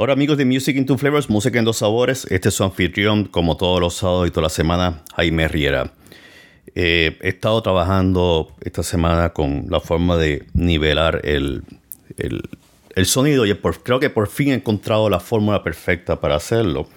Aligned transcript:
Hola 0.00 0.12
amigos 0.12 0.38
de 0.38 0.44
Music 0.44 0.76
in 0.76 0.86
Two 0.86 0.96
Flavors, 0.96 1.28
música 1.28 1.58
en 1.58 1.64
dos 1.64 1.78
sabores. 1.78 2.24
Este 2.30 2.50
es 2.50 2.54
su 2.54 2.62
anfitrión, 2.62 3.24
como 3.24 3.56
todos 3.56 3.80
los 3.80 3.94
sábados 3.94 4.28
y 4.28 4.30
toda 4.30 4.44
la 4.44 4.48
semana, 4.48 5.02
Jaime 5.16 5.48
Riera. 5.48 5.92
Eh, 6.76 7.18
he 7.20 7.30
estado 7.30 7.60
trabajando 7.62 8.54
esta 8.60 8.84
semana 8.84 9.30
con 9.30 9.66
la 9.68 9.80
forma 9.80 10.16
de 10.16 10.46
nivelar 10.54 11.22
el, 11.24 11.64
sonido 13.06 13.44
y 13.44 13.52
creo 13.56 13.98
que 13.98 14.08
por 14.08 14.28
fin 14.28 14.50
he 14.50 14.54
encontrado 14.54 15.10
la 15.10 15.18
fórmula 15.18 15.64
perfecta 15.64 16.20
para 16.20 16.36
hacerlo. 16.36 16.88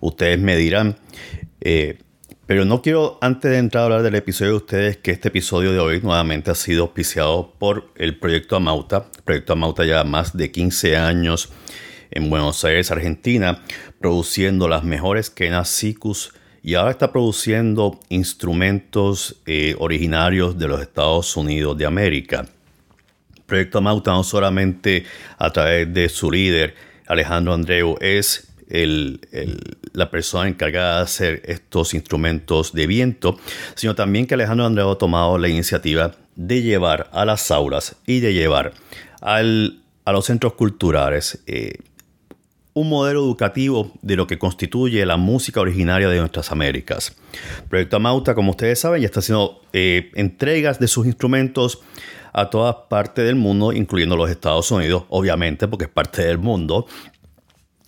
Ustedes 0.00 0.38
me 0.38 0.56
dirán. 0.56 0.96
Eh, 1.60 1.98
pero 2.46 2.64
no 2.64 2.80
quiero, 2.80 3.18
antes 3.20 3.50
de 3.50 3.58
entrar 3.58 3.82
a 3.82 3.84
hablar 3.84 4.02
del 4.02 4.14
episodio 4.14 4.52
de 4.52 4.56
ustedes, 4.56 4.96
que 4.96 5.10
este 5.10 5.28
episodio 5.28 5.72
de 5.72 5.78
hoy 5.78 6.00
nuevamente 6.00 6.50
ha 6.50 6.54
sido 6.54 6.84
auspiciado 6.84 7.52
por 7.58 7.90
el 7.96 8.18
Proyecto 8.18 8.56
Amauta. 8.56 9.08
El 9.18 9.22
Proyecto 9.24 9.52
Amauta 9.52 9.84
ya 9.84 10.04
más 10.04 10.34
de 10.34 10.50
15 10.50 10.96
años 10.96 11.50
en 12.10 12.30
Buenos 12.30 12.64
Aires, 12.64 12.90
Argentina, 12.90 13.62
produciendo 14.00 14.68
las 14.68 14.84
mejores 14.84 15.30
quenas 15.30 15.68
y 16.62 16.74
ahora 16.74 16.90
está 16.90 17.12
produciendo 17.12 18.00
instrumentos 18.08 19.40
eh, 19.46 19.74
originarios 19.78 20.58
de 20.58 20.68
los 20.68 20.80
Estados 20.80 21.36
Unidos 21.36 21.76
de 21.78 21.86
América. 21.86 22.46
Proyecto 23.46 23.80
Mauta 23.80 24.12
no 24.12 24.22
solamente 24.22 25.04
a 25.38 25.50
través 25.50 25.92
de 25.92 26.08
su 26.08 26.30
líder 26.30 26.74
Alejandro 27.06 27.54
Andreu 27.54 27.96
es 28.00 28.46
la 29.92 30.10
persona 30.10 30.48
encargada 30.48 30.98
de 30.98 31.02
hacer 31.02 31.42
estos 31.44 31.92
instrumentos 31.92 32.72
de 32.72 32.86
viento, 32.86 33.36
sino 33.74 33.96
también 33.96 34.28
que 34.28 34.34
Alejandro 34.34 34.64
Andreu 34.64 34.90
ha 34.90 34.98
tomado 34.98 35.36
la 35.38 35.48
iniciativa 35.48 36.12
de 36.36 36.62
llevar 36.62 37.10
a 37.12 37.24
las 37.24 37.50
aulas 37.50 37.96
y 38.06 38.20
de 38.20 38.32
llevar 38.32 38.72
a 39.20 39.42
los 39.42 40.24
centros 40.24 40.52
culturales 40.52 41.42
eh, 41.48 41.78
un 42.80 42.88
modelo 42.88 43.20
educativo 43.20 43.92
de 44.00 44.16
lo 44.16 44.26
que 44.26 44.38
constituye 44.38 45.04
la 45.04 45.16
música 45.16 45.60
originaria 45.60 46.08
de 46.08 46.18
nuestras 46.18 46.50
Américas. 46.50 47.14
Proyecto 47.68 47.96
Amauta, 47.96 48.34
como 48.34 48.52
ustedes 48.52 48.80
saben, 48.80 49.02
ya 49.02 49.06
está 49.06 49.20
haciendo 49.20 49.60
eh, 49.72 50.10
entregas 50.14 50.78
de 50.78 50.88
sus 50.88 51.06
instrumentos 51.06 51.80
a 52.32 52.48
todas 52.48 52.74
partes 52.88 53.24
del 53.24 53.36
mundo, 53.36 53.72
incluyendo 53.72 54.16
los 54.16 54.30
Estados 54.30 54.70
Unidos, 54.70 55.04
obviamente, 55.10 55.68
porque 55.68 55.84
es 55.84 55.90
parte 55.90 56.22
del 56.22 56.38
mundo. 56.38 56.86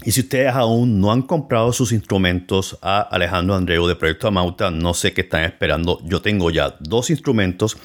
Y 0.04 0.10
si 0.12 0.20
ustedes 0.20 0.52
aún 0.52 1.00
no 1.00 1.10
han 1.10 1.22
comprado 1.22 1.72
sus 1.72 1.92
instrumentos 1.92 2.76
a 2.82 3.00
Alejandro 3.00 3.54
Andreu 3.54 3.86
de 3.86 3.96
Proyecto 3.96 4.28
Amauta, 4.28 4.70
no 4.70 4.94
sé 4.94 5.14
qué 5.14 5.22
están 5.22 5.44
esperando. 5.44 6.00
Yo 6.04 6.20
tengo 6.20 6.50
ya 6.50 6.76
dos 6.80 7.08
instrumentos 7.08 7.78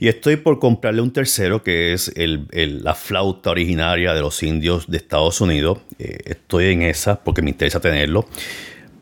y 0.00 0.08
estoy 0.08 0.36
por 0.36 0.58
comprarle 0.58 1.02
un 1.02 1.12
tercero 1.12 1.62
que 1.62 1.92
es 1.92 2.10
la 2.16 2.94
flauta 2.94 3.50
originaria 3.50 4.14
de 4.14 4.22
los 4.22 4.42
indios 4.42 4.90
de 4.90 4.96
Estados 4.96 5.42
Unidos. 5.42 5.78
Eh, 5.98 6.20
estoy 6.24 6.72
en 6.72 6.80
esa 6.82 7.22
porque 7.22 7.42
me 7.42 7.50
interesa 7.50 7.80
tenerlo. 7.80 8.26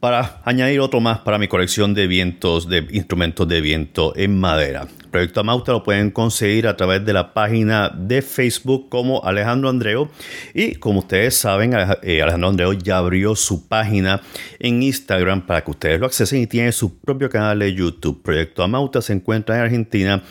Para 0.00 0.42
añadir 0.44 0.80
otro 0.80 1.00
más 1.00 1.20
para 1.20 1.38
mi 1.38 1.46
colección 1.46 1.94
de 1.94 2.08
vientos, 2.08 2.69
de 2.69 2.88
instrumentos 2.91 3.46
de 3.46 3.60
viento 3.60 4.12
en 4.16 4.41
madera. 4.41 4.88
Proyecto 5.11 5.41
Amauta 5.41 5.73
lo 5.73 5.83
pueden 5.83 6.11
conseguir 6.11 6.67
a 6.67 6.77
través 6.77 7.05
de 7.05 7.12
la 7.12 7.34
página 7.34 7.89
de 7.89 8.23
Facebook 8.23 8.89
como 8.89 9.25
Alejandro 9.25 9.69
Andreo. 9.69 10.11
Y 10.55 10.77
como 10.77 11.00
ustedes 11.00 11.37
saben, 11.37 11.75
eh, 12.03 12.23
Alejandro 12.23 12.48
Andreo 12.48 12.73
ya 12.73 12.98
abrió 12.98 13.34
su 13.34 13.69
página 13.69 14.20
en 14.59 14.83
Instagram 14.83 15.47
para 15.47 15.62
que 15.62 15.70
ustedes 15.70 16.00
lo 16.00 16.06
accesen 16.06 16.42
y 16.42 16.47
tiene 16.47 16.73
su 16.73 16.98
propio 16.98 17.28
canal 17.31 17.59
de 17.59 17.75
YouTube. 17.75 18.23
Proyecto 18.23 18.62
Amauta 18.62 19.03
se 19.03 19.12
encuentra 19.12 19.56
en 19.56 19.62
Argentina 19.62 20.23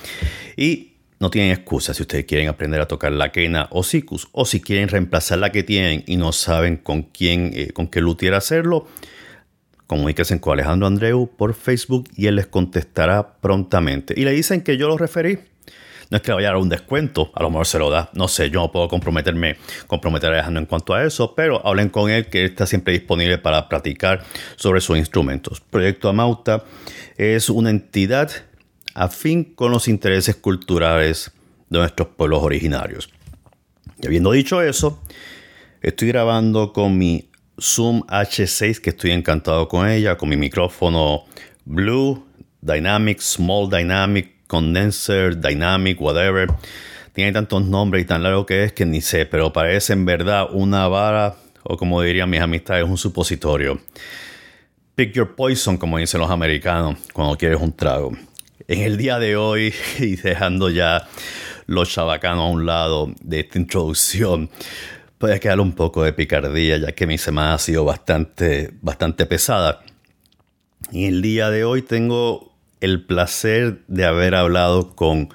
y 0.56 0.94
no 1.19 1.31
tienen 1.31 1.52
excusa 1.52 1.94
si 1.94 2.03
ustedes 2.03 2.25
quieren 2.25 2.47
aprender 2.47 2.80
a 2.80 2.88
tocar 2.88 3.12
la 3.12 3.31
quena 3.31 3.67
o 3.72 3.84
sicus 3.84 4.28
o 4.31 4.45
si 4.45 4.62
quieren 4.62 4.88
reemplazar 4.88 5.39
la 5.39 5.52
que 5.52 5.64
tienen 5.64 6.03
y 6.06 6.17
no 6.17 6.31
saben 6.31 6.78
con 6.78 7.03
quién, 7.03 7.52
eh, 7.56 7.72
con 7.73 7.88
qué 7.88 8.02
luthier 8.02 8.36
hacerlo 8.36 8.88
comuníquense 9.88 10.39
con 10.39 10.53
Alejandro 10.53 10.88
Andreu 10.88 11.30
por 11.35 11.53
Facebook 11.53 12.09
y 12.16 12.27
él 12.27 12.35
les 12.35 12.47
contestará 12.47 13.39
prontamente. 13.39 14.13
Y 14.16 14.25
le 14.25 14.31
dicen 14.31 14.62
que 14.62 14.78
yo 14.78 14.88
lo 14.88 14.97
referí. 14.97 15.39
No 16.09 16.17
es 16.17 16.23
que 16.23 16.31
le 16.31 16.35
vaya 16.35 16.50
a 16.50 16.51
dar 16.51 16.62
un 16.62 16.69
descuento, 16.69 17.31
a 17.34 17.44
lo 17.44 17.50
mejor 17.50 17.66
se 17.66 17.79
lo 17.79 17.89
da, 17.89 18.09
no 18.13 18.29
sé, 18.29 18.50
yo 18.50 18.62
no 18.62 18.72
puedo 18.72 18.88
comprometerme, 18.88 19.57
comprometer 19.88 20.29
a 20.29 20.35
Alejandro 20.35 20.62
en 20.62 20.66
cuanto 20.66 20.94
a 20.94 21.03
eso, 21.03 21.35
pero 21.35 21.66
hablen 21.67 21.89
con 21.89 22.09
él 22.09 22.28
que 22.28 22.45
él 22.45 22.51
está 22.51 22.66
siempre 22.66 22.94
disponible 22.94 23.38
para 23.38 23.67
practicar 23.67 24.23
sobre 24.56 24.79
sus 24.79 24.97
instrumentos. 24.97 25.59
Proyecto 25.59 26.07
Amauta 26.07 26.63
es 27.17 27.50
una 27.50 27.72
entidad 27.72 28.31
afín 28.94 29.44
con 29.44 29.72
los 29.72 29.89
intereses 29.89 30.38
culturales 30.38 31.31
de 31.69 31.79
nuestros 31.79 32.07
pueblos 32.09 32.41
originarios. 32.41 33.09
Y 34.01 34.07
habiendo 34.07 34.31
dicho 34.31 34.62
eso, 34.62 35.01
estoy 35.81 36.07
grabando 36.07 36.72
con 36.72 36.97
mi 36.97 37.29
Zoom 37.59 38.01
H6 38.07 38.79
que 38.79 38.91
estoy 38.91 39.12
encantado 39.12 39.68
con 39.68 39.88
ella, 39.88 40.18
con 40.18 40.29
mi 40.29 40.38
micrófono 40.38 41.25
Blue, 41.66 42.25
Dynamic, 42.62 43.19
Small 43.19 43.69
Dynamic, 43.69 44.47
Condenser, 44.47 45.40
Dynamic, 45.40 46.00
whatever. 46.00 46.47
Tiene 47.13 47.31
tantos 47.31 47.66
nombres 47.66 48.03
y 48.03 48.06
tan 48.06 48.23
largo 48.23 48.45
que 48.45 48.66
es 48.66 48.73
que 48.73 48.85
ni 48.85 49.01
sé, 49.01 49.25
pero 49.25 49.51
parece 49.51 49.94
en 49.94 50.06
verdad 50.06 50.47
una 50.51 50.88
vara 50.88 51.35
o 51.63 51.75
como 51.75 52.01
dirían 52.01 52.29
mis 52.29 52.40
amistades, 52.40 52.85
un 52.85 52.97
supositorio. 52.97 53.79
Pick 54.95 55.13
your 55.13 55.35
poison, 55.35 55.78
como 55.78 55.97
dicen 55.97 56.22
los 56.22 56.31
americanos, 56.31 56.97
cuando 57.13 57.38
quieres 57.38 57.59
un 57.59 57.74
trago. 57.75 58.13
En 58.68 58.81
el 58.81 58.97
día 58.97 59.19
de 59.19 59.35
hoy, 59.35 59.74
y 60.00 60.16
dejando 60.16 60.69
ya 60.69 61.07
los 61.66 61.89
chabacanos 61.89 62.45
a 62.45 62.47
un 62.47 62.66
lado 62.66 63.12
de 63.22 63.41
esta 63.41 63.59
introducción, 63.59 64.50
puede 65.17 65.39
quedar 65.39 65.59
un 65.59 65.73
poco 65.73 66.03
de 66.03 66.13
picardía, 66.13 66.78
ya 66.78 66.91
que 66.91 67.07
mi 67.07 67.17
semana 67.17 67.55
ha 67.55 67.57
sido 67.59 67.85
bastante, 67.85 68.72
bastante 68.81 69.25
pesada. 69.25 69.81
Y 70.91 71.05
el 71.05 71.22
día 71.22 71.50
de 71.50 71.63
hoy 71.63 71.81
tengo 71.81 72.53
el 72.81 73.03
placer 73.03 73.81
de 73.88 74.06
haber 74.06 74.35
hablado 74.35 74.95
con 74.95 75.29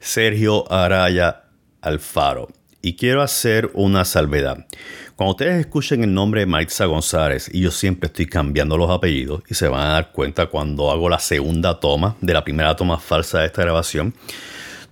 Sergio 0.00 0.70
Araya 0.72 1.44
Alfaro. 1.80 2.48
Y 2.82 2.96
quiero 2.96 3.22
hacer 3.22 3.70
una 3.74 4.04
salvedad. 4.04 4.66
Cuando 5.14 5.32
ustedes 5.32 5.60
escuchen 5.60 6.02
el 6.02 6.14
nombre 6.14 6.40
de 6.40 6.46
Maritza 6.46 6.86
González, 6.86 7.50
y 7.52 7.60
yo 7.60 7.70
siempre 7.70 8.06
estoy 8.06 8.24
cambiando 8.24 8.78
los 8.78 8.90
apellidos, 8.90 9.42
y 9.48 9.54
se 9.54 9.68
van 9.68 9.86
a 9.86 9.92
dar 9.92 10.12
cuenta 10.12 10.46
cuando 10.46 10.90
hago 10.90 11.10
la 11.10 11.18
segunda 11.18 11.78
toma 11.78 12.16
de 12.22 12.32
la 12.32 12.42
primera 12.42 12.74
toma 12.74 12.98
falsa 12.98 13.40
de 13.40 13.46
esta 13.46 13.62
grabación, 13.62 14.14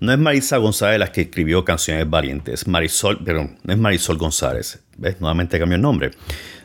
no 0.01 0.13
es 0.13 0.19
Marisa 0.19 0.57
González 0.59 0.99
la 0.99 1.11
que 1.11 1.23
escribió 1.23 1.65
Canciones 1.65 2.09
Valientes. 2.09 2.67
Marisol, 2.67 3.23
perdón, 3.25 3.59
no 3.65 3.73
es 3.73 3.79
Marisol 3.79 4.19
González. 4.19 4.81
¿Ves? 4.97 5.21
Nuevamente 5.21 5.59
cambió 5.59 5.77
el 5.77 5.83
nombre. 5.83 6.11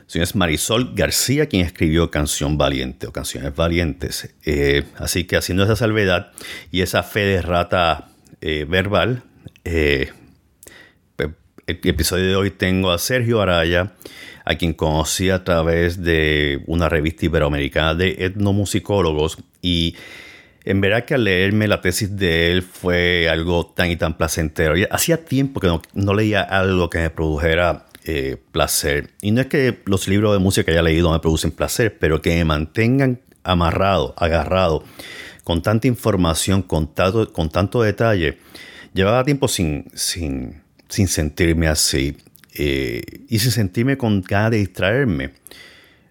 Sino 0.05 0.23
es 0.23 0.35
Marisol 0.35 0.94
García 0.94 1.47
quien 1.47 1.66
escribió 1.66 2.11
Canción 2.11 2.57
Valiente 2.57 3.07
o 3.07 3.11
Canciones 3.11 3.55
Valientes. 3.55 4.33
Eh, 4.45 4.83
así 4.97 5.23
que 5.23 5.38
haciendo 5.38 5.63
esa 5.63 5.75
salvedad 5.75 6.31
y 6.71 6.81
esa 6.81 7.01
fe 7.03 7.21
de 7.21 7.41
rata 7.41 8.09
eh, 8.41 8.66
verbal, 8.69 9.23
eh, 9.63 10.11
el 11.65 11.79
episodio 11.83 12.27
de 12.27 12.35
hoy 12.35 12.51
tengo 12.51 12.91
a 12.91 12.97
Sergio 13.00 13.41
Araya, 13.41 13.94
a 14.45 14.55
quien 14.55 14.73
conocí 14.73 15.29
a 15.29 15.44
través 15.44 16.03
de 16.03 16.61
una 16.67 16.89
revista 16.89 17.25
iberoamericana 17.25 17.95
de 17.95 18.25
etnomusicólogos 18.25 19.38
y 19.61 19.95
en 20.66 20.81
verdad 20.81 21.06
que 21.06 21.16
al 21.16 21.25
leerme 21.25 21.68
la 21.68 21.81
tesis 21.81 22.16
de 22.16 22.51
él 22.51 22.62
fue 22.62 23.28
algo 23.29 23.66
tan 23.66 23.91
y 23.91 23.97
tan 23.97 24.18
placentero. 24.18 24.75
hacía 24.90 25.25
tiempo 25.25 25.59
que 25.59 25.68
no, 25.94 26.13
leía 26.13 26.41
algo 26.41 26.90
que 26.90 27.00
me 27.00 27.09
produjera 27.09 27.85
eh, 28.06 28.38
placer. 28.51 29.12
Y 29.22 29.31
no 29.31 29.41
es 29.41 29.47
que 29.47 29.79
los 29.85 30.07
libros 30.07 30.34
de 30.34 30.40
música 30.40 30.66
que 30.66 30.72
haya 30.72 30.81
leído 30.81 31.12
me 31.12 31.19
producen 31.19 31.51
placer, 31.51 31.97
pero 32.00 32.22
que 32.22 32.35
me 32.35 32.46
mantengan 32.46 33.19
amarrado, 33.44 34.13
agarrado, 34.18 34.84
con 35.44 35.62
tanta 35.62 35.88
información, 35.88 36.62
con 36.62 36.94
tanto, 36.94 37.31
con 37.34 37.50
tanto 37.50 37.81
detalle. 37.81 38.38
Llevaba 38.94 39.25
tiempo 39.25 39.50
sin, 39.50 39.85
sin, 39.94 40.62
sin 40.88 41.09
sentirme 41.09 41.68
así 41.68 42.16
eh, 42.56 43.01
y 43.28 43.40
sin 43.40 43.51
sentirme 43.51 43.97
con 43.97 44.22
ganas 44.22 44.51
de 44.51 44.57
distraerme. 44.59 45.31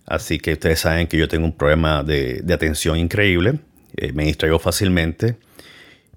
Así 0.04 0.38
que 0.38 0.52
ustedes 0.52 0.80
saben 0.80 1.06
que 1.06 1.16
yo 1.16 1.26
tengo 1.26 1.46
un 1.46 1.56
problema 1.56 2.02
de, 2.02 2.42
de 2.42 2.52
atención 2.52 2.98
increíble 2.98 3.60
eh, 3.96 4.12
me 4.12 4.24
distraigo 4.24 4.58
fácilmente, 4.58 5.36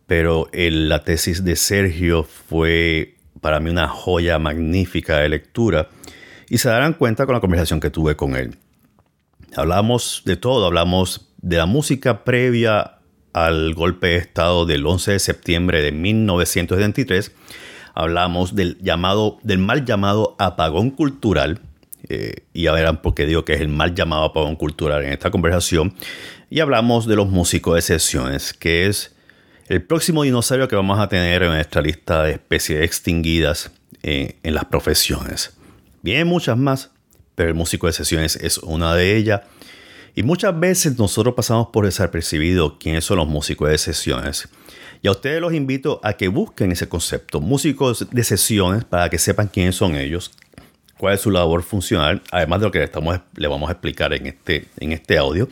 pero 0.07 0.49
la 0.53 1.03
tesis 1.03 1.43
de 1.43 1.55
Sergio 1.55 2.23
fue 2.23 3.15
para 3.41 3.59
mí 3.59 3.69
una 3.69 3.87
joya 3.87 4.39
magnífica 4.39 5.19
de 5.19 5.29
lectura 5.29 5.89
y 6.49 6.57
se 6.57 6.69
darán 6.69 6.93
cuenta 6.93 7.25
con 7.25 7.33
la 7.33 7.41
conversación 7.41 7.79
que 7.79 7.89
tuve 7.89 8.15
con 8.15 8.35
él. 8.35 8.57
Hablamos 9.55 10.23
de 10.25 10.35
todo, 10.35 10.65
hablamos 10.65 11.29
de 11.41 11.57
la 11.57 11.65
música 11.65 12.23
previa 12.23 12.99
al 13.33 13.73
golpe 13.73 14.07
de 14.07 14.17
Estado 14.17 14.65
del 14.65 14.85
11 14.85 15.11
de 15.11 15.19
septiembre 15.19 15.81
de 15.81 15.91
1973, 15.91 17.33
hablamos 17.93 18.55
del, 18.55 18.77
llamado, 18.81 19.39
del 19.43 19.59
mal 19.59 19.85
llamado 19.85 20.35
apagón 20.39 20.89
cultural, 20.89 21.59
eh, 22.07 22.45
y 22.53 22.63
ya 22.63 22.71
verán 22.71 23.01
por 23.01 23.13
qué 23.13 23.25
digo 23.25 23.43
que 23.45 23.53
es 23.53 23.61
el 23.61 23.67
mal 23.67 23.93
llamado 23.93 24.23
apagón 24.23 24.55
cultural 24.55 25.03
en 25.03 25.11
esta 25.11 25.31
conversación, 25.31 25.93
y 26.49 26.59
hablamos 26.59 27.07
de 27.07 27.15
los 27.15 27.29
músicos 27.29 27.75
de 27.75 27.81
sesiones, 27.81 28.53
que 28.53 28.87
es 28.87 29.15
el 29.67 29.81
próximo 29.81 30.23
dinosaurio 30.23 30.67
que 30.67 30.75
vamos 30.75 30.99
a 30.99 31.09
tener 31.09 31.43
en 31.43 31.49
nuestra 31.49 31.81
lista 31.81 32.23
de 32.23 32.33
especies 32.33 32.83
extinguidas 32.83 33.71
eh, 34.03 34.37
en 34.43 34.53
las 34.53 34.65
profesiones. 34.65 35.57
Bien 36.03 36.27
muchas 36.27 36.57
más, 36.57 36.91
pero 37.33 37.49
el 37.49 37.55
músico 37.55 37.87
de 37.87 37.93
sesiones 37.93 38.35
es 38.35 38.59
una 38.59 38.93
de 38.95 39.17
ellas. 39.17 39.41
Y 40.13 40.23
muchas 40.23 40.57
veces 40.57 40.97
nosotros 40.97 41.35
pasamos 41.35 41.67
por 41.73 41.85
desapercibido 41.85 42.77
quiénes 42.79 43.03
son 43.03 43.17
los 43.17 43.27
músicos 43.27 43.69
de 43.69 43.77
sesiones. 43.77 44.47
Y 45.01 45.07
a 45.07 45.11
ustedes 45.11 45.41
los 45.41 45.53
invito 45.53 45.99
a 46.03 46.13
que 46.13 46.29
busquen 46.29 46.71
ese 46.71 46.87
concepto, 46.87 47.41
músicos 47.41 48.07
de 48.11 48.23
sesiones, 48.23 48.85
para 48.85 49.09
que 49.09 49.17
sepan 49.17 49.47
quiénes 49.47 49.75
son 49.75 49.95
ellos, 49.95 50.31
cuál 50.97 51.15
es 51.15 51.21
su 51.21 51.31
labor 51.31 51.63
funcional, 51.63 52.21
además 52.31 52.59
de 52.59 52.65
lo 52.65 52.71
que 52.71 52.79
le, 52.79 52.85
estamos, 52.85 53.19
le 53.35 53.47
vamos 53.47 53.69
a 53.69 53.73
explicar 53.73 54.13
en 54.13 54.27
este, 54.27 54.65
en 54.79 54.91
este 54.91 55.17
audio. 55.17 55.47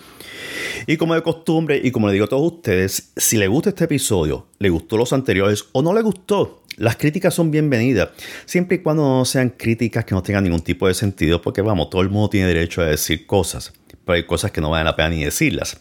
Y 0.88 0.98
como 0.98 1.16
de 1.16 1.22
costumbre, 1.22 1.80
y 1.84 1.92
como 1.92 2.08
le 2.08 2.14
digo 2.14 2.26
a 2.26 2.30
todos 2.30 2.54
ustedes, 2.54 3.12
si 3.16 3.38
le 3.38 3.48
gusta 3.48 3.70
este 3.70 3.86
episodio, 3.86 4.48
le 4.60 4.70
gustó 4.70 4.98
los 4.98 5.14
anteriores 5.14 5.66
o 5.72 5.82
no 5.82 5.94
le 5.94 6.02
gustó, 6.02 6.64
las 6.78 6.96
críticas 6.96 7.34
son 7.34 7.52
bienvenidas, 7.52 8.10
siempre 8.46 8.78
y 8.78 8.80
cuando 8.80 9.04
no 9.04 9.26
sean 9.26 9.50
críticas 9.50 10.06
que 10.06 10.16
no 10.16 10.24
tengan 10.24 10.44
ningún 10.44 10.62
tipo 10.62 10.88
de 10.88 10.94
sentido, 10.94 11.42
porque 11.42 11.62
vamos, 11.62 11.90
todo 11.90 12.02
el 12.02 12.10
mundo 12.10 12.30
tiene 12.30 12.48
derecho 12.48 12.82
a 12.82 12.86
decir 12.86 13.26
cosas, 13.26 13.74
pero 14.06 14.16
hay 14.16 14.26
cosas 14.26 14.52
que 14.52 14.62
no 14.62 14.70
valen 14.70 14.86
la 14.86 14.96
pena 14.96 15.10
ni 15.10 15.24
decirlas. 15.24 15.80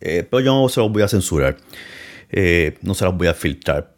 Eh, 0.00 0.26
pero 0.28 0.40
yo 0.40 0.54
no 0.54 0.68
se 0.68 0.80
los 0.80 0.90
voy 0.90 1.02
a 1.02 1.08
censurar, 1.08 1.56
eh, 2.30 2.76
no 2.82 2.94
se 2.94 3.04
los 3.04 3.16
voy 3.16 3.28
a 3.28 3.34
filtrar. 3.34 3.93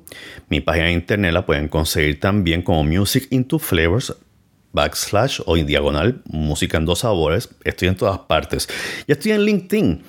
Mi 0.49 0.59
página 0.59 0.87
de 0.87 0.93
internet 0.93 1.31
la 1.31 1.45
pueden 1.45 1.69
conseguir 1.69 2.19
también 2.19 2.61
como 2.61 2.83
Music 2.83 3.29
backslash 4.73 5.39
o 5.45 5.55
en 5.55 5.65
diagonal, 5.65 6.21
música 6.25 6.77
en 6.77 6.85
dos 6.85 6.99
sabores. 6.99 7.49
Estoy 7.63 7.87
en 7.87 7.95
todas 7.95 8.19
partes. 8.19 8.67
Y 9.07 9.11
estoy 9.11 9.31
en 9.31 9.45
LinkedIn, 9.45 10.03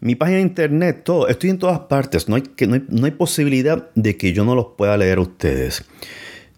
mi 0.00 0.14
página 0.14 0.36
de 0.36 0.42
internet, 0.42 1.02
todo. 1.04 1.26
Estoy 1.26 1.50
en 1.50 1.58
todas 1.58 1.80
partes. 1.80 2.28
No 2.28 2.36
hay, 2.36 2.42
que, 2.42 2.66
no 2.66 2.74
hay, 2.74 2.84
no 2.88 3.06
hay 3.06 3.12
posibilidad 3.12 3.90
de 3.94 4.16
que 4.16 4.32
yo 4.32 4.44
no 4.44 4.54
los 4.54 4.66
pueda 4.76 4.96
leer 4.96 5.18
a 5.18 5.22
ustedes. 5.22 5.84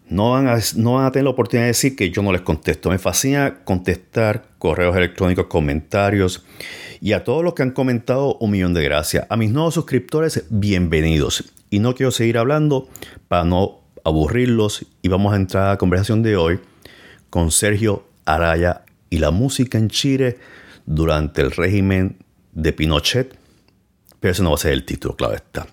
No 0.09 0.33
van, 0.33 0.47
a, 0.49 0.59
no 0.77 0.95
van 0.95 1.07
a 1.07 1.13
tener 1.13 1.25
la 1.25 1.31
oportunidad 1.31 1.65
de 1.65 1.69
decir 1.69 1.97
que 1.97 2.11
yo 2.11 2.23
no 2.23 2.33
les 2.33 2.43
contesto. 2.43 2.91
Me 2.91 2.99
fascina 2.99 3.65
contestar 3.65 4.45
correos 4.59 4.95
electrónicos, 4.95 5.47
comentarios. 5.47 6.45
Y 7.01 7.13
a 7.13 7.25
todos 7.25 7.43
los 7.43 7.55
que 7.55 7.63
han 7.63 7.71
comentado, 7.71 8.37
un 8.39 8.51
millón 8.51 8.75
de 8.75 8.83
gracias. 8.83 9.27
A 9.31 9.37
mis 9.37 9.51
nuevos 9.51 9.75
suscriptores, 9.75 10.45
bienvenidos. 10.51 11.45
Y 11.71 11.79
no 11.79 11.95
quiero 11.95 12.11
seguir 12.11 12.37
hablando 12.37 12.89
para 13.29 13.45
no 13.45 13.81
aburrirlos. 14.05 14.85
Y 15.01 15.09
vamos 15.09 15.33
a 15.33 15.37
entrar 15.37 15.65
a 15.65 15.71
la 15.71 15.79
conversación 15.79 16.23
de 16.23 16.37
hoy 16.37 16.61
con 17.33 17.51
Sergio 17.51 18.05
Araya 18.27 18.83
y 19.09 19.17
la 19.17 19.31
música 19.31 19.79
en 19.79 19.89
Chile 19.89 20.39
durante 20.85 21.41
el 21.41 21.51
régimen 21.51 22.19
de 22.53 22.75
Pinochet. 22.75 23.35
Pero 24.21 24.33
ese 24.33 24.43
no 24.43 24.51
va 24.51 24.57
a 24.57 24.59
ser 24.59 24.75
el 24.75 24.85
título, 24.85 25.17
claro 25.17 25.33
está. 25.33 25.67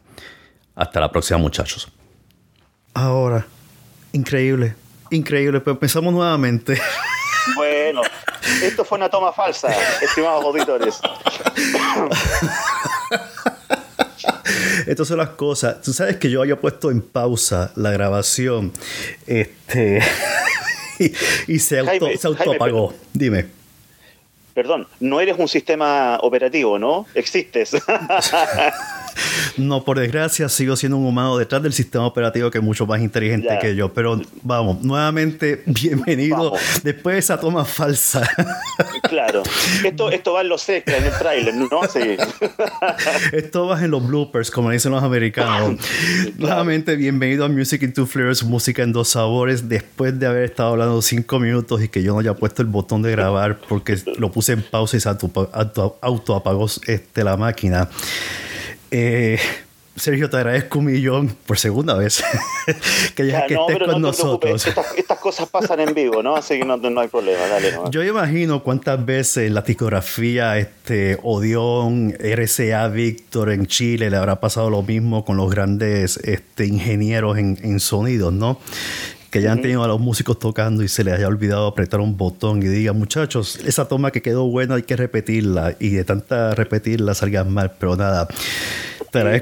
Hasta 0.74 1.02
la 1.02 1.12
próxima, 1.12 1.38
muchachos. 1.38 1.92
Ahora, 2.94 3.46
increíble, 4.14 4.74
increíble, 5.12 5.60
pero 5.60 5.78
pensamos 5.78 6.14
nuevamente. 6.14 6.80
Bueno, 7.58 8.04
esto 8.64 8.86
fue 8.86 8.98
una 8.98 9.10
toma 9.10 9.34
falsa, 9.34 9.68
estimados 10.02 10.46
auditores. 10.46 11.02
Estas 14.88 15.10
son 15.10 15.18
las 15.18 15.30
cosas. 15.30 15.82
Tú 15.82 15.92
sabes 15.92 16.16
que 16.16 16.30
yo 16.30 16.42
había 16.42 16.60
puesto 16.60 16.90
en 16.90 17.02
pausa 17.02 17.74
la 17.76 17.92
grabación. 17.92 18.72
Este. 19.28 20.02
y, 21.48 21.60
se, 21.60 21.80
auto, 21.80 22.10
se 22.18 22.28
autoapagó. 22.28 22.94
Dime. 23.14 23.46
Perdón, 24.54 24.88
no 25.00 25.22
eres 25.22 25.38
un 25.38 25.48
sistema 25.48 26.18
operativo, 26.22 26.78
¿no? 26.78 27.06
Existes. 27.16 27.72
No, 29.58 29.84
por 29.84 30.00
desgracia, 30.00 30.50
sigo 30.50 30.76
siendo 30.76 30.98
un 30.98 31.06
humano 31.06 31.38
detrás 31.38 31.62
del 31.62 31.74
sistema 31.74 32.06
operativo 32.06 32.50
que 32.50 32.58
es 32.58 32.64
mucho 32.64 32.86
más 32.86 33.02
inteligente 33.02 33.58
que 33.62 33.76
yo. 33.76 33.94
Pero 33.94 34.22
vamos, 34.44 34.82
nuevamente, 34.82 35.64
bienvenido 35.66 36.54
después 36.84 37.16
de 37.16 37.20
esa 37.20 37.40
toma 37.40 37.66
falsa. 37.66 38.28
Claro. 39.04 39.44
Esto, 39.84 40.12
esto 40.12 40.34
va 40.34 40.42
en 40.42 40.50
los 40.50 40.68
extras, 40.70 41.00
en 41.00 41.06
el 41.06 41.14
trailer, 41.14 41.56
¿no? 41.56 41.68
Sí. 41.92 42.18
Esto 43.34 43.68
va 43.68 43.84
en 43.84 43.92
los 43.92 44.06
bloopers, 44.06 44.52
como 44.52 44.72
dicen 44.72 44.92
los 44.92 45.04
americanos. 45.04 45.80
Nuevamente, 46.38 46.96
bienvenido 46.96 47.46
a 47.46 47.50
Music 47.50 47.82
in 47.84 47.94
Two 47.94 48.06
Flavors, 48.06 48.44
música 48.44 48.84
en 48.84 48.92
dos 48.92 49.10
sabores. 49.10 49.70
Después 49.70 50.20
de 50.20 50.28
haber 50.28 50.44
estado 50.44 50.72
hablando 50.72 51.02
cinco 51.02 51.40
minutos 51.40 51.82
y 51.82 51.88
que 51.88 52.04
yo 52.04 52.14
no 52.14 52.20
haya 52.20 52.34
puesto 52.34 52.62
el 52.62 52.68
botón 52.68 53.02
de 53.02 53.12
grabar 53.12 53.60
porque 53.68 53.98
lo 54.18 54.32
puse 54.32 54.54
en 54.54 54.62
pausa 54.62 54.98
y 54.98 55.00
se 55.00 55.10
auto, 55.10 56.36
apagó 56.36 56.68
este, 56.88 57.24
la 57.24 57.38
máquina. 57.38 57.90
Eh, 58.92 59.40
Sergio, 60.00 60.30
te 60.30 60.38
agradezco 60.38 60.80
un 60.80 60.86
millón 60.86 61.36
por 61.46 61.60
segunda 61.60 61.94
vez 61.94 62.24
que, 63.16 63.28
ya, 63.28 63.46
que 63.46 63.56
estés 63.56 63.80
con 63.80 64.02
nosotros. 64.02 64.66
Estas, 64.96 65.20
cosas 65.20 65.50
pasan 65.50 65.82
en 65.82 65.94
vivo, 65.94 66.24
¿no? 66.24 66.38
Así 66.38 66.58
que 66.58 66.66
no, 66.66 66.76
hay 67.02 67.08
problema. 67.10 67.46
Dale, 67.48 67.74
Yo 67.92 68.04
imagino 68.04 68.64
cuántas 68.64 69.06
veces 69.06 69.52
la 69.52 69.62
discografía 69.62 70.58
este, 70.58 71.18
Odeón, 71.24 72.16
RCA 72.18 72.88
Víctor 72.88 73.52
en 73.52 73.68
Chile 73.68 74.10
le 74.10 74.16
habrá 74.16 74.40
pasado 74.40 74.70
lo 74.70 74.82
mismo 74.82 75.26
con 75.26 75.36
los 75.36 75.52
grandes 75.52 76.18
este, 76.18 76.66
ingenieros 76.66 77.38
en, 77.38 77.60
en 77.62 77.82
sonidos, 77.82 78.32
¿no? 78.32 78.60
Que 79.30 79.42
ya 79.42 79.52
han 79.52 79.62
tenido 79.62 79.84
a 79.84 79.88
los 79.88 80.00
músicos 80.00 80.40
tocando 80.40 80.84
y 80.84 80.88
se 80.88 81.04
les 81.04 81.16
haya 81.16 81.28
olvidado 81.28 81.68
apretar 81.68 82.00
un 82.00 82.18
botón 82.18 82.64
y 82.64 82.68
diga, 82.68 82.94
muchachos, 82.94 83.58
esa 83.66 83.88
toma 83.88 84.12
que 84.12 84.22
quedó 84.22 84.46
buena 84.48 84.76
hay 84.76 84.84
que 84.84 84.96
repetirla 84.96 85.76
y 85.80 85.90
de 85.90 86.04
tanta 86.04 86.56
repetirla 86.56 87.14
salgan 87.14 87.54
mal, 87.54 87.72
pero 87.80 87.96
nada. 87.96 88.28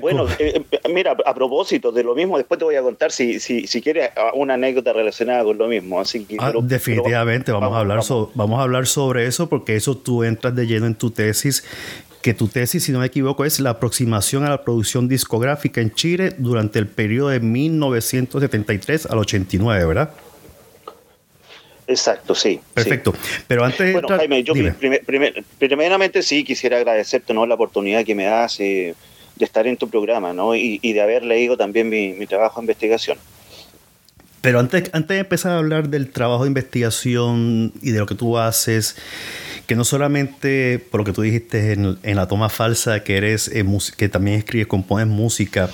Bueno, 0.02 0.28
eh, 0.40 0.64
eh, 0.72 0.80
mira, 0.94 1.16
a 1.26 1.34
propósito 1.34 1.92
de 1.92 2.04
lo 2.04 2.16
mismo, 2.16 2.38
después 2.38 2.58
te 2.58 2.64
voy 2.64 2.76
a 2.76 2.82
contar 2.82 3.12
si, 3.12 3.40
si, 3.40 3.68
si 3.68 3.82
quieres 3.82 4.12
una 4.34 4.54
anécdota 4.54 4.94
relacionada 4.94 5.44
con 5.44 5.58
lo 5.58 5.68
mismo. 5.68 6.00
Así 6.00 6.24
que, 6.24 6.38
ah, 6.40 6.54
definitivamente, 6.62 7.52
vamos, 7.52 7.76
a 7.76 7.80
hablar 7.80 8.00
vamos 8.36 8.60
a 8.60 8.64
hablar 8.64 8.88
sobre 8.88 9.26
eso 9.26 9.50
porque 9.50 9.76
eso 9.76 9.98
tú 9.98 10.24
entras 10.24 10.56
de 10.56 10.68
lleno 10.68 10.86
en 10.86 10.96
tu 10.96 11.12
tesis 11.12 11.64
que 12.22 12.34
tu 12.34 12.48
tesis, 12.48 12.84
si 12.84 12.92
no 12.92 13.00
me 13.00 13.06
equivoco, 13.06 13.46
es 13.46 13.60
la 13.60 13.72
aproximación 13.72 14.44
a 14.44 14.50
la 14.50 14.64
producción 14.64 15.08
discográfica 15.08 15.82
en 15.82 15.94
Chile 15.94 16.34
durante 16.38 16.80
el 16.80 16.88
periodo 16.88 17.30
de 17.30 17.40
1973 17.40 19.06
al 19.06 19.20
89, 19.20 19.86
¿verdad? 19.86 20.12
Exacto, 21.88 22.36
sí. 22.36 22.60
Perfecto. 22.74 23.14
Pero 23.48 23.64
antes 23.64 23.94
bueno, 23.94 24.10
Jaime, 24.10 24.44
yo 24.44 24.54
primeramente 25.58 26.22
sí 26.22 26.44
quisiera 26.44 26.78
agradecerte 26.78 27.34
¿no? 27.34 27.46
la 27.46 27.56
oportunidad 27.56 28.04
que 28.04 28.14
me 28.14 28.26
das 28.26 28.60
eh, 28.60 28.94
de 29.38 29.46
estar 29.46 29.66
en 29.68 29.78
tu 29.78 29.90
programa 29.90 30.34
¿no? 30.34 30.54
y, 30.54 30.80
de 30.80 31.02
haber 31.02 31.24
leído 31.24 31.56
también 31.56 31.88
mi, 31.88 32.12
mi, 32.12 32.28
trabajo 32.28 32.60
de 32.60 32.66
investigación. 32.66 33.18
Pero 34.42 34.60
antes, 34.60 34.90
antes 34.94 35.16
de 35.16 35.20
empezar 35.20 35.54
a 35.54 35.58
hablar 35.60 35.88
del 35.88 36.12
trabajo 36.12 36.44
de 36.44 36.50
investigación 36.50 37.72
y 37.82 37.92
de 37.92 38.00
lo 38.00 38.06
que 38.06 38.16
tú 38.16 38.38
haces, 38.38 38.98
que 39.68 39.76
no 39.76 39.84
solamente 39.84 40.80
por 40.80 41.02
lo 41.02 41.06
que 41.06 41.12
tú 41.12 41.22
dijiste 41.22 41.74
en, 41.74 42.16
la 42.16 42.28
toma 42.28 42.50
falsa, 42.50 43.04
que 43.04 43.18
eres 43.18 43.50
eh, 43.50 43.66
que 43.98 44.10
también 44.10 44.40
escribes, 44.40 44.68
compones 44.68 45.08
música, 45.08 45.70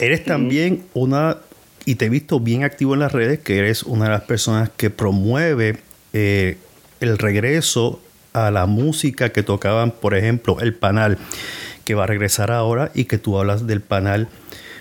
eres 0.00 0.24
también 0.24 0.84
una, 0.92 1.38
y 1.84 1.94
te 1.94 2.06
he 2.06 2.08
visto 2.08 2.40
bien 2.40 2.64
activo 2.64 2.94
en 2.94 3.00
las 3.00 3.12
redes, 3.12 3.38
que 3.38 3.58
eres 3.58 3.84
una 3.84 4.06
de 4.06 4.10
las 4.10 4.22
personas 4.22 4.70
que 4.76 4.90
promueve 4.90 5.78
eh, 6.12 6.58
el 7.00 7.16
regreso 7.16 8.02
a 8.32 8.50
la 8.50 8.66
música 8.66 9.30
que 9.30 9.44
tocaban, 9.44 9.92
por 9.92 10.14
ejemplo, 10.14 10.58
el 10.60 10.74
Panal, 10.74 11.16
que 11.84 11.94
va 11.94 12.04
a 12.04 12.06
regresar 12.08 12.50
ahora 12.50 12.90
y 12.92 13.04
que 13.04 13.18
tú 13.18 13.38
hablas 13.38 13.68
del 13.68 13.80
Panal, 13.82 14.28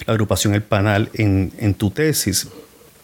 la 0.08 0.14
agrupación 0.14 0.56
El 0.56 0.64
Panal 0.64 1.10
en, 1.14 1.54
en 1.60 1.76
tu 1.76 1.92
tesis. 1.92 2.48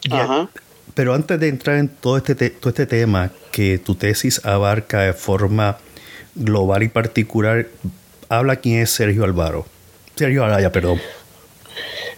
Ajá. 0.10 0.50
Pero 0.94 1.14
antes 1.14 1.40
de 1.40 1.48
entrar 1.48 1.78
en 1.78 1.88
todo 1.88 2.18
este, 2.18 2.50
todo 2.50 2.70
este 2.70 2.86
tema 2.86 3.32
que 3.52 3.78
tu 3.78 3.96
tesis 3.96 4.46
abarca 4.46 5.02
de 5.02 5.14
forma 5.14 5.78
global 6.36 6.84
y 6.84 6.88
particular, 6.88 7.68
habla 8.30 8.58
quién 8.58 8.80
es 8.80 8.92
Sergio 8.92 9.24
Alvaro. 9.24 9.66
Sergio 10.16 10.44
Araya, 10.44 10.72
perdón. 10.72 11.00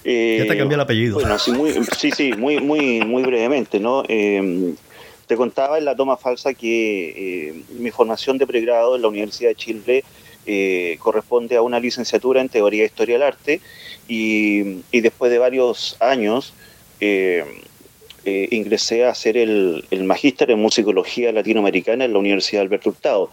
Eh, 0.03 0.37
ya 0.39 0.51
te 0.51 0.57
cambié 0.57 0.75
el 0.75 0.81
apellido. 0.81 1.15
Bueno, 1.15 1.39
sí, 1.39 1.51
muy, 1.51 1.73
sí, 1.97 2.11
sí, 2.11 2.33
muy, 2.33 2.59
muy, 2.59 2.99
muy 3.01 3.23
brevemente, 3.23 3.79
¿no? 3.79 4.03
Eh, 4.07 4.73
te 5.25 5.35
contaba 5.35 5.77
en 5.77 5.85
la 5.85 5.95
toma 5.95 6.17
falsa 6.17 6.53
que 6.53 7.49
eh, 7.49 7.63
mi 7.79 7.91
formación 7.91 8.37
de 8.37 8.45
pregrado 8.45 8.95
en 8.95 9.01
la 9.01 9.07
Universidad 9.07 9.49
de 9.49 9.55
Chile 9.55 10.03
corresponde 10.99 11.55
a 11.55 11.63
una 11.63 11.79
licenciatura 11.79 12.39
en 12.39 12.49
Teoría 12.49 12.83
e 12.83 12.85
Historia 12.85 13.15
del 13.15 13.23
Arte 13.23 13.61
y, 14.07 14.83
y 14.91 15.01
después 15.01 15.31
de 15.31 15.39
varios 15.39 15.97
años 15.99 16.53
eh, 16.99 17.43
ingresé 18.25 19.05
a 19.05 19.09
hacer 19.09 19.37
el, 19.37 19.85
magíster 20.03 20.51
en 20.51 20.59
musicología 20.59 21.31
latinoamericana 21.31 22.05
en 22.05 22.13
la 22.13 22.19
Universidad 22.19 22.63
Alberto 22.63 22.89
Hurtado. 22.89 23.29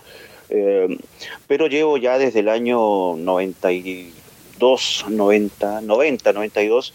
Eh, 0.51 0.99
pero 1.47 1.67
llevo 1.67 1.97
ya 1.97 2.19
desde 2.19 2.41
el 2.41 2.49
año 2.49 3.17
92, 3.17 5.07
90, 5.09 5.81
90, 5.81 6.33
92 6.33 6.95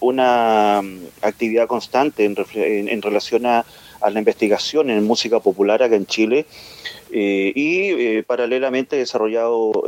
una 0.00 0.82
actividad 1.20 1.68
constante 1.68 2.24
en, 2.24 3.02
relación 3.02 3.46
a, 3.46 3.64
la 4.10 4.18
investigación 4.18 4.90
en 4.90 5.04
música 5.04 5.38
popular 5.38 5.80
acá 5.80 5.94
en 5.94 6.06
Chile 6.06 6.44
y 7.12 8.22
paralelamente 8.22 8.96
he 8.96 8.98
desarrollado 8.98 9.84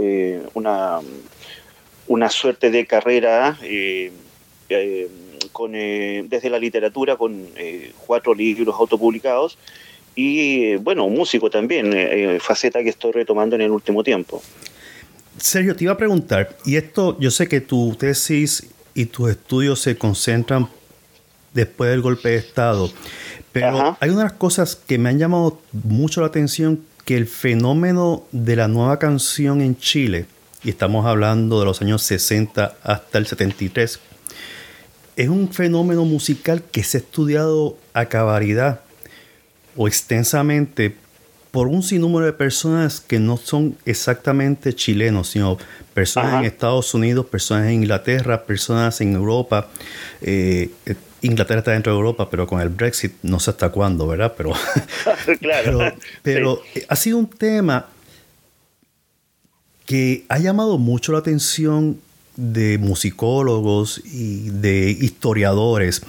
una, 0.55 1.01
una 2.07 2.31
suerte 2.31 2.71
de 2.71 2.87
carrera 2.87 3.59
con, 5.53 5.73
desde 5.73 6.51
la 6.51 6.59
literatura 6.59 7.17
con 7.17 7.49
cuatro 8.07 8.35
libros 8.35 8.75
autopublicados 8.79 9.59
y 10.17 10.77
bueno, 10.77 11.09
músico 11.09 11.51
también, 11.51 11.93
eh, 11.93 12.37
eh, 12.37 12.41
faceta 12.41 12.83
que 12.83 12.91
estoy 12.91 13.13
retomando 13.13 13.57
en 13.57 13.63
el 13.63 13.71
último 13.71 14.05
tiempo. 14.05 14.43
Sergio, 15.39 15.75
te 15.75 15.85
iba 15.85 15.93
a 15.93 15.97
preguntar, 15.97 16.57
y 16.65 16.77
esto 16.77 17.19
yo 17.19 17.31
sé 17.31 17.49
que 17.49 17.61
tu 17.61 17.97
tesis 17.97 18.69
y 18.95 19.07
tus 19.07 19.31
estudios 19.31 19.81
se 19.81 19.97
concentran 19.97 20.69
después 21.53 21.91
del 21.91 22.03
golpe 22.03 22.31
de 22.31 22.37
Estado, 22.37 22.91
pero 23.53 23.97
hay 23.99 24.11
unas 24.11 24.33
cosas 24.33 24.77
que 24.77 24.99
me 24.99 25.09
han 25.09 25.19
llamado 25.19 25.61
mucho 25.73 26.21
la 26.21 26.29
atención, 26.29 26.85
que 27.05 27.17
el 27.17 27.27
fenómeno 27.27 28.25
de 28.31 28.57
la 28.57 28.69
nueva 28.69 28.99
canción 28.99 29.61
en 29.61 29.77
Chile, 29.77 30.27
y 30.63 30.71
estamos 30.71 31.05
hablando 31.05 31.59
de 31.59 31.67
los 31.67 31.83
años 31.83 32.03
60 32.03 32.77
hasta 32.83 33.19
el 33.19 33.27
73, 33.27 34.01
es 35.17 35.29
un 35.29 35.53
fenómeno 35.53 36.05
musical 36.05 36.63
que 36.63 36.83
se 36.83 36.99
ha 36.99 37.01
estudiado 37.01 37.77
a 37.93 38.07
cabalidad 38.07 38.81
o 39.77 39.89
extensamente 39.89 40.97
por 41.51 41.69
un 41.69 41.85
sinnúmero 41.85 42.27
de 42.27 42.33
personas 42.33 43.01
que 43.01 43.21
no 43.21 43.37
son 43.37 43.77
exactamente 43.85 44.75
chilenos, 44.75 45.29
sino 45.29 45.57
personas 45.95 46.41
en 46.41 46.47
Estados 46.47 46.95
Unidos, 46.95 47.27
personas 47.27 47.67
en 47.67 47.75
Inglaterra, 47.75 48.45
personas 48.45 49.01
en 49.01 49.15
Europa. 49.15 49.69
Eh, 50.21 50.71
Inglaterra 51.23 51.61
está 51.61 51.71
dentro 51.71 51.93
de 51.93 51.97
Europa, 51.97 52.29
pero 52.29 52.49
con 52.49 52.61
el 52.61 52.71
Brexit 52.71 53.13
no 53.23 53.39
sé 53.39 53.51
hasta 53.51 53.69
cuándo, 53.69 54.09
¿verdad? 54.09 54.35
Pero, 54.37 54.53
claro. 55.41 55.95
pero, 56.25 56.61
ha 56.89 56.97
sido 56.97 57.19
un 57.19 57.29
tema 57.29 57.87
que 59.87 60.25
ha 60.29 60.39
llamado 60.39 60.77
mucho 60.77 61.13
la 61.13 61.19
atención 61.19 62.01
de 62.37 62.79
musicólogos 62.79 64.03
y 64.05 64.51
de 64.51 64.91
historiadores. 64.91 66.03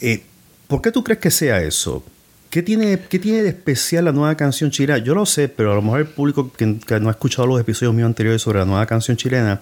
Eh, 0.00 0.22
¿Por 0.66 0.82
qué 0.82 0.92
tú 0.92 1.04
crees 1.04 1.20
que 1.20 1.30
sea 1.30 1.62
eso? 1.62 2.02
¿Qué 2.48 2.62
tiene, 2.62 2.98
¿Qué 3.08 3.18
tiene 3.18 3.42
de 3.42 3.50
especial 3.50 4.06
la 4.06 4.12
nueva 4.12 4.36
canción 4.36 4.70
chilena? 4.70 4.98
Yo 4.98 5.14
lo 5.14 5.26
sé, 5.26 5.48
pero 5.48 5.72
a 5.72 5.74
lo 5.74 5.82
mejor 5.82 6.00
el 6.00 6.06
público 6.06 6.52
que, 6.52 6.66
no 6.66 7.08
ha 7.08 7.12
escuchado 7.12 7.46
los 7.46 7.60
episodios 7.60 7.94
míos 7.94 8.06
anteriores 8.06 8.42
sobre 8.42 8.58
la 8.58 8.64
nueva 8.64 8.86
canción 8.86 9.16
chilena, 9.16 9.60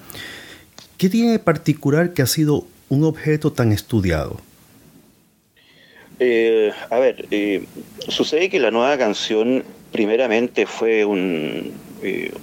¿qué 0.96 1.08
tiene 1.08 1.32
de 1.32 1.38
particular 1.38 2.14
que 2.14 2.22
ha 2.22 2.26
sido 2.26 2.64
un 2.88 3.04
objeto 3.04 3.52
tan 3.52 3.72
estudiado? 3.72 4.40
Eh, 6.20 6.72
a 6.90 6.98
ver, 6.98 7.26
eh, 7.30 7.64
sucede 8.08 8.48
que 8.48 8.58
la 8.58 8.70
nueva 8.70 8.96
canción 8.96 9.64
primeramente 9.92 10.66
fue 10.66 11.04
un, 11.04 11.72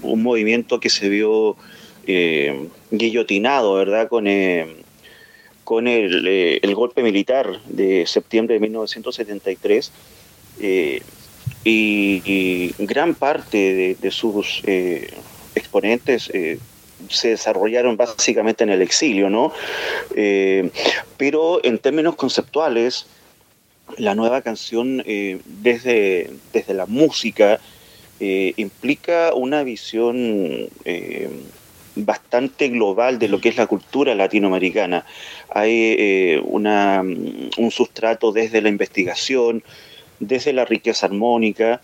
un 0.04 0.24
movimiento 0.24 0.80
que 0.80 0.90
se 0.90 1.10
vio 1.10 1.58
guillotinado, 2.92 3.76
¿verdad? 3.76 4.08
Con, 4.08 4.28
con 5.66 5.88
el, 5.88 6.28
el, 6.62 6.76
golpe 6.76 7.02
militar 7.04 7.60
de 7.66 8.06
septiembre 8.06 8.54
de 8.54 8.60
1973 8.62 9.92
eh, 10.62 11.02
y, 11.64 12.74
gran 12.78 13.16
parte 13.16 13.98
de, 14.00 14.12
sus 14.12 14.62
eh, 14.66 15.10
exponentes 15.56 16.30
eh, 16.34 16.60
se 17.10 17.30
desarrollaron 17.30 17.98
básicamente 17.98 18.64
en 18.64 18.70
el 18.70 18.82
exilio, 18.82 19.30
¿no? 19.30 19.52
pero 21.18 21.60
en 21.64 21.80
términos 21.80 22.16
conceptuales, 22.16 23.08
la 23.98 24.16
nueva 24.16 24.42
canción 24.42 25.04
desde, 25.46 26.32
desde 26.54 26.74
la 26.74 26.86
música 26.86 27.60
implica 28.20 29.34
una 29.34 29.64
visión 29.64 30.70
bastante 31.96 32.70
global 32.70 33.20
de 33.20 33.28
lo 33.28 33.40
que 33.40 33.50
es 33.50 33.58
la 33.58 33.68
cultura 33.68 34.16
latinoamericana. 34.16 35.06
Hay 35.50 36.42
una, 36.46 37.02
un 37.02 37.72
sustrato 37.72 38.32
desde 38.32 38.62
la 38.62 38.70
investigación, 38.70 39.64
desde 40.20 40.54
la 40.54 40.66
riqueza 40.66 41.06
armónica. 41.06 41.82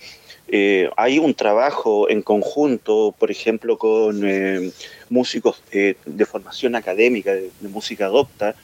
Eh, 0.48 0.90
hay 0.98 1.20
un 1.20 1.34
trabajo 1.34 2.10
en 2.10 2.22
conjunto, 2.22 3.16
por 3.18 3.32
ejemplo, 3.32 3.78
con 3.78 4.28
eh, 4.28 4.72
músicos 5.10 5.64
eh, 5.72 5.96
de 6.06 6.26
formación 6.26 6.76
académica, 6.76 7.34
de, 7.34 7.50
música 7.62 8.06
adopta, 8.06 8.56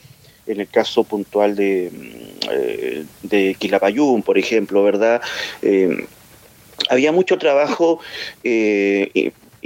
en 0.46 0.60
el 0.62 0.68
caso 0.68 1.04
puntual 1.04 1.56
de, 1.56 1.92
de 3.24 3.56
Quilapayún, 3.60 4.22
por 4.22 4.38
ejemplo, 4.38 4.82
¿verdad? 4.82 5.22
había 6.90 7.12
mucho 7.12 7.38
trabajo 7.38 8.00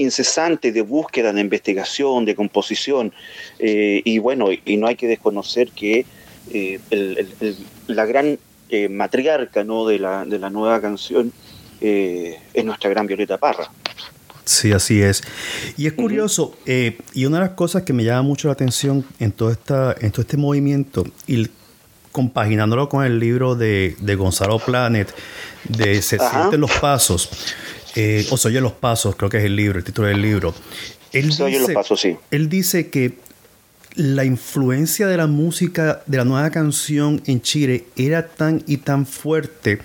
incesante 0.01 0.71
de 0.71 0.81
búsqueda, 0.81 1.33
de 1.33 1.41
investigación, 1.41 2.25
de 2.25 2.35
composición, 2.35 3.13
y 3.59 4.17
bueno, 4.19 4.49
y 4.51 4.77
no 4.77 4.87
hay 4.87 4.95
que 4.95 5.07
desconocer 5.07 5.69
que 5.71 6.05
la 7.87 8.05
gran 8.05 8.37
eh, 8.73 8.87
matriarca 8.87 9.65
¿no? 9.65 9.85
de, 9.85 9.99
la, 9.99 10.23
de 10.23 10.39
la 10.39 10.49
nueva 10.49 10.79
canción 10.79 11.33
eh, 11.81 12.39
es 12.53 12.63
nuestra 12.63 12.89
gran 12.89 13.05
Violeta 13.05 13.37
Parra. 13.37 13.69
Sí, 14.45 14.71
así 14.71 15.01
es. 15.01 15.23
Y 15.75 15.87
es 15.87 15.93
curioso, 15.93 16.55
eh, 16.65 16.97
y 17.13 17.25
una 17.25 17.39
de 17.39 17.47
las 17.47 17.55
cosas 17.55 17.83
que 17.83 17.91
me 17.91 18.05
llama 18.05 18.21
mucho 18.21 18.47
la 18.47 18.53
atención 18.53 19.05
en 19.19 19.33
todo, 19.33 19.51
esta, 19.51 19.93
en 19.99 20.11
todo 20.11 20.21
este 20.21 20.37
movimiento, 20.37 21.05
y 21.27 21.49
compaginándolo 22.13 22.87
con 22.87 23.03
el 23.03 23.19
libro 23.19 23.55
de, 23.55 23.93
Gonzalo 24.17 24.57
Planet, 24.59 25.13
de 25.67 26.01
Se 26.01 26.17
sienten 26.17 26.61
los 26.61 26.71
pasos, 26.71 27.29
o 28.29 28.37
se 28.37 28.47
oye 28.47 28.61
los 28.61 28.73
pasos, 28.73 29.15
creo 29.15 29.29
que 29.29 29.37
es 29.37 29.45
el 29.45 29.55
libro, 29.55 29.79
el 29.79 29.83
título 29.83 30.07
del 30.07 30.21
libro. 30.21 30.53
Él 31.11 31.33
se 31.33 31.43
oye 31.43 31.59
los 31.59 31.71
pasos, 31.71 31.99
sí. 31.99 32.17
Él 32.31 32.49
dice 32.49 32.89
que 32.89 33.17
la 33.95 34.23
influencia 34.23 35.07
de 35.07 35.17
la 35.17 35.27
música 35.27 36.01
de 36.05 36.17
la 36.17 36.25
nueva 36.25 36.49
canción 36.49 37.21
en 37.25 37.41
Chile 37.41 37.85
era 37.97 38.27
tan 38.27 38.63
y 38.67 38.77
tan 38.77 39.05
fuerte 39.05 39.79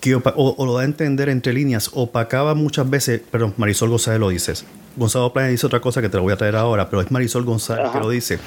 que, 0.00 0.14
o, 0.14 0.64
lo 0.64 0.74
da 0.74 0.82
a 0.82 0.84
entender 0.84 1.28
entre 1.28 1.52
líneas, 1.52 1.90
opacaba 1.92 2.54
muchas 2.54 2.88
veces, 2.88 3.20
perdón, 3.30 3.54
Marisol 3.56 3.90
González 3.90 4.20
lo 4.20 4.28
dice, 4.28 4.54
Gonzalo 4.96 5.32
Plana 5.32 5.48
dice 5.48 5.66
otra 5.66 5.80
cosa 5.80 6.00
que 6.00 6.08
te 6.08 6.16
lo 6.16 6.22
voy 6.22 6.32
a 6.32 6.36
traer 6.36 6.56
ahora, 6.56 6.88
pero 6.88 7.02
es 7.02 7.10
Marisol 7.10 7.44
González 7.44 7.90
que 7.92 7.98
lo 7.98 8.08
dice, 8.08 8.38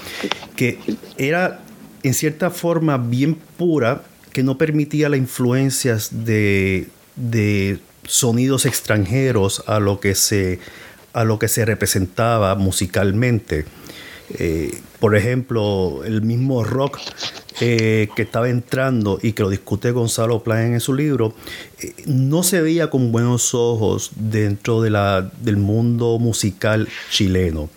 que 0.55 0.79
era 1.17 1.59
en 2.03 2.13
cierta 2.13 2.49
forma 2.49 2.97
bien 2.97 3.35
pura, 3.35 4.03
que 4.33 4.43
no 4.43 4.57
permitía 4.57 5.09
las 5.09 5.19
influencias 5.19 6.09
de, 6.25 6.87
de 7.15 7.79
sonidos 8.07 8.65
extranjeros 8.65 9.63
a 9.67 9.79
lo 9.79 9.99
que 9.99 10.15
se, 10.15 10.59
a 11.13 11.23
lo 11.23 11.39
que 11.39 11.47
se 11.47 11.65
representaba 11.65 12.55
musicalmente. 12.55 13.65
Eh, 14.37 14.79
por 14.99 15.15
ejemplo, 15.15 16.03
el 16.05 16.21
mismo 16.21 16.63
rock 16.63 16.99
eh, 17.59 18.07
que 18.15 18.21
estaba 18.21 18.49
entrando 18.49 19.19
y 19.21 19.33
que 19.33 19.43
lo 19.43 19.49
discute 19.49 19.91
Gonzalo 19.91 20.43
Plan 20.43 20.73
en 20.73 20.79
su 20.79 20.93
libro, 20.93 21.33
eh, 21.79 21.93
no 22.05 22.43
se 22.43 22.61
veía 22.61 22.89
con 22.89 23.11
buenos 23.11 23.53
ojos 23.53 24.11
dentro 24.15 24.81
de 24.81 24.89
la, 24.89 25.29
del 25.41 25.57
mundo 25.57 26.17
musical 26.19 26.87
chileno. 27.09 27.69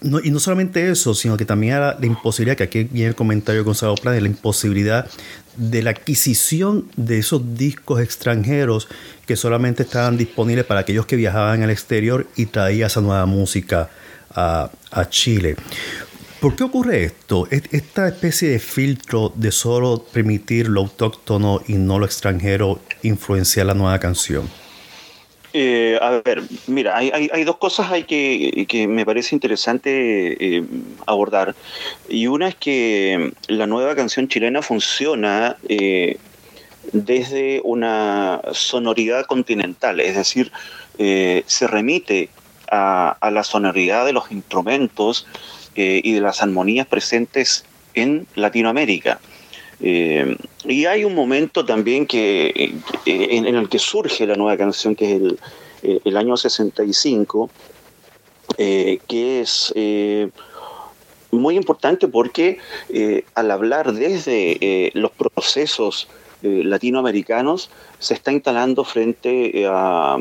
Y 0.00 0.30
no 0.30 0.38
solamente 0.38 0.90
eso, 0.90 1.14
sino 1.14 1.36
que 1.36 1.44
también 1.44 1.74
era 1.74 1.96
la 1.98 2.06
imposibilidad, 2.06 2.56
que 2.56 2.64
aquí 2.64 2.84
viene 2.84 3.08
el 3.08 3.14
comentario 3.14 3.62
de 3.62 3.64
Gonzalo 3.64 3.96
Plan, 3.96 4.20
la 4.20 4.28
imposibilidad 4.28 5.10
de 5.56 5.82
la 5.82 5.90
adquisición 5.90 6.86
de 6.96 7.18
esos 7.18 7.56
discos 7.56 8.00
extranjeros 8.00 8.88
que 9.26 9.34
solamente 9.34 9.82
estaban 9.82 10.16
disponibles 10.16 10.64
para 10.64 10.80
aquellos 10.80 11.06
que 11.06 11.16
viajaban 11.16 11.62
al 11.62 11.70
exterior 11.70 12.28
y 12.36 12.46
traía 12.46 12.86
esa 12.86 13.00
nueva 13.00 13.26
música 13.26 13.90
a, 14.30 14.70
Chile. 15.10 15.56
¿Por 16.40 16.54
qué 16.54 16.62
ocurre 16.62 17.04
esto? 17.04 17.48
Esta 17.50 18.06
especie 18.06 18.50
de 18.50 18.60
filtro 18.60 19.32
de 19.34 19.50
solo 19.50 20.04
permitir 20.12 20.68
lo 20.68 20.82
autóctono 20.82 21.60
y 21.66 21.72
no 21.74 21.98
lo 21.98 22.06
extranjero 22.06 22.80
influenciar 23.02 23.66
la 23.66 23.74
nueva 23.74 23.98
canción. 23.98 24.48
Eh, 25.60 25.98
a 26.00 26.22
ver, 26.24 26.44
mira, 26.68 26.96
hay, 26.96 27.42
dos 27.42 27.56
cosas 27.56 27.90
hay 27.90 28.04
que, 28.04 28.86
me 28.88 29.04
parece 29.04 29.34
interesante 29.34 29.88
eh, 30.38 30.64
abordar. 31.04 31.56
Y 32.08 32.28
una 32.28 32.46
es 32.46 32.54
que 32.54 33.32
la 33.48 33.66
nueva 33.66 33.96
canción 33.96 34.28
chilena 34.28 34.62
funciona 34.62 35.56
eh, 35.68 36.16
desde 36.92 37.60
una 37.64 38.40
sonoridad 38.52 39.26
continental, 39.26 39.98
es 39.98 40.14
decir, 40.14 40.52
se 40.96 41.66
remite 41.66 42.28
a, 42.70 43.30
la 43.32 43.42
sonoridad 43.42 44.06
de 44.06 44.12
los 44.12 44.30
instrumentos 44.30 45.26
eh, 45.74 46.00
y 46.04 46.12
de 46.12 46.20
las 46.20 46.40
armonías 46.40 46.86
presentes 46.86 47.64
en 47.94 48.28
Latinoamérica. 48.36 49.18
Eh, 49.80 50.36
y 50.64 50.86
hay 50.86 51.04
un 51.04 51.14
momento 51.14 51.64
también 51.64 52.06
que, 52.06 52.48
eh, 53.06 53.28
en, 53.30 53.46
el 53.46 53.68
que 53.68 53.78
surge 53.78 54.26
la 54.26 54.34
nueva 54.34 54.56
canción, 54.56 54.94
que 54.94 55.16
es 55.16 55.22
el, 55.22 55.38
el 56.04 56.16
año 56.16 56.36
65, 56.36 57.50
que 58.56 59.40
es 59.40 59.74
muy 61.30 61.56
importante 61.56 62.08
porque 62.08 62.58
al 63.34 63.50
hablar 63.50 63.92
desde 63.92 64.90
los 64.94 65.12
procesos 65.12 66.08
latinoamericanos 66.42 67.70
se 67.98 68.14
está 68.14 68.32
instalando 68.32 68.84
frente 68.84 69.64
a 69.66 70.18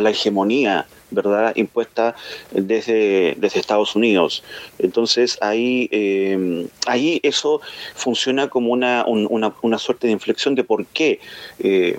la 0.00 0.10
hegemonía 0.10 0.86
¿verdad? 1.10 1.52
impuesta 1.56 2.14
desde, 2.52 3.34
desde 3.38 3.60
Estados 3.60 3.94
Unidos. 3.96 4.42
Entonces 4.78 5.38
ahí, 5.40 5.88
eh, 5.92 6.66
ahí 6.86 7.20
eso 7.22 7.60
funciona 7.94 8.48
como 8.48 8.72
una, 8.72 9.04
una, 9.06 9.78
suerte 9.78 10.06
de 10.06 10.12
inflexión 10.12 10.54
de 10.54 10.64
por 10.64 10.86
qué. 10.86 11.20
Eh, 11.58 11.98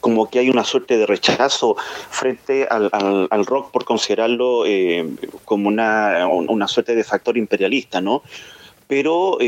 como 0.00 0.28
que 0.28 0.40
hay 0.40 0.50
una 0.50 0.64
suerte 0.64 0.98
de 0.98 1.06
rechazo 1.06 1.76
frente 2.10 2.66
al, 2.68 2.90
al, 2.92 3.46
rock 3.46 3.70
por 3.70 3.84
considerarlo 3.84 4.66
eh, 4.66 5.08
como 5.44 5.68
una, 5.68 6.26
una, 6.26 6.66
suerte 6.66 6.96
de 6.96 7.04
factor 7.04 7.38
imperialista, 7.38 8.00
¿no? 8.00 8.24
Pero 8.88 9.38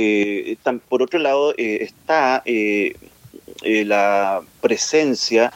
por 0.88 1.02
otro 1.02 1.18
lado 1.18 1.54
está 1.56 2.44
la 2.46 4.42
presencia 4.60 5.52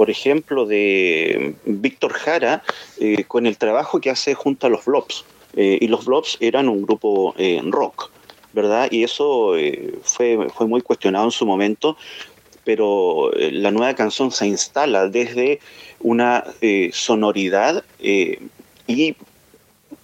por 0.00 0.08
ejemplo, 0.08 0.64
de 0.64 1.56
Víctor 1.66 2.14
Jara 2.14 2.62
eh, 2.98 3.24
con 3.24 3.44
el 3.44 3.58
trabajo 3.58 4.00
que 4.00 4.08
hace 4.08 4.32
junto 4.32 4.66
a 4.66 4.70
los 4.70 4.86
Blobs. 4.86 5.26
Eh, 5.54 5.76
y 5.78 5.88
los 5.88 6.06
Blobs 6.06 6.38
eran 6.40 6.70
un 6.70 6.80
grupo 6.80 7.34
eh, 7.36 7.60
rock, 7.66 8.10
¿verdad? 8.54 8.88
Y 8.90 9.04
eso 9.04 9.52
fue, 10.02 10.48
fue 10.54 10.66
muy 10.66 10.80
cuestionado 10.80 11.26
en 11.26 11.30
su 11.32 11.44
momento, 11.44 11.98
pero 12.64 13.30
la 13.34 13.70
nueva 13.70 13.94
canción 13.94 14.32
se 14.32 14.46
instala 14.46 15.06
desde 15.06 15.60
una 15.98 16.44
sonoridad 16.92 17.84
y 17.98 19.16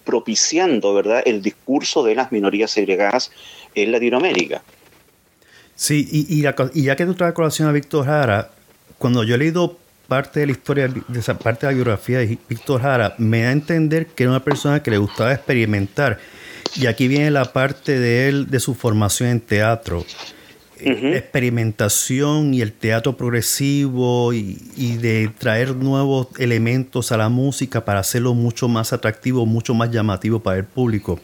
propiciando, 0.03 0.93
¿verdad?, 0.93 1.23
el 1.25 1.41
discurso 1.41 2.03
de 2.03 2.13
las 2.13 2.31
minorías 2.31 2.69
segregadas 2.69 3.31
en 3.73 3.91
Latinoamérica. 3.91 4.61
Sí, 5.73 6.07
y, 6.11 6.39
y, 6.39 6.83
ya 6.83 6.95
que 6.95 7.05
tú 7.07 7.15
traes 7.15 7.33
colación 7.33 7.67
a 7.67 7.71
Víctor 7.71 8.05
Jara, 8.05 8.51
cuando 8.99 9.23
yo 9.23 9.33
he 9.33 9.37
leído 9.39 9.77
parte 10.07 10.39
de 10.39 10.45
la 10.47 10.51
historia, 10.53 10.87
de 10.87 11.19
esa 11.19 11.37
parte 11.37 11.65
de 11.65 11.73
la 11.73 11.75
biografía 11.75 12.19
de 12.19 12.37
Víctor 12.49 12.81
Jara, 12.81 13.15
me 13.17 13.41
da 13.41 13.49
a 13.49 13.51
entender 13.51 14.07
que 14.07 14.23
era 14.23 14.31
una 14.31 14.43
persona 14.43 14.81
que 14.81 14.91
le 14.91 14.97
gustaba 14.97 15.33
experimentar. 15.33 16.19
Y 16.75 16.85
aquí 16.85 17.07
viene 17.07 17.31
la 17.31 17.53
parte 17.53 17.99
de 17.99 18.29
él, 18.29 18.49
de 18.49 18.59
su 18.59 18.73
formación 18.73 19.29
en 19.29 19.39
teatro. 19.41 20.05
Experimentación 20.79 22.53
y 22.53 22.61
el 22.61 22.71
teatro 22.71 23.17
progresivo 23.17 24.31
y, 24.31 24.61
y, 24.75 24.97
de 24.97 25.31
traer 25.35 25.75
nuevos 25.75 26.27
elementos 26.37 27.11
a 27.11 27.17
la 27.17 27.29
música 27.29 27.83
para 27.83 27.99
hacerlo 27.99 28.35
mucho 28.35 28.67
más 28.67 28.93
atractivo, 28.93 29.47
mucho 29.47 29.73
más 29.73 29.89
llamativo 29.89 30.39
para 30.39 30.57
el 30.57 30.65
público. 30.65 31.19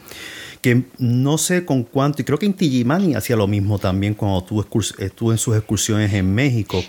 Que 0.60 0.86
no 0.98 1.38
sé 1.38 1.66
con 1.66 1.84
cuánto, 1.84 2.22
y 2.22 2.26
creo 2.26 2.40
que 2.40 2.48
Inti 2.48 2.84
hacía 3.16 3.36
lo 3.36 3.46
mismo 3.46 3.78
también 3.78 4.16
cuando 4.16 4.40
estuvo, 4.40 4.66
estuvo 4.98 5.32
en 5.32 5.38
sus 5.38 5.56
excursiones 5.56 6.12
en 6.14 6.34
México 6.34 6.84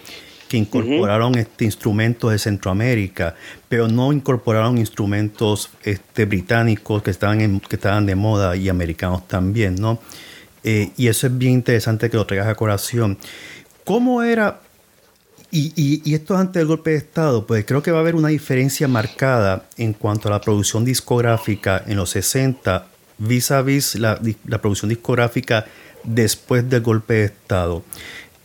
que 0.54 0.58
incorporaron 0.58 1.34
este, 1.37 1.64
instrumentos 1.64 2.30
de 2.30 2.38
Centroamérica, 2.38 3.34
pero 3.68 3.88
no 3.88 4.12
incorporaron 4.12 4.78
instrumentos 4.78 5.70
este, 5.82 6.26
británicos 6.26 7.02
que 7.02 7.11
estaban, 7.11 7.58
que 7.58 7.75
estaban 7.75 8.06
de 8.06 8.14
moda 8.14 8.54
y 8.54 8.68
americanos 8.68 9.26
también, 9.26 9.75
¿no? 9.75 9.99
Eh, 10.62 10.92
y 10.96 11.08
eso 11.08 11.26
es 11.26 11.37
bien 11.37 11.54
interesante 11.54 12.08
que 12.08 12.16
lo 12.16 12.25
traigas 12.25 12.46
a 12.46 12.54
colación. 12.54 13.18
¿Cómo 13.84 14.23
era, 14.23 14.61
y, 15.50 15.73
y, 16.04 16.14
esto 16.14 16.37
antes 16.37 16.61
del 16.61 16.68
golpe 16.68 16.90
de 16.90 16.99
Estado, 16.99 17.44
pues 17.49 17.64
creo 17.64 17.82
que 17.82 17.90
va 17.90 17.99
a 17.99 18.00
haber 18.02 18.14
una 18.14 18.28
diferencia 18.28 18.87
marcada 18.87 19.64
en 19.76 19.92
cuanto 19.92 20.28
a 20.28 20.30
la 20.30 20.40
producción 20.40 20.84
discográfica 20.84 21.82
en 21.84 21.96
los 21.96 22.11
60 22.11 22.87
vis 23.18 23.50
a 23.50 23.62
vis 23.62 23.96
la, 23.96 24.20
la 24.46 24.61
producción 24.61 24.88
discográfica 24.88 25.66
después 26.04 26.68
del 26.70 26.82
golpe 26.82 27.14
de 27.14 27.25
Estado. 27.25 27.82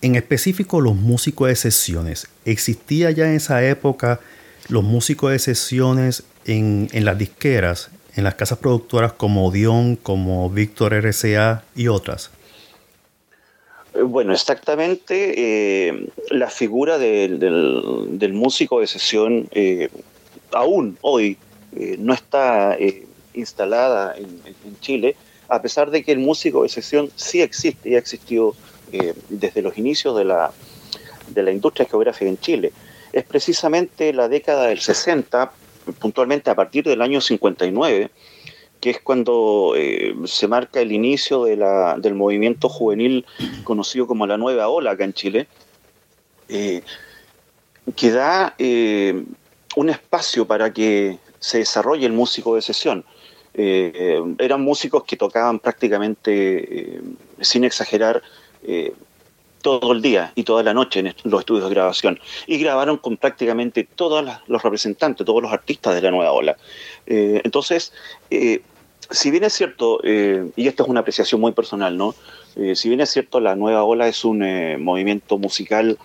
En 0.01 0.15
específico, 0.15 0.79
los 0.79 0.96
músicos 0.96 1.50
de 1.50 1.56
sesiones. 1.56 2.29
¿Existía 2.46 3.12
ya 3.12 3.25
en 3.25 3.36
esa 3.36 3.65
época 3.65 4.22
los 4.70 4.83
músicos 4.83 5.31
de 5.31 5.40
sesiones 5.40 6.24
en, 6.46 6.88
las 6.94 7.18
disqueras, 7.18 7.92
en 8.16 8.24
las 8.24 8.35
casas 8.35 8.59
productoras 8.59 9.12
como 9.12 9.46
Odeon, 9.48 9.98
como 9.98 10.50
Víctor 10.50 10.94
RCA 10.94 11.64
y 11.75 11.90
otras? 11.90 12.31
Eh, 13.94 14.01
bueno, 14.03 14.31
exactamente. 14.31 15.33
Eh, 15.90 16.07
la 16.29 16.50
figura 16.50 16.98
del, 16.98 18.31
músico 18.31 18.79
de 18.79 18.88
sesión 18.88 19.50
eh, 19.51 19.90
aún 20.53 20.98
hoy 21.01 21.38
no 21.98 22.14
está 22.14 22.77
instalada 23.33 24.16
en, 24.16 24.25
en, 24.46 24.79
Chile, 24.79 25.16
a 25.50 25.62
pesar 25.62 25.92
de 25.92 26.03
que 26.03 26.14
el 26.14 26.20
músico 26.20 26.64
de 26.64 26.70
sesión 26.70 27.12
sí 27.16 27.42
existe 27.42 27.90
y 27.90 27.96
ha 27.96 28.00
existido 28.00 28.55
eh, 28.92 29.14
desde 29.30 29.62
los 29.62 29.78
inicios 29.78 30.18
de 30.18 30.25
la, 30.25 30.52
de 31.28 31.44
la 31.44 31.52
industria 31.52 31.88
geográfica 31.88 32.30
en 32.30 32.40
Chile. 32.40 32.74
Es 33.14 33.24
precisamente 33.24 34.14
la 34.14 34.28
década 34.28 34.68
del 34.68 34.80
60, 34.80 35.52
puntualmente 36.00 36.50
a 36.50 36.56
partir 36.56 36.84
del 36.84 37.02
año 37.02 37.22
59, 37.22 38.10
que 38.82 38.90
es 38.90 39.00
cuando 39.02 39.74
eh, 39.75 40.16
se 40.25 40.48
marca 40.48 40.80
el 40.80 40.92
inicio 40.92 41.44
de 41.44 41.58
del 41.98 42.16
movimiento 42.16 42.70
juvenil 42.70 43.25
conocido 43.64 44.08
como 44.08 44.25
la 44.25 44.38
Nueva 44.38 44.70
Ola 44.70 44.92
acá 44.92 45.04
en 45.04 45.14
Chile, 45.14 45.48
eh, 46.48 46.82
que 47.96 48.12
da 48.12 48.56
un 49.75 49.90
espacio 49.90 50.46
para 50.46 50.74
que 50.74 51.20
se 51.40 51.60
desarrolle 51.60 52.06
el 52.06 52.14
músico 52.14 52.56
de 52.56 52.62
sesión. 52.62 53.06
eran 53.54 54.62
músicos 54.62 55.04
que 55.04 55.16
tocaban 55.16 55.60
prácticamente, 55.60 57.02
sin 57.42 57.64
exagerar, 57.64 58.22
eh, 58.63 58.93
todo 59.61 59.91
el 59.91 60.01
día 60.01 60.31
y 60.35 60.43
toda 60.43 60.63
la 60.63 60.74
noche 60.74 61.01
en 61.01 61.13
los 61.24 61.41
estudios 61.41 61.65
de 61.65 61.72
grabación 61.72 62.17
y 62.48 62.57
grabaron 62.59 62.95
con 62.95 63.17
prácticamente 63.17 63.83
todos 63.83 64.25
los 64.48 64.63
representantes, 64.63 65.25
todos 65.25 65.41
los 65.41 65.51
artistas 65.51 65.95
de 65.95 66.01
la 66.01 66.11
nueva 66.11 66.31
ola. 66.31 66.55
Eh, 67.05 67.41
entonces, 67.43 67.91
eh, 68.29 68.61
si 69.11 69.31
bien 69.31 69.43
es 69.43 69.51
cierto, 69.51 70.00
y 70.03 70.67
esto 70.67 70.83
es 70.83 70.89
una 70.89 71.01
apreciación 71.01 71.41
muy 71.41 71.51
personal, 71.51 71.98
¿no? 71.98 72.15
si 72.75 72.87
bien 72.89 73.01
es 73.01 73.09
cierto, 73.09 73.39
la 73.39 73.55
nueva 73.55 73.83
ola 73.83 74.07
es 74.07 74.24
un 74.24 74.39
movimiento 74.83 75.37
musical 75.39 75.98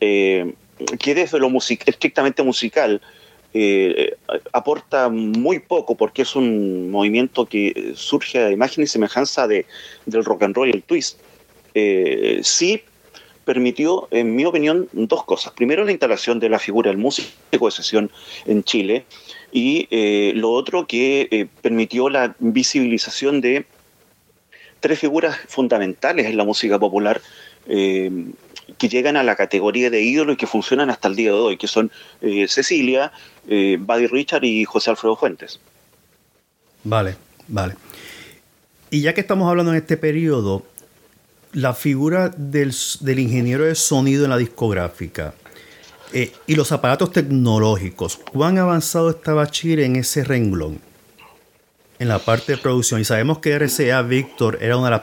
que 0.00 1.14
desde 1.14 1.38
lo 1.38 1.48
estrictamente 1.56 2.42
musical 2.42 3.00
aporta 4.52 5.08
muy 5.08 5.60
poco 5.60 5.96
porque 5.96 6.22
es 6.22 6.34
un 6.34 6.90
movimiento 6.90 7.46
que 7.46 7.92
surge 7.94 8.40
a 8.40 8.50
imagen 8.50 8.82
y 8.82 8.88
semejanza 8.88 9.46
de, 9.46 9.64
del 10.06 10.24
rock 10.24 10.42
and 10.42 10.56
roll 10.56 10.68
y 10.68 10.72
el 10.72 10.82
twist 10.82 11.20
eh, 11.74 12.40
sí 12.42 12.82
permitió, 13.44 14.06
en 14.10 14.36
mi 14.36 14.44
opinión, 14.44 14.88
dos 14.92 15.24
cosas. 15.24 15.52
Primero, 15.52 15.84
la 15.84 15.90
instalación 15.90 16.38
de 16.38 16.48
la 16.48 16.58
figura 16.58 16.90
del 16.90 16.98
músico 16.98 17.66
de 17.66 17.70
sesión 17.70 18.10
en 18.46 18.62
Chile 18.62 19.04
y 19.50 19.88
eh, 19.90 20.32
lo 20.36 20.50
otro 20.52 20.86
que 20.86 21.28
eh, 21.30 21.46
permitió 21.60 22.08
la 22.08 22.34
visibilización 22.38 23.40
de 23.40 23.66
tres 24.80 24.98
figuras 24.98 25.36
fundamentales 25.48 26.26
en 26.26 26.36
la 26.36 26.44
música 26.44 26.78
popular 26.78 27.20
que 27.64 28.88
llegan 28.88 29.16
a 29.16 29.22
la 29.22 29.36
categoría 29.36 29.88
de 29.88 30.02
ídolo 30.02 30.32
y 30.32 30.36
que 30.36 30.48
funcionan 30.48 30.90
hasta 30.90 31.06
el 31.06 31.14
día 31.14 31.30
de 31.30 31.38
hoy, 31.38 31.56
que 31.56 31.68
son 31.68 31.92
Cecilia, 32.48 33.12
Buddy 33.46 34.08
Richard 34.08 34.42
y 34.42 34.64
José 34.64 34.90
Alfredo 34.90 35.14
Fuentes. 35.14 35.60
Vale, 36.82 37.14
vale. 37.46 37.76
Y 38.90 39.00
ya 39.00 39.14
que 39.14 39.20
estamos 39.20 39.48
hablando 39.48 39.70
en 39.72 39.78
este 39.78 39.96
periodo, 39.96 40.64
la 41.52 41.74
figura 41.74 42.30
del, 42.30 42.74
ingeniero 43.18 43.64
de 43.64 43.74
sonido 43.74 44.24
en 44.24 44.30
la 44.30 44.38
discográfica 44.38 45.34
eh, 46.12 46.32
y 46.46 46.56
los 46.56 46.72
aparatos 46.72 47.12
tecnológicos, 47.12 48.18
¿cuán 48.32 48.58
avanzado 48.58 49.10
estaba 49.10 49.46
Chile 49.50 49.84
en 49.84 49.96
ese 49.96 50.24
renglón? 50.24 50.80
En 51.98 52.08
la 52.08 52.18
parte 52.18 52.52
de 52.52 52.58
producción. 52.58 53.00
Y 53.00 53.04
sabemos 53.04 53.38
que 53.38 53.58
RCA 53.58 54.02
Victor 54.02 54.58
era 54.60 54.76
una 54.76 54.86
de 54.86 54.90
las, 54.90 55.02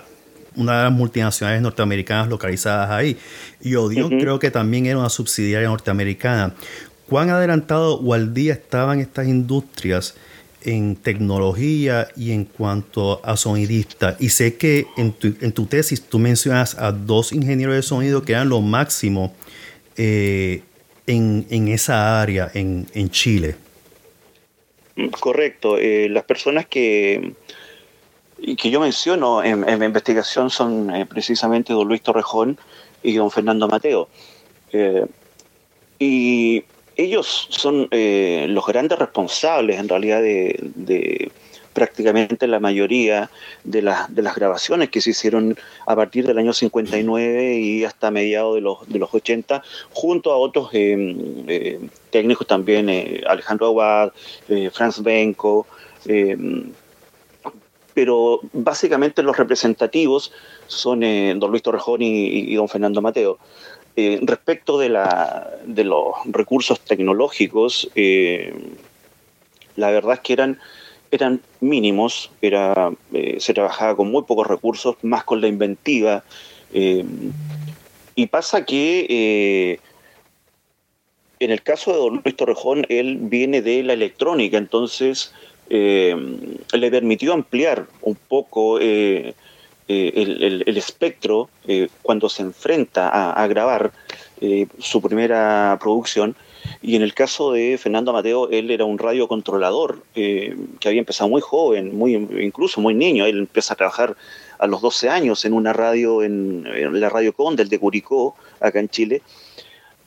una 0.55 0.77
de 0.77 0.83
las 0.83 0.91
multinacionales 0.91 1.61
norteamericanas 1.61 2.27
localizadas 2.27 2.89
ahí. 2.91 3.17
Y 3.61 3.75
Odeon 3.75 4.19
creo 4.19 4.37
que 4.37 4.51
también 4.51 4.85
era 4.85 4.97
una 4.97 5.09
subsidiaria 5.09 5.69
norteamericana. 5.69 6.53
¿Cuán 7.07 7.29
adelantado 7.29 7.99
o 7.99 8.13
al 8.13 8.33
día 8.33 8.53
estaban 8.53 8.99
estas 8.99 9.27
industrias? 9.27 10.15
En 10.63 10.95
tecnología 10.95 12.07
y 12.15 12.31
en 12.31 12.45
cuanto 12.45 13.21
a 13.23 13.37
sonidista. 13.37 14.17
Y 14.19 14.29
sé 14.29 14.57
que 14.57 14.87
en 14.97 15.13
tu, 15.13 15.33
en 15.41 15.51
tu 15.51 15.65
tesis 15.65 16.01
tú 16.01 16.19
mencionas 16.19 16.77
a 16.77 16.91
dos 16.91 17.31
ingenieros 17.31 17.75
de 17.75 17.81
sonido 17.81 18.23
que 18.23 18.33
eran 18.33 18.49
lo 18.49 18.61
máximo 18.61 19.33
eh, 19.95 20.63
en, 21.07 21.67
esa 21.67 22.21
área 22.21 22.51
en, 22.53 23.09
Chile. 23.09 23.55
Correcto. 25.19 25.77
Eh, 25.77 26.07
las 26.09 26.23
personas 26.23 26.67
que, 26.67 27.33
que 28.57 28.69
yo 28.69 28.79
menciono 28.79 29.43
en, 29.43 29.61
mi 29.61 29.85
investigación 29.85 30.49
son 30.49 30.93
eh, 30.93 31.05
precisamente 31.05 31.73
don 31.73 31.87
Luis 31.87 32.01
Torrejón 32.01 32.57
y 33.01 33.15
don 33.15 33.31
Fernando 33.31 33.67
Mateo. 33.67 34.07
y 35.97 36.63
ellos 37.03 37.47
son 37.49 37.87
eh, 37.91 38.45
los 38.49 38.65
grandes 38.65 38.99
responsables 38.99 39.79
en 39.79 39.87
realidad 39.87 40.21
de, 40.21 41.31
prácticamente 41.73 42.47
la 42.47 42.59
mayoría 42.59 43.29
de, 43.63 43.81
las 43.81 44.35
grabaciones 44.35 44.89
que 44.89 44.99
se 44.99 45.11
hicieron 45.11 45.57
a 45.87 45.95
partir 45.95 46.27
del 46.27 46.37
año 46.37 46.51
59 46.51 47.53
y 47.55 47.85
hasta 47.85 48.11
mediados 48.11 48.55
de 48.55 48.61
los, 48.61 48.87
de 48.89 48.99
los 48.99 49.13
80, 49.13 49.63
junto 49.91 50.31
a 50.33 50.37
otros 50.37 50.69
eh, 50.73 51.15
eh, 51.47 51.79
técnicos 52.09 52.47
también, 52.47 52.89
eh, 52.89 53.21
Alejandro 53.27 53.67
Aguad, 53.67 54.11
Franz 54.73 55.01
Benko, 55.01 55.67
pero 57.93 58.39
básicamente 58.51 59.23
los 59.23 59.37
representativos 59.37 60.31
son 60.67 60.99
don 61.01 61.51
Luis 61.51 61.63
Torrejón 61.63 62.01
y, 62.01 62.53
don 62.55 62.67
Fernando 62.67 63.01
Mateo. 63.01 63.37
Respecto 64.21 64.77
de, 64.77 64.89
la, 64.89 65.49
de 65.65 65.83
los 65.83 66.13
recursos 66.25 66.79
tecnológicos, 66.81 67.89
la 69.75 69.91
verdad 69.91 70.15
es 70.15 70.19
que 70.19 70.33
eran 71.11 71.41
mínimos, 71.59 72.31
era, 72.41 72.91
eh, 73.13 73.37
se 73.39 73.53
trabajaba 73.53 73.95
con 73.95 74.11
muy 74.11 74.23
pocos 74.23 74.47
recursos, 74.47 74.95
más 75.01 75.23
con 75.23 75.41
la 75.41 75.47
inventiva. 75.47 76.23
Eh, 76.73 77.03
y 78.15 78.27
pasa 78.27 78.65
que 78.65 79.07
eh, 79.09 79.79
en 81.39 81.51
el 81.51 81.63
caso 81.63 81.91
de 81.91 81.97
don 81.97 82.21
Luis 82.23 82.35
Torrejón, 82.35 82.85
él 82.89 83.17
viene 83.21 83.61
de 83.61 83.81
la 83.83 83.93
electrónica, 83.93 84.57
entonces 84.57 85.33
le 85.71 86.91
permitió 86.91 87.31
ampliar 87.31 87.85
un 88.01 88.15
poco 88.15 88.79
el, 89.89 90.77
espectro 90.77 91.49
cuando 92.01 92.29
se 92.29 92.43
enfrenta 92.43 93.09
a 93.31 93.47
grabar 93.47 93.91
su 94.79 95.01
primera 95.01 95.77
producción 95.81 96.35
y 96.81 96.95
en 96.95 97.01
el 97.01 97.13
caso 97.13 97.51
de 97.51 97.77
Fernando 97.77 98.13
Mateo, 98.13 98.49
él 98.49 98.71
era 98.71 98.85
un 98.85 98.97
radiocontrolador 98.97 100.03
eh, 100.15 100.55
que 100.79 100.87
había 100.87 100.99
empezado 100.99 101.29
muy 101.29 101.41
joven, 101.41 101.97
muy 101.97 102.13
incluso 102.15 102.81
muy 102.81 102.93
niño. 102.93 103.25
Él 103.25 103.39
empieza 103.39 103.73
a 103.73 103.77
trabajar 103.77 104.15
a 104.57 104.67
los 104.67 104.81
12 104.81 105.09
años 105.09 105.45
en 105.45 105.53
una 105.53 105.73
radio, 105.73 106.23
en, 106.23 106.63
la 106.99 107.09
Radio 107.09 107.33
Conde, 107.33 107.63
el 107.63 107.69
de 107.69 107.79
Curicó, 107.79 108.35
acá 108.59 108.79
en 108.79 108.89
Chile. 108.89 109.21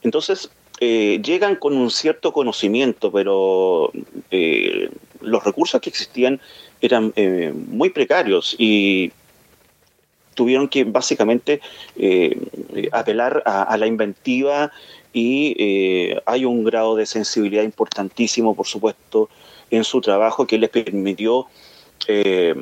Entonces, 0.02 0.50
eh, 0.80 1.20
llegan 1.22 1.56
con 1.56 1.76
un 1.76 1.90
cierto 1.90 2.32
conocimiento, 2.32 3.12
pero 3.12 3.92
eh, 4.30 4.90
los 5.20 5.44
recursos 5.44 5.80
que 5.80 5.90
existían 5.90 6.40
eran 6.80 7.12
muy 7.68 7.90
precarios 7.90 8.56
y 8.58 9.12
tuvieron 10.34 10.68
que 10.68 10.84
básicamente 10.84 11.60
apelar 12.92 13.42
a, 13.46 13.76
la 13.76 13.86
inventiva 13.86 14.72
y 15.12 15.54
eh, 15.58 16.20
hay 16.24 16.44
un 16.44 16.64
grado 16.64 16.96
de 16.96 17.06
sensibilidad 17.06 17.62
importantísimo, 17.62 18.54
por 18.54 18.66
supuesto, 18.66 19.28
en 19.70 19.84
su 19.84 20.00
trabajo 20.00 20.46
que 20.46 20.58
les 20.58 20.70
permitió, 20.70 21.46
eh, 22.08 22.54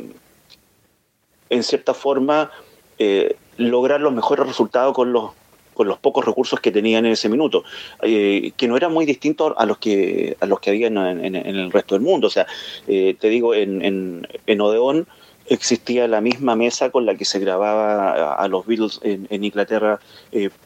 en 1.48 1.62
cierta 1.62 1.94
forma, 1.94 2.50
eh, 2.98 3.36
lograr 3.56 4.00
los 4.00 4.12
mejores 4.12 4.46
resultados 4.46 4.94
con 4.94 5.12
los 5.12 5.30
con 5.74 5.88
los 5.88 5.98
pocos 5.98 6.26
recursos 6.26 6.60
que 6.60 6.70
tenían 6.70 7.06
en 7.06 7.12
ese 7.12 7.30
minuto, 7.30 7.64
que 8.02 8.68
no 8.68 8.76
eran 8.76 8.92
muy 8.92 9.06
distintos 9.06 9.54
a 9.56 9.64
los 9.64 9.78
que 9.78 10.36
a 10.38 10.44
los 10.44 10.60
que 10.60 10.68
había 10.68 10.88
en, 10.88 11.34
el 11.34 11.72
resto 11.72 11.94
del 11.94 12.02
mundo. 12.02 12.26
O 12.26 12.30
sea, 12.30 12.46
te 12.86 13.28
digo, 13.30 13.54
en, 13.54 14.26
en, 14.46 14.60
Odeón 14.60 15.06
existía 15.50 16.08
la 16.08 16.22
misma 16.22 16.56
mesa 16.56 16.88
con 16.88 17.04
la 17.04 17.14
que 17.16 17.26
se 17.26 17.38
grababa 17.38 18.34
a, 18.34 18.48
los 18.48 18.66
Beatles 18.66 19.00
en, 19.02 19.44
Inglaterra 19.44 20.00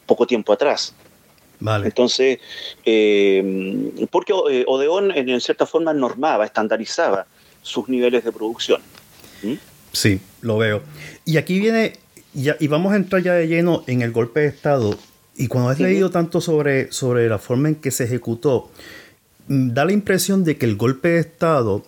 poco 0.05 0.25
tiempo 0.25 0.53
atrás. 0.53 0.95
Entonces, 1.83 2.39
eh, 2.85 3.91
porque 4.11 4.33
eh, 4.51 4.65
Odeón 4.67 5.11
en, 5.11 5.39
cierta 5.41 5.65
forma 5.65 5.93
normaba, 5.93 6.45
estandarizaba 6.45 7.25
sus 7.61 7.89
niveles 7.89 8.23
de 8.23 8.31
producción. 8.31 8.81
¿Mm? 9.41 9.53
Sí, 9.91 10.19
lo 10.41 10.57
veo. 10.57 10.81
Y 11.23 11.37
aquí 11.37 11.59
viene, 11.59 11.93
y 12.33 12.67
vamos 12.67 12.93
a 12.93 12.97
entrar 12.97 13.23
ya 13.23 13.33
de 13.33 13.47
lleno 13.47 13.83
en 13.87 14.01
el 14.01 14.11
golpe 14.11 14.41
de 14.41 14.47
Estado. 14.47 14.97
Y 15.37 15.47
cuando 15.47 15.69
has 15.69 15.79
leído 15.79 16.11
tanto 16.11 16.39
sobre, 16.41 16.91
sobre 16.91 17.27
la 17.27 17.39
forma 17.39 17.69
en 17.69 17.75
que 17.75 17.91
se 17.91 18.05
ejecutó, 18.05 18.69
mm, 19.47 19.73
da 19.73 19.85
la 19.85 19.93
impresión 19.93 20.43
de 20.43 20.57
que 20.57 20.65
el 20.65 20.75
golpe 20.75 21.09
de 21.09 21.19
Estado 21.19 21.83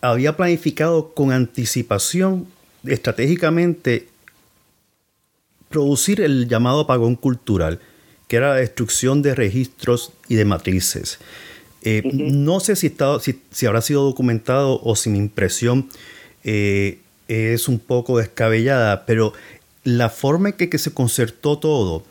había 0.00 0.36
planificado 0.36 1.12
con 1.14 1.32
anticipación, 1.32 2.46
estratégicamente, 2.84 4.08
producir 5.68 6.20
el 6.20 6.48
llamado 6.48 6.80
apagón 6.80 7.16
cultural 7.16 7.80
que 8.30 8.36
era 8.36 8.50
la 8.50 8.54
destrucción 8.60 9.22
de 9.22 9.34
registros 9.34 10.12
y 10.28 10.36
de 10.36 10.44
matrices. 10.44 11.18
Eh, 11.82 12.02
no 12.14 12.60
sé 12.60 12.76
si, 12.76 12.94
si, 13.50 13.66
habrá 13.66 13.82
sido 13.82 14.04
documentado 14.04 14.80
o 14.84 14.94
si 14.94 15.10
mi 15.10 15.18
impresión 15.18 15.88
eh, 16.44 17.00
es 17.26 17.66
un 17.66 17.80
poco 17.80 18.18
descabellada, 18.18 19.04
pero 19.04 19.32
la 19.82 20.10
forma 20.10 20.50
en 20.50 20.54
que, 20.54 20.78
se 20.78 20.94
concertó 20.94 21.58
todo 21.58 22.04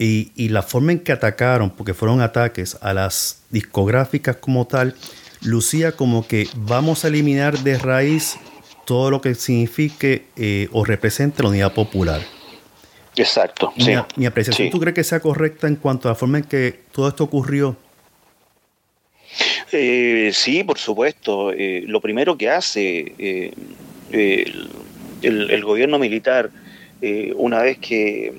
y, 0.00 0.48
la 0.48 0.62
forma 0.62 0.90
en 0.90 0.98
que 0.98 1.12
atacaron, 1.12 1.70
porque 1.70 1.94
fueron 1.94 2.22
ataques 2.22 2.76
a 2.80 2.92
las 2.92 3.42
discográficas 3.50 4.38
como 4.38 4.66
tal, 4.66 4.96
lucía 5.42 5.92
como 5.92 6.26
que 6.26 6.48
vamos 6.56 7.04
a 7.04 7.08
eliminar 7.08 7.58
de 7.58 7.78
raíz 7.78 8.36
todo 8.84 9.10
lo 9.10 9.20
que 9.20 9.34
signifique 9.34 10.26
eh, 10.36 10.68
o 10.72 10.84
represente 10.84 11.42
la 11.42 11.50
unidad 11.50 11.72
popular. 11.72 12.20
Exacto. 13.16 13.72
Mi, 13.76 13.84
sí. 13.84 13.92
mi 14.16 14.26
apreciación, 14.26 14.70
¿tú 14.70 14.80
crees 14.80 14.94
que 14.94 15.04
sea 15.04 15.20
correcta 15.20 15.68
en 15.68 15.76
cuanto 15.76 16.08
a 16.08 16.12
la 16.12 16.14
forma 16.14 16.38
en 16.38 16.44
que 16.44 16.80
todo 16.92 17.08
esto 17.08 17.24
ocurrió? 17.24 17.76
Eh, 19.72 20.30
sí, 20.32 20.62
por 20.64 20.78
supuesto. 20.78 21.52
Eh, 21.52 21.84
lo 21.86 22.00
primero 22.00 22.36
que 22.36 22.50
hace 22.50 23.14
eh, 23.18 23.52
el, 25.22 25.64
gobierno 25.64 25.98
militar, 25.98 26.50
una 27.36 27.62
vez 27.62 27.78
que, 27.78 28.34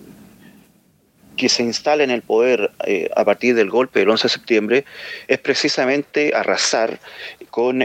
que 1.44 1.50
se 1.50 1.62
instala 1.62 2.06
en 2.06 2.12
el 2.12 2.22
poder 2.22 2.72
a 3.16 3.26
partir 3.26 3.54
del 3.54 3.70
golpe 3.70 4.00
del 4.00 4.10
11 4.10 4.24
de 4.24 4.30
septiembre, 4.30 4.86
es 5.28 5.40
precisamente 5.40 6.34
arrasar 6.34 7.02
con 7.50 7.84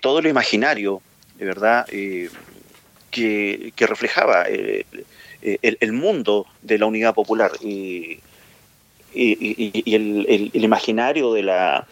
todo 0.00 0.22
lo 0.22 0.30
imaginario, 0.30 1.02
de 1.36 1.44
verdad, 1.44 1.84
que, 1.86 3.72
que, 3.76 3.86
reflejaba 3.86 4.44
eh, 4.48 5.58
el, 5.62 5.92
mundo 5.92 6.46
de 6.62 6.78
la 6.78 6.86
unidad 6.86 7.14
popular. 7.14 7.52
Y, 7.60 8.20
el, 9.14 10.50
imaginario 10.54 11.32
de 11.34 11.42
la, 11.42 11.86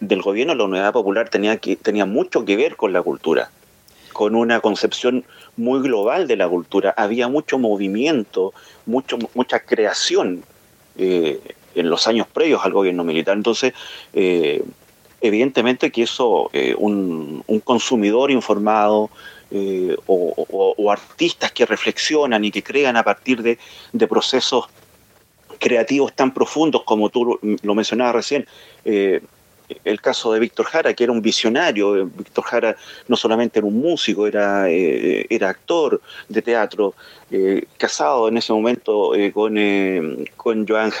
del 0.00 0.22
gobierno 0.22 0.52
de 0.52 0.58
la 0.58 0.64
unidad 0.64 0.92
popular 0.92 1.28
tenía, 1.28 1.56
que, 1.58 1.76
tenía 1.76 2.06
mucho 2.06 2.44
que 2.44 2.56
ver 2.56 2.76
con 2.76 2.92
la 2.92 3.02
cultura, 3.02 3.50
con 4.12 4.34
una 4.34 4.60
concepción 4.60 5.24
muy 5.56 5.80
global 5.80 6.26
de 6.26 6.36
la 6.36 6.48
cultura. 6.48 6.94
Había 6.96 7.28
mucho 7.28 7.58
movimiento, 7.58 8.52
mucho, 8.84 9.18
mucha 9.34 9.60
creación 9.60 10.42
eh, 10.98 11.40
en 11.74 11.90
los 11.90 12.06
años 12.06 12.26
previos 12.26 12.64
al 12.64 12.72
gobierno 12.72 13.04
militar. 13.04 13.36
Entonces, 13.36 13.72
eh, 14.12 14.62
evidentemente 15.20 15.90
que 15.90 16.02
eso, 16.02 16.50
un, 16.78 17.42
un, 17.46 17.60
consumidor 17.60 18.30
informado, 18.30 19.10
eh, 19.48 19.96
o, 20.06 20.90
artistas 20.90 21.52
que 21.52 21.64
reflexionan 21.66 22.44
y 22.44 22.50
que 22.50 22.64
crean 22.64 22.96
a 22.96 23.04
partir 23.04 23.42
de, 23.42 23.58
procesos 24.08 24.66
creativos 25.60 26.12
tan 26.14 26.34
profundos 26.34 26.82
como 26.82 27.10
tú 27.10 27.38
lo 27.62 27.74
mencionabas 27.74 28.14
recién. 28.14 28.46
Eh, 28.84 29.20
el 29.84 30.00
caso 30.00 30.32
de 30.32 30.40
Víctor 30.40 30.66
Jara, 30.66 30.94
que 30.94 31.04
era 31.04 31.12
un 31.12 31.22
visionario. 31.22 32.06
Víctor 32.06 32.44
Jara 32.44 32.76
no 33.08 33.16
solamente 33.16 33.58
era 33.58 33.66
un 33.66 33.80
músico, 33.80 34.26
era, 34.26 34.70
eh, 34.70 35.26
era 35.30 35.50
actor 35.50 36.00
de 36.28 36.42
teatro, 36.42 36.94
casado 37.76 38.28
en 38.28 38.36
ese 38.36 38.52
momento 38.52 39.10
con, 39.32 39.56
con 40.36 40.66
Joan, 40.66 40.92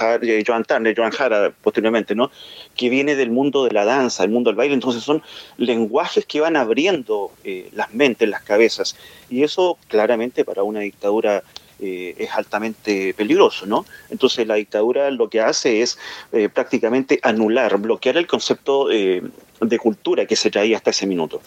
Joan 0.44 0.64
Turner, 0.64 0.94
Joan 0.96 1.12
Jara 1.12 1.52
posteriormente, 1.62 2.16
¿no? 2.16 2.30
que 2.76 2.90
viene 2.90 3.16
del 3.16 3.30
mundo 3.30 3.64
de 3.64 3.72
la 3.72 3.84
danza, 3.84 4.22
el 4.22 4.30
mundo 4.30 4.50
del 4.50 4.56
baile, 4.56 4.74
entonces 4.74 5.02
son 5.02 5.22
lenguajes 5.56 6.26
que 6.26 6.40
van 6.40 6.56
abriendo 6.56 7.32
eh, 7.44 7.70
las 7.72 7.92
mentes, 7.94 8.28
las 8.28 8.42
cabezas, 8.42 8.96
y 9.30 9.42
eso 9.42 9.78
claramente 9.88 10.44
para 10.44 10.62
una 10.62 10.80
dictadura 10.80 11.42
eh, 11.80 12.14
es 12.18 12.30
altamente 12.32 13.14
peligroso, 13.14 13.66
¿no? 13.66 13.84
Entonces 14.10 14.46
la 14.46 14.54
dictadura 14.54 15.10
lo 15.10 15.28
que 15.28 15.40
hace 15.40 15.82
es 15.82 15.98
eh, 16.32 16.48
prácticamente 16.48 17.20
anular, 17.22 17.78
bloquear 17.78 18.16
el 18.16 18.26
concepto 18.26 18.88
de 18.88 19.78
cultura 19.78 20.26
que 20.26 20.36
se 20.36 20.50
traía 20.50 20.76
hasta 20.76 20.90
ese 20.90 21.06
minuto. 21.06 21.40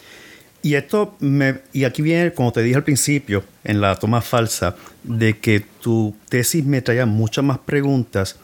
Y 0.62 0.74
esto 0.74 1.14
me, 1.20 1.60
y 1.72 1.84
aquí 1.84 2.02
viene, 2.02 2.34
como 2.34 2.52
te 2.52 2.62
dije 2.62 2.76
al 2.76 2.84
principio, 2.84 3.44
en 3.64 3.80
la 3.80 3.98
toma 3.98 4.20
falsa, 4.20 4.76
de 5.02 5.38
que 5.38 5.60
tu 5.80 6.14
tesis 6.28 6.64
me 6.64 6.82
traía 6.82 7.06
muchas 7.06 7.42
más 7.42 7.58
preguntas 7.58 8.38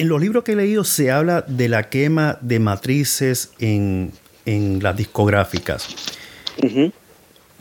en 0.00 0.08
los 0.08 0.18
libros 0.18 0.44
que 0.44 0.52
he 0.52 0.56
leído 0.56 0.82
se 0.82 1.10
habla 1.10 1.44
de 1.46 1.68
la 1.68 1.90
quema 1.90 2.38
de 2.40 2.58
matrices 2.58 3.52
en, 3.58 4.12
las 4.46 4.96
discográficas. 4.96 5.88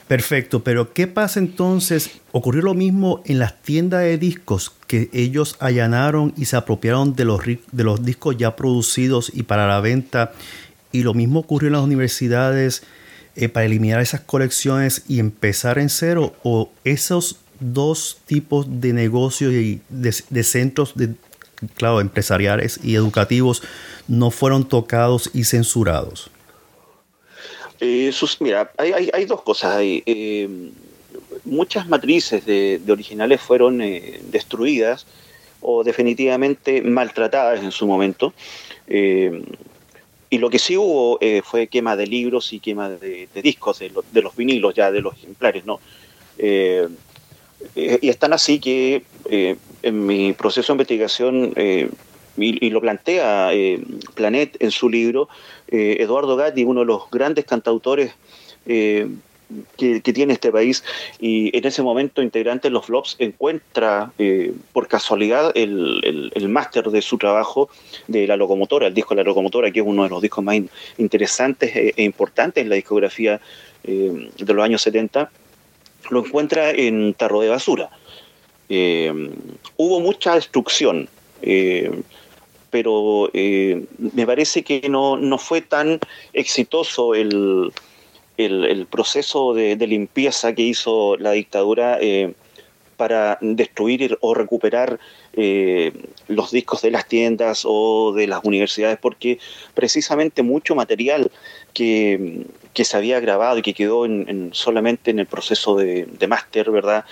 Perfecto, 0.10 0.64
pero 0.64 0.92
¿qué 0.92 1.06
pasa 1.06 1.40
entonces? 1.40 2.10
¿Ocurrió 2.32 2.64
lo 2.64 2.74
mismo 2.74 3.22
en 3.26 3.38
las 3.38 3.62
tiendas 3.62 4.02
de 4.02 4.18
discos 4.18 4.74
que 4.88 5.08
ellos 5.14 5.56
allanaron 5.60 6.34
y 6.36 6.46
se 6.46 6.56
apropiaron 6.58 7.16
de 7.16 7.26
los, 7.26 7.42
de 7.46 7.84
los 7.84 8.04
discos 8.04 8.36
ya 8.36 8.56
producidos 8.56 9.32
y 9.34 9.44
para 9.44 9.68
la 9.68 9.80
venta? 9.82 10.32
Y 10.92 11.04
lo 11.04 11.14
mismo 11.14 11.42
ocurrió 11.42 11.68
en 11.68 11.74
las 11.74 11.84
universidades 11.84 12.82
para 13.48 13.68
eliminar 13.68 14.02
esas 14.02 14.22
colecciones 14.22 15.04
y 15.08 15.20
empezar 15.20 15.78
en 15.78 15.90
cero? 15.90 16.34
¿O 16.44 16.72
esos 16.84 17.38
dos 17.60 18.18
tipos 18.26 18.82
de 18.82 18.94
negocios 18.94 19.54
y 19.54 19.82
de, 19.90 20.44
centros 20.44 20.94
de, 20.96 21.14
claro, 21.76 22.02
empresariales 22.02 22.80
y 22.84 22.96
educativos 22.96 23.62
no 24.08 24.32
fueron 24.32 24.68
tocados 24.68 25.30
y 25.34 25.44
censurados? 25.44 26.32
Eh, 27.82 28.12
mira, 28.40 28.72
hay, 28.78 29.26
dos 29.26 29.42
cosas 29.42 29.78
ahí. 29.78 30.04
Eh, 30.06 30.50
muchas 31.46 31.88
matrices 31.88 32.46
de, 32.46 32.82
originales 32.90 33.42
fueron 33.42 33.82
eh, 33.82 34.20
destruidas 34.24 35.06
o 35.62 35.84
definitivamente 35.84 36.82
maltratadas 36.82 37.64
en 37.64 37.72
su 37.72 37.88
momento. 37.88 38.34
y 40.32 40.38
lo 40.38 40.50
que 40.50 40.60
sí 40.60 40.78
hubo 40.78 41.20
fue 41.44 41.68
quema 41.68 41.96
de 41.96 42.08
libros 42.08 42.54
y 42.54 42.60
quema 42.60 42.90
de, 42.90 43.28
discos, 43.42 43.80
de, 43.80 43.92
de, 44.12 44.22
los 44.22 44.36
vinilos 44.36 44.76
ya, 44.76 44.92
de 44.92 45.02
los 45.02 45.16
ejemplares, 45.16 45.66
¿no? 45.66 45.80
y 46.38 48.10
están 48.10 48.32
así 48.32 48.60
que 48.60 49.04
en 49.84 50.06
mi 50.06 50.34
proceso 50.34 50.72
de 50.72 50.76
investigación 50.76 51.54
y, 52.38 52.70
lo 52.70 52.82
plantea 52.82 53.54
eh, 53.54 53.82
Planet 54.16 54.58
en 54.60 54.72
su 54.72 54.90
libro, 54.90 55.30
eh, 55.68 55.98
Eduardo 56.00 56.36
Gatti, 56.36 56.64
uno 56.64 56.82
de 56.82 56.86
los 56.86 57.10
grandes 57.12 57.46
cantautores 57.46 58.14
eh, 58.66 59.08
que, 59.78 60.02
tiene 60.02 60.34
este 60.34 60.52
país, 60.52 60.84
y 61.20 61.56
en 61.58 61.66
ese 61.66 61.82
momento 61.82 62.22
integrante 62.22 62.68
de 62.68 62.72
los 62.72 62.86
Flops 62.86 63.16
encuentra 63.18 64.12
por 64.74 64.88
casualidad 64.88 65.52
el, 65.56 66.50
máster 66.50 66.90
de 66.92 67.02
su 67.02 67.18
trabajo 67.18 67.70
de 68.08 68.28
La 68.28 68.38
Locomotora, 68.38 68.88
el 68.88 68.94
disco 68.94 69.16
La 69.16 69.24
Locomotora, 69.24 69.72
que 69.72 69.80
es 69.80 69.86
uno 69.86 70.04
de 70.04 70.10
los 70.10 70.22
discos 70.22 70.44
más 70.44 70.58
interesantes 71.00 71.76
e, 71.76 71.94
e, 71.98 72.04
importantes 72.04 72.62
en 72.62 72.70
la 72.70 72.76
discografía 72.76 73.42
de 73.84 74.54
los 74.54 74.64
años 74.64 74.84
70, 74.84 75.32
lo 76.12 76.26
encuentra 76.26 76.70
en 76.70 77.16
Tarro 77.16 77.42
de 77.42 77.50
Basura. 77.50 77.90
hubo 78.70 80.00
mucha 80.00 80.36
destrucción 80.36 81.10
pero 82.70 83.30
eh, 83.34 83.86
me 83.98 84.26
parece 84.26 84.64
que 84.64 84.88
no, 84.90 85.38
fue 85.38 85.62
tan 85.62 86.00
exitoso 86.34 87.16
el, 87.16 87.72
proceso 88.90 89.54
de, 89.54 89.76
limpieza 89.88 90.54
que 90.54 90.64
hizo 90.64 91.18
la 91.18 91.32
dictadura 91.32 91.98
eh, 92.02 92.34
para 92.98 93.38
destruir 93.42 94.18
o 94.22 94.34
recuperar 94.34 95.00
eh, 95.34 95.94
los 96.28 96.52
discos 96.52 96.82
de 96.82 96.92
las 96.92 97.08
tiendas 97.08 97.64
o 97.66 98.14
de 98.14 98.28
las 98.28 98.44
universidades, 98.44 99.00
porque 99.00 99.40
precisamente 99.74 100.44
mucho 100.44 100.76
material 100.76 101.32
que, 101.74 102.46
se 102.76 102.96
había 102.96 103.20
grabado 103.20 103.58
y 103.58 103.62
que 103.62 103.74
quedó 103.74 104.06
en, 104.06 104.52
solamente 104.54 105.12
en 105.12 105.20
el 105.20 105.26
proceso 105.26 105.76
de, 105.76 106.06
de 106.06 106.28
máster, 106.28 106.72
¿verdad? 106.72 107.04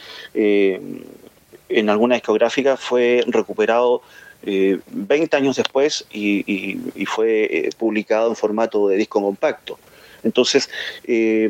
En 1.69 1.89
alguna 1.89 2.15
discográfica 2.15 2.77
fue 2.77 3.23
recuperado 3.27 4.01
20 4.43 5.35
eh, 5.35 5.37
años 5.37 5.55
después 5.55 6.05
y, 6.11 6.77
fue 7.05 7.43
eh, 7.45 7.69
publicado 7.77 8.29
en 8.29 8.35
formato 8.35 8.87
de 8.87 8.97
disco 8.97 9.21
compacto. 9.21 9.79
Entonces, 10.23 10.69
eh, 11.05 11.49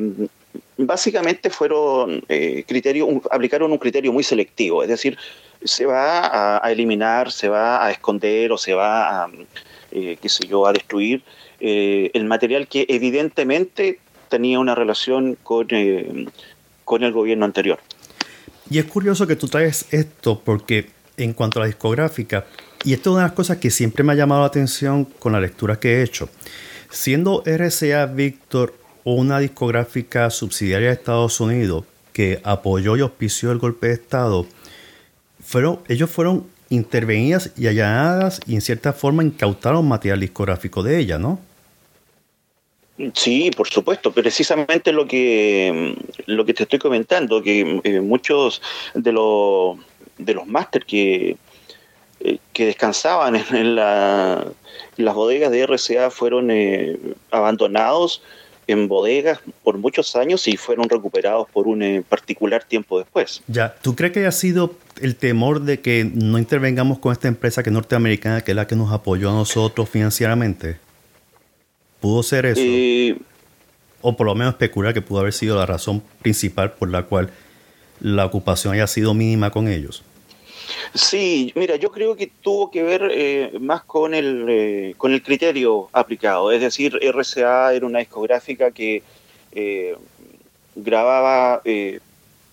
básicamente 0.77 1.49
fueron 1.49 2.21
criterios, 2.67 3.09
aplicaron 3.31 3.71
un 3.71 3.77
criterio 3.77 4.11
muy 4.11 4.23
selectivo, 4.23 4.83
es 4.83 4.89
decir, 4.89 5.17
se 5.63 5.85
va 5.85 6.57
a, 6.63 6.71
eliminar, 6.71 7.31
se 7.31 7.49
va 7.49 7.83
a 7.83 7.91
esconder 7.91 8.51
o 8.51 8.57
se 8.57 8.73
va 8.73 9.23
a, 9.23 9.29
qué 9.91 10.29
sé 10.29 10.47
yo, 10.47 10.67
a 10.67 10.73
destruir 10.73 11.23
el 11.59 12.25
material 12.25 12.67
que 12.67 12.85
evidentemente 12.89 13.99
tenía 14.29 14.59
una 14.59 14.75
relación 14.75 15.35
con, 15.41 15.67
con 16.85 17.03
el 17.03 17.11
gobierno 17.11 17.45
anterior. 17.45 17.79
Y 18.69 18.79
es 18.79 18.85
curioso 18.85 19.27
que 19.27 19.35
tú 19.35 19.47
traes 19.47 19.85
esto 19.91 20.41
porque 20.43 20.89
en 21.15 21.33
cuanto 21.33 21.59
a 21.59 21.63
la 21.63 21.67
discográfica, 21.67 22.45
y 22.83 22.93
esto 22.93 23.09
es 23.09 23.13
una 23.13 23.23
de 23.23 23.29
las 23.29 23.35
cosas 23.35 23.57
que 23.57 23.71
siempre 23.71 24.03
me 24.03 24.13
ha 24.13 24.15
llamado 24.15 24.41
la 24.41 24.47
atención 24.47 25.05
con 25.05 25.33
la 25.33 25.39
lectura 25.39 25.79
que 25.79 25.97
he 25.97 26.03
hecho. 26.03 26.29
Siendo 26.89 27.43
RCA 27.45 28.05
Victor 28.05 28.73
una 29.03 29.39
discográfica 29.39 30.29
subsidiaria 30.29 30.89
de 30.89 30.93
Estados 30.93 31.39
Unidos 31.39 31.85
que 32.11 32.41
apoyó 32.43 32.97
y 32.97 33.01
auspició 33.01 33.51
el 33.51 33.57
golpe 33.57 33.87
de 33.87 33.93
Estado, 33.93 34.45
fueron, 35.41 35.79
ellos 35.87 36.09
fueron 36.09 36.45
intervenidas 36.69 37.51
y 37.55 37.67
allanadas 37.67 38.41
y 38.45 38.55
en 38.55 38.61
cierta 38.61 38.91
forma 38.91 39.23
incautaron 39.23 39.87
material 39.87 40.19
discográfico 40.19 40.83
de 40.83 40.99
ella, 40.99 41.17
¿no? 41.17 41.39
Sí, 43.13 43.51
por 43.55 43.67
supuesto, 43.67 44.11
precisamente 44.11 44.91
lo 44.91 45.07
que, 45.07 45.95
lo 46.25 46.45
que 46.45 46.53
te 46.53 46.63
estoy 46.63 46.79
comentando, 46.79 47.43
que 47.43 47.79
eh, 47.83 48.01
muchos 48.01 48.61
de 48.95 49.11
los, 49.11 49.77
de 50.17 50.33
los 50.33 50.47
máster 50.47 50.83
que, 50.83 51.37
eh, 52.21 52.37
que 52.53 52.65
descansaban 52.65 53.35
en, 53.35 53.75
las 53.75 55.15
bodegas 55.15 55.51
de 55.51 55.67
RCA 55.67 56.09
fueron 56.09 56.49
eh, 56.49 56.97
abandonados 57.29 58.23
en 58.65 58.87
bodegas 58.87 59.39
por 59.63 59.77
muchos 59.77 60.15
años 60.15 60.47
y 60.47 60.57
fueron 60.57 60.89
recuperados 60.89 61.47
por 61.53 61.67
un 61.67 62.03
particular 62.09 62.63
tiempo 62.63 62.97
después. 62.97 63.43
Ya, 63.47 63.75
¿tú 63.75 63.95
crees 63.95 64.11
que 64.11 64.19
haya 64.21 64.31
sido 64.31 64.73
el 64.99 65.15
temor 65.15 65.61
de 65.61 65.81
que 65.81 66.09
no 66.11 66.39
intervengamos 66.39 66.97
con 66.97 67.11
esta 67.11 67.27
empresa 67.27 67.61
que 67.61 67.69
es 67.69 67.73
norteamericana, 67.73 68.41
que 68.41 68.51
es 68.51 68.55
la 68.55 68.65
que 68.65 68.75
nos 68.75 68.91
apoyó 68.91 69.29
a 69.29 69.33
nosotros 69.33 69.87
financieramente? 69.87 70.86
¿Pudo 71.99 72.23
ser 72.23 72.45
eso? 72.45 72.61
o 74.01 74.15
por 74.15 74.27
lo 74.27 74.35
menos 74.35 74.53
especular 74.53 74.93
que 74.93 75.01
pudo 75.01 75.19
haber 75.19 75.33
sido 75.33 75.55
la 75.55 75.65
razón 75.65 76.03
principal 76.21 76.73
por 76.73 76.89
la 76.89 77.03
cual 77.03 77.31
la 77.99 78.25
ocupación 78.25 78.73
haya 78.73 78.87
sido 78.87 79.13
mínima 79.13 79.49
con 79.49 79.67
ellos. 79.67 80.03
Sí, 80.93 81.51
mira, 81.55 81.75
yo 81.77 81.91
creo 81.91 82.15
que 82.15 82.31
tuvo 82.41 82.69
que 82.71 82.83
ver 82.83 83.09
eh, 83.11 83.51
más 83.59 83.83
con 83.83 84.13
el, 84.13 84.45
eh, 84.49 84.93
con 84.97 85.13
el 85.13 85.23
criterio 85.23 85.89
aplicado. 85.93 86.51
Es 86.51 86.61
decir, 86.61 86.97
RCA 87.01 87.73
era 87.73 87.85
una 87.85 87.99
discográfica 87.99 88.71
que 88.71 89.03
eh, 89.51 89.95
grababa 90.75 91.61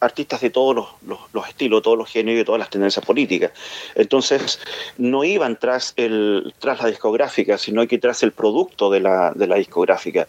artistas 0.04 0.40
de 0.40 0.50
todos 0.50 0.74
los, 1.06 1.48
estilos, 1.48 1.82
todos 1.82 1.98
los 1.98 2.10
géneros 2.10 2.42
y 2.42 2.44
todas 2.44 2.58
las 2.58 2.70
tendencias 2.70 3.04
políticas. 3.04 3.52
Entonces, 3.94 4.60
no 4.98 5.24
iban 5.24 5.56
tras, 5.56 5.92
el, 5.96 6.54
tras 6.58 6.80
la 6.82 6.88
discográfica, 6.88 7.58
sino 7.58 7.86
que 7.86 7.98
tras 7.98 8.22
el 8.22 8.32
producto 8.32 8.90
de 8.90 9.00
la, 9.00 9.32
de 9.34 9.46
la 9.46 9.56
discográfica. 9.56 10.26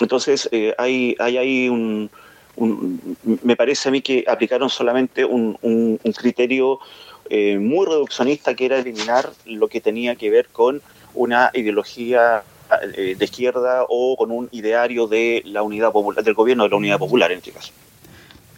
entonces, 0.00 0.48
hay, 0.78 1.14
hay 1.18 1.36
ahí 1.36 1.68
un 1.68 2.10
me 3.42 3.56
parece 3.56 3.88
a 3.88 3.92
mí 3.92 4.02
que 4.02 4.24
aplicaron 4.26 4.68
solamente 4.68 5.24
un, 5.24 5.98
criterio 6.16 6.78
eh, 7.28 7.58
muy 7.58 7.86
reduccionista 7.86 8.54
que 8.54 8.66
era 8.66 8.78
eliminar 8.78 9.30
lo 9.46 9.68
que 9.68 9.80
tenía 9.80 10.16
que 10.16 10.30
ver 10.30 10.48
con 10.48 10.82
una 11.14 11.50
ideología 11.54 12.42
eh, 12.96 13.14
de 13.16 13.24
izquierda 13.24 13.84
o 13.88 14.16
con 14.16 14.30
un 14.30 14.48
ideario 14.52 15.06
de 15.06 15.42
la 15.46 15.62
unidad 15.62 15.92
popular, 15.92 16.24
del 16.24 16.34
gobierno 16.34 16.64
de 16.64 16.70
la 16.70 16.76
unidad 16.76 16.98
popular 16.98 17.32
en 17.32 17.38
este 17.38 17.52
caso. 17.52 17.72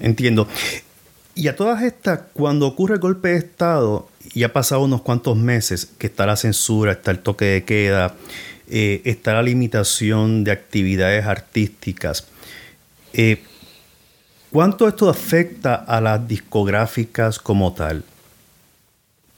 Entiendo. 0.02 0.46
Y 1.34 1.48
a 1.48 1.56
todas 1.56 1.82
estas, 1.82 2.20
cuando 2.34 2.66
ocurre 2.66 2.96
el 2.96 3.00
golpe 3.00 3.28
de 3.28 3.36
Estado, 3.38 4.06
y 4.34 4.42
ha 4.42 4.52
pasado 4.52 4.82
unos 4.82 5.00
cuantos 5.00 5.38
meses, 5.38 5.88
que 5.98 6.08
está 6.08 6.26
la 6.26 6.36
censura, 6.36 6.92
está 6.92 7.10
el 7.10 7.20
toque 7.20 7.46
de 7.46 7.64
queda, 7.64 8.16
eh, 8.68 9.00
está 9.06 9.32
la 9.32 9.42
limitación 9.42 10.44
de 10.44 10.50
actividades 10.50 11.24
artísticas, 11.24 12.26
eh, 13.14 13.42
¿Cuánto 14.52 14.86
esto 14.86 15.08
afecta 15.08 15.74
a 15.76 15.98
las 16.02 16.28
discográficas 16.28 17.38
como 17.38 17.72
tal? 17.72 18.04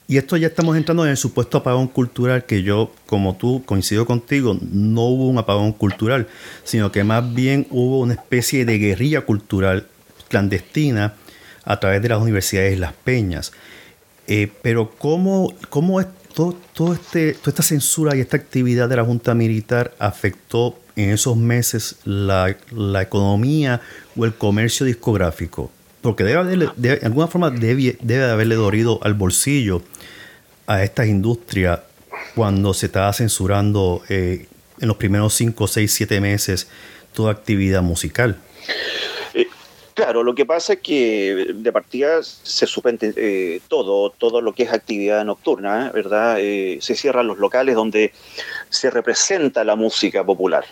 Y 0.09 0.17
esto 0.17 0.37
ya 0.37 0.49
estamos 0.49 0.77
entrando 0.77 1.05
en 1.05 1.13
el 1.13 1.17
supuesto 1.17 1.59
apagón 1.59 1.87
cultural 1.87 2.47
que 2.47 2.65
yo, 2.65 2.91
como 3.07 3.37
tú, 3.37 3.63
coincido 3.65 4.07
contigo, 4.07 4.59
no 4.73 5.03
hubo 5.03 5.29
un 5.29 5.39
apagón 5.39 5.73
cultural, 5.73 6.27
sino 6.65 6.91
que 6.91 7.05
más 7.05 7.33
bien 7.33 7.69
hubo 7.71 8.01
una 8.01 8.15
especie 8.15 8.65
de 8.65 8.77
guerrilla 8.79 9.21
cultural 9.21 9.87
clandestina 10.35 11.15
a 11.65 11.79
través 11.79 12.03
de 12.03 12.09
las 12.09 12.21
universidades 12.21 12.77
las 12.77 12.93
peñas. 12.93 13.53
Eh, 14.27 14.51
pero 14.63 14.91
¿cómo, 14.99 15.55
cómo 15.71 16.01
es 16.01 16.09
todo, 16.35 16.57
este, 16.93 17.35
toda 17.35 17.51
esta 17.51 17.63
censura 17.63 18.17
y 18.17 18.21
esta 18.21 18.37
actividad 18.37 18.89
de 18.89 18.97
la 18.97 19.05
Junta 19.05 19.33
Militar 19.35 19.95
afectó 20.01 20.77
en 20.97 21.11
esos 21.11 21.37
meses 21.37 21.97
la, 22.05 22.51
economía 23.01 23.81
o 24.17 24.25
el 24.25 24.35
comercio 24.35 24.85
discográfico? 24.85 25.71
Porque 26.03 26.25
debe, 26.25 26.69
de 26.77 27.01
alguna 27.05 27.29
forma 27.29 27.51
debe, 27.51 27.97
debe 28.03 28.25
haberle 28.25 28.57
dorido 28.57 28.99
al 29.05 29.15
bolsillo 29.15 29.83
a 30.67 30.83
estas 30.83 31.07
industrias 31.07 31.81
cuando 32.35 32.75
se 32.75 32.87
estaba 32.87 33.13
censurando 33.13 34.03
eh, 34.09 34.49
en 34.81 34.89
los 34.89 34.97
primeros 34.97 35.35
5, 35.35 35.69
6, 35.69 35.93
7 35.93 36.21
meses 36.21 36.67
toda 37.13 37.31
actividad 37.31 37.83
musical. 37.83 38.37
Claro, 39.95 40.25
lo 40.25 40.35
que 40.35 40.45
pasa 40.45 40.73
es 40.73 40.81
que 40.81 41.53
de 41.55 41.73
partida 41.73 42.21
se 42.23 42.67
suspende 42.67 43.15
eh, 43.17 43.61
todo, 43.69 44.11
todo 44.11 44.41
lo 44.41 44.53
que 44.53 44.65
es 44.65 44.73
actividad 44.73 45.25
nocturna, 45.25 45.93
¿verdad? 45.95 46.37
se 46.37 46.97
cierran 46.97 47.29
los 47.29 47.39
locales 47.39 47.77
donde 47.77 48.13
se 48.71 48.91
representa 48.91 49.63
la 49.63 49.77
música 49.77 50.25
popular. 50.25 50.65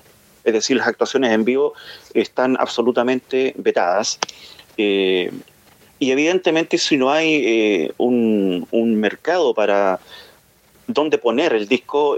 Es 0.42 0.52
decir, 0.52 0.76
las 0.76 0.88
actuaciones 0.88 1.30
en 1.30 1.44
vivo 1.44 1.72
están 2.14 2.56
absolutamente 2.58 3.54
vetadas. 3.56 4.18
y 4.76 5.30
evidentemente 6.00 6.76
si 6.78 6.96
no 6.96 7.12
hay 7.12 7.92
un, 7.98 8.66
un, 8.72 8.96
mercado 8.96 9.54
para 9.54 10.00
dónde 10.88 11.18
poner 11.18 11.52
el 11.52 11.68
disco, 11.68 12.16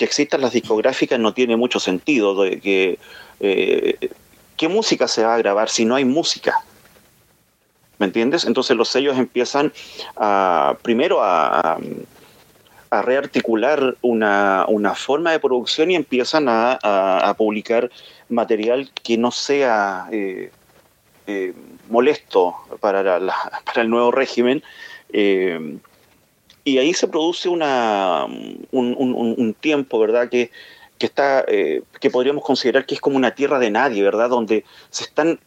que 0.00 0.04
existan 0.04 0.40
las 0.40 0.52
discográficas 0.52 1.20
no 1.20 1.34
tiene 1.34 1.56
mucho 1.56 1.78
sentido. 1.78 2.42
De 2.42 2.58
que, 2.58 2.98
¿Qué 4.60 4.68
música 4.68 5.08
se 5.08 5.24
va 5.24 5.36
a 5.36 5.38
grabar 5.38 5.70
si 5.70 5.86
no 5.86 5.94
hay 5.94 6.04
música? 6.04 6.54
¿Me 7.98 8.04
entiendes? 8.04 8.44
Entonces 8.44 8.76
los 8.76 8.90
sellos 8.90 9.16
empiezan 9.16 9.72
primero 10.82 11.20
a, 11.22 11.78
rearticular 12.90 13.96
una, 14.02 14.94
forma 14.94 15.32
de 15.32 15.40
producción 15.40 15.90
y 15.90 15.94
empiezan 15.94 16.44
a, 16.50 17.34
publicar 17.38 17.90
material 18.28 18.90
que 19.02 19.16
no 19.16 19.30
sea 19.30 20.08
eh, 20.12 20.50
eh, 21.26 21.54
molesto 21.88 22.54
para, 22.80 23.16
el 23.76 23.88
nuevo 23.88 24.10
régimen. 24.10 24.62
Eh, 25.10 25.78
y 26.64 26.76
ahí 26.76 26.92
se 26.92 27.08
produce 27.08 27.48
una, 27.48 28.26
un, 28.72 29.56
tiempo, 29.58 29.98
¿verdad? 29.98 30.28
Que, 30.28 30.50
está, 31.06 31.44
que 31.46 32.10
podríamos 32.10 32.44
considerar 32.44 32.86
que 32.86 32.94
es 32.94 33.00
como 33.00 33.16
una 33.16 33.34
tierra 33.34 33.58
de 33.58 33.70
nadie, 33.70 34.02
¿verdad? 34.02 34.28
Donde 34.28 34.64
se 34.90 35.04
están 35.04 35.38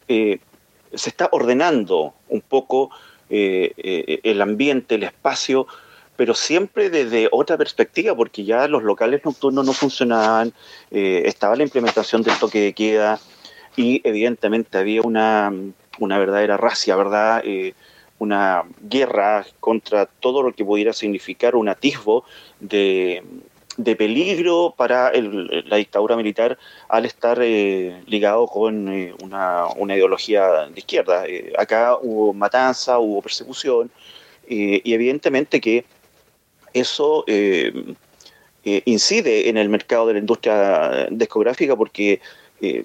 se 0.96 1.10
está 1.10 1.28
ordenando 1.32 2.14
un 2.28 2.40
poco 2.40 2.90
eh, 3.30 3.72
eh, 3.76 4.20
el 4.22 4.40
ambiente, 4.42 4.94
el 4.94 5.04
espacio, 5.04 5.66
pero 6.16 6.34
siempre 6.34 6.90
desde 6.90 7.28
otra 7.32 7.56
perspectiva, 7.56 8.14
porque 8.14 8.44
ya 8.44 8.68
los 8.68 8.82
locales 8.82 9.24
nocturnos 9.24 9.66
no 9.66 9.72
funcionaban, 9.72 10.52
eh, 10.90 11.22
estaba 11.26 11.56
la 11.56 11.64
implementación 11.64 12.22
del 12.22 12.38
toque 12.38 12.60
de 12.60 12.72
queda 12.72 13.18
y 13.76 14.00
evidentemente 14.04 14.78
había 14.78 15.02
una, 15.02 15.52
una 15.98 16.18
verdadera 16.18 16.56
racia, 16.56 16.96
¿verdad? 16.96 17.42
una 18.20 18.62
guerra 18.80 19.44
contra 19.58 20.06
todo 20.06 20.42
lo 20.42 20.52
que 20.54 20.64
pudiera 20.64 20.92
significar 20.92 21.56
un 21.56 21.68
atisbo 21.68 22.24
de, 22.60 23.24
de 23.76 23.96
peligro 23.96 24.74
para 24.76 25.12
la 25.12 25.76
dictadura 25.76 26.16
militar 26.16 26.58
al 26.88 27.06
estar 27.06 27.38
eh, 27.42 28.02
ligado 28.06 28.46
con 28.46 28.88
eh, 28.88 29.14
una, 29.22 29.68
ideología 29.94 30.66
de 30.66 30.78
izquierda. 30.78 31.26
Eh, 31.26 31.52
acá 31.58 31.96
hubo 32.00 32.32
matanza, 32.32 32.98
hubo 32.98 33.22
persecución, 33.22 33.90
y 34.46 34.92
evidentemente 34.92 35.58
que 35.58 35.86
eso 36.74 37.24
incide 38.84 39.48
en 39.48 39.56
el 39.56 39.70
mercado 39.70 40.06
de 40.06 40.12
la 40.12 40.18
industria 40.18 41.08
discográfica 41.10 41.74
porque 41.76 42.20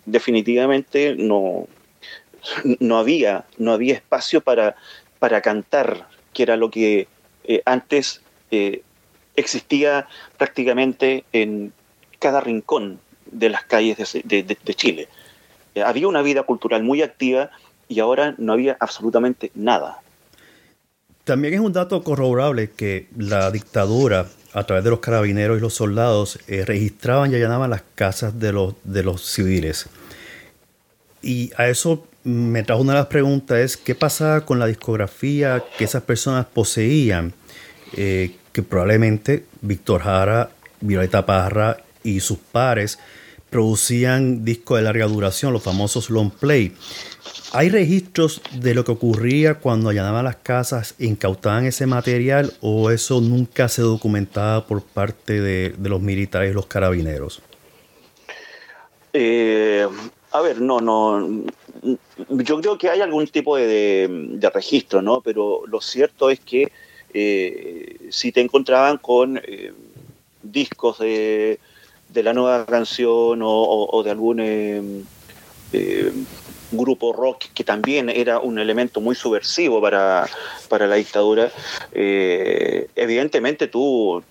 definitivamente 0.06 1.16
no, 1.18 1.68
no, 2.80 2.98
había, 2.98 3.46
no 3.58 3.74
había 3.74 3.96
espacio 3.96 4.40
para, 4.40 4.78
para 5.20 5.42
cantar, 5.42 6.08
que 6.32 6.44
era 6.44 6.56
lo 6.56 6.72
que 6.72 7.10
antes 7.66 8.22
existía 9.40 10.08
prácticamente 10.38 11.24
en 11.34 11.74
cada 12.20 12.42
rincón 12.42 13.00
de 13.32 13.50
las 13.50 13.64
calles 13.64 13.98
de, 14.24 14.76
Chile. 14.76 15.08
Eh, 15.76 15.82
había 15.82 16.08
una 16.08 16.22
vida 16.22 16.44
cultural 16.44 16.84
muy 16.84 17.02
activa 17.02 17.52
y 17.88 18.00
ahora 18.00 18.36
no 18.38 18.54
había 18.54 18.78
absolutamente 18.80 19.52
nada. 19.56 20.02
También 21.24 21.54
es 21.54 21.60
un 21.60 21.74
dato 21.74 22.04
corroborable 22.04 22.72
que 22.72 23.08
la 23.18 23.52
dictadura, 23.52 24.28
a 24.54 24.64
través 24.64 24.84
de 24.84 24.90
los 24.90 25.00
carabineros 25.00 25.60
y 25.60 25.62
los 25.62 25.76
soldados, 25.76 26.40
eh, 26.48 26.66
registraban 26.66 27.32
y 27.32 27.36
allanaban 27.36 27.70
las 27.70 27.84
casas 27.96 28.40
de 28.40 28.52
los, 28.52 28.74
de 28.84 29.04
los 29.04 29.24
civiles. 29.26 29.88
Y 31.22 31.52
a 31.58 31.68
eso 31.68 32.08
me 32.24 32.64
trajo 32.64 32.82
una 32.82 32.94
de 32.94 33.00
las 33.00 33.08
preguntas, 33.08 33.60
es 33.60 33.78
qué 33.78 33.96
pasaba 33.96 34.46
con 34.46 34.60
la 34.60 34.66
discografía 34.66 35.64
que 35.78 35.84
esas 35.84 36.04
personas 36.04 36.46
poseían, 36.46 37.34
eh, 37.96 38.36
que 38.52 38.64
probablemente 38.64 39.46
Víctor 39.62 40.02
Jara, 40.02 40.50
Violeta 40.82 41.26
Parra 41.26 41.78
y 42.04 42.20
sus 42.20 42.38
pares 42.38 43.00
producían 43.50 44.46
discos 44.46 44.78
de 44.78 44.84
larga 44.84 45.08
duración, 45.08 45.54
los 45.54 45.64
famosos 45.64 46.10
long 46.10 46.32
play. 46.32 46.74
¿Hay 47.52 47.70
registros 47.70 48.42
de 48.54 48.76
lo 48.76 48.86
que 48.86 48.92
ocurría 48.92 49.56
cuando 49.56 49.90
allanaban 49.90 50.24
las 50.24 50.36
casas, 50.36 50.94
incautaban 51.00 51.66
ese 51.66 51.88
material 51.88 52.54
o 52.62 52.92
eso 52.92 53.22
nunca 53.22 53.68
se 53.70 53.82
documentaba 53.82 54.68
por 54.68 54.84
parte 54.84 55.42
de, 55.42 55.74
los 55.82 56.00
militares 56.00 56.52
y 56.52 56.54
los 56.54 56.68
carabineros? 56.68 57.42
Eh, 59.14 59.88
a 60.32 60.42
ver, 60.42 60.62
no, 60.62 60.80
no. 60.80 61.44
Yo 62.30 62.62
creo 62.62 62.78
que 62.78 62.90
hay 62.90 63.02
algún 63.02 63.26
tipo 63.26 63.58
de, 63.58 64.08
de 64.08 64.50
registro, 64.52 65.02
¿no? 65.02 65.22
Pero 65.22 65.64
lo 65.66 65.82
cierto 65.82 66.30
es 66.30 66.40
que 66.40 66.72
eh, 67.14 68.08
si 68.12 68.32
te 68.32 68.42
encontraban 68.42 68.98
con 68.98 69.42
eh, 69.44 69.74
discos 70.44 71.00
de, 71.00 71.60
la 72.14 72.34
nueva 72.34 72.66
canción 72.66 73.40
o, 73.44 74.02
de 74.04 74.12
algún 74.12 74.40
eh, 74.42 76.12
grupo 76.72 77.14
rock 77.14 77.46
que 77.54 77.64
también 77.64 78.10
era 78.10 78.40
un 78.40 78.60
elemento 78.60 79.02
muy 79.02 79.16
subversivo 79.16 79.82
para, 79.82 80.28
la 80.70 80.96
dictadura, 80.96 81.52
evidentemente 81.92 83.68
tú 83.68 84.24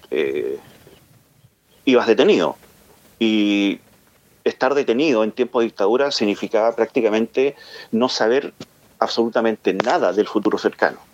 ibas 1.84 2.06
detenido. 2.06 2.56
Y 3.20 3.80
estar 4.44 4.74
detenido 4.74 5.24
en 5.24 5.32
tiempo 5.32 5.58
de 5.58 5.66
dictadura 5.66 6.12
significaba 6.12 6.74
prácticamente 6.76 7.56
no 7.90 8.08
saber 8.08 8.52
absolutamente 9.00 9.74
nada 9.74 10.12
del 10.12 10.28
futuro 10.28 10.58
cercano 10.58 11.07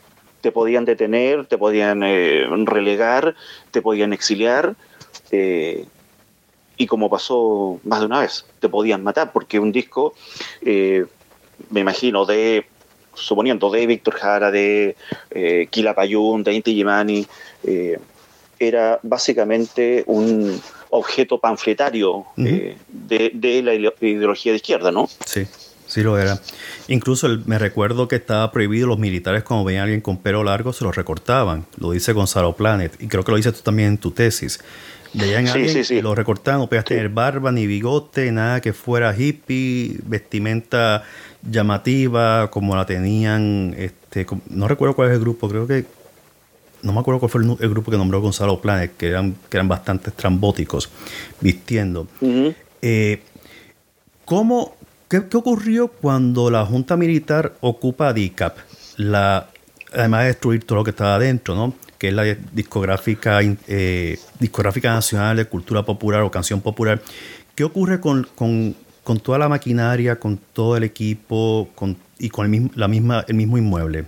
te 0.45 0.53
podían 0.53 0.85
detener, 0.85 1.47
te 1.47 1.57
podían 1.57 2.03
eh, 2.03 2.45
relegar, 2.67 3.35
te 3.71 3.81
podían 3.81 4.13
exiliar, 4.13 4.75
eh, 5.31 5.87
y 6.77 6.87
como 6.87 7.09
pasó 7.09 7.81
más 7.83 8.01
de 8.01 8.07
una 8.07 8.21
vez, 8.21 8.45
te 8.61 8.69
podían 8.69 9.03
matar, 9.03 9.33
porque 9.33 9.59
un 9.59 9.73
disco, 9.73 10.13
eh, 10.61 11.07
me 11.71 11.81
imagino, 11.81 12.27
de, 12.27 12.67
suponiendo, 13.15 13.71
de 13.71 13.87
Víctor 13.87 14.17
Jara, 14.17 14.51
de 14.51 14.97
eh, 15.31 15.67
Payún, 15.97 16.45
de 16.45 16.53
Inti 16.53 16.75
Gimani, 16.75 17.27
era 18.59 19.01
básicamente 19.03 20.05
un 20.07 20.61
objeto 20.91 21.39
panfletario 21.39 22.27
de, 22.37 22.77
de, 22.93 23.63
la 23.63 23.73
ideología 23.73 24.53
de 24.53 24.57
izquierda, 24.57 24.93
¿no? 24.93 25.09
Sí. 25.25 25.47
Sí 25.95 26.03
lo 26.03 26.19
era. 26.19 26.41
Incluso 26.89 27.29
me 27.47 27.57
recuerdo 27.57 28.09
que 28.09 28.17
estaba 28.17 28.51
prohibido 28.51 28.89
los 28.89 28.99
militares 28.99 29.45
cuando 29.45 29.65
veían 29.65 29.83
a 29.83 29.85
alguien 29.85 30.01
con 30.01 30.17
pelo 30.17 30.43
largo 30.43 30.73
se 30.73 30.83
lo 30.83 30.91
recortaban. 30.91 31.67
Lo 31.79 31.93
dice 31.93 32.13
Gonzalo 32.13 32.57
Planet 32.57 33.01
y 33.01 33.07
creo 33.07 33.23
que 33.23 33.31
lo 33.31 33.37
dices 33.37 33.55
tú 33.55 33.61
también 33.63 33.91
en 33.91 33.99
tu 33.99 34.11
tesis. 34.11 34.59
Veían 35.13 35.47
a 35.47 35.53
alguien 35.53 35.85
y 35.89 36.03
lo 36.03 36.17
recortaban, 36.17 36.63
no 36.63 36.69
podías 36.69 36.85
tener 36.85 37.11
barba 37.11 37.53
ni 37.53 37.69
bigote, 37.69 38.33
nada 38.33 38.61
que 38.61 38.73
fuera 38.73 39.15
hippie, 39.17 40.01
vestimenta 40.05 41.05
llamativa 41.49 42.51
como 42.51 42.75
la 42.75 42.87
tenían, 42.87 43.73
este, 43.79 44.27
no 44.51 44.67
recuerdo 44.67 44.97
cuál 44.97 45.11
es 45.11 45.15
el 45.15 45.21
grupo, 45.21 45.49
creo 45.49 45.69
que 45.69 45.87
no 46.83 46.93
me 46.93 46.99
acuerdo 46.99 47.21
cuál 47.21 47.31
fue 47.31 47.41
el, 47.43 47.71
grupo 47.71 47.93
que 47.93 47.97
nombró 47.97 48.21
Gonzalo 48.21 48.61
Planet, 48.61 48.97
que 48.97 49.11
eran, 49.11 49.37
que 49.49 49.59
eran 49.59 49.69
bastante 49.69 50.11
estrambóticos 50.11 50.91
vistiendo. 51.41 52.09
Eh, 52.83 53.23
¿Cómo 54.25 54.75
¿Qué, 55.09 55.23
ocurrió 55.35 55.88
cuando 55.88 56.51
la 56.51 56.64
Junta 56.64 56.97
Militar 56.97 57.55
ocupa 57.61 58.12
DICAP? 58.12 58.57
La, 58.97 59.49
además 59.93 60.23
de 60.23 60.27
destruir 60.29 60.64
todo 60.64 60.79
lo 60.79 60.85
que 60.85 60.90
estaba 60.90 61.17
adentro, 61.17 61.55
¿no? 61.55 61.75
que 61.99 62.09
es 62.09 62.14
la 62.14 62.25
discográfica, 62.53 63.40
eh, 63.67 64.19
discográfica 64.40 64.93
nacional 64.93 65.37
de 65.37 65.45
cultura 65.47 65.85
popular 65.85 66.23
o 66.23 66.31
canción 66.31 66.61
popular. 66.61 67.01
¿Qué 67.55 67.64
ocurre 67.64 68.01
con, 68.01 68.27
toda 69.23 69.38
la 69.38 69.48
maquinaria, 69.48 70.19
con 70.19 70.38
todo 70.38 70.77
el 70.77 70.85
equipo 70.85 71.69
y 72.19 72.31
con 72.31 72.44
el 72.44 72.50
mismo, 72.50 72.71
la 72.75 72.88
misma, 72.88 73.25
el 73.29 73.35
mismo 73.35 73.59
inmueble? 73.59 74.07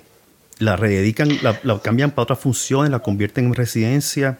¿La 0.58 0.76
rededican, 0.76 1.28
la 1.42 1.78
cambian 1.80 2.10
para 2.10 2.24
otras 2.24 2.38
funciones, 2.38 2.90
la 2.90 3.00
convierten 3.00 3.46
en 3.46 3.54
residencia? 3.54 4.38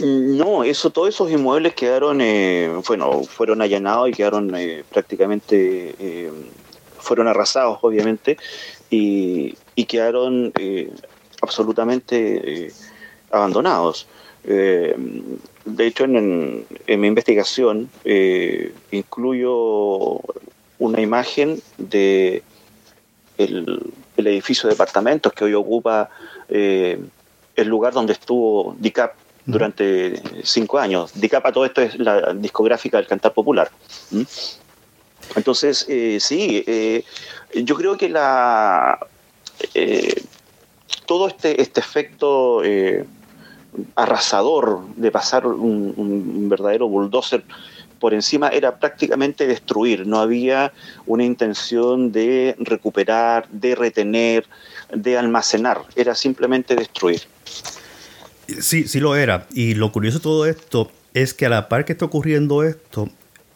No, 0.00 0.64
eso, 0.64 0.90
todos 0.90 1.10
esos 1.10 1.30
inmuebles 1.30 1.74
quedaron, 1.74 2.20
eh, 2.20 2.68
bueno, 2.88 3.22
fueron 3.22 3.62
allanados 3.62 4.08
y 4.08 4.12
quedaron 4.12 4.52
eh, 4.56 4.82
prácticamente, 4.90 5.94
eh, 5.98 6.32
fueron 6.98 7.28
arrasados, 7.28 7.78
obviamente, 7.82 8.36
y, 8.90 9.56
quedaron 9.86 10.52
absolutamente 11.42 12.72
abandonados. 13.30 14.08
de 14.42 15.86
hecho, 15.86 16.04
en, 16.04 16.66
mi 16.88 17.06
investigación 17.06 17.90
incluyo 18.90 20.20
una 20.78 21.00
imagen 21.00 21.60
de 21.76 22.42
el, 23.38 23.92
edificio 24.16 24.68
de 24.68 24.74
departamentos 24.74 25.32
que 25.32 25.44
hoy 25.44 25.54
ocupa 25.54 26.08
el 26.48 27.68
lugar 27.68 27.92
donde 27.92 28.14
estuvo 28.14 28.74
DICAP 28.78 29.23
durante 29.46 30.20
cinco 30.42 30.78
años. 30.78 31.12
Dicapa 31.14 31.52
todo 31.52 31.64
esto 31.64 31.82
es 31.82 31.98
la 31.98 32.32
discográfica 32.34 32.96
del 32.96 33.06
cantar 33.06 33.32
popular. 33.32 33.70
Entonces, 35.36 35.86
eh, 35.88 36.18
sí, 36.20 36.64
eh, 36.66 37.04
yo 37.54 37.74
creo 37.76 37.96
que 37.96 38.08
la 38.08 38.98
eh, 39.74 40.22
todo 41.06 41.28
este, 41.28 41.60
este 41.60 41.80
efecto 41.80 42.62
arrasador 43.96 44.82
de 44.96 45.10
pasar 45.10 45.46
un, 45.46 46.48
verdadero 46.48 46.88
bulldozer 46.88 47.42
por 47.98 48.14
encima 48.14 48.48
era 48.48 48.78
prácticamente 48.78 49.46
destruir, 49.46 50.06
no 50.06 50.18
había 50.18 50.72
una 51.06 51.24
intención 51.24 52.12
de 52.12 52.54
recuperar, 52.58 53.48
de 53.48 53.74
retener, 53.74 54.46
de 54.92 55.16
almacenar, 55.16 55.82
era 55.96 56.14
simplemente 56.14 56.76
destruir. 56.76 57.22
Sí, 58.60 58.88
sí 58.88 59.00
lo 59.00 59.16
era. 59.16 59.46
Y 59.52 59.74
lo 59.74 59.92
curioso 59.92 60.18
de 60.18 60.22
todo 60.22 60.46
esto 60.46 60.90
es 61.14 61.34
que 61.34 61.46
a 61.46 61.48
la 61.48 61.68
par 61.68 61.84
que 61.84 61.92
está 61.92 62.04
ocurriendo 62.04 62.62
esto, 62.62 63.08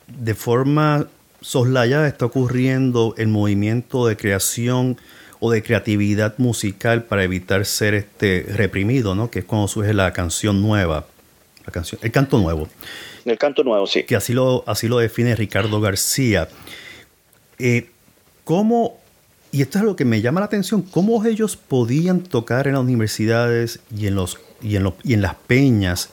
de 0.06 0.34
forma 0.34 1.08
soslayada 1.40 2.08
está 2.08 2.26
ocurriendo 2.26 3.14
el 3.16 3.28
movimiento 3.28 4.06
de 4.06 4.16
creación 4.16 4.96
o 5.40 5.50
de 5.50 5.62
creatividad 5.62 6.34
musical 6.38 7.04
para 7.04 7.24
evitar 7.24 7.64
ser 7.64 7.94
este 7.94 8.44
reprimido, 8.48 9.14
¿no? 9.14 9.30
Que 9.30 9.40
es 9.40 9.44
cuando 9.44 9.68
surge 9.68 9.94
la 9.94 10.12
canción 10.12 10.60
nueva, 10.60 11.06
la 11.64 11.72
canción, 11.72 12.00
el 12.02 12.10
canto 12.10 12.38
nuevo. 12.38 12.68
El 13.24 13.38
canto 13.38 13.62
nuevo, 13.62 13.86
sí. 13.86 14.04
Que 14.04 14.16
así 14.16 14.32
lo, 14.32 14.64
así 14.66 14.88
lo 14.88 14.98
define 14.98 15.36
Ricardo 15.36 15.80
García. 15.80 16.48
Eh, 17.58 17.90
¿Cómo, 18.44 18.98
y 19.52 19.62
esto 19.62 19.78
es 19.78 19.84
lo 19.84 19.94
que 19.94 20.04
me 20.04 20.20
llama 20.20 20.40
la 20.40 20.46
atención, 20.46 20.82
cómo 20.82 21.24
ellos 21.24 21.56
podían 21.56 22.22
tocar 22.22 22.66
en 22.66 22.74
las 22.74 22.82
universidades 22.82 23.80
y 23.94 24.06
en, 24.06 24.14
los, 24.14 24.38
y 24.62 24.76
en, 24.76 24.92
y 25.04 25.14
en 25.14 25.22
las 25.22 25.34
peñas 25.34 26.10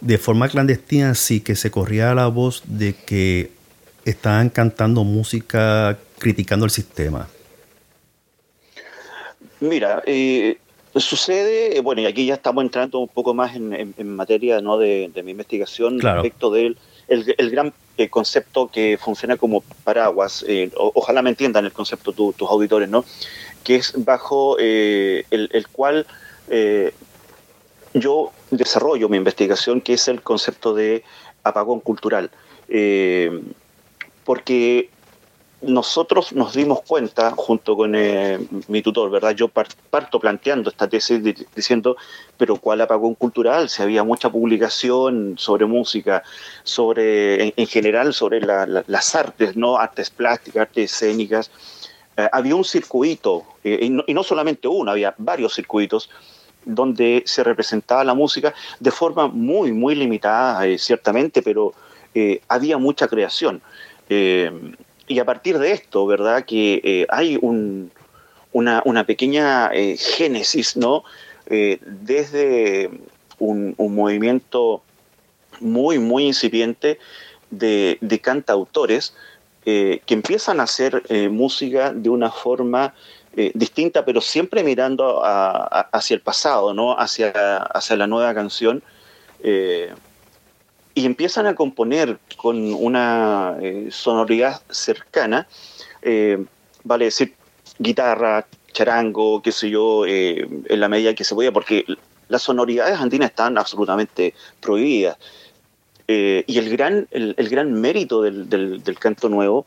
de 0.00 0.18
forma 0.18 0.48
clandestina 0.48 1.14
sí 1.14 1.40
que 1.40 1.56
se 1.56 1.70
corría 1.70 2.14
la 2.14 2.28
voz 2.28 2.62
de 2.66 2.94
que 2.94 3.50
estaban 4.04 4.50
cantando 4.50 5.04
música 5.04 5.98
criticando 6.18 6.64
el 6.64 6.70
sistema? 6.70 7.28
Mira, 9.60 10.02
eh, 10.06 10.58
sucede, 10.94 11.80
bueno, 11.80 12.02
y 12.02 12.06
aquí 12.06 12.26
ya 12.26 12.34
estamos 12.34 12.62
entrando 12.62 12.98
un 13.00 13.08
poco 13.08 13.34
más 13.34 13.56
en, 13.56 13.94
materia 14.08 14.60
¿no? 14.60 14.78
de, 14.78 15.10
mi 15.24 15.32
investigación 15.32 16.00
respecto 16.00 16.50
del 16.50 16.76
el, 17.08 17.50
gran 17.50 17.72
eh, 17.98 18.08
concepto 18.08 18.68
que 18.68 18.98
funciona 19.00 19.36
como 19.36 19.62
paraguas, 19.84 20.44
eh, 20.48 20.70
ojalá 20.74 21.22
me 21.22 21.30
entiendan 21.30 21.64
el 21.64 21.72
concepto 21.72 22.12
tus 22.12 22.50
auditores, 22.50 22.88
¿no? 22.88 23.04
Que 23.62 23.76
es 23.76 23.92
bajo 24.04 24.58
el, 24.58 25.24
el, 25.30 25.68
cual 25.68 26.06
yo 28.00 28.32
desarrollo 28.50 29.08
mi 29.08 29.16
investigación, 29.16 29.80
que 29.80 29.94
es 29.94 30.08
el 30.08 30.22
concepto 30.22 30.74
de 30.74 31.04
apagón 31.42 31.80
cultural 31.80 32.30
porque 34.26 34.90
nosotros 35.62 36.32
nos 36.32 36.52
dimos 36.52 36.82
cuenta, 36.82 37.30
junto 37.30 37.76
con 37.76 37.94
eh, 37.94 38.38
mi 38.68 38.82
tutor, 38.82 39.08
¿verdad? 39.10 39.34
Yo 39.34 39.48
parto 39.48 40.20
planteando 40.20 40.68
esta 40.68 40.88
tesis 40.88 41.22
diciendo, 41.54 41.96
pero 42.36 42.56
¿cuál 42.56 42.80
apagón 42.80 43.14
cultural? 43.14 43.68
Si 43.68 43.82
había 43.82 44.02
mucha 44.02 44.30
publicación 44.30 45.36
sobre 45.38 45.64
música, 45.64 46.22
sobre, 46.64 47.54
en, 47.56 47.66
general, 47.66 48.12
sobre 48.12 48.40
las 48.40 49.14
artes, 49.14 49.56
¿no? 49.56 49.78
Artes 49.78 50.10
plásticas, 50.10 50.62
artes 50.62 50.92
escénicas. 50.92 51.50
Eh, 52.16 52.28
había 52.32 52.56
un 52.56 52.64
circuito, 52.64 53.44
eh, 53.64 53.78
y, 53.82 54.12
no, 54.12 54.22
solamente 54.24 54.68
uno, 54.68 54.90
había 54.90 55.14
varios 55.18 55.54
circuitos 55.54 56.10
donde 56.66 57.22
se 57.24 57.42
representaba 57.42 58.04
la 58.04 58.12
música 58.12 58.52
de 58.80 58.90
forma 58.90 59.28
muy, 59.28 59.72
muy 59.72 59.94
limitada, 59.94 60.66
ciertamente, 60.76 61.40
pero 61.40 61.72
había 62.48 62.76
mucha 62.78 63.08
creación. 63.08 63.62
Eh, 64.08 64.50
y 65.08 65.18
a 65.18 65.24
partir 65.24 65.58
de 65.58 65.72
esto, 65.72 66.06
¿verdad? 66.06 66.44
Que 66.44 66.80
eh, 66.82 67.06
hay 67.08 67.38
una, 67.40 69.04
pequeña 69.04 69.70
eh, 69.72 69.96
génesis, 69.96 70.76
¿no? 70.76 71.04
desde 71.48 72.90
un, 73.38 73.76
movimiento 73.78 74.82
muy, 75.60 76.00
muy 76.00 76.26
incipiente 76.26 76.98
de, 77.50 78.20
cantautores 78.20 79.14
que 79.64 80.02
empiezan 80.08 80.58
a 80.58 80.64
hacer 80.64 81.04
música 81.30 81.92
de 81.92 82.08
una 82.08 82.32
forma 82.32 82.94
distinta, 83.54 84.04
pero 84.04 84.20
siempre 84.20 84.62
mirando 84.64 85.20
hacia 85.22 86.14
el 86.14 86.20
pasado, 86.20 86.72
¿no? 86.72 86.98
Hacia, 86.98 87.58
hacia 87.58 87.96
la 87.96 88.06
nueva 88.06 88.32
canción 88.34 88.82
y 90.96 91.04
empiezan 91.04 91.46
a 91.46 91.54
componer 91.54 92.18
con 92.38 92.72
una 92.72 93.58
eh, 93.60 93.88
sonoridad 93.90 94.62
cercana, 94.70 95.46
eh, 96.00 96.42
vale 96.84 97.04
decir, 97.04 97.34
guitarra, 97.78 98.46
charango, 98.72 99.42
qué 99.42 99.52
sé 99.52 99.68
yo, 99.68 100.06
eh, 100.06 100.48
en 100.64 100.80
la 100.80 100.88
medida 100.88 101.14
que 101.14 101.22
se 101.22 101.34
podía, 101.34 101.52
porque 101.52 101.84
las 102.28 102.40
sonoridades 102.40 102.98
andinas 102.98 103.28
están 103.28 103.58
absolutamente 103.58 104.32
prohibidas. 104.58 105.18
y 106.08 106.58
el 106.58 106.70
gran, 106.70 107.08
el, 107.10 107.48
gran 107.50 107.74
mérito 107.74 108.22
del, 108.22 108.48
del, 108.48 108.98
canto 108.98 109.28
nuevo 109.28 109.66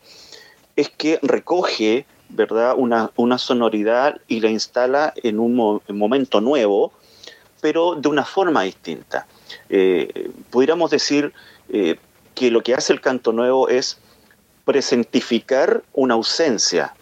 es 0.76 0.90
que 0.90 1.20
recoge 1.22 2.08
¿verdad? 2.30 2.76
Una, 2.78 3.12
una 3.16 3.38
sonoridad 3.38 4.22
y 4.28 4.40
la 4.40 4.50
instala 4.50 5.14
en 5.24 5.40
un 5.40 5.82
momento 5.88 6.42
nuevo, 6.42 6.94
pero 7.62 7.96
de 7.96 8.08
una 8.08 8.24
forma 8.24 8.64
distinta 8.64 9.28
eh, 9.70 10.32
decir 10.90 11.34
eh, 11.70 11.98
que 12.36 12.52
lo 12.52 12.62
que 12.62 12.74
hace 12.74 12.94
el 12.94 13.02
canto 13.02 13.32
nuevo 13.32 13.70
es 13.70 13.98
presentificar 14.66 15.84
una 15.94 16.14
ausencia. 16.14 16.94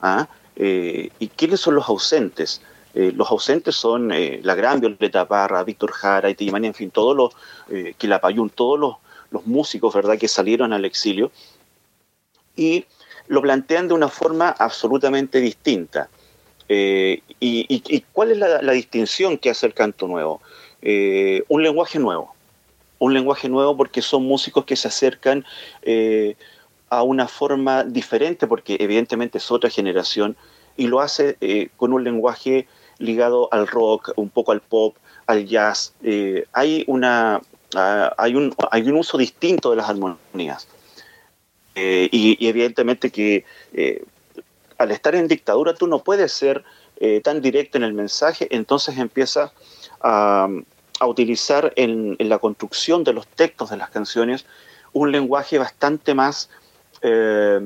¿ah? 0.00 0.28
Eh, 0.56 1.10
¿Y 1.18 1.28
quiénes 1.28 1.60
son 1.60 1.74
los 1.74 1.88
ausentes? 1.88 2.60
Eh, 2.94 3.12
los 3.14 3.30
ausentes 3.30 3.76
son 3.76 4.08
la 4.42 4.54
gran 4.56 4.80
Violeta 4.80 5.28
Parra, 5.28 5.62
Víctor 5.62 5.92
Jara, 5.92 6.28
Itimani, 6.28 6.66
en 6.66 6.74
fin, 6.74 6.90
todos 6.90 7.16
los, 7.16 7.34
Quilapayún, 7.96 8.50
todos 8.50 8.80
los, 8.80 8.96
los, 9.30 9.46
músicos 9.46 9.94
¿verdad? 9.94 10.18
que 10.18 10.26
salieron 10.26 10.72
al 10.72 10.84
exilio 10.84 11.30
y 12.56 12.84
lo 13.30 13.40
plantean 13.40 13.86
de 13.86 13.94
una 13.94 14.08
forma 14.08 14.48
absolutamente 14.48 15.40
distinta. 15.40 16.10
Y, 16.68 18.04
cuál 18.12 18.32
es 18.32 18.38
la, 18.38 18.72
distinción 18.72 19.38
que 19.38 19.50
hace 19.50 19.66
el 19.66 19.72
canto 19.72 20.08
nuevo? 20.08 20.40
Eh, 20.82 21.44
un 21.46 21.62
lenguaje 21.62 22.00
nuevo. 22.00 22.34
Un 22.98 23.14
lenguaje 23.14 23.48
nuevo 23.48 23.76
porque 23.76 24.02
son 24.02 24.24
músicos 24.24 24.64
que 24.64 24.74
se 24.74 24.88
acercan 24.88 25.44
eh, 25.82 26.34
a 26.88 27.04
una 27.04 27.28
forma 27.28 27.84
diferente, 27.84 28.48
porque 28.48 28.76
evidentemente 28.80 29.38
es 29.38 29.48
otra 29.52 29.70
generación, 29.70 30.36
y 30.76 30.88
lo 30.88 31.00
hace 31.00 31.36
eh, 31.40 31.68
con 31.76 31.92
un 31.92 32.02
lenguaje 32.02 32.66
ligado 32.98 33.48
al 33.52 33.68
rock, 33.68 34.12
un 34.16 34.28
poco 34.28 34.50
al 34.50 34.60
pop, 34.60 34.96
al 35.28 35.46
jazz. 35.46 35.94
hay, 36.52 36.82
una, 36.88 37.40
ah, 37.76 38.12
hay, 38.18 38.34
un, 38.34 38.52
hay 38.72 38.82
un 38.88 38.96
uso 38.96 39.18
distinto 39.18 39.70
de 39.70 39.76
las 39.76 39.88
armonías. 39.88 40.66
Y, 42.10 42.46
evidentemente 42.46 43.10
que 43.10 43.44
al 44.78 44.90
estar 44.90 45.14
en 45.14 45.28
dictadura 45.28 45.74
tú 45.74 45.86
no 45.86 46.02
puedes 46.02 46.32
ser 46.32 46.64
tan 47.22 47.40
directo 47.40 47.78
en 47.78 47.84
el 47.84 47.92
mensaje, 47.92 48.48
entonces 48.50 48.98
empieza 48.98 49.52
a, 50.00 50.48
utilizar 51.06 51.72
en, 51.76 52.16
la 52.18 52.38
construcción 52.38 53.04
de 53.04 53.12
los 53.12 53.26
textos 53.26 53.70
de 53.70 53.76
las 53.76 53.90
canciones 53.90 54.44
un 54.92 55.12
lenguaje 55.12 55.58
bastante 55.58 56.14
más, 56.14 56.50
eh, 57.02 57.60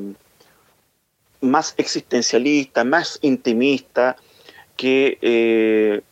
más 1.40 1.74
existencialista, 1.76 2.84
más 2.84 3.18
intimista, 3.22 4.16
que, 4.76 5.18
eh, 5.22 6.02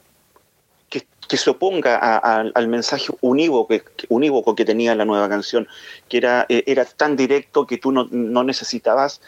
que, 1.28 1.36
se 1.36 1.50
oponga 1.50 1.96
al 1.96 2.68
mensaje 2.68 3.12
unívoco, 3.20 4.54
que 4.54 4.64
tenía 4.64 4.94
la 4.94 5.04
nueva 5.04 5.28
canción, 5.28 5.66
que 6.08 6.18
era, 6.18 6.46
eh, 6.48 6.64
era 6.66 6.84
tan 6.84 7.16
directo 7.16 7.66
que 7.66 7.78
tú 7.78 7.92
no, 7.92 8.08
no 8.10 8.44
necesitabas 8.44 9.20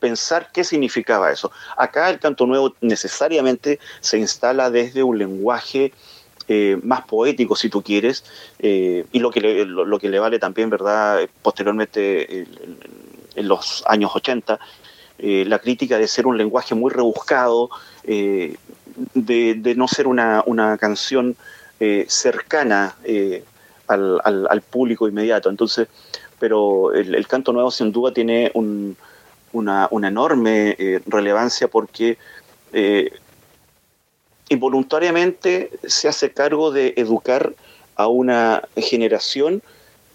pensar 0.00 0.50
qué 0.52 0.62
significaba 0.64 1.32
eso. 1.32 1.50
Acá 1.76 2.10
el 2.10 2.18
canto 2.18 2.46
nuevo 2.46 2.74
necesariamente 2.80 3.78
se 4.00 4.18
instala 4.18 4.70
desde 4.70 5.02
un 5.02 5.18
lenguaje 5.18 5.92
eh, 6.48 6.78
más 6.84 7.02
poético, 7.02 7.56
si 7.56 7.68
tú 7.68 7.82
quieres, 7.82 8.24
eh, 8.60 9.04
y 9.10 9.18
lo 9.18 9.32
que, 9.32 9.40
le, 9.40 9.64
lo, 9.64 9.98
que 9.98 10.08
le 10.08 10.20
vale 10.20 10.38
también, 10.38 10.70
¿verdad?, 10.70 11.28
posteriormente 11.42 12.46
en, 13.34 13.48
los 13.48 13.82
años 13.86 14.12
80, 14.14 14.60
eh, 15.18 15.44
la 15.44 15.58
crítica 15.58 15.98
de 15.98 16.06
ser 16.06 16.26
un 16.28 16.38
lenguaje 16.38 16.76
muy 16.76 16.92
rebuscado, 16.92 17.68
de, 19.14 19.74
no 19.76 19.88
ser 19.88 20.06
una, 20.06 20.42
una 20.46 20.78
canción 20.78 21.36
cercana 22.06 22.96
al, 23.86 24.20
al, 24.24 24.62
público 24.62 25.08
inmediato. 25.08 25.50
Entonces, 25.50 25.88
pero 26.38 26.92
el 26.94 27.26
canto 27.26 27.52
nuevo 27.52 27.70
sin 27.70 27.92
duda 27.92 28.12
tiene 28.12 28.50
un, 28.54 28.96
una, 29.56 29.88
enorme 30.08 30.76
eh, 30.78 31.00
relevancia 31.06 31.68
porque 31.68 32.18
eh, 32.72 33.10
involuntariamente 34.48 35.70
se 35.86 36.08
hace 36.08 36.32
cargo 36.32 36.70
de 36.70 36.94
educar 36.96 37.54
a 37.96 38.08
una 38.08 38.62
generación 38.76 39.62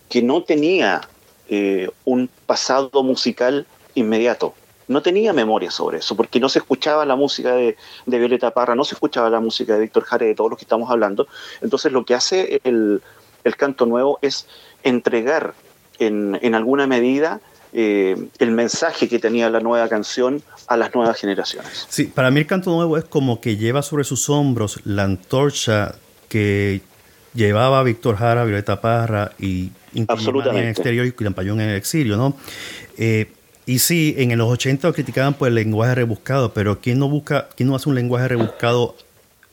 que 0.10 0.22
no 0.22 0.44
tenía 0.44 1.02
eh, 1.50 1.90
un 2.06 2.30
pasado 2.46 3.04
musical 3.04 3.66
inmediato. 3.96 4.54
No 4.92 5.02
tenía 5.02 5.34
memoria 5.34 5.72
sobre 5.72 6.00
eso, 6.00 6.16
porque 6.16 6.40
no 6.40 6.50
se 6.50 6.60
escuchaba 6.60 7.06
la 7.06 7.16
música 7.16 7.54
de, 7.54 7.76
Violeta 8.06 8.52
Parra, 8.52 8.76
no 8.76 8.84
se 8.84 8.96
escuchaba 8.96 9.30
la 9.30 9.40
música 9.40 9.74
de 9.74 9.82
Víctor 9.82 10.04
Jara, 10.04 10.26
de 10.26 10.36
todos 10.36 10.50
los 10.50 10.60
que 10.60 10.66
estamos 10.66 10.90
hablando. 10.90 11.28
Entonces 11.62 11.92
lo 11.92 12.06
que 12.06 12.14
hace 12.14 12.62
el, 12.64 13.02
canto 13.58 13.86
nuevo 13.86 14.20
es 14.22 14.48
entregar 14.84 15.54
en, 16.00 16.56
alguna 16.56 16.88
medida 16.88 17.40
eh, 17.74 18.28
el 18.40 18.52
mensaje 18.52 19.08
que 19.08 19.20
tenía 19.20 19.50
la 19.50 19.62
nueva 19.62 19.88
canción 19.88 20.44
a 20.68 20.78
las 20.78 20.94
nuevas 20.94 21.18
generaciones. 21.20 21.88
Sí, 21.90 22.06
para 22.06 22.32
mí 22.32 22.42
el 22.42 22.48
canto 22.48 22.72
nuevo 22.72 22.98
es 22.98 23.06
como 23.06 23.40
que 23.40 23.58
lleva 23.58 23.82
sobre 23.82 24.04
sus 24.04 24.30
hombros 24.30 24.80
la 24.84 25.04
antorcha 25.04 25.96
que 26.28 26.82
llevaba 27.34 27.84
Víctor 27.84 28.18
Jara, 28.18 28.44
Violeta 28.44 28.82
Parra 28.82 29.32
y 29.40 29.72
Absolutamente. 30.08 30.60
en 30.60 30.66
el 30.66 30.72
exterior 30.72 31.06
y 31.06 31.12
Quilampayón 31.12 31.62
en 31.62 31.70
el 31.70 31.76
exilio, 31.76 32.18
¿no? 32.18 32.36
Eh, 32.98 33.32
y 33.72 33.80
sí, 33.80 34.16
en 34.18 34.38
los 34.38 34.50
80 34.50 34.92
criticaban 34.92 35.34
por 35.34 35.48
el 35.48 35.56
lenguaje 35.56 35.96
rebuscado, 35.96 36.54
pero 36.54 36.82
¿quién 36.82 37.00
no 37.00 37.08
busca, 37.08 37.48
quién 37.56 37.70
no 37.70 37.76
hace 37.78 37.88
un 37.88 37.96
lenguaje 37.96 38.28
rebuscado? 38.28 38.98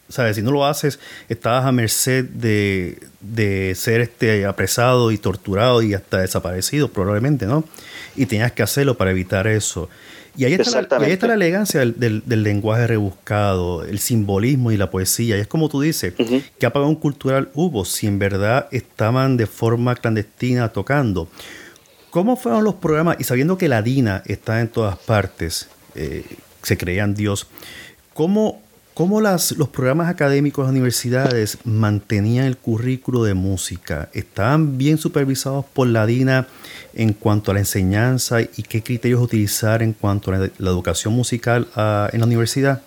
¿Sabes? 0.09 0.35
Si 0.35 0.43
no 0.43 0.51
lo 0.51 0.67
haces, 0.67 0.99
estabas 1.29 1.65
a 1.65 1.71
merced 1.71 2.25
de, 2.25 2.99
de 3.21 3.77
ser 3.77 4.01
este 4.01 4.45
apresado 4.45 5.13
y 5.13 5.19
torturado 5.19 5.83
y 5.83 5.95
hasta 5.95 6.19
desaparecido, 6.19 6.89
probablemente, 6.89 7.47
¿no? 7.47 7.63
Y 8.17 8.27
tenías 8.27 8.51
que 8.51 8.65
hacerlo 8.65 8.97
para 8.97 9.13
evitar 9.13 9.47
eso. 9.47 9.89
Y 10.37 10.47
ahí 10.47 10.55
está, 10.55 10.83
la, 10.83 10.97
ahí 11.05 11.13
está 11.13 11.29
la 11.29 11.35
elegancia 11.35 11.79
del, 11.79 12.25
del, 12.27 12.43
lenguaje 12.43 12.89
rebuscado, 12.89 13.85
el 13.85 14.01
simbolismo 14.01 14.73
y 14.73 14.77
la 14.77 14.91
poesía. 14.91 15.37
Y 15.37 15.41
es 15.41 15.47
como 15.47 15.69
tú 15.69 15.81
dices, 15.81 16.15
¿qué 16.59 16.67
apagón 16.67 16.97
cultural 16.97 17.51
hubo 17.55 17.85
si 17.85 18.09
en 18.09 18.19
verdad 18.19 18.67
estaban 18.73 19.37
de 19.37 19.47
forma 19.47 19.95
clandestina 19.95 20.71
tocando? 20.71 21.29
¿Cómo 22.11 22.37
fueron 22.37 22.65
los 22.65 22.75
programas? 22.75 23.17
Y 23.19 23.25
sabiendo 23.25 23.59
que 23.59 23.69
la 23.69 23.83
DINA 23.83 24.23
está 24.27 24.61
en 24.61 24.69
todas 24.69 24.97
partes, 24.99 25.69
eh, 25.95 26.25
se 26.63 26.77
creían 26.77 27.15
Dios, 27.15 27.47
¿cómo, 28.15 28.61
¿Cómo 28.99 29.21
las, 29.21 29.53
los 29.53 29.69
programas 29.69 30.09
académicos 30.09 30.65
de 30.65 30.67
las 30.67 30.73
universidades 30.73 31.59
mantenían 31.63 32.47
el 32.47 32.57
currículo 32.57 33.23
de 33.23 33.35
música? 33.35 34.09
¿Estaban 34.13 34.77
bien 34.77 34.99
supervisados 34.99 35.65
por 35.67 35.87
la 35.87 36.05
DINA 36.05 36.49
en 36.95 37.13
cuanto 37.13 37.53
a 37.53 37.55
la 37.55 37.61
enseñanza 37.61 38.41
y 38.41 38.65
qué 38.69 38.83
criterios 38.83 39.23
utilizar 39.23 39.85
en 39.85 39.93
cuanto 39.93 40.33
a 40.33 40.39
la, 40.39 40.71
educación 40.71 41.15
musical 41.15 41.69
ah, 41.77 42.09
en 42.13 42.19
la 42.19 42.27
universidad? 42.27 42.83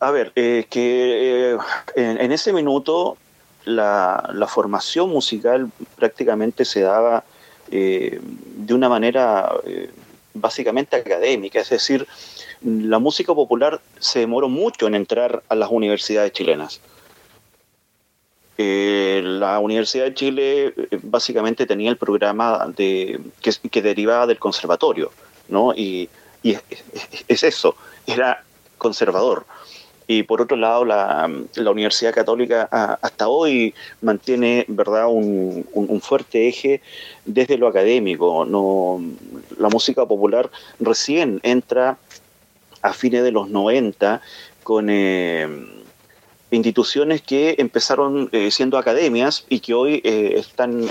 A 0.00 0.10
ver, 0.10 0.32
eh, 0.34 0.66
que 0.68 1.52
eh, 1.52 1.58
en, 1.94 2.32
ese 2.32 2.52
minuto 2.52 3.16
la, 3.64 4.46
formación 4.48 5.08
musical 5.08 5.70
prácticamente 5.94 6.64
se 6.64 6.80
daba 6.80 7.22
eh, 7.70 8.20
de 8.22 8.74
una 8.74 8.88
manera 8.88 9.50
básicamente 10.34 10.96
académica, 10.96 11.60
es 11.60 11.70
decir, 11.70 12.06
la 12.62 12.98
música 12.98 13.34
popular 13.34 13.80
se 13.98 14.20
demoró 14.20 14.48
mucho 14.48 14.86
en 14.86 14.94
entrar 14.94 15.42
a 15.48 15.54
las 15.54 15.70
universidades 15.70 16.32
chilenas. 16.32 16.80
Eh, 18.60 19.20
la 19.24 19.60
Universidad 19.60 20.06
de 20.06 20.14
Chile 20.14 20.74
eh, 20.76 20.98
básicamente 21.04 21.64
tenía 21.64 21.90
el 21.90 21.96
programa 21.96 22.66
de, 22.76 23.20
que, 23.40 23.82
derivaba 23.82 24.26
del 24.26 24.40
conservatorio, 24.40 25.12
¿no? 25.48 25.72
Y, 25.74 26.08
es, 26.42 27.42
eso, 27.44 27.76
era 28.06 28.42
conservador. 28.76 29.46
Y 30.10 30.22
por 30.22 30.40
otro 30.40 30.56
lado, 30.56 30.86
la, 30.86 31.30
Universidad 31.58 32.14
Católica 32.14 32.62
hasta 33.02 33.28
hoy 33.28 33.74
mantiene 34.00 34.64
¿verdad? 34.66 35.06
Un, 35.06 35.66
un, 35.74 36.00
fuerte 36.00 36.48
eje 36.48 36.80
desde 37.26 37.58
lo 37.58 37.68
académico. 37.68 38.46
No, 38.46 39.02
la 39.58 39.68
música 39.68 40.06
popular 40.06 40.50
recién 40.80 41.40
entra 41.42 41.98
a 42.80 42.94
fines 42.94 43.22
de 43.22 43.32
los 43.32 43.50
90 43.50 44.22
con 44.62 44.88
eh, 44.88 45.46
instituciones 46.50 47.20
que 47.20 47.56
empezaron 47.58 48.30
eh, 48.32 48.50
siendo 48.50 48.78
academias 48.78 49.44
y 49.50 49.60
que 49.60 49.74
hoy 49.74 50.00
eh, 50.04 50.34
están 50.36 50.86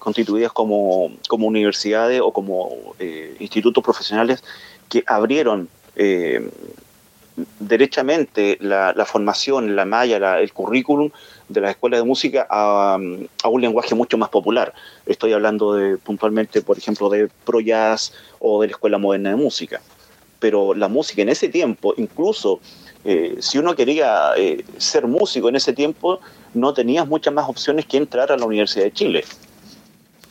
constituidas 0.00 0.50
como, 0.50 1.12
como, 1.28 1.46
universidades 1.46 2.20
o 2.20 2.32
como 2.32 2.96
institutos 3.38 3.84
profesionales 3.84 4.42
que 4.88 5.04
abrieron 5.06 5.68
derechamente 7.58 8.58
la, 8.60 8.92
formación, 9.06 9.76
la 9.76 9.84
malla, 9.84 10.38
el 10.38 10.52
currículum 10.52 11.10
de 11.48 11.60
las 11.60 11.70
escuelas 11.70 12.00
de 12.00 12.06
música 12.06 12.46
a, 12.48 12.98
a, 13.42 13.48
un 13.48 13.60
lenguaje 13.60 13.94
mucho 13.94 14.16
más 14.18 14.28
popular. 14.28 14.72
Estoy 15.06 15.32
hablando 15.32 15.74
de 15.74 15.96
puntualmente, 15.98 16.62
por 16.62 16.78
ejemplo, 16.78 17.08
de 17.08 17.28
Pro 17.44 17.60
Jazz 17.60 18.12
o 18.38 18.62
de 18.62 18.68
la 18.68 18.72
Escuela 18.72 18.98
Moderna 18.98 19.30
de 19.30 19.36
Música 19.36 19.80
pero 20.40 20.74
la 20.74 20.88
música 20.88 21.22
en 21.22 21.28
ese 21.28 21.48
tiempo, 21.48 21.94
incluso 21.96 22.60
eh, 23.04 23.36
si 23.38 23.58
uno 23.58 23.76
quería 23.76 24.32
eh, 24.36 24.64
ser 24.78 25.06
músico 25.06 25.48
en 25.48 25.56
ese 25.56 25.72
tiempo, 25.72 26.18
no 26.54 26.74
tenías 26.74 27.06
muchas 27.06 27.32
más 27.32 27.48
opciones 27.48 27.86
que 27.86 27.98
entrar 27.98 28.32
a 28.32 28.36
la 28.36 28.46
Universidad 28.46 28.84
de 28.84 28.92
Chile. 28.92 29.24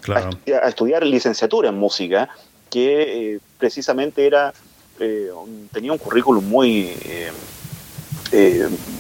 Claro. 0.01 0.31
A, 0.47 0.67
estudiar 0.67 1.05
licenciatura 1.05 1.69
en 1.69 1.77
música, 1.77 2.29
que 2.69 3.35
eh, 3.35 3.39
precisamente 3.57 4.25
era 4.25 4.53
tenía 5.71 5.91
un 5.91 5.97
currículum 5.97 6.47
muy, 6.47 6.95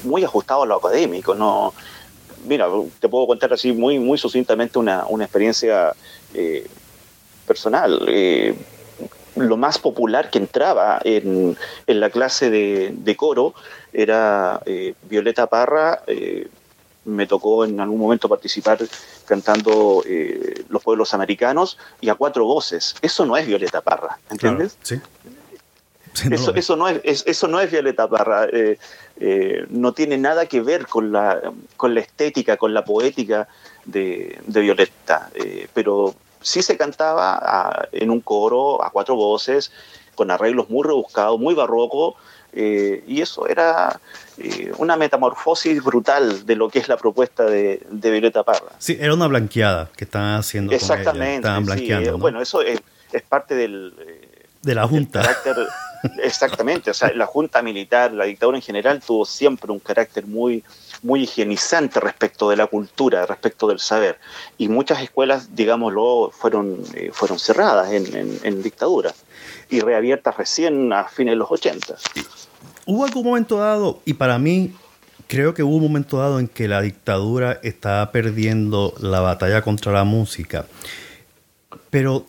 muy 0.03 0.23
ajustado 0.23 0.63
a 0.63 0.65
lo 0.65 0.75
académico. 0.77 1.35
No, 1.35 1.73
mira, 2.45 2.67
te 2.99 3.09
puedo 3.09 3.27
contar 3.27 3.53
así 3.53 3.71
muy, 3.73 3.99
muy 3.99 4.17
sucintamente 4.17 4.79
una, 4.79 5.05
una 5.07 5.25
experiencia 5.25 5.93
personal 7.45 8.55
lo 9.35 9.57
más 9.57 9.79
popular 9.79 10.29
que 10.29 10.37
entraba 10.37 10.99
en, 11.03 11.57
la 11.87 12.09
clase 12.09 12.49
de, 12.49 13.15
coro 13.15 13.53
era 13.93 14.61
eh, 14.65 14.93
Violeta 15.03 15.47
Parra. 15.47 16.03
Eh, 16.07 16.47
me 17.05 17.25
tocó 17.25 17.65
en 17.65 17.79
algún 17.79 17.99
momento 17.99 18.29
participar 18.29 18.79
cantando 19.25 20.03
eh, 20.05 20.65
Los 20.69 20.83
Pueblos 20.83 21.13
Americanos 21.13 21.77
y 22.01 22.09
a 22.09 22.15
cuatro 22.15 22.45
voces. 22.45 22.95
Eso 23.01 23.25
no 23.25 23.37
es 23.37 23.47
Violeta 23.47 23.81
Parra, 23.81 24.19
¿entiendes? 24.29 24.77
sí. 24.83 24.99
Eso, 26.31 26.55
eso, 26.55 26.75
no 26.75 26.87
es, 26.87 27.23
eso 27.25 27.47
no 27.47 27.59
es 27.59 27.71
Violeta 27.71 28.07
Parra. 28.07 28.47
no 29.69 29.93
tiene 29.93 30.17
nada 30.17 30.45
que 30.45 30.61
ver 30.61 30.87
con 30.87 31.11
la, 31.11 31.51
con 31.77 31.93
la 31.93 32.01
estética, 32.01 32.57
con 32.57 32.73
la 32.73 32.85
poética 32.85 33.47
de, 33.85 34.39
de 34.45 34.61
Violeta. 34.61 35.29
pero 35.73 36.15
sí 36.41 36.61
se 36.61 36.77
cantaba 36.77 37.39
ah, 37.41 37.87
en 37.91 38.09
un 38.09 38.21
coro 38.21 38.83
a 38.83 38.91
cuatro 38.91 39.15
voces, 39.15 39.71
con 40.15 40.31
arreglos 40.31 40.69
muy 40.69 40.83
rebuscados, 40.83 41.39
muy 41.39 41.53
barroco, 41.53 42.15
eh, 42.51 43.03
y 43.07 43.21
eso 43.21 43.47
era 43.47 43.99
eh, 44.37 44.71
una 44.77 44.97
metamorfosis 44.97 45.83
brutal 45.83 46.45
de 46.45 46.55
lo 46.55 46.69
que 46.69 46.79
es 46.79 46.87
la 46.87 46.97
propuesta 46.97 47.45
de, 47.45 47.85
Violeta 47.89 48.43
Parra. 48.43 48.71
Sí, 48.79 48.97
era 48.99 49.13
una 49.13 49.27
blanqueada 49.27 49.89
que 49.95 50.05
estaban 50.05 50.35
haciendo. 50.35 50.73
Exactamente. 50.73 51.35
Estaban 51.35 51.65
blanqueando. 51.65 52.17
Bueno, 52.17 52.41
eso 52.41 52.61
es, 52.61 52.81
parte 53.27 53.55
del. 53.55 53.93
Eh, 53.99 54.45
de 54.61 54.75
la 54.75 54.87
Junta. 54.87 55.21
Exactamente. 56.23 56.91
O 56.91 56.93
sea, 56.93 57.11
la 57.13 57.25
Junta 57.25 57.61
Militar, 57.61 58.11
la 58.11 58.25
dictadura 58.25 58.57
en 58.57 58.63
general, 58.63 59.01
tuvo 59.05 59.25
siempre 59.25 59.71
un 59.71 59.79
carácter 59.79 60.25
muy 60.25 60.63
muy 61.01 61.23
higienizante 61.23 61.99
respecto 61.99 62.49
de 62.49 62.57
la 62.57 62.67
cultura, 62.67 63.25
respecto 63.25 63.67
del 63.67 63.79
saber. 63.79 64.19
Y 64.57 64.67
muchas 64.67 65.01
escuelas, 65.01 65.55
digámoslo, 65.55 66.31
fueron, 66.33 66.83
eh, 66.93 67.11
fueron 67.13 67.39
cerradas 67.39 67.91
en, 67.91 68.61
dictadura 68.61 69.13
y 69.69 69.79
reabiertas 69.79 70.35
recién 70.37 70.91
a 70.91 71.05
fines 71.05 71.33
de 71.33 71.37
los 71.37 71.51
80. 71.51 71.95
Hubo 72.85 73.05
algún 73.05 73.23
momento 73.23 73.57
dado, 73.57 74.01
y 74.05 74.13
para 74.13 74.37
mí 74.39 74.73
creo 75.27 75.53
que 75.53 75.63
hubo 75.63 75.75
un 75.75 75.83
momento 75.83 76.17
dado 76.17 76.39
en 76.39 76.47
que 76.47 76.67
la 76.67 76.81
dictadura 76.81 77.59
estaba 77.63 78.11
perdiendo 78.11 78.93
la 78.99 79.21
batalla 79.21 79.61
contra 79.61 79.91
la 79.91 80.03
música. 80.03 80.65
Pero 81.89 82.25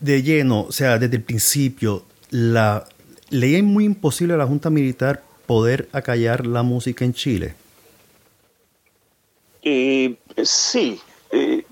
de 0.00 0.22
lleno, 0.22 0.62
o 0.62 0.72
sea, 0.72 0.98
desde 0.98 1.16
el 1.16 1.22
principio, 1.22 2.04
la 2.30 2.84
ley 3.30 3.56
es 3.56 3.64
muy 3.64 3.84
imposible 3.84 4.34
a 4.34 4.36
la 4.36 4.46
Junta 4.46 4.70
Militar 4.70 5.22
poder 5.46 5.88
acallar 5.92 6.46
la 6.46 6.62
música 6.62 7.04
en 7.04 7.14
Chile. 7.14 7.54
Eh, 9.62 10.16
sí, 10.44 11.00
eh, 11.32 11.64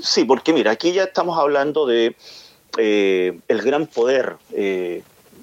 sí, 0.00 0.24
porque 0.24 0.52
mira, 0.52 0.72
aquí 0.72 0.92
ya 0.92 1.04
estamos 1.04 1.38
hablando 1.38 1.86
de 1.86 2.14
eh, 2.78 3.38
el 3.48 3.62
gran 3.62 3.86
poder 3.86 4.36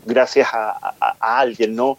gracias 0.05 0.49
a, 0.53 0.95
alguien, 1.19 1.75
¿no? 1.75 1.97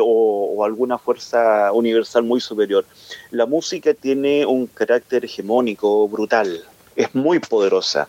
O, 0.00 0.64
alguna 0.64 0.96
fuerza 0.98 1.72
universal 1.72 2.22
muy 2.22 2.40
superior. 2.40 2.84
La 3.30 3.46
música 3.46 3.94
tiene 3.94 4.46
un 4.46 4.66
carácter 4.66 5.24
hegemónico, 5.24 6.08
brutal, 6.08 6.62
es 6.96 7.14
muy 7.14 7.38
poderosa. 7.38 8.08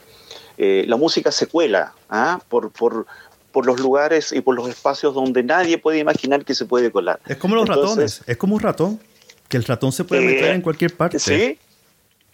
la 0.57 0.95
música 0.97 1.31
se 1.31 1.47
cuela 1.47 1.93
¿ah? 2.09 2.39
por, 2.47 2.71
por, 2.71 3.05
por 3.53 3.65
los 3.65 3.79
lugares 3.79 4.33
y 4.33 4.41
por 4.41 4.55
los 4.55 4.67
espacios 4.67 5.13
donde 5.13 5.43
nadie 5.43 5.77
puede 5.77 5.99
imaginar 5.99 6.43
que 6.43 6.55
se 6.55 6.65
puede 6.65 6.91
colar. 6.91 7.19
Es 7.27 7.37
como 7.37 7.55
los 7.55 7.69
ratones, 7.69 8.21
es 8.27 8.35
como 8.35 8.55
un 8.55 8.61
ratón 8.61 8.99
Que 9.47 9.55
el 9.55 9.63
ratón 9.63 9.93
se 9.93 10.03
puede 10.03 10.21
meter 10.23 10.55
en 10.55 10.61
cualquier 10.61 10.93
parte. 10.97 11.19
Sí, 11.19 11.57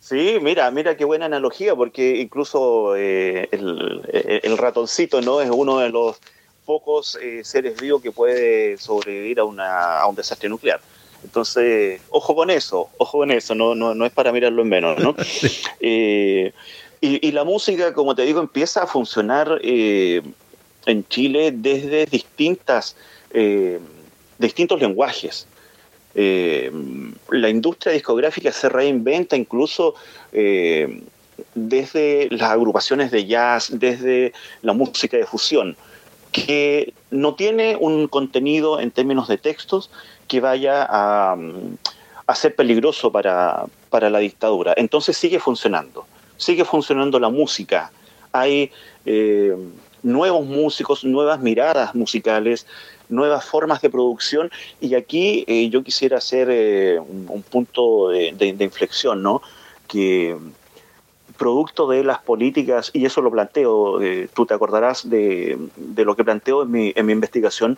Sí, 0.01 0.37
mira, 0.41 0.71
mira 0.71 0.97
qué 0.97 1.05
buena 1.05 1.25
analogía, 1.25 1.75
porque 1.75 2.17
incluso 2.17 2.95
el, 2.95 4.01
el, 4.11 4.57
ratoncito 4.57 5.21
no 5.21 5.39
es 5.39 5.51
uno 5.51 5.79
de 5.79 5.89
los 5.89 6.17
pocos 6.65 7.19
eh, 7.21 7.41
seres 7.43 7.79
vivos 7.79 8.01
que 8.01 8.11
puede 8.11 8.77
sobrevivir 8.77 9.39
a, 9.39 9.43
una, 9.43 9.99
a 9.99 10.07
un 10.07 10.15
desastre 10.15 10.49
nuclear. 10.49 10.79
Entonces, 11.23 12.01
ojo 12.09 12.33
con 12.33 12.49
eso, 12.49 12.89
ojo 12.97 13.19
con 13.19 13.29
eso, 13.31 13.53
no, 13.53 13.75
no, 13.75 13.93
no 13.93 14.05
es 14.05 14.11
para 14.11 14.31
mirarlo 14.31 14.61
en 14.61 14.69
menos, 14.69 14.97
¿no? 14.99 15.15
Eh, 15.81 16.53
y, 17.01 17.31
la 17.31 17.45
música, 17.45 17.93
como 17.93 18.13
te 18.13 18.23
digo, 18.23 18.41
empieza 18.41 18.83
a 18.83 18.87
funcionar 18.87 19.61
eh, 19.63 20.21
en 20.89 21.07
Chile 21.07 21.51
desde 21.53 22.05
distintas, 22.05 22.95
distintos 24.37 24.79
lenguajes. 24.79 25.47
la 26.15 27.49
industria 27.49 27.93
discográfica 27.93 28.51
se 28.51 28.69
reinventa 28.69 29.35
incluso 29.35 29.95
desde 31.55 32.27
las 32.31 32.51
agrupaciones 32.51 33.11
de 33.11 33.25
jazz, 33.25 33.69
desde 33.71 34.33
la 34.61 34.73
música 34.73 35.17
de 35.17 35.25
fusión 35.25 35.77
que 36.31 36.93
no 37.11 37.35
tiene 37.35 37.75
un 37.75 38.07
contenido 38.07 38.79
en 38.79 38.91
términos 38.91 39.27
de 39.27 39.37
textos 39.37 39.89
que 40.27 40.39
vaya 40.39 40.85
a, 40.87 41.35
ser 42.35 42.55
peligroso 42.55 43.11
para, 43.11 43.65
la 43.91 44.19
dictadura. 44.19 44.73
Entonces 44.77 45.17
sigue 45.17 45.39
funcionando, 45.39 46.05
sigue 46.37 46.65
funcionando 46.65 47.19
la 47.19 47.29
música. 47.29 47.91
Hay 48.31 48.71
eh, 49.05 49.55
nuevos 50.03 50.45
músicos, 50.45 51.03
nuevas 51.03 51.39
miradas 51.39 51.95
musicales, 51.95 52.65
nuevas 53.09 53.45
formas 53.45 53.81
de 53.81 53.89
producción 53.89 54.51
y 54.79 54.95
aquí 54.95 55.43
eh, 55.47 55.69
yo 55.69 55.83
quisiera 55.83 56.17
hacer 56.17 56.47
eh, 56.51 56.99
un, 56.99 57.43
punto 57.43 58.09
de, 58.09 58.33
de, 58.33 58.63
inflexión, 58.63 59.21
¿no? 59.23 59.41
Que 59.87 60.37
producto 61.37 61.87
de 61.87 62.03
las 62.03 62.19
políticas, 62.19 62.91
y 62.93 63.05
eso 63.05 63.21
lo 63.21 63.31
planteo, 63.31 64.01
eh, 64.01 64.29
tú 64.33 64.45
te 64.45 64.53
acordarás 64.53 65.09
de, 65.09 65.57
lo 65.95 66.15
que 66.15 66.23
planteo 66.23 66.63
en 66.63 66.71
mi, 66.71 66.93
en 66.95 67.05
mi 67.05 67.13
investigación, 67.13 67.77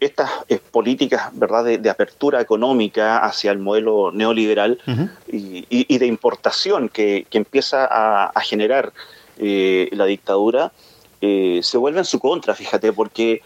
estas 0.00 0.30
políticas 0.70 1.28
¿verdad? 1.34 1.64
De, 1.64 1.90
apertura 1.90 2.40
económica 2.40 3.18
hacia 3.18 3.50
el 3.50 3.58
modelo 3.58 4.10
neoliberal 4.10 4.80
y, 5.28 5.98
de 5.98 6.06
importación 6.06 6.88
que, 6.88 7.26
empieza 7.32 7.86
a, 7.90 8.40
generar 8.40 8.94
la 9.38 10.06
dictadura, 10.06 10.72
se 11.20 11.78
vuelve 11.78 11.98
en 11.98 12.04
su 12.04 12.18
contra, 12.18 12.54
fíjate, 12.54 12.92
porque 12.92 13.42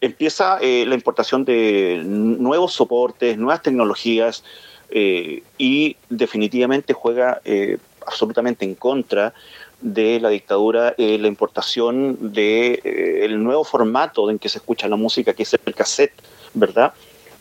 empieza 0.00 0.58
la 0.60 0.94
importación 0.94 1.44
de 1.44 2.02
nuevos 2.04 2.72
soportes, 2.72 3.38
nuevas 3.38 3.62
tecnologías, 3.62 4.42
eh, 4.92 5.44
y 5.56 5.96
definitivamente 6.08 6.94
juega 6.94 7.40
eh, 7.44 7.78
absolutamente 8.04 8.64
en 8.64 8.74
contra 8.74 9.32
de 9.80 10.18
la 10.18 10.30
dictadura 10.30 10.94
eh, 10.98 11.16
la 11.16 11.28
importación 11.28 12.32
de, 12.32 13.22
el 13.22 13.42
nuevo 13.42 13.62
formato 13.62 14.28
en 14.30 14.40
que 14.40 14.48
se 14.48 14.58
escucha 14.58 14.88
la 14.88 14.96
música, 14.96 15.32
que 15.32 15.44
es 15.44 15.54
el 15.54 15.74
cassette, 15.74 16.12
¿verdad? 16.54 16.92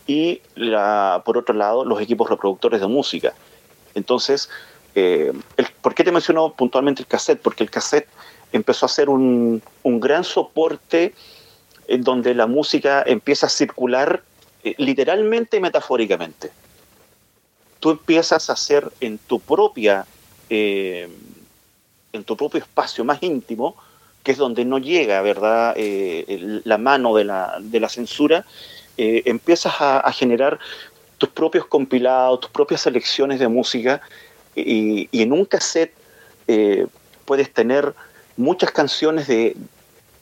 Y 0.06 0.42
la, 0.56 1.24
por 1.26 1.40
otro 1.40 1.56
lado, 1.56 1.84
los 1.84 2.00
equipos 2.02 2.30
reproductores 2.30 2.82
de 2.82 2.88
música. 2.88 3.34
Entonces, 3.96 4.50
¿por 5.82 5.94
qué 5.96 6.04
te 6.04 6.12
menciono 6.12 6.54
puntualmente 6.54 7.02
el 7.02 7.08
cassette? 7.08 7.42
Porque 7.42 7.64
el 7.64 7.70
cassette 7.70 8.08
empezó 8.52 8.86
a 8.86 8.90
ser 8.90 9.10
un, 9.10 9.62
gran 9.84 10.24
soporte 10.24 11.14
en 11.88 12.04
donde 12.04 12.34
la 12.34 12.48
música 12.48 13.04
empieza 13.06 13.48
a 13.48 13.50
circular 13.50 14.24
literalmente 14.78 15.58
y 15.58 15.60
metafóricamente 15.60 16.52
tú 17.80 17.92
empiezas 17.92 18.50
a 18.50 18.54
hacer 18.54 18.92
en 19.00 19.18
tu 19.18 19.40
propia, 19.40 20.06
eh, 20.50 21.10
en 22.14 22.24
tu 22.24 22.36
propio 22.36 22.60
espacio 22.60 23.04
más 23.04 23.22
íntimo, 23.24 23.76
que 24.24 24.32
es 24.32 24.38
donde 24.38 24.66
no 24.66 24.80
llega, 24.80 25.22
¿verdad?, 25.22 25.74
eh, 25.78 26.62
la 26.66 26.78
mano 26.78 27.16
de 27.16 27.24
la, 27.24 27.90
censura, 27.90 28.46
eh, 28.98 29.24
empiezas 29.26 29.76
a, 29.80 30.12
generar 30.12 30.60
tus 31.18 31.30
propios 31.30 31.66
compilados, 31.66 32.42
tus 32.42 32.50
propias 32.52 32.82
selecciones 32.82 33.40
de 33.40 33.48
música, 33.48 34.02
y, 34.66 35.22
en 35.22 35.34
un 35.34 35.46
cassette 35.46 35.94
puedes 37.26 37.54
tener 37.54 37.94
muchas 38.38 38.72
canciones 38.72 39.28
de, 39.28 39.56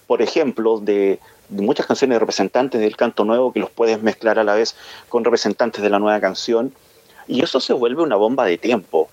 por 0.07 0.21
ejemplo, 0.21 0.79
de, 0.79 1.19
muchas 1.49 1.85
canciones 1.85 2.15
de 2.15 2.19
representantes 2.19 2.81
del 2.81 2.97
canto 2.97 3.23
nuevo 3.23 3.53
que 3.53 3.59
los 3.59 3.69
puedes 3.69 4.01
mezclar 4.01 4.39
a 4.39 4.43
la 4.43 4.55
vez 4.55 4.75
con 5.07 5.23
representantes 5.23 5.81
de 5.81 5.89
la 5.89 5.99
nueva 5.99 6.19
canción 6.19 6.73
y 7.27 7.43
eso 7.43 7.59
se 7.59 7.73
vuelve 7.73 8.01
una 8.01 8.15
bomba 8.15 8.45
de 8.45 8.57
tiempo. 8.57 9.09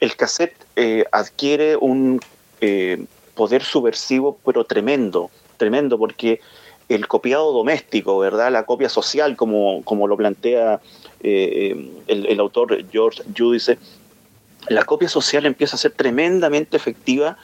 El 0.00 0.16
cassette 0.16 0.54
eh, 0.76 1.04
adquiere 1.12 1.76
un 1.76 2.20
eh, 2.60 3.04
poder 3.34 3.62
subversivo, 3.62 4.38
pero 4.44 4.64
tremendo, 4.64 5.30
tremendo, 5.56 5.98
porque 5.98 6.40
el 6.88 7.06
copiado 7.06 7.52
doméstico, 7.52 8.18
¿verdad? 8.18 8.50
La 8.50 8.64
copia 8.64 8.88
social, 8.88 9.36
como, 9.36 9.82
como 9.84 10.06
lo 10.06 10.16
plantea 10.16 10.80
eh, 11.20 11.90
el, 12.06 12.40
autor 12.40 12.84
George 12.90 13.22
Judice, 13.36 13.78
la 14.68 14.84
copia 14.84 15.08
social 15.08 15.46
empieza 15.46 15.76
a 15.76 15.78
ser 15.78 15.92
tremendamente 15.92 16.76
efectiva 16.76 17.38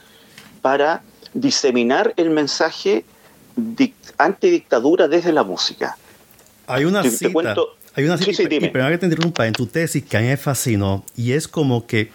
para 0.61 1.01
diseminar 1.33 2.13
el 2.17 2.29
mensaje 2.29 3.05
antidictadura 4.17 5.07
desde 5.07 5.31
la 5.31 5.43
música. 5.43 5.97
Hay 6.67 6.85
una 6.85 7.03
cita, 7.03 7.55
hay 7.95 8.03
una 8.03 8.17
sí, 8.17 8.33
sí, 8.33 8.45
dime. 8.47 8.71
que 8.71 8.97
te 8.97 9.05
interrumpa 9.05 9.47
en 9.47 9.53
tu 9.53 9.67
tesis 9.67 10.03
que 10.03 10.17
a 10.17 10.19
mí 10.19 10.27
me 10.27 10.37
fascinó 10.37 11.05
y 11.15 11.33
es 11.33 11.47
como 11.47 11.87
que 11.87 12.11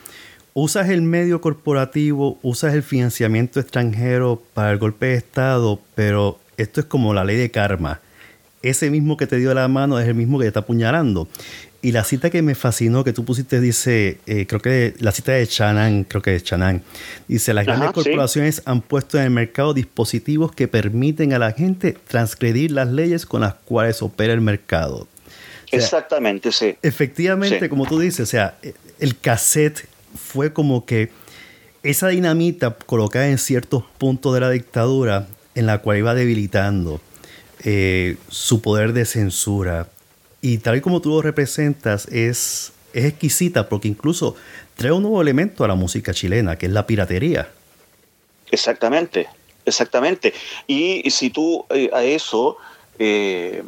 usas 0.53 0.91
el 0.91 1.03
medio 1.03 1.41
corporativo, 1.41 2.39
usas 2.43 2.75
el 2.75 2.83
financiamiento 2.83 3.61
extranjero 3.61 4.43
para 4.53 4.73
el 4.73 4.79
golpe 4.79 5.07
de 5.07 5.15
Estado, 5.15 5.81
pero 5.95 6.39
esto 6.57 6.81
es 6.81 6.87
como 6.87 7.15
la 7.15 7.25
ley 7.25 7.37
de 7.37 7.51
karma. 7.51 8.01
Ese 8.63 8.91
mismo 8.91 9.17
que 9.17 9.27
te 9.27 9.37
dio 9.37 9.55
la 9.55 9.69
mano 9.69 9.99
es 9.99 10.07
el 10.07 10.15
mismo 10.15 10.39
que 10.39 10.45
te 10.45 10.49
está 10.49 10.61
apuñalando. 10.61 11.29
Y 11.83 11.93
la 11.93 12.05
cita 12.05 12.29
que 12.29 12.43
me 12.43 12.55
fascinó 12.55 13.05
que 13.05 13.15
tú 13.15 13.25
pusiste 13.25 13.59
dice, 13.59 14.19
eh, 14.27 14.47
creo 14.47 14.61
que 14.61 14.95
la 14.99 15.13
cita 15.13 15.33
de 15.33 15.47
Chanan, 15.47 16.05
creo 16.05 16.21
que 16.21 16.37
es 16.37 16.45
Chanan, 16.45 16.83
dice, 17.27 17.55
las 17.55 17.65
grandes 17.65 17.93
corporaciones 17.93 18.63
han 18.67 18.83
puesto 18.83 19.17
en 19.17 19.25
el 19.25 19.31
mercado 19.31 19.73
dispositivos 19.73 20.53
que 20.53 20.69
permiten 20.69 21.33
a 21.33 21.39
la 21.39 21.53
gente 21.53 21.97
transgredir 22.07 22.73
las 22.73 22.89
leyes 22.89 23.25
con 23.25 23.41
las 23.41 23.55
cuales 23.55 24.03
opera 24.03 24.35
el 24.35 24.43
mercado. 24.43 25.09
Exactamente, 25.73 26.53
sí. 26.53 26.77
Efectivamente, 26.83 27.69
como 27.69 27.87
tú 27.87 27.99
dices, 27.99 28.21
o 28.21 28.27
sea, 28.27 28.59
el 28.99 29.17
cassette 29.19 29.87
fue 30.15 30.53
como 30.53 30.85
que 30.85 31.11
esa 31.83 32.09
dinamita 32.09 32.77
colocada 32.87 33.29
en 33.29 33.39
ciertos 33.39 33.85
puntos 33.99 34.35
de 34.35 34.41
la 34.41 34.51
dictadura 34.51 35.29
en 35.55 35.67
la 35.67 35.79
cual 35.79 35.99
iba 35.99 36.15
debilitando 36.15 37.01
eh, 37.65 38.17
su 38.29 38.61
poder 38.61 38.93
de 38.93 39.05
censura. 39.05 39.89
Y 40.43 40.59
tal 40.59 40.77
y 40.77 40.81
como 40.81 41.01
tú 41.01 41.11
lo 41.11 41.23
representas, 41.23 42.07
es, 42.07 42.73
es 42.93 43.05
exquisita 43.05 43.69
porque 43.69 43.89
incluso 43.89 44.37
trae 44.77 44.93
un 44.93 45.03
nuevo 45.03 45.21
elemento 45.21 45.65
a 45.65 45.69
la 45.69 45.75
música 45.75 46.15
chilena, 46.15 46.57
que 46.57 46.67
es 46.67 46.73
la 46.73 46.87
piratería. 46.87 47.49
Exactamente, 48.51 49.29
exactamente. 49.65 50.33
Y, 50.67 51.09
si 51.11 51.31
tú 51.31 51.67
eh, 51.71 51.91
a 51.93 52.03
eso 52.03 52.57
eh, 52.99 53.63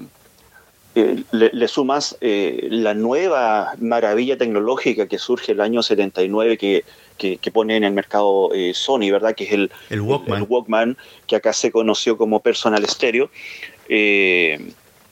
eh, 0.95 1.23
le, 1.31 1.69
sumas 1.69 2.17
la 2.21 2.95
nueva 2.95 3.75
maravilla 3.79 4.39
tecnológica 4.39 5.07
que 5.07 5.19
surge 5.19 5.53
el 5.53 5.61
año 5.61 5.83
79 5.83 6.57
que, 6.57 6.85
que, 7.19 7.51
pone 7.53 7.77
en 7.77 7.85
el 7.85 7.93
mercado 7.93 8.51
Sony, 8.73 9.11
¿verdad? 9.13 9.35
Que 9.35 9.45
es 9.45 9.53
el, 9.53 9.71
el, 9.91 10.01
Walkman. 10.01 10.47
Walkman. 10.49 10.97
que 11.27 11.37
acá 11.37 11.53
se 11.53 11.71
conoció 11.71 12.17
como 12.17 12.41
Personal 12.41 12.87
Stereo. 12.89 13.31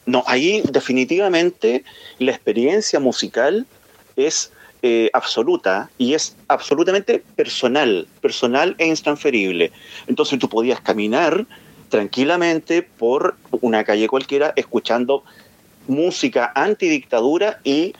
No, 0.06 0.24
ahí 0.26 0.62
definitivamente 0.70 1.84
la 2.18 2.32
experiencia 2.32 3.00
musical 3.00 3.66
es 4.16 4.52
absoluta 5.12 5.90
y 5.98 6.14
es 6.14 6.36
absolutamente 6.48 7.22
personal, 7.36 8.08
personal 8.22 8.74
e 8.78 8.86
intransferible. 8.86 9.72
Entonces 10.06 10.38
tú 10.38 10.48
podías 10.48 10.80
caminar 10.80 11.46
tranquilamente 11.90 12.80
por 12.82 13.36
una 13.60 13.84
calle 13.84 14.08
cualquiera 14.08 14.54
escuchando 14.56 15.22
música 15.86 16.50
antidictadura 16.54 17.60
y 17.62 17.94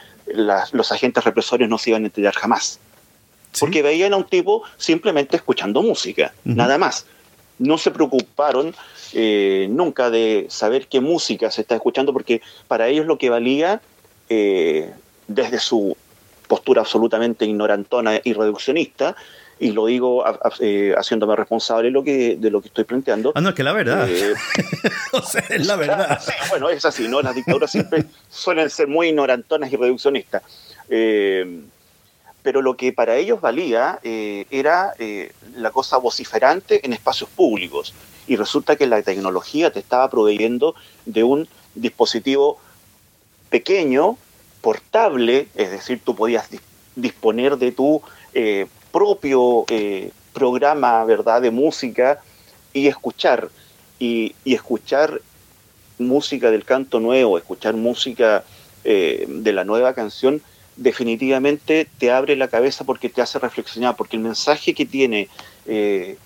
los 0.73 0.91
agentes 0.91 1.23
represores 1.25 1.69
no 1.69 1.77
se 1.77 1.91
iban 1.91 2.05
a 2.05 2.07
enterar 2.07 2.35
jamás. 2.35 2.79
Porque 3.59 3.83
veían 3.83 4.15
a 4.15 4.17
un 4.17 4.25
tipo 4.25 4.63
simplemente 4.79 5.37
escuchando 5.37 5.83
música, 5.83 6.33
nada 6.45 6.79
más. 6.79 7.05
No 7.59 7.77
se 7.77 7.91
preocuparon 7.91 8.75
eh, 9.15 9.69
nunca 9.71 10.11
de 10.11 10.47
saber 10.49 10.87
qué 10.87 11.01
música 11.01 11.51
se 11.51 11.63
está 11.63 11.75
escuchando, 11.75 12.13
porque 12.13 12.43
para 12.69 12.89
ellos 12.89 13.07
lo 13.07 13.19
que 13.19 13.31
valía, 13.31 13.81
eh, 14.29 14.93
desde 15.27 15.59
su 15.59 15.97
postura 16.49 16.83
absolutamente 16.83 17.45
ignorantona 17.45 18.21
y 18.25 18.33
reduccionista, 18.33 19.17
y 19.61 19.73
lo 19.73 19.87
digo 19.87 20.25
eh, 20.61 20.95
haciéndome 20.97 21.37
responsable 21.37 21.89
de 21.89 21.91
lo, 21.93 22.03
que, 22.03 22.37
de 22.37 22.51
lo 22.51 22.63
que 22.63 22.69
estoy 22.69 22.85
planteando. 22.85 23.33
Ah, 23.35 23.43
no, 23.43 23.51
es 23.51 23.55
que 23.55 23.63
la 23.63 23.75
verdad. 23.75 24.09
Eh, 24.11 24.35
o 25.13 25.23
sea, 25.23 25.45
es 25.51 25.67
la 25.67 25.77
verdad. 25.77 26.21
bueno, 26.49 26.71
es 26.71 26.85
así, 26.85 27.07
¿no? 27.07 27.21
Las 27.21 27.35
dictaduras 27.35 27.71
siempre 27.71 28.07
suelen 28.31 28.71
ser 28.71 28.89
muy 28.89 29.09
ignorantonas 29.09 29.71
y 29.71 29.77
reduccionistas. 29.77 30.43
Eh, 30.89 31.61
pero 32.43 32.63
lo 32.63 32.75
que 32.75 32.95
para 32.95 33.17
ellos 33.17 33.43
valía 33.43 33.99
era 34.03 34.95
la 35.57 35.71
cosa 35.71 35.99
vociferante 35.99 36.81
en 36.87 36.95
espacios 36.95 37.29
públicos. 37.29 37.93
Y 38.31 38.37
resulta 38.37 38.77
que 38.77 38.87
la 38.87 39.03
tecnología 39.03 39.73
te 39.73 39.81
estaba 39.81 40.09
proveyendo 40.09 40.77
de 41.05 41.25
un 41.25 41.49
dispositivo 41.75 42.59
pequeño, 43.49 44.17
portable, 44.61 45.49
es 45.57 45.71
decir, 45.73 46.01
tú 46.05 46.15
podías 46.15 46.49
disponer 46.95 47.57
de 47.57 47.73
tu 47.73 48.01
propio 48.93 49.65
eh, 49.69 50.13
programa, 50.33 51.05
¿verdad?, 51.05 51.43
de 51.43 51.51
música 51.51 52.21
y 52.73 52.87
escuchar, 52.87 53.51
y, 53.99 54.35
escuchar 54.45 55.21
música 55.99 56.53
del 56.53 56.65
canto 56.65 57.01
nuevo, 57.01 57.37
escuchar 57.37 57.75
música 57.75 58.45
eh, 58.85 59.27
de 59.29 59.53
la 59.53 59.65
nueva 59.65 59.93
canción, 59.95 60.41
definitivamente 60.77 61.89
te 61.99 62.13
abre 62.13 62.37
la 62.37 62.47
cabeza 62.47 62.85
porque 62.85 63.09
te 63.09 63.23
hace 63.23 63.41
reflexionar, 63.41 63.97
porque 63.97 64.17
el 64.17 64.23
mensaje 64.23 64.73
que 64.73 64.87
tiene 64.87 65.29
eh, 65.67 66.17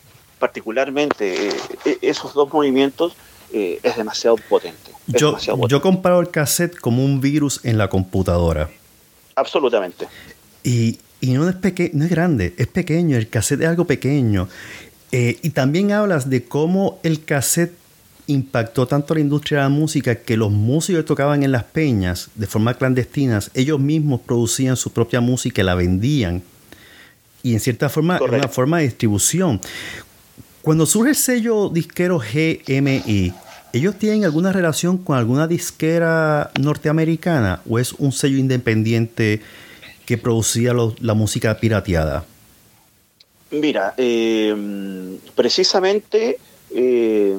particularmente 0.45 1.49
e, 1.87 1.99
esos 2.03 2.35
dos 2.35 2.53
movimientos 2.53 3.15
es 3.51 3.97
demasiado 3.97 4.37
potente. 4.37 4.91
yo, 5.07 5.39
yo 5.69 5.81
comparo 5.81 6.21
el 6.21 6.29
cassette 6.29 6.77
como 6.77 7.05
un 7.05 7.21
virus 7.21 7.61
en 7.63 7.79
la 7.79 7.89
computadora. 7.89 8.69
Absolutamente. 9.37 10.09
Y, 10.65 10.99
y 11.21 11.31
no 11.33 11.49
es, 11.49 11.57
no 11.95 12.05
es 12.05 12.11
grande, 12.11 12.53
es 12.59 12.67
pequeño, 12.67 13.17
el 13.17 13.29
cassette 13.29 13.63
es 13.63 13.69
algo 13.69 13.87
pequeño. 13.87 14.49
Eh, 15.13 15.39
y 15.43 15.51
también 15.51 15.93
hablas 15.93 16.29
de 16.29 16.45
cómo 16.45 16.99
el 17.03 17.25
cassette 17.25 17.73
impactó 18.27 18.87
tanto 18.87 19.15
la 19.15 19.21
industria 19.21 19.59
de 19.59 19.65
la 19.65 19.69
música 19.69 20.17
que 20.17 20.37
los 20.37 20.51
músicos 20.51 21.03
que 21.03 21.07
tocaban 21.07 21.43
en 21.43 21.53
las 21.53 21.65
peñas 21.65 22.29
de 22.35 22.47
forma 22.47 22.75
clandestina, 22.75 23.41
ellos 23.55 23.81
mismos 23.81 24.21
producían 24.21 24.77
su 24.77 24.93
propia 24.93 25.21
música 25.21 25.63
y 25.63 25.65
la 25.65 25.75
vendían. 25.75 26.43
Y 27.43 27.53
en 27.53 27.61
cierta 27.61 27.89
forma, 27.89 28.17
era 28.17 28.39
una 28.39 28.49
forma 28.49 28.79
de 28.79 28.85
distribución. 28.85 29.61
Cuando 30.65 30.87
surge 30.87 31.11
el 31.11 31.17
sello 31.17 31.69
disquero 31.69 32.19
GMI, 32.19 33.33
¿ellos 33.73 33.95
tienen 33.97 34.25
alguna 34.25 34.51
relación 34.51 34.99
con 34.99 35.17
alguna 35.17 35.47
disquera 35.47 36.51
norteamericana 36.59 37.61
o 37.69 37.79
es 37.79 37.93
un 37.93 38.11
sello 38.11 38.39
independiente? 38.39 39.41
que 40.05 40.19
producía 40.19 40.73
la 41.01 41.15
música 41.15 41.57
pirateada? 41.57 42.25
Mira, 43.51 43.95
eh, 43.97 45.19
precisamente 45.35 46.39
eh, 46.75 47.39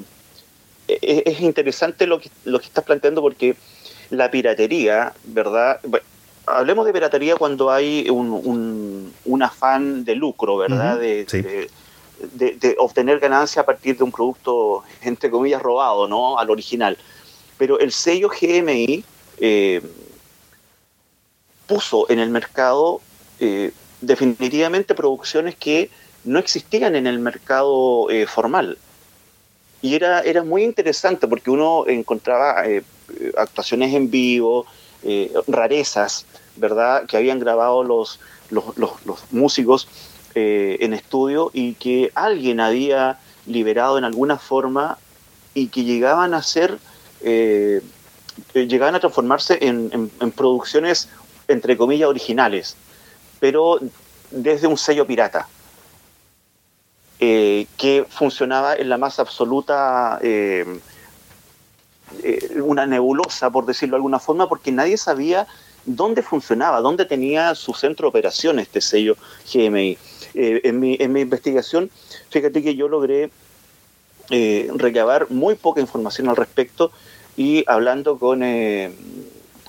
e-, 0.87 1.23
es 1.25 1.41
interesante 1.41 2.07
lo 2.07 2.19
que, 2.19 2.29
lo 2.45 2.59
que 2.59 2.65
estás 2.65 2.83
planteando 2.83 3.21
porque 3.21 3.55
la 4.09 4.31
piratería, 4.31 5.13
¿verdad? 5.25 5.79
hablemos 6.47 6.85
de 6.85 6.93
piratería 6.93 7.35
cuando 7.35 7.71
hay 7.71 8.07
un, 8.09 9.11
un, 9.25 9.43
afán 9.43 10.05
de 10.05 10.15
lucro, 10.15 10.57
¿verdad? 10.57 10.99
de, 10.99 11.25
de, 11.25 11.69
obtener 12.77 13.19
ganancia 13.19 13.61
a 13.61 13.65
partir 13.65 13.97
de 13.97 14.03
un 14.03 14.11
producto, 14.11 14.83
entre 15.01 15.29
comillas, 15.29 15.61
robado, 15.61 16.07
¿no? 16.07 16.37
Al 16.37 16.49
original. 16.49 16.97
Pero 17.57 17.79
el 17.79 17.91
sello 17.91 18.29
GMI 18.29 19.03
eh, 19.37 19.81
puso 21.67 22.09
en 22.09 22.19
el 22.19 22.29
mercado 22.29 23.01
eh, 23.39 23.71
definitivamente 24.01 24.93
producciones 24.93 25.55
que 25.55 25.89
no 26.23 26.39
existían 26.39 26.95
en 26.95 27.07
el 27.07 27.19
mercado 27.19 28.09
eh, 28.09 28.27
formal. 28.27 28.77
Y 29.81 29.95
era, 29.95 30.21
era 30.21 30.43
muy 30.43 30.63
interesante 30.63 31.27
porque 31.27 31.51
uno 31.51 31.85
encontraba 31.87 32.63
actuaciones 33.37 33.93
en 33.93 34.09
vivo, 34.09 34.65
rarezas, 35.45 36.25
¿verdad?, 36.55 37.05
que 37.05 37.17
habían 37.17 37.37
grabado 37.37 37.83
los, 37.83 38.19
los, 38.49 39.31
músicos 39.31 39.87
en 40.35 40.93
estudio 40.93 41.49
y 41.53 41.75
que 41.75 42.11
alguien 42.13 42.59
había 42.59 43.17
liberado 43.45 43.97
en 43.97 44.03
alguna 44.03 44.37
forma 44.37 44.97
y 45.53 45.67
que 45.67 45.85
llegaban 45.85 46.33
a 46.33 46.43
ser, 46.43 46.77
llegaban 48.53 48.95
a 48.95 48.99
transformarse 48.99 49.57
en, 49.61 50.09
producciones 50.35 51.07
entre 51.47 51.77
comillas, 51.77 52.09
originales, 52.09 52.75
pero 53.39 53.79
desde 54.31 54.67
un 54.67 54.77
sello 54.77 55.05
pirata, 55.05 55.47
eh, 57.19 57.67
que 57.77 58.05
funcionaba 58.09 58.75
en 58.75 58.89
la 58.89 58.97
más 58.97 59.19
absoluta, 59.19 60.19
eh, 60.21 60.65
eh, 62.23 62.61
una 62.61 62.85
nebulosa, 62.85 63.49
por 63.49 63.65
decirlo 63.65 63.93
de 63.93 63.97
alguna 63.97 64.19
forma, 64.19 64.49
porque 64.49 64.71
nadie 64.71 64.97
sabía 64.97 65.47
dónde 65.85 66.23
funcionaba, 66.23 66.81
dónde 66.81 67.05
tenía 67.05 67.55
su 67.55 67.73
centro 67.73 68.05
de 68.05 68.09
operación 68.09 68.59
este 68.59 68.81
sello 68.81 69.15
GMI. 69.53 69.97
En, 70.35 70.79
mi, 70.79 70.97
en 70.99 71.13
mi 71.13 71.21
investigación, 71.21 71.89
fíjate 72.29 72.61
que 72.61 72.75
yo 72.75 72.87
logré 72.87 73.29
recabar 74.75 75.29
muy 75.29 75.55
poca 75.55 75.81
información 75.81 76.29
al 76.29 76.35
respecto 76.35 76.91
y 77.37 77.63
hablando 77.67 78.17
con 78.17 78.43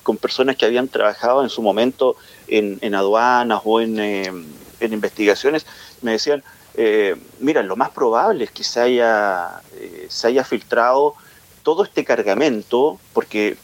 con 0.07 0.15
personas 0.15 0.55
que 0.55 0.65
habían 0.65 0.87
trabajado 0.87 1.43
en 1.43 1.49
su 1.49 1.61
momento 1.61 2.15
en, 2.47 2.95
aduanas 2.95 3.59
o 3.65 3.81
en, 3.81 3.99
eh, 3.99 4.31
investigaciones, 4.79 5.65
me 6.01 6.13
decían, 6.13 6.45
eh, 6.75 7.17
mira, 7.41 7.61
lo 7.61 7.75
más 7.75 7.89
probable 7.89 8.45
es 8.45 8.51
que 8.51 8.63
se 8.63 8.79
haya, 8.79 9.61
eh, 9.75 10.07
se 10.07 10.27
haya 10.27 10.45
filtrado 10.45 11.15
todo 11.61 11.83
este 11.83 12.05
cargamento, 12.05 12.97
porque 13.11 13.57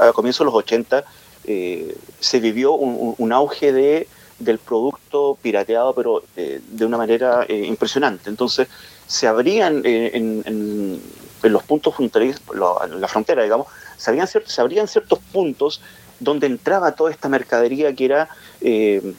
a 0.00 0.12
comienzos 0.12 0.38
de 0.38 0.44
los 0.46 0.54
80 0.54 1.04
se 2.20 2.40
vivió 2.40 2.72
un, 2.72 3.32
auge 3.34 3.72
de, 3.74 4.08
del 4.38 4.58
producto 4.58 5.38
pirateado, 5.40 5.94
pero 5.94 6.22
de 6.34 6.84
una 6.84 6.98
manera 6.98 7.46
impresionante. 7.48 8.28
Entonces, 8.28 8.68
se 9.06 9.26
abrían 9.26 9.82
en, 9.84 10.42
en, 10.44 11.00
los 11.42 11.62
puntos 11.62 11.94
fronterizos, 11.94 12.42
la 12.54 13.08
frontera, 13.08 13.42
digamos, 13.42 13.68
se, 13.96 14.60
abrían 14.60 14.88
ciertos 14.88 15.18
puntos 15.32 15.80
donde 16.20 16.46
entraba 16.46 16.92
toda 16.92 17.10
esta 17.10 17.28
mercadería 17.28 17.94
que 17.94 18.04
era 18.04 18.28
eh, 18.60 19.14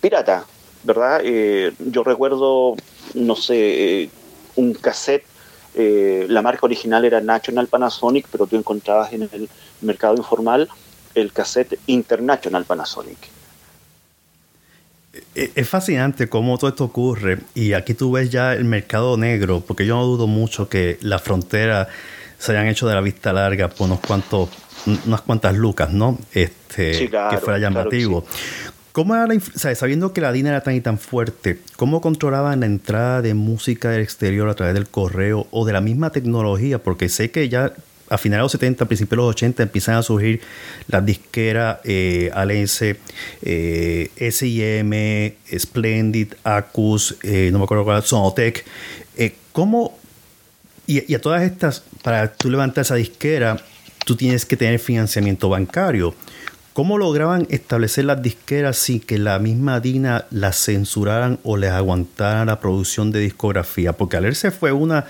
pirata, 0.00 0.44
¿verdad? 0.82 1.20
Eh, 1.24 1.72
yo 1.78 2.04
recuerdo, 2.04 2.76
no 3.14 3.36
sé, 3.36 4.02
eh, 4.02 4.10
un 4.56 4.74
cassette, 4.74 5.26
la 5.76 6.40
marca 6.40 6.66
original 6.66 7.04
era 7.04 7.20
National 7.20 7.66
Panasonic, 7.66 8.28
pero 8.30 8.46
tú 8.46 8.54
encontrabas 8.54 9.12
en 9.12 9.28
el 9.32 9.48
mercado 9.80 10.14
informal 10.14 10.68
el 11.16 11.32
cassette 11.32 11.80
International 11.86 12.64
Panasonic. 12.64 13.33
Es 15.34 15.68
fascinante 15.68 16.28
cómo 16.28 16.58
todo 16.58 16.70
esto 16.70 16.84
ocurre 16.84 17.38
y 17.54 17.72
aquí 17.72 17.94
tú 17.94 18.12
ves 18.12 18.30
ya 18.30 18.52
el 18.52 18.64
mercado 18.64 19.16
negro, 19.16 19.62
porque 19.66 19.86
yo 19.86 19.96
no 19.96 20.04
dudo 20.04 20.26
mucho 20.26 20.68
que 20.68 20.98
la 21.02 21.18
frontera 21.18 21.88
se 22.38 22.52
hayan 22.52 22.66
hecho 22.66 22.88
de 22.88 22.94
la 22.94 23.00
vista 23.00 23.32
larga 23.32 23.68
por 23.68 23.86
unos 23.86 24.00
cuantos, 24.00 24.48
unas 25.06 25.20
cuantas 25.22 25.56
lucas, 25.56 25.92
¿no? 25.92 26.18
Este, 26.32 27.08
que 27.08 27.38
fuera 27.38 27.58
llamativo. 27.58 28.24
¿Cómo 28.92 29.16
era 29.16 29.26
sabiendo 29.74 30.12
que 30.12 30.20
la 30.20 30.30
DINA 30.30 30.50
era 30.50 30.60
tan 30.60 30.74
y 30.74 30.80
tan 30.80 30.98
fuerte, 30.98 31.58
cómo 31.76 32.00
controlaban 32.00 32.60
la 32.60 32.66
entrada 32.66 33.22
de 33.22 33.34
música 33.34 33.90
del 33.90 34.02
exterior 34.02 34.48
a 34.48 34.54
través 34.54 34.74
del 34.74 34.88
correo 34.88 35.48
o 35.50 35.64
de 35.64 35.72
la 35.72 35.80
misma 35.80 36.10
tecnología? 36.10 36.78
Porque 36.80 37.08
sé 37.08 37.32
que 37.32 37.48
ya 37.48 37.72
a 38.14 38.18
finales 38.18 38.40
de 38.40 38.44
los 38.44 38.52
70, 38.52 38.84
principios 38.86 39.10
de 39.10 39.16
los 39.16 39.30
80 39.30 39.62
empiezan 39.62 39.96
a 39.96 40.02
surgir 40.02 40.40
las 40.88 41.04
disqueras 41.04 41.78
eh, 41.84 42.30
Alense, 42.34 42.96
eh, 43.42 44.10
SIM, 44.30 45.58
Splendid, 45.58 46.34
Acus, 46.44 47.16
eh, 47.22 47.50
no 47.52 47.58
me 47.58 47.64
acuerdo 47.64 47.84
cuál, 47.84 48.02
Sonotec. 48.02 48.64
Eh, 49.16 49.34
¿Cómo 49.52 49.98
y, 50.86 51.14
a 51.14 51.20
todas 51.20 51.42
estas, 51.42 51.82
para 52.02 52.32
tú 52.32 52.50
levantar 52.50 52.82
esa 52.82 52.94
disquera, 52.94 53.58
tú 54.04 54.16
tienes 54.16 54.44
que 54.44 54.56
tener 54.56 54.78
financiamiento 54.78 55.48
bancario. 55.48 56.14
¿Cómo 56.74 56.98
lograban 56.98 57.46
establecer 57.50 58.04
las 58.04 58.20
disqueras 58.20 58.76
sin 58.76 59.00
que 59.00 59.16
la 59.16 59.38
misma 59.38 59.80
DINA 59.80 60.26
las 60.30 60.56
censuraran 60.56 61.38
o 61.44 61.56
les 61.56 61.70
aguantaran 61.70 62.48
la 62.48 62.60
producción 62.60 63.12
de 63.12 63.20
discografía? 63.20 63.92
Porque 63.92 64.16
Alerce 64.16 64.50
fue 64.50 64.72
una 64.72 65.06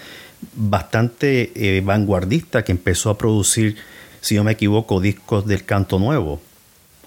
bastante 0.55 1.53
eh, 1.55 1.81
vanguardista 1.81 2.65
que 2.65 2.73
empezó 2.73 3.11
a 3.11 3.19
producir, 3.19 3.77
si 4.21 4.35
no 4.35 4.45
me 4.45 4.53
equivoco, 4.53 5.01
discos 5.01 5.47
del 5.47 5.65
canto 5.65 5.99
nuevo, 5.99 6.41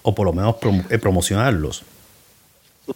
o 0.01 0.15
por 0.15 0.25
lo 0.25 0.33
menos 0.33 0.55
eh, 0.89 0.97
promocionarlos. 0.97 1.83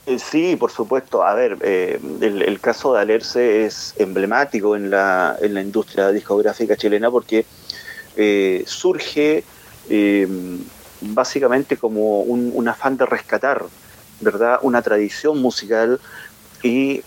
Eh, 0.05 0.19
sí, 0.19 0.55
por 0.55 0.71
supuesto. 0.71 1.23
A 1.23 1.33
ver, 1.33 1.57
el, 1.61 2.59
caso 2.61 2.93
de 2.93 3.01
Alerce 3.01 3.65
es 3.65 3.93
emblemático 3.97 4.75
en 4.75 4.89
la, 4.89 5.37
en 5.41 5.53
la 5.53 5.61
industria 5.61 6.09
discográfica 6.09 6.77
chilena 6.77 7.11
porque 7.11 7.45
surge 8.65 9.43
básicamente 11.01 11.77
como 11.77 12.21
un, 12.21 12.67
afán 12.67 12.95
de 12.97 13.05
rescatar 13.05 13.65
¿verdad? 14.21 14.59
Una 14.61 14.81
tradición 14.81 15.39
musical 15.39 15.99
y 16.63 17.01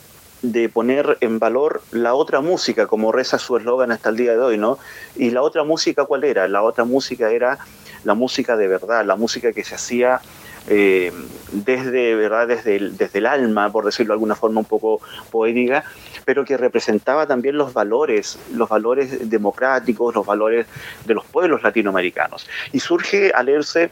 de 0.52 0.68
poner 0.68 1.16
en 1.20 1.38
valor 1.38 1.82
la 1.90 2.14
otra 2.14 2.42
música, 2.42 2.86
como 2.86 3.12
reza 3.12 3.38
su 3.38 3.56
eslogan 3.56 3.92
hasta 3.92 4.10
el 4.10 4.16
día 4.16 4.32
de 4.32 4.40
hoy, 4.40 4.58
¿no? 4.58 4.78
Y 5.16 5.30
la 5.30 5.40
otra 5.40 5.64
música, 5.64 6.04
¿cuál 6.04 6.24
era? 6.24 6.46
La 6.48 6.62
otra 6.62 6.84
música 6.84 7.30
era 7.30 7.58
la 8.04 8.12
música 8.12 8.54
de 8.56 8.68
verdad, 8.68 9.06
la 9.06 9.16
música 9.16 9.54
que 9.54 9.64
se 9.64 9.74
hacía 9.74 10.20
eh, 10.68 11.12
desde, 11.50 12.14
¿verdad? 12.14 12.46
Desde, 12.46 12.76
el, 12.76 12.96
desde 12.98 13.20
el 13.20 13.26
alma, 13.26 13.72
por 13.72 13.86
decirlo 13.86 14.12
de 14.12 14.16
alguna 14.16 14.34
forma 14.34 14.60
un 14.60 14.66
poco 14.66 15.00
poética, 15.30 15.82
pero 16.26 16.44
que 16.44 16.58
representaba 16.58 17.26
también 17.26 17.56
los 17.56 17.72
valores, 17.72 18.38
los 18.52 18.68
valores 18.68 19.30
democráticos, 19.30 20.14
los 20.14 20.26
valores 20.26 20.66
de 21.06 21.14
los 21.14 21.24
pueblos 21.24 21.62
latinoamericanos. 21.62 22.46
Y 22.70 22.80
surge 22.80 23.32
al 23.34 23.46
leerse 23.46 23.90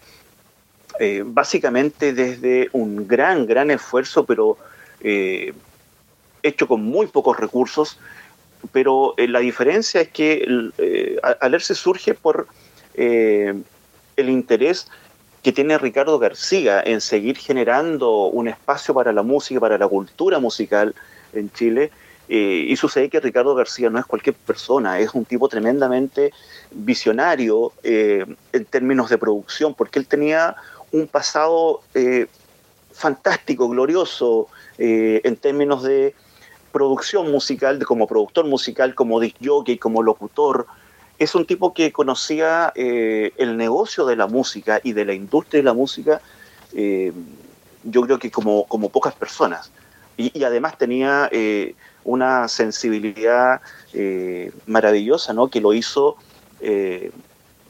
eh, 1.01 1.23
básicamente 1.25 2.13
desde 2.13 2.69
un 2.73 3.09
gran, 3.09 3.47
gran 3.47 3.71
esfuerzo, 3.71 4.27
pero 4.27 4.59
eh, 5.01 5.55
hecho 6.43 6.67
con 6.69 6.83
muy 6.83 7.07
pocos 7.07 7.39
recursos, 7.39 7.99
pero 8.73 9.15
la 9.19 9.41
diferencia 9.41 10.01
es 10.01 10.09
que 10.09 10.71
Alerce 11.41 11.75
surge 11.75 12.15
por 12.15 12.47
el 12.95 13.65
interés 14.17 14.89
que 15.43 15.53
tiene 15.53 15.77
Ricardo 15.77 16.19
García 16.19 16.81
en 16.85 17.01
seguir 17.01 17.37
generando 17.37 18.27
un 18.27 18.49
espacio 18.49 18.95
para 18.95 19.13
la 19.13 19.23
música, 19.23 19.59
para 19.59 19.77
la 19.77 19.89
cultura 19.89 20.39
musical 20.39 20.95
en 21.33 21.51
Chile. 21.53 21.91
Eh, 22.29 22.67
y 22.69 22.77
sucede 22.77 23.09
que 23.11 23.19
Ricardo 23.19 23.55
García 23.55 23.91
no 23.91 23.99
es 23.99 24.07
cualquier 24.07 24.37
persona, 24.37 25.01
es 25.01 25.13
un 25.13 25.25
tipo 25.25 25.49
tremendamente 25.49 26.33
visionario 26.71 27.73
eh, 27.83 28.25
en 28.53 28.65
términos 28.67 29.11
de 29.11 29.19
producción, 29.19 29.75
porque 29.75 29.99
él 29.99 30.07
tenía 30.07 30.55
un 30.93 31.09
pasado 31.09 31.83
eh, 31.95 32.27
fantástico, 32.93 33.69
glorioso, 33.69 34.49
en 34.79 35.37
términos 35.37 35.83
de 35.85 36.15
producción 36.73 37.31
musical, 37.31 37.79
como 37.85 38.07
productor 38.07 38.47
musical, 38.47 38.95
como 38.95 39.21
disc 39.21 39.37
jockey, 39.43 39.79
como 39.79 40.03
locutor, 40.03 40.67
es 41.19 41.35
un 41.35 41.47
tipo 41.47 41.73
que 41.73 41.93
conocía 41.93 42.73
eh, 42.75 43.33
el 43.37 43.57
negocio 43.57 44.07
de 44.07 44.17
la 44.17 44.27
música 44.27 44.81
y 44.83 44.93
de 44.93 45.05
la 45.05 45.15
industria 45.15 45.61
de 45.61 45.65
la 45.65 45.75
música, 45.75 46.21
eh, 46.75 47.13
yo 47.85 48.03
creo 48.03 48.19
que 48.19 48.31
como, 48.31 48.65
como 48.67 48.89
pocas 48.89 49.15
personas. 49.15 49.71
Y, 50.17 50.43
además 50.45 50.77
tenía 50.79 51.29
eh, 51.33 51.75
una 52.05 52.49
sensibilidad 52.49 53.61
maravillosa, 54.67 55.33
¿no? 55.33 55.49
Que 55.49 55.61
lo 55.61 55.73
hizo 55.75 56.17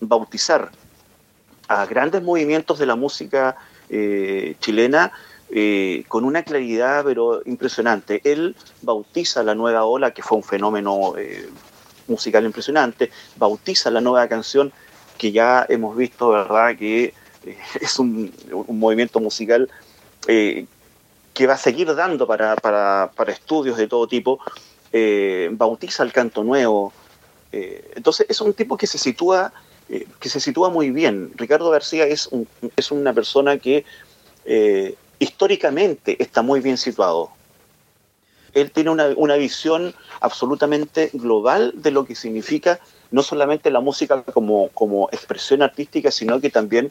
bautizar 0.00 0.70
a 1.68 1.86
grandes 1.86 2.22
movimientos 2.22 2.78
de 2.78 2.86
la 2.86 2.96
música 2.96 3.57
chilena 4.61 5.12
con 6.09 6.24
una 6.24 6.42
claridad 6.42 7.05
pero 7.05 7.42
impresionante. 7.44 8.20
Él 8.24 8.57
bautiza 8.80 9.42
la 9.42 9.55
nueva 9.55 9.84
ola, 9.84 10.12
que 10.12 10.22
fue 10.22 10.38
un 10.38 10.44
fenómeno 10.44 11.14
musical 12.07 12.44
impresionante, 12.44 13.11
bautiza 13.36 13.90
la 13.90 14.00
nueva 14.00 14.28
canción 14.28 14.72
que 15.18 15.32
ya 15.32 15.66
hemos 15.68 15.96
visto, 15.96 16.30
¿verdad? 16.30 16.76
Que 16.76 17.14
eh, 17.44 17.57
es 17.80 17.98
un, 17.98 18.32
movimiento 18.68 19.20
musical 19.20 19.68
eh, 20.28 20.66
que 21.34 21.46
va 21.46 21.55
a 21.55 21.59
seguir 21.59 21.94
dando 21.94 22.26
para, 22.26 23.11
estudios 23.28 23.76
de 23.76 23.88
todo 23.88 24.07
tipo, 24.07 24.40
eh, 24.92 25.48
bautiza 25.53 26.03
el 26.03 26.12
canto 26.12 26.44
nuevo. 26.44 26.92
entonces 27.53 28.26
es 28.28 28.40
un 28.40 28.53
tipo 28.55 28.76
que 28.76 28.86
se 28.86 28.98
sitúa, 28.98 29.53
que 30.20 30.28
se 30.28 30.40
sitúa 30.40 30.70
muy 30.70 30.90
bien. 30.90 31.32
Ricardo 31.36 31.70
García 31.70 32.07
es, 32.07 32.28
es 32.76 32.90
una 32.90 33.12
persona 33.12 33.59
que 33.59 33.84
históricamente 35.22 36.16
está 36.22 36.42
muy 36.42 36.60
bien 36.60 36.76
situado 36.76 37.30
él 38.54 38.70
tiene 38.70 38.90
una, 38.90 39.36
visión 39.36 39.94
absolutamente 40.20 41.10
global 41.12 41.72
de 41.74 41.90
lo 41.90 42.04
que 42.04 42.14
significa 42.14 42.80
no 43.10 43.22
solamente 43.22 43.70
la 43.70 43.80
música 43.80 44.22
como, 44.22 44.68
como 44.68 45.08
expresión 45.12 45.62
artística, 45.62 46.10
sino 46.10 46.40
que 46.40 46.50
también 46.50 46.90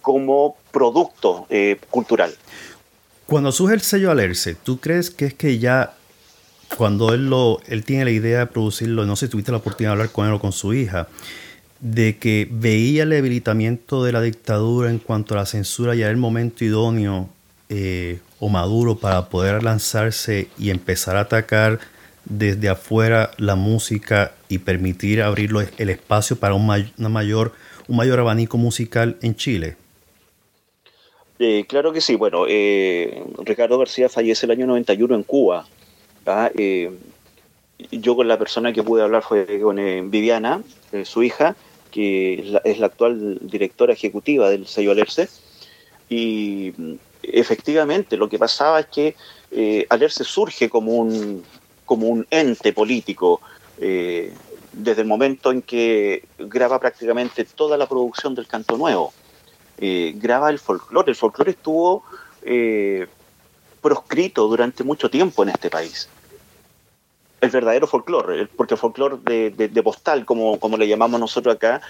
como 0.00 0.56
producto 0.70 1.46
eh, 1.50 1.78
cultural. 1.90 2.34
Cuando 3.26 3.52
surge 3.52 3.74
el 3.74 3.80
sello 3.80 4.10
Alerce, 4.10 4.54
¿tú 4.54 4.80
crees 4.80 5.10
que 5.10 5.26
es 5.26 5.34
que 5.34 5.58
ya 5.58 5.94
cuando 6.76 7.12
él, 7.12 7.28
lo, 7.28 7.60
él 7.66 7.84
tiene 7.84 8.04
la 8.04 8.10
idea 8.10 8.40
de 8.40 8.46
producirlo, 8.46 9.04
no 9.04 9.16
sé 9.16 9.26
si 9.26 9.32
tuviste 9.32 9.52
la 9.52 9.58
oportunidad 9.58 9.90
de 9.90 9.92
hablar 9.92 10.10
con 10.10 10.26
él 10.26 10.32
o 10.32 10.40
con 10.40 10.52
su 10.52 10.74
hija, 10.74 11.08
de 11.80 12.16
que 12.18 12.48
veía 12.50 13.02
el 13.02 13.10
debilitamiento 13.10 14.04
de 14.04 14.12
la 14.12 14.22
dictadura 14.22 14.90
en 14.90 14.98
cuanto 14.98 15.34
a 15.34 15.38
la 15.38 15.46
censura 15.46 15.94
y 15.94 16.00
era 16.00 16.10
el 16.10 16.16
momento 16.16 16.64
idóneo 16.64 17.28
eh, 17.74 18.20
o 18.38 18.50
maduro 18.50 18.96
para 18.96 19.30
poder 19.30 19.62
lanzarse 19.62 20.48
y 20.58 20.68
empezar 20.68 21.16
a 21.16 21.20
atacar 21.20 21.80
desde 22.26 22.68
afuera 22.68 23.30
la 23.38 23.54
música 23.54 24.34
y 24.50 24.58
permitir 24.58 25.22
abrir 25.22 25.50
el 25.78 25.88
espacio 25.88 26.36
para 26.36 26.52
un, 26.52 26.68
una 26.98 27.08
mayor, 27.08 27.52
un 27.88 27.96
mayor 27.96 28.20
abanico 28.20 28.58
musical 28.58 29.16
en 29.22 29.36
Chile? 29.36 29.76
Eh, 31.38 31.64
claro 31.66 31.94
que 31.94 32.02
sí. 32.02 32.14
Bueno, 32.14 32.44
eh, 32.46 33.24
Ricardo 33.38 33.78
García 33.78 34.10
fallece 34.10 34.44
el 34.44 34.52
año 34.52 34.66
91 34.66 35.14
en 35.14 35.22
Cuba. 35.22 35.66
Eh, 36.58 36.90
yo 37.90 38.16
con 38.16 38.28
la 38.28 38.38
persona 38.38 38.74
que 38.74 38.82
pude 38.82 39.02
hablar 39.02 39.22
fue 39.22 39.60
con 39.62 39.76
Viviana, 40.10 40.62
su 41.04 41.22
hija, 41.22 41.56
que 41.90 42.34
es 42.34 42.46
la, 42.48 42.58
es 42.66 42.78
la, 42.78 42.86
actual 42.86 43.38
directora 43.40 43.94
ejecutiva 43.94 44.50
del 44.50 44.66
sello 44.66 44.92
Alerce. 44.92 45.28
Y 46.10 46.74
efectivamente, 47.22 48.16
lo 48.16 48.28
que 48.28 48.38
pasaba 48.38 48.80
es 48.80 48.86
que 48.86 49.16
eh, 49.50 49.86
Alerce 49.88 50.24
surge 50.24 50.68
como 50.68 50.92
un, 50.92 51.44
como 51.84 52.08
un 52.08 52.26
ente 52.30 52.72
político 52.72 53.40
eh, 53.78 54.32
desde 54.72 55.02
el 55.02 55.06
momento 55.08 55.50
en 55.50 55.60
que 55.60 56.24
graba 56.38 56.80
prácticamente 56.80 57.44
toda 57.44 57.76
la 57.76 57.86
producción 57.86 58.34
del 58.34 58.46
canto 58.46 58.78
nuevo. 58.78 59.12
Eh, 59.76 60.14
graba 60.16 60.48
el 60.48 60.58
folclore. 60.58 61.10
El 61.10 61.16
folclore 61.16 61.50
estuvo 61.50 62.04
eh, 62.42 63.06
proscrito 63.82 64.46
durante 64.48 64.84
mucho 64.84 65.10
tiempo 65.10 65.42
en 65.42 65.50
este 65.50 65.68
país. 65.68 66.08
El 67.42 67.50
verdadero 67.50 67.86
folclore, 67.86 68.46
porque 68.46 68.74
el 68.74 68.80
folclore 68.80 69.18
de, 69.50 69.82
postal, 69.82 70.24
como, 70.24 70.58
como 70.60 70.76
le 70.76 70.86
llamamos 70.86 71.18
nosotros 71.20 71.56
acá, 71.56 71.82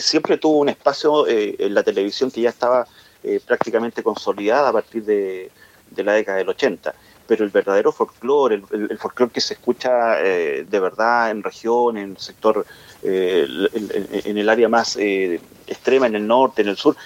siempre 0.00 0.36
tuvo 0.36 0.58
un 0.58 0.68
espacio 0.68 1.28
en 1.28 1.72
la 1.72 1.84
televisión 1.84 2.30
que 2.32 2.40
ya 2.40 2.50
estaba 2.50 2.88
eh, 3.24 3.40
prácticamente 3.44 4.02
consolidada 4.02 4.70
a 4.70 4.72
partir 4.72 5.04
de, 5.04 5.50
la 5.96 6.14
década 6.14 6.38
del 6.38 6.48
80. 6.48 6.94
Pero 7.26 7.44
el 7.44 7.50
verdadero 7.50 7.92
folclore, 7.92 8.56
el, 8.56 8.90
el 8.90 8.98
folclore 8.98 9.32
que 9.32 9.40
se 9.40 9.54
escucha 9.54 10.20
eh, 10.20 10.66
de 10.68 10.80
verdad 10.80 11.30
en 11.30 11.42
región, 11.42 11.96
en 11.96 12.16
sector, 12.18 12.66
eh, 13.02 13.46
en, 14.24 14.38
el 14.38 14.48
área 14.48 14.68
más 14.68 14.96
extrema, 14.96 16.06
en 16.06 16.16
el 16.16 16.26
norte, 16.26 16.62
en 16.62 16.68
el 16.68 16.76
sur, 16.76 16.96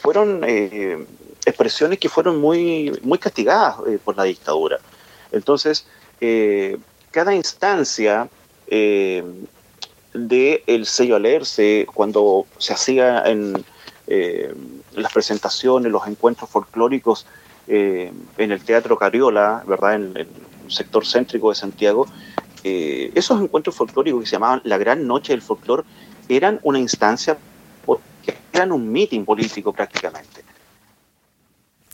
fueron 0.00 0.44
expresiones 0.44 1.98
que 1.98 2.08
fueron 2.08 2.40
muy, 2.40 2.96
muy 3.02 3.18
castigadas 3.18 3.76
por 4.04 4.16
la 4.16 4.24
dictadura. 4.24 4.78
Entonces, 5.32 5.86
cada 7.10 7.34
instancia 7.34 8.28
de 10.14 10.62
el 10.66 10.86
sello 10.86 11.16
alerce 11.16 11.86
cuando 11.92 12.46
se 12.58 12.72
hacía 12.72 13.24
en, 13.26 13.64
las 14.94 15.12
presentaciones, 15.12 15.90
los 15.90 16.06
encuentros 16.06 16.50
folclóricos 16.50 17.26
eh, 17.66 18.12
en 18.38 18.52
el 18.52 18.62
Teatro 18.62 18.98
Cariola, 18.98 19.62
¿verdad? 19.66 19.94
En, 19.94 20.16
el 20.16 20.28
sector 20.68 21.06
céntrico 21.06 21.50
de 21.50 21.56
Santiago, 21.56 22.06
eh, 22.62 23.12
esos 23.14 23.40
encuentros 23.40 23.74
folclóricos 23.74 24.20
que 24.20 24.26
se 24.26 24.32
llamaban 24.32 24.62
la 24.64 24.78
Gran 24.78 25.06
Noche 25.06 25.34
del 25.34 25.42
Folclor 25.42 25.84
eran 26.28 26.58
una 26.62 26.78
instancia, 26.78 27.36
eran 28.52 28.72
un 28.72 28.90
meeting 28.90 29.24
político 29.24 29.72
prácticamente. 29.72 30.42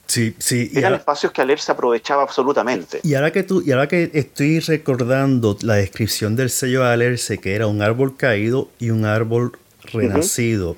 Sí, 0.07 0.35
sí. 0.39 0.71
Eran 0.75 0.95
espacios 0.95 1.31
que 1.31 1.41
Aler 1.41 1.61
se 1.61 1.71
aprovechaba 1.71 2.23
absolutamente. 2.25 3.01
Y 3.05 3.15
ahora 3.15 3.33
que 3.33 3.45
tú, 3.45 3.63
y 3.65 3.71
ahora 3.71 3.87
que 3.87 4.11
estoy 4.13 4.59
recordando 4.59 5.57
la 5.63 5.75
descripción 5.75 6.35
del 6.35 6.51
sello 6.51 6.83
de 6.83 6.89
Alerce, 6.89 7.39
que 7.39 7.55
era 7.55 7.69
un 7.69 7.81
árbol 7.81 8.17
caído 8.17 8.71
y 8.81 8.91
un 8.91 9.05
árbol 9.05 9.53
renacido 9.93 10.77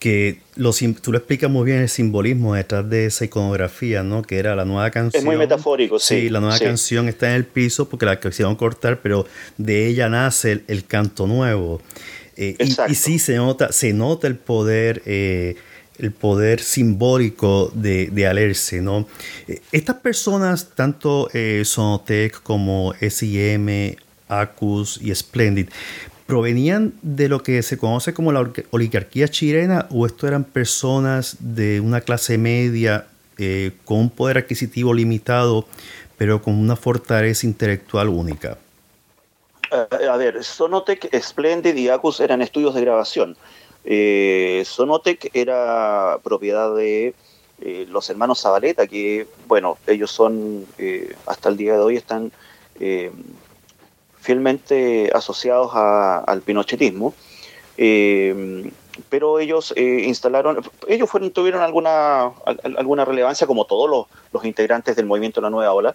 que 0.00 0.40
lo, 0.56 0.72
tú 0.72 1.12
lo 1.12 1.18
explicas 1.18 1.50
muy 1.50 1.64
bien 1.64 1.78
el 1.78 1.88
simbolismo 1.88 2.54
detrás 2.54 2.88
de 2.88 3.06
esa 3.06 3.24
iconografía, 3.24 4.02
¿no? 4.02 4.22
Que 4.22 4.38
era 4.38 4.56
la 4.56 4.64
nueva 4.64 4.90
canción. 4.90 5.20
Es 5.20 5.24
muy 5.24 5.36
metafórico, 5.36 5.98
sí. 5.98 6.22
Sí, 6.22 6.30
la 6.30 6.40
nueva 6.40 6.58
canción 6.58 7.08
está 7.08 7.28
en 7.28 7.36
el 7.36 7.44
piso 7.44 7.88
porque 7.88 8.06
la 8.06 8.18
quisieron 8.18 8.56
cortar, 8.56 9.00
pero 9.02 9.26
de 9.58 9.86
ella 9.86 10.08
nace 10.08 10.62
el, 10.66 10.84
canto 10.86 11.26
nuevo. 11.26 11.80
Eh, 12.36 12.56
y, 12.88 12.94
sí 12.94 13.18
se 13.18 13.36
nota, 13.36 13.72
se 13.72 13.92
nota 13.92 14.26
el 14.26 14.36
poder, 14.36 15.02
eh, 15.06 15.56
el 15.98 16.12
poder 16.12 16.60
simbólico 16.60 17.70
de, 17.74 18.06
de 18.06 18.26
Alerce, 18.26 18.80
¿no? 18.80 19.06
Eh, 19.48 19.60
estas 19.72 19.96
personas, 19.96 20.70
tanto 20.74 21.28
Sonotec 21.64 22.42
como 22.42 22.94
SIM, 23.00 23.96
Acus 24.28 24.98
y 25.02 25.14
Splendid, 25.14 25.68
¿provenían 26.26 26.92
de 27.02 27.28
lo 27.28 27.42
que 27.42 27.62
se 27.62 27.78
conoce 27.78 28.12
como 28.12 28.32
la 28.32 28.50
oligarquía 28.70 29.28
chilena 29.28 29.86
o 29.90 30.06
esto 30.06 30.26
eran 30.26 30.44
personas 30.44 31.36
de 31.38 31.80
una 31.80 32.00
clase 32.00 32.36
media 32.36 33.06
eh, 33.38 33.72
con 33.84 33.98
un 33.98 34.10
poder 34.10 34.38
adquisitivo 34.38 34.92
limitado, 34.92 35.66
pero 36.18 36.42
con 36.42 36.54
una 36.54 36.74
fortaleza 36.74 37.46
intelectual 37.46 38.08
única? 38.08 38.58
Eh, 39.70 40.06
a 40.08 40.16
ver, 40.16 40.42
Sonotec, 40.42 41.08
Splendid 41.20 41.76
y 41.76 41.88
Acus 41.88 42.20
eran 42.20 42.42
estudios 42.42 42.74
de 42.74 42.80
grabación. 42.80 43.36
Eh, 43.84 44.64
Sonotec 44.66 45.30
era 45.32 46.18
propiedad 46.24 46.74
de 46.74 47.14
los 47.88 48.10
hermanos 48.10 48.42
Zabaleta, 48.42 48.86
que, 48.86 49.26
bueno, 49.46 49.78
ellos 49.86 50.10
son, 50.10 50.66
hasta 51.24 51.48
el 51.48 51.56
día 51.56 51.72
de 51.72 51.78
hoy 51.78 51.96
están 51.96 52.30
fielmente 54.26 55.10
asociados 55.14 55.70
al 55.74 56.42
pinochetismo. 56.42 57.14
pero 59.08 59.38
ellos 59.38 59.72
instalaron, 59.76 60.62
ellos 60.88 61.08
tuvieron 61.32 61.62
alguna, 61.62 62.32
alguna 62.76 63.04
relevancia 63.04 63.46
como 63.46 63.64
todos 63.64 63.88
los, 63.88 64.06
los 64.32 64.44
integrantes 64.44 64.96
del 64.96 65.06
movimiento 65.06 65.40
la 65.40 65.50
Nueva 65.50 65.72
Ola, 65.72 65.94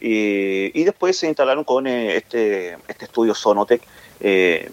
y, 0.00 0.84
después 0.84 1.18
se 1.18 1.26
instalaron 1.26 1.64
con 1.64 1.86
eh, 1.86 2.16
este, 2.16 2.76
este 2.88 3.06
estudio 3.06 3.34
Sonotec. 3.34 3.82
Eh, 4.20 4.70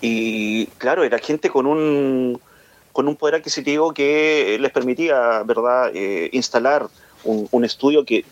y 0.00 0.66
claro, 0.78 1.04
era 1.04 1.18
gente 1.18 1.50
con 1.50 1.66
un, 1.66 2.40
con 2.92 3.08
un 3.08 3.16
poder 3.16 3.36
adquisitivo 3.36 3.92
que 3.92 4.58
les 4.60 4.72
permitía, 4.72 5.42
¿verdad?, 5.44 5.90
eh, 5.94 6.30
instalar 6.32 6.88
un, 7.24 7.64
estudio 7.64 8.04
que, 8.04 8.24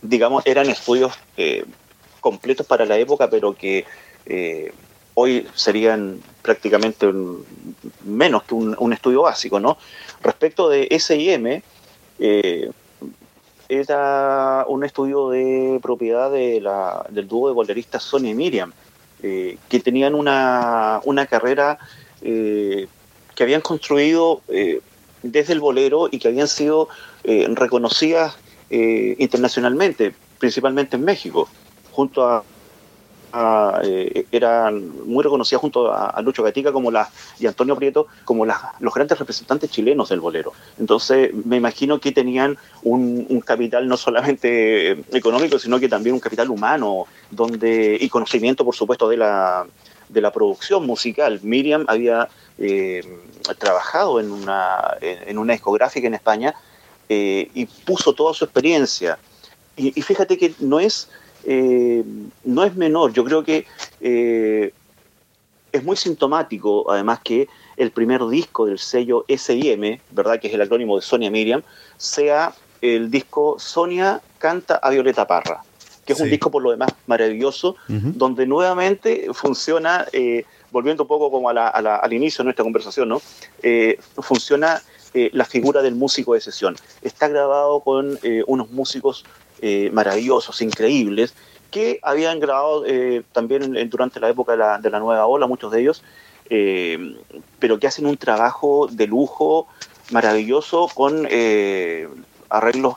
digamos, 0.00 0.46
eran 0.46 0.70
estudios 0.70 1.12
completos 2.22 2.66
para 2.66 2.86
la 2.86 2.96
época, 2.96 3.28
pero 3.28 3.54
que 3.54 3.84
hoy 5.14 5.46
serían 5.54 6.22
prácticamente 6.40 7.12
menos 8.04 8.44
que 8.44 8.54
un, 8.54 8.92
estudio 8.94 9.22
básico, 9.22 9.60
¿no? 9.60 9.76
Respecto 10.22 10.70
de 10.70 10.88
SIM, 10.98 11.60
era 13.80 14.64
un 14.68 14.84
estudio 14.84 15.30
de 15.30 15.78
propiedad 15.82 16.30
de 16.30 16.60
la, 16.60 17.04
del 17.08 17.26
dúo 17.28 17.48
de 17.48 17.54
boleristas 17.54 18.02
Sonia 18.02 18.30
y 18.30 18.34
Miriam, 18.34 18.72
eh, 19.22 19.56
que 19.68 19.80
tenían 19.80 20.14
una, 20.14 21.00
una 21.04 21.26
carrera 21.26 21.78
eh, 22.22 22.86
que 23.34 23.42
habían 23.42 23.60
construido 23.60 24.42
eh, 24.48 24.80
desde 25.22 25.52
el 25.52 25.60
bolero 25.60 26.08
y 26.10 26.18
que 26.18 26.28
habían 26.28 26.48
sido 26.48 26.88
reconocidas 27.24 28.36
internacionalmente, 28.68 30.12
principalmente 30.40 30.96
en 30.96 31.04
México, 31.04 31.48
junto 31.92 32.26
a 32.26 32.42
eh, 33.82 34.26
eran 34.30 35.06
muy 35.08 35.24
reconocidas 35.24 35.60
junto 35.60 35.90
a, 35.90 36.20
Lucho 36.20 36.42
Gatica 36.42 36.70
como 36.70 36.90
la, 36.90 37.08
y 37.38 37.46
Antonio 37.46 37.74
Prieto 37.76 38.06
como 38.24 38.44
los 38.44 38.94
grandes 38.94 39.18
representantes 39.18 39.70
chilenos 39.70 40.10
del 40.10 40.20
bolero. 40.20 40.52
Entonces 40.78 41.32
me 41.32 41.56
imagino 41.56 41.98
que 41.98 42.12
tenían 42.12 42.58
un, 42.82 43.40
capital 43.40 43.88
no 43.88 43.96
solamente 43.96 44.92
económico, 45.16 45.58
sino 45.58 45.80
que 45.80 45.88
también 45.88 46.14
un 46.14 46.20
capital 46.20 46.50
humano 46.50 47.06
donde 47.30 47.96
y 47.98 48.08
conocimiento, 48.10 48.64
por 48.64 48.74
supuesto, 48.74 49.08
de 49.08 49.16
la, 49.16 49.66
de 50.10 50.20
la 50.20 50.30
producción 50.30 50.86
musical. 50.86 51.40
Miriam 51.42 51.86
había 51.88 52.28
eh, 52.58 53.02
trabajado 53.58 54.20
en 54.20 54.30
una, 54.30 54.98
en 55.00 55.38
una 55.38 55.54
discográfica 55.54 56.06
en 56.06 56.14
España 56.14 56.54
eh, 57.08 57.50
y 57.54 57.64
puso 57.64 58.12
toda 58.12 58.34
su 58.34 58.44
experiencia. 58.44 59.18
y 59.74 60.02
fíjate 60.02 60.36
que 60.36 60.52
no 60.60 60.80
es 60.80 61.08
eh, 61.44 62.04
no 62.44 62.64
es 62.64 62.74
menor. 62.76 63.12
Yo 63.12 63.24
creo 63.24 63.42
que 63.44 63.66
eh, 64.00 64.72
es 65.72 65.84
muy 65.84 65.96
sintomático, 65.96 66.90
además, 66.90 67.20
que 67.22 67.48
el 67.76 67.90
primer 67.90 68.26
disco 68.26 68.66
del 68.66 68.78
sello 68.78 69.24
SIM, 69.28 69.98
¿verdad? 70.10 70.40
que 70.40 70.48
es 70.48 70.54
el 70.54 70.60
acrónimo 70.60 70.96
de 70.96 71.02
Sonia 71.02 71.30
Miriam, 71.30 71.62
sea 71.96 72.52
el 72.80 73.10
disco 73.10 73.56
Sonia 73.58 74.20
canta 74.38 74.76
a 74.76 74.90
Violeta 74.90 75.26
Parra, 75.26 75.62
que 76.04 76.12
es 76.12 76.20
un 76.20 76.28
disco 76.28 76.50
por 76.50 76.62
lo 76.62 76.72
demás 76.72 76.90
maravilloso, 77.06 77.76
donde 77.86 78.44
nuevamente 78.44 79.28
funciona, 79.32 80.04
eh, 80.12 80.44
volviendo 80.72 81.04
un 81.04 81.08
poco 81.08 81.30
como 81.30 81.48
al 81.48 82.12
inicio 82.12 82.42
de 82.42 82.46
nuestra 82.46 82.64
conversación, 82.64 83.08
¿no? 83.08 83.22
funciona 84.20 84.82
la 85.14 85.44
figura 85.44 85.80
del 85.80 85.94
músico 85.94 86.34
de 86.34 86.40
sesión. 86.40 86.76
Está 87.02 87.28
grabado 87.28 87.80
con 87.80 88.18
unos 88.46 88.70
músicos 88.70 89.24
eh, 89.64 89.90
maravillosos, 89.92 90.60
increíbles, 90.60 91.34
que 91.70 92.00
habían 92.02 92.40
grabado 92.40 92.84
eh, 92.84 93.22
también 93.30 93.88
durante 93.88 94.18
la 94.18 94.28
época 94.28 94.52
de 94.52 94.90
la, 94.90 94.98
nueva 94.98 95.24
ola, 95.26 95.46
muchos 95.46 95.70
de 95.70 95.80
ellos, 95.80 96.02
eh, 96.50 97.14
pero 97.60 97.78
que 97.78 97.86
hacen 97.86 98.06
un 98.06 98.16
trabajo 98.16 98.88
de 98.90 99.06
lujo 99.06 99.68
maravilloso 100.10 100.88
con 100.92 101.28
arreglos 102.48 102.96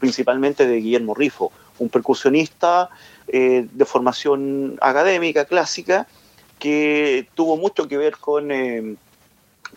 principalmente 0.00 0.66
de 0.66 0.80
Guillermo 0.80 1.14
Rifo, 1.14 1.52
un 1.78 1.88
percusionista 1.88 2.90
de 3.28 3.84
formación 3.86 4.78
académica, 4.80 5.44
clásica, 5.44 6.08
que 6.58 7.28
tuvo 7.36 7.56
mucho 7.56 7.86
que 7.86 7.96
ver 7.96 8.16
con, 8.16 8.48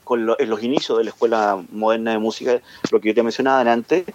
con 0.04 0.26
los 0.26 0.64
inicios 0.64 0.98
de 0.98 1.04
la 1.04 1.12
Escuela 1.12 1.64
Moderna 1.72 2.14
de 2.14 2.18
Música, 2.18 2.60
lo 2.90 3.00
que 3.00 3.10
yo 3.10 3.14
te 3.14 3.22
mencionaba 3.22 3.72
antes, 3.72 4.06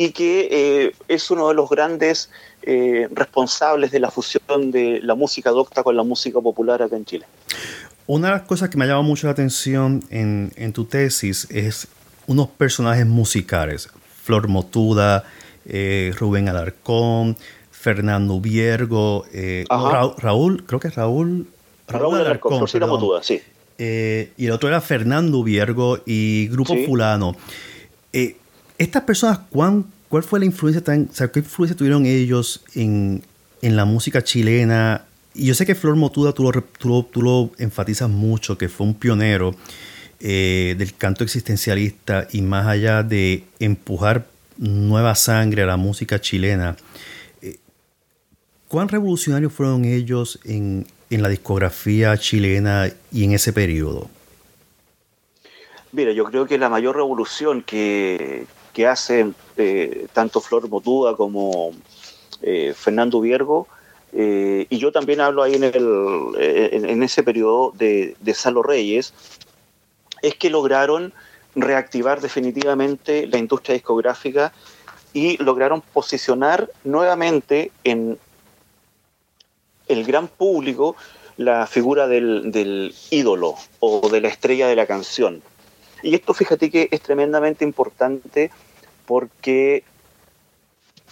y 0.00 0.12
que 0.12 0.48
eh, 0.50 0.92
es 1.08 1.28
uno 1.30 1.48
de 1.48 1.54
los 1.54 1.68
grandes 1.68 2.30
eh, 2.62 3.08
responsables 3.10 3.90
de 3.90 3.98
la 3.98 4.12
fusión 4.12 4.70
de 4.70 5.00
la 5.02 5.16
música 5.16 5.50
docta 5.50 5.82
con 5.82 5.96
la 5.96 6.04
música 6.04 6.40
popular 6.40 6.80
acá 6.80 6.96
en 6.96 7.04
Chile. 7.04 7.26
Una 8.06 8.28
de 8.28 8.34
las 8.34 8.42
cosas 8.42 8.70
que 8.70 8.78
me 8.78 8.84
ha 8.84 8.86
llamado 8.86 9.02
mucho 9.02 9.26
la 9.26 9.32
atención 9.32 10.04
en, 10.08 10.72
tu 10.72 10.84
tesis 10.84 11.48
es 11.50 11.88
unos 12.28 12.46
personajes 12.48 13.06
musicales. 13.06 13.90
Flor 14.22 14.46
Motuda, 14.46 15.24
eh, 15.66 16.14
Rubén 16.16 16.48
Alarcón, 16.48 17.36
Fernando 17.72 18.40
Viergo, 18.40 19.24
Raúl, 19.68 20.64
creo 20.64 20.78
que 20.78 20.88
es 20.88 20.94
Raúl. 20.94 21.48
Raúl, 21.88 22.20
Alarcón, 22.20 22.60
Motuda, 22.60 23.22
sí. 23.24 23.42
y 23.78 24.46
el 24.46 24.52
otro 24.52 24.68
era 24.68 24.80
Fernando 24.80 25.42
Viergo 25.42 25.98
y 26.06 26.46
Grupo 26.48 26.76
Fulano. 26.86 27.34
Estas 28.78 29.02
personas, 29.02 29.40
¿cuál 29.50 30.22
fue 30.22 30.38
la 30.38 30.44
influencia 30.44 30.82
tan, 30.82 31.08
o 31.10 31.14
sea, 31.14 31.32
qué 31.32 31.40
influencia 31.40 31.76
tuvieron 31.76 32.06
ellos 32.06 32.62
en, 32.76 33.22
la 33.60 33.84
música 33.84 34.22
chilena? 34.22 35.04
Y 35.34 35.46
yo 35.46 35.54
sé 35.54 35.66
que 35.66 35.74
Flor 35.74 35.96
Motuda 35.96 36.32
tú 36.32 36.44
lo, 36.44 37.02
tú 37.02 37.22
lo, 37.22 37.50
enfatizas 37.58 38.08
mucho, 38.08 38.56
que 38.56 38.68
fue 38.68 38.86
un 38.86 38.94
pionero 38.94 39.56
eh, 40.20 40.76
del 40.78 40.94
canto 40.94 41.24
existencialista 41.24 42.28
y 42.30 42.40
más 42.40 42.68
allá 42.68 43.02
de 43.02 43.44
empujar 43.58 44.26
nueva 44.58 45.16
sangre 45.16 45.62
a 45.62 45.66
la 45.66 45.76
música 45.76 46.20
chilena. 46.20 46.76
Eh, 47.42 47.58
¿Cuán 48.68 48.88
revolucionarios 48.88 49.52
fueron 49.52 49.84
ellos 49.84 50.38
en, 50.44 50.86
en 51.10 51.22
la 51.22 51.28
discografía 51.28 52.16
chilena 52.16 52.92
y 53.10 53.24
en 53.24 53.32
ese 53.32 53.52
periodo? 53.52 54.08
Mira, 55.90 56.12
yo 56.12 56.24
creo 56.24 56.46
que 56.46 56.58
la 56.58 56.68
mayor 56.68 56.96
revolución 56.96 57.62
que, 57.62 58.46
que 58.78 58.86
hacen 58.86 59.34
eh, 59.56 60.06
tanto 60.12 60.40
Flor 60.40 60.68
Motuda 60.68 61.16
como 61.16 61.72
eh, 62.42 62.72
Fernando 62.76 63.20
Viergo, 63.20 63.66
eh, 64.12 64.68
y 64.70 64.78
yo 64.78 64.92
también 64.92 65.20
hablo 65.20 65.42
ahí 65.42 65.56
en, 65.56 65.64
el, 65.64 65.74
en, 66.38 67.02
ese 67.02 67.24
periodo 67.24 67.72
de, 67.76 68.14
de, 68.20 68.34
Salo 68.34 68.62
Reyes, 68.62 69.14
es 70.22 70.36
que 70.36 70.48
lograron 70.48 71.12
reactivar 71.56 72.20
definitivamente 72.20 73.26
la 73.26 73.38
industria 73.38 73.74
discográfica 73.74 74.52
y 75.12 75.42
lograron 75.42 75.80
posicionar 75.80 76.70
nuevamente 76.84 77.72
en 77.82 78.16
el 79.88 80.04
gran 80.04 80.28
público 80.28 80.94
la 81.36 81.66
figura 81.66 82.06
del, 82.06 82.52
del 82.52 82.94
ídolo 83.10 83.56
o 83.80 84.08
de 84.08 84.20
la 84.20 84.28
estrella 84.28 84.68
de 84.68 84.76
la 84.76 84.86
canción. 84.86 85.42
Y 86.00 86.14
esto 86.14 86.32
fíjate 86.32 86.70
que 86.70 86.88
es 86.92 87.00
tremendamente 87.00 87.64
importante 87.64 88.52
porque 89.08 89.84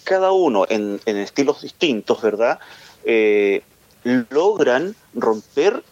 cada 0.05 0.31
uno 0.31 0.67
en, 0.69 1.01
estilos 1.07 1.63
distintos, 1.63 2.21
¿verdad? 2.21 2.61
Eh, 3.05 3.63
logran 4.05 4.95
romper 5.15 5.83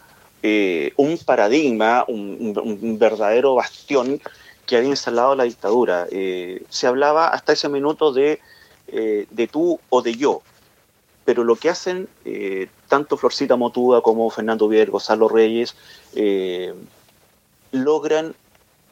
eh, 0.42 0.92
un 0.96 1.16
paradigma, 1.16 2.04
un, 2.06 2.98
verdadero 2.98 3.54
bastión 3.54 4.20
que 4.66 4.76
había 4.76 4.90
instalado 4.90 5.34
la 5.34 5.44
dictadura. 5.44 6.06
Eh, 6.10 6.62
se 6.68 6.86
hablaba 6.86 7.28
hasta 7.28 7.54
ese 7.54 7.70
minuto 7.70 8.12
de, 8.12 8.38
de, 8.86 9.48
tú 9.50 9.80
o 9.88 10.02
de 10.02 10.14
yo, 10.14 10.42
pero 11.24 11.42
lo 11.42 11.56
que 11.56 11.70
hacen 11.70 12.06
tanto 12.88 13.16
Florcita 13.16 13.56
Motuda 13.56 14.02
como 14.02 14.28
Fernando 14.28 14.68
Vier, 14.68 14.90
Gonzalo 14.90 15.28
Reyes, 15.28 15.74
logran 17.72 18.34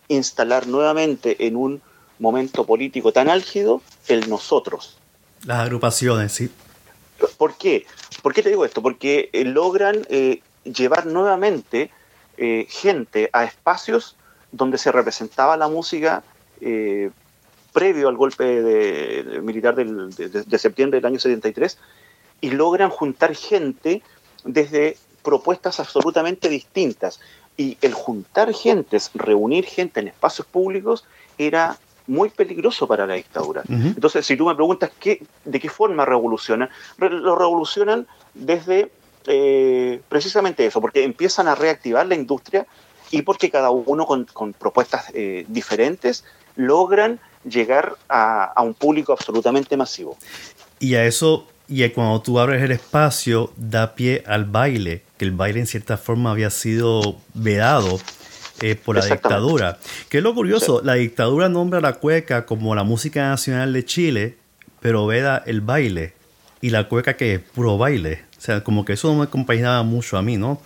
instalar 0.08 0.66
nuevamente 0.66 1.46
en 1.46 1.56
un 1.56 1.82
momento 2.18 2.64
político 2.64 3.12
tan 3.12 3.28
álgido, 3.28 3.82
el 4.08 4.28
nosotros. 4.28 4.98
Las 5.44 5.60
agrupaciones, 5.60 6.32
sí. 6.32 6.50
¿Por 7.36 7.56
qué? 7.56 7.86
¿Por 8.22 8.32
qué 8.34 8.42
te 8.42 8.48
digo 8.48 8.64
esto? 8.64 8.82
Porque 8.82 9.30
eh, 9.32 9.44
logran 9.44 10.06
eh, 10.08 10.40
llevar 10.64 11.06
nuevamente 11.06 11.90
eh, 12.36 12.66
gente 12.68 13.30
a 13.32 13.44
espacios 13.44 14.16
donde 14.50 14.78
se 14.78 14.92
representaba 14.92 15.56
la 15.56 15.68
música 15.68 16.22
eh, 16.60 17.10
previo 17.72 18.08
al 18.08 18.16
golpe 18.16 18.44
de, 18.44 19.40
militar 19.42 19.74
de, 19.74 20.58
septiembre 20.58 21.00
del 21.00 21.06
año 21.06 21.18
73 21.18 21.78
y 22.40 22.50
logran 22.50 22.90
juntar 22.90 23.34
gente 23.34 24.02
desde 24.44 24.96
propuestas 25.22 25.80
absolutamente 25.80 26.48
distintas. 26.48 27.20
Y 27.56 27.76
el 27.82 27.92
juntar 27.92 28.52
gentes, 28.54 29.10
reunir 29.14 29.64
gente 29.64 30.00
en 30.00 30.08
espacios 30.08 30.46
públicos 30.46 31.04
era 31.38 31.78
muy 32.06 32.30
peligroso 32.30 32.86
para 32.86 33.06
la 33.06 33.14
dictadura. 33.14 33.62
Entonces, 33.68 34.26
si 34.26 34.36
tú 34.36 34.46
me 34.46 34.54
preguntas 34.54 34.90
qué, 34.98 35.22
de 35.44 35.60
qué 35.60 35.68
forma 35.68 36.04
revolucionan, 36.04 36.68
lo 36.98 37.36
revolucionan 37.36 38.06
desde 38.34 38.90
eh, 39.26 40.00
precisamente 40.08 40.66
eso, 40.66 40.80
porque 40.80 41.04
empiezan 41.04 41.46
a 41.48 41.54
reactivar 41.54 42.06
la 42.06 42.14
industria 42.14 42.66
y 43.10 43.22
porque 43.22 43.50
cada 43.50 43.70
uno 43.70 44.06
con, 44.06 44.52
propuestas 44.54 45.12
eh, 45.14 45.44
diferentes 45.48 46.24
logran 46.56 47.20
llegar 47.44 47.96
a, 48.08 48.54
un 48.62 48.74
público 48.74 49.12
absolutamente 49.12 49.76
masivo. 49.76 50.16
Y 50.80 50.94
a 50.94 51.04
eso, 51.04 51.46
y 51.68 51.88
cuando 51.90 52.20
tú 52.22 52.40
abres 52.40 52.62
el 52.62 52.72
espacio, 52.72 53.52
da 53.56 53.94
pie 53.94 54.24
al 54.26 54.44
baile, 54.44 55.02
que 55.18 55.24
el 55.24 55.32
baile 55.32 55.60
en 55.60 55.66
cierta 55.66 55.96
forma 55.96 56.30
había 56.30 56.50
sido 56.50 57.16
vedado 57.34 58.00
eh, 58.62 58.76
por 58.76 58.96
la 58.96 59.04
dictadura. 59.04 59.78
Que 60.08 60.18
es 60.18 60.22
lo 60.22 60.34
curioso, 60.34 60.80
la 60.84 60.94
dictadura 60.94 61.48
nombra 61.48 61.80
la 61.80 61.94
cueca 61.94 62.46
como 62.46 62.74
la 62.74 62.84
música 62.84 63.28
nacional 63.28 63.72
de 63.72 63.84
Chile, 63.84 64.36
pero 64.80 65.06
veda 65.06 65.42
el 65.44 65.60
baile. 65.60 66.14
Y 66.60 66.70
la 66.70 66.88
cueca 66.88 67.14
que 67.14 67.34
es 67.34 67.40
puro 67.40 67.76
baile. 67.76 68.22
O 68.38 68.40
sea, 68.40 68.62
como 68.62 68.84
que 68.84 68.92
eso 68.92 69.08
no 69.08 69.18
me 69.18 69.24
acompañaba 69.24 69.82
mucho 69.82 70.16
a 70.16 70.22
mí, 70.22 70.36
¿no? 70.36 70.60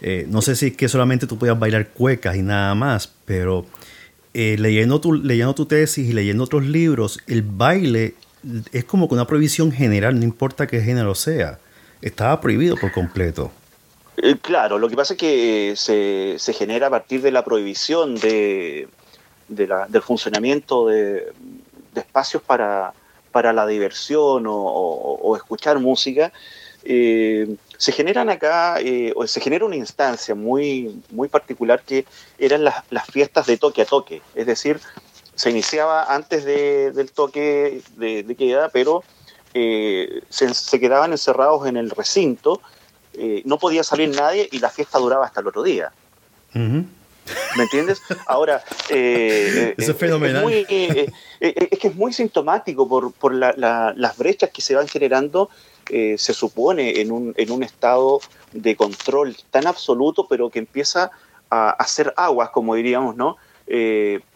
Eh, 0.00 0.26
no 0.28 0.42
sé 0.42 0.56
si 0.56 0.68
es 0.68 0.76
que 0.76 0.88
solamente 0.88 1.26
tú 1.26 1.38
podías 1.38 1.58
bailar 1.58 1.88
cuecas 1.88 2.36
y 2.36 2.42
nada 2.42 2.74
más, 2.74 3.12
pero 3.24 3.66
eh, 4.32 4.56
leyendo, 4.58 5.00
tu, 5.00 5.12
leyendo 5.12 5.54
tu 5.54 5.66
tesis 5.66 6.08
y 6.08 6.12
leyendo 6.12 6.44
otros 6.44 6.64
libros, 6.64 7.18
el 7.26 7.42
baile 7.42 8.14
es 8.72 8.84
como 8.84 9.08
que 9.08 9.14
una 9.14 9.26
prohibición 9.26 9.72
general, 9.72 10.18
no 10.18 10.24
importa 10.24 10.66
qué 10.66 10.80
género 10.80 11.14
sea. 11.14 11.58
Estaba 12.00 12.40
prohibido 12.40 12.76
por 12.76 12.92
completo. 12.92 13.52
Eh, 14.22 14.36
claro, 14.40 14.78
lo 14.78 14.88
que 14.88 14.96
pasa 14.96 15.14
es 15.14 15.18
que 15.18 15.74
se, 15.76 16.34
se 16.38 16.52
genera 16.52 16.88
a 16.88 16.90
partir 16.90 17.22
de 17.22 17.30
la 17.30 17.42
prohibición 17.42 18.16
de, 18.16 18.86
del 19.48 20.02
funcionamiento 20.02 20.88
de, 20.88 21.32
espacios 21.94 22.42
para, 22.42 22.92
la 23.32 23.66
diversión 23.66 24.44
o, 24.46 25.34
escuchar 25.36 25.78
música. 25.78 26.32
Eh, 26.84 27.56
se 27.78 27.92
generan 27.92 28.28
acá, 28.28 28.78
eh, 28.80 29.12
o 29.16 29.26
se 29.26 29.40
genera 29.40 29.64
una 29.64 29.76
instancia 29.76 30.34
muy, 30.34 31.00
particular 31.30 31.82
que 31.82 32.04
eran 32.38 32.62
las, 32.64 32.84
las 32.90 33.06
fiestas 33.06 33.46
de 33.46 33.56
toque 33.56 33.82
a 33.82 33.86
toque, 33.86 34.20
es 34.34 34.46
decir, 34.46 34.80
se 35.34 35.50
iniciaba 35.50 36.14
antes 36.14 36.44
del 36.44 37.10
toque 37.12 37.80
de, 37.96 38.36
queda, 38.36 38.68
pero 38.68 39.02
se, 39.54 40.54
se, 40.54 40.78
quedaban 40.78 41.12
encerrados 41.12 41.66
en 41.66 41.78
el 41.78 41.88
recinto 41.88 42.60
eh, 43.14 43.42
no 43.44 43.58
podía 43.58 43.82
salir 43.82 44.08
nadie 44.10 44.48
y 44.52 44.58
la 44.60 44.70
fiesta 44.70 44.98
duraba 44.98 45.26
hasta 45.26 45.40
el 45.40 45.48
otro 45.48 45.62
día. 45.62 45.92
¿Me 46.52 47.62
entiendes? 47.62 48.00
Ahora, 48.26 48.62
eh, 48.88 49.74
Eso 49.78 49.92
es 49.92 49.98
fenomenal. 49.98 50.50
Es, 50.52 51.12
es, 51.40 51.78
que 51.78 51.88
es 51.88 51.94
muy 51.94 52.12
sintomático 52.12 52.88
por, 52.88 53.34
las 53.34 54.16
brechas 54.16 54.50
que 54.50 54.62
se 54.62 54.74
van 54.74 54.88
generando, 54.88 55.50
se 55.86 56.34
supone, 56.34 57.00
en 57.00 57.10
un, 57.10 57.34
en 57.36 57.50
un 57.50 57.62
estado 57.62 58.20
de 58.52 58.76
control 58.76 59.36
tan 59.50 59.66
absoluto, 59.66 60.26
pero 60.28 60.50
que 60.50 60.60
empieza 60.60 61.10
a 61.50 61.70
hacer 61.70 62.14
aguas, 62.16 62.50
como 62.50 62.74
diríamos, 62.74 63.16
¿no? 63.16 63.36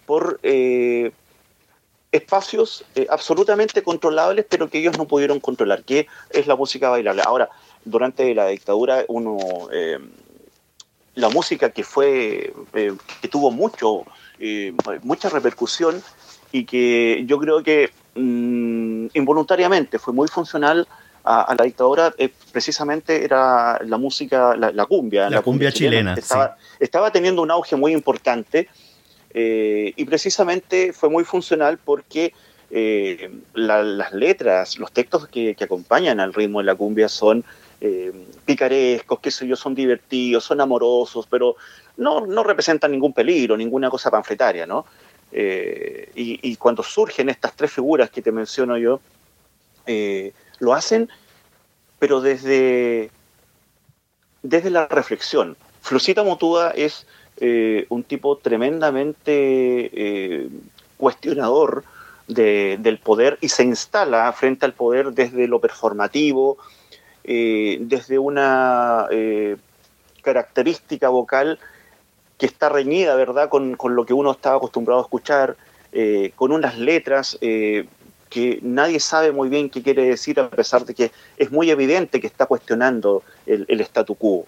por 0.07 0.41
espacios 2.12 2.85
absolutamente 3.09 3.83
controlables, 3.83 4.47
pero 4.49 4.68
que 4.68 4.79
ellos 4.79 4.97
no 4.99 5.07
pudieron 5.07 5.41
controlar, 5.41 5.83
que 5.85 6.07
es 6.31 6.47
la 6.47 6.55
música 6.55 6.89
bailable. 6.89 7.22
Ahora, 7.25 7.51
durante 7.85 8.35
la 8.35 8.49
dictadura 8.49 9.05
uno 9.09 9.39
eh, 9.72 9.99
la 11.14 11.28
música 11.28 11.70
que 11.70 11.85
fue 11.85 12.53
eh, 12.72 12.93
que 13.20 13.28
tuvo 13.28 13.51
mucho 13.51 14.05
eh, 14.39 14.72
mucha 15.03 15.28
repercusión 15.28 16.03
y 16.51 16.64
que 16.64 17.24
yo 17.26 17.39
creo 17.39 17.62
que 17.62 17.91
mm, 18.14 19.07
involuntariamente 19.14 19.99
fue 19.99 20.12
muy 20.12 20.28
funcional 20.28 20.89
a, 21.26 21.55
la 21.57 21.64
dictadura 21.64 22.14
precisamente 22.53 23.24
era 23.24 23.80
la 23.82 23.97
música 23.97 24.55
la, 24.57 24.85
cumbia 24.85 25.30
la, 25.30 25.41
cumbia, 25.41 25.72
chilena, 25.72 26.12
estaba, 26.14 26.59
estaba 26.78 27.11
teniendo 27.11 27.41
un 27.41 27.51
auge 27.51 27.76
muy 27.76 27.93
importante 27.93 28.68
y 29.32 30.05
precisamente 30.05 30.93
fue 30.93 31.09
muy 31.09 31.24
funcional 31.24 31.78
porque 31.82 32.35
las 33.55 34.12
letras, 34.12 34.78
los 34.78 34.93
textos 34.93 35.26
que, 35.28 35.55
que, 35.55 35.64
acompañan 35.64 36.20
al 36.20 36.35
ritmo 36.35 36.59
de 36.59 36.66
la 36.66 36.74
cumbia 36.74 37.09
son 37.09 37.43
eh, 37.87 38.11
picarescos, 38.47 39.20
qué 39.20 39.30
sé 39.30 39.47
yo, 39.47 39.57
son 39.57 39.74
divertidos, 39.74 40.43
son 40.43 40.59
amorosos, 40.62 41.26
pero 41.28 41.57
no, 41.99 42.24
no 42.24 42.43
representan 42.43 42.93
ningún 42.93 43.12
peligro, 43.12 43.59
ninguna 43.59 43.91
cosa 43.91 44.11
panfletaria, 44.11 44.64
¿no? 44.64 44.87
Eh, 45.30 46.11
y, 46.14 46.57
cuando 46.57 46.82
surgen 46.82 47.28
estas 47.28 47.55
tres 47.55 47.70
figuras 47.70 48.09
que 48.09 48.22
te 48.22 48.32
menciono 48.32 48.78
yo, 48.78 49.03
eh, 49.85 50.32
lo 50.61 50.72
hacen, 50.72 51.11
pero 51.99 52.22
desde, 52.22 53.11
desde 54.43 54.70
la 54.70 54.87
reflexión. 54.87 55.55
Flusita 55.82 56.22
Motúa 56.22 56.70
es 56.70 57.07
un 57.91 58.03
tipo 58.05 58.39
tremendamente 58.39 60.49
cuestionador 60.97 61.85
del 62.28 62.99
poder 62.99 63.37
y 63.43 63.51
se 63.51 63.64
instala 63.64 64.32
frente 64.32 64.64
al 64.64 64.72
poder 64.72 65.12
desde 65.12 65.49
lo 65.49 65.61
performativo, 65.61 66.57
eh, 67.27 67.79
desde 67.81 68.18
una 68.18 69.09
eh, 69.11 69.57
característica 70.22 71.09
vocal 71.09 71.59
que 72.37 72.45
está 72.45 72.68
reñida, 72.68 73.14
¿verdad?, 73.14 73.49
con, 73.49 73.79
lo 73.81 74.05
que 74.05 74.12
uno 74.12 74.33
estaba 74.33 74.57
acostumbrado 74.57 75.01
a 75.01 75.05
escuchar, 75.05 75.57
eh, 75.93 76.33
con 76.35 76.53
unas 76.53 76.79
letras 76.79 77.39
que 77.41 78.59
nadie 78.62 78.99
sabe 78.99 79.31
muy 79.33 79.49
bien 79.49 79.70
qué 79.70 79.83
quiere 79.83 80.05
decir, 80.05 80.39
a 80.41 80.51
pesar 80.51 80.85
de 80.85 80.93
que 80.93 81.12
es 81.39 81.51
muy 81.51 81.70
evidente 81.70 82.20
que 82.20 82.27
está 82.27 82.47
cuestionando 82.47 83.22
el, 83.47 83.64
el 83.68 83.81
statu 83.81 84.16
quo. 84.16 84.47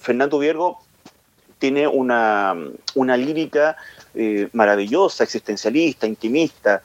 Fernando 0.00 0.38
Viergo 0.38 0.80
tiene 1.58 1.86
una, 1.86 2.54
una 2.94 3.16
lírica 3.16 3.76
maravillosa, 4.52 5.22
existencialista, 5.22 6.06
intimista, 6.06 6.82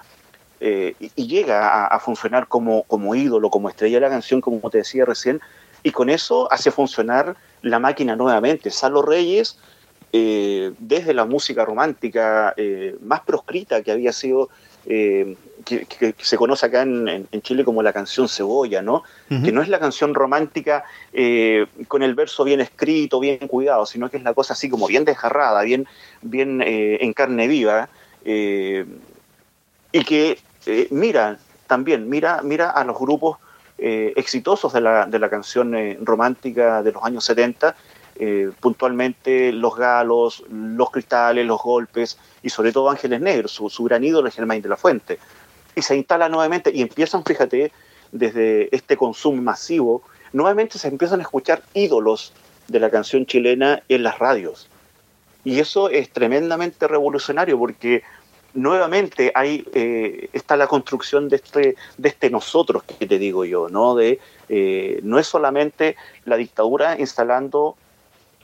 eh, 0.64 0.94
y, 1.00 1.26
llega 1.26 1.88
a, 1.88 2.00
funcionar 2.00 2.48
como, 2.48 2.84
como 2.84 3.16
ídolo, 3.16 3.50
como 3.50 3.68
estrella 3.68 3.98
de 3.98 4.02
la 4.02 4.10
canción, 4.10 4.42
como 4.42 4.70
te 4.70 4.78
decía 4.78 5.06
recién, 5.06 5.42
y 5.82 5.90
con 5.90 6.08
eso 6.12 6.48
hace 6.52 6.70
funcionar 6.70 7.36
la 7.64 7.80
máquina 7.80 8.16
nuevamente. 8.16 8.70
Salo 8.70 9.02
Reyes, 9.02 9.58
eh, 10.14 10.72
desde 10.78 11.16
la 11.16 11.26
música 11.26 11.66
romántica 11.66 12.54
eh, 12.58 12.96
más 13.02 13.22
proscrita 13.22 13.82
que 13.82 13.92
había 13.92 14.14
sido, 14.14 14.50
que, 14.86 15.36
se 16.20 16.38
conoce 16.38 16.68
acá 16.68 16.84
en, 16.84 17.28
Chile 17.42 17.64
como 17.64 17.82
la 17.82 17.92
canción 17.92 18.30
Cebolla, 18.30 18.84
¿no? 18.84 19.02
Que 19.30 19.52
no 19.52 19.64
es 19.64 19.68
la 19.68 19.80
canción 19.80 20.14
romántica 20.14 20.84
con 21.88 22.04
el 22.04 22.14
verso 22.14 22.44
bien 22.44 22.62
escrito, 22.62 23.20
bien 23.20 23.48
cuidado, 23.48 23.88
sino 23.88 24.12
que 24.12 24.18
es 24.18 24.24
la 24.24 24.36
cosa 24.36 24.54
así 24.54 24.70
como 24.70 24.86
bien 24.86 25.06
desgarrada, 25.06 25.64
bien, 25.64 25.88
bien 26.22 26.62
en 26.64 27.14
carne 27.14 27.48
viva. 27.48 27.90
y 28.24 30.04
que 30.06 30.38
eh, 30.66 30.88
mira 30.92 31.38
también, 31.68 32.10
mira, 32.10 32.42
mira 32.44 32.70
a 32.70 32.84
los 32.84 33.00
grupos 33.00 33.38
eh, 33.78 34.14
exitosos 34.16 34.74
de 34.74 34.82
la, 34.82 35.06
de 35.06 35.20
la 35.20 35.30
canción 35.30 35.74
eh, 35.76 35.98
romántica 36.02 36.84
de 36.84 36.92
los 36.92 37.04
años 37.04 37.26
70, 37.26 37.76
puntualmente 38.60 39.52
Los 39.52 39.76
Galos, 39.76 40.44
Los 40.52 40.92
Cristales, 40.92 41.44
Los 41.44 41.60
Golpes 41.64 42.20
y 42.44 42.50
sobre 42.50 42.72
todo 42.72 42.92
Ángeles 42.92 43.20
Negros, 43.20 43.52
su, 43.52 43.84
gran 43.84 44.04
ídolo 44.04 44.28
es 44.28 44.36
Germain 44.36 44.62
de 44.62 44.70
la 44.70 44.78
Fuente. 44.78 45.18
Y 45.76 45.82
se 45.82 45.96
instala 45.96 46.30
nuevamente 46.30 46.72
y 46.72 46.82
empiezan, 46.82 47.24
fíjate, 47.24 47.72
desde 48.12 48.76
este 48.76 48.96
consumo 48.96 49.42
masivo, 49.42 50.04
nuevamente 50.34 50.78
se 50.78 50.88
empiezan 50.90 51.20
a 51.20 51.24
escuchar 51.24 51.64
ídolos 51.74 52.32
de 52.68 52.80
la 52.80 52.92
canción 52.92 53.26
chilena 53.26 53.82
en 53.90 54.04
las 54.04 54.20
radios. 54.20 54.70
Y 55.44 55.60
eso 55.60 55.90
es 55.90 56.12
tremendamente 56.12 56.88
revolucionario 56.88 57.58
porque 57.58 58.04
nuevamente 58.54 59.32
hay, 59.36 59.66
eh, 59.74 60.30
está 60.34 60.56
la 60.58 60.68
construcción 60.68 61.30
de 61.30 61.38
este, 61.38 61.76
de 61.98 62.10
este 62.10 62.30
nosotros 62.30 62.84
que 62.84 63.06
te 63.06 63.18
digo 63.18 63.46
yo, 63.46 63.70
¿no? 63.70 63.96
De, 63.96 64.20
eh, 64.50 65.00
no 65.04 65.20
es 65.20 65.28
solamente 65.28 65.96
la 66.26 66.38
dictadura 66.38 67.00
instalando 67.00 67.76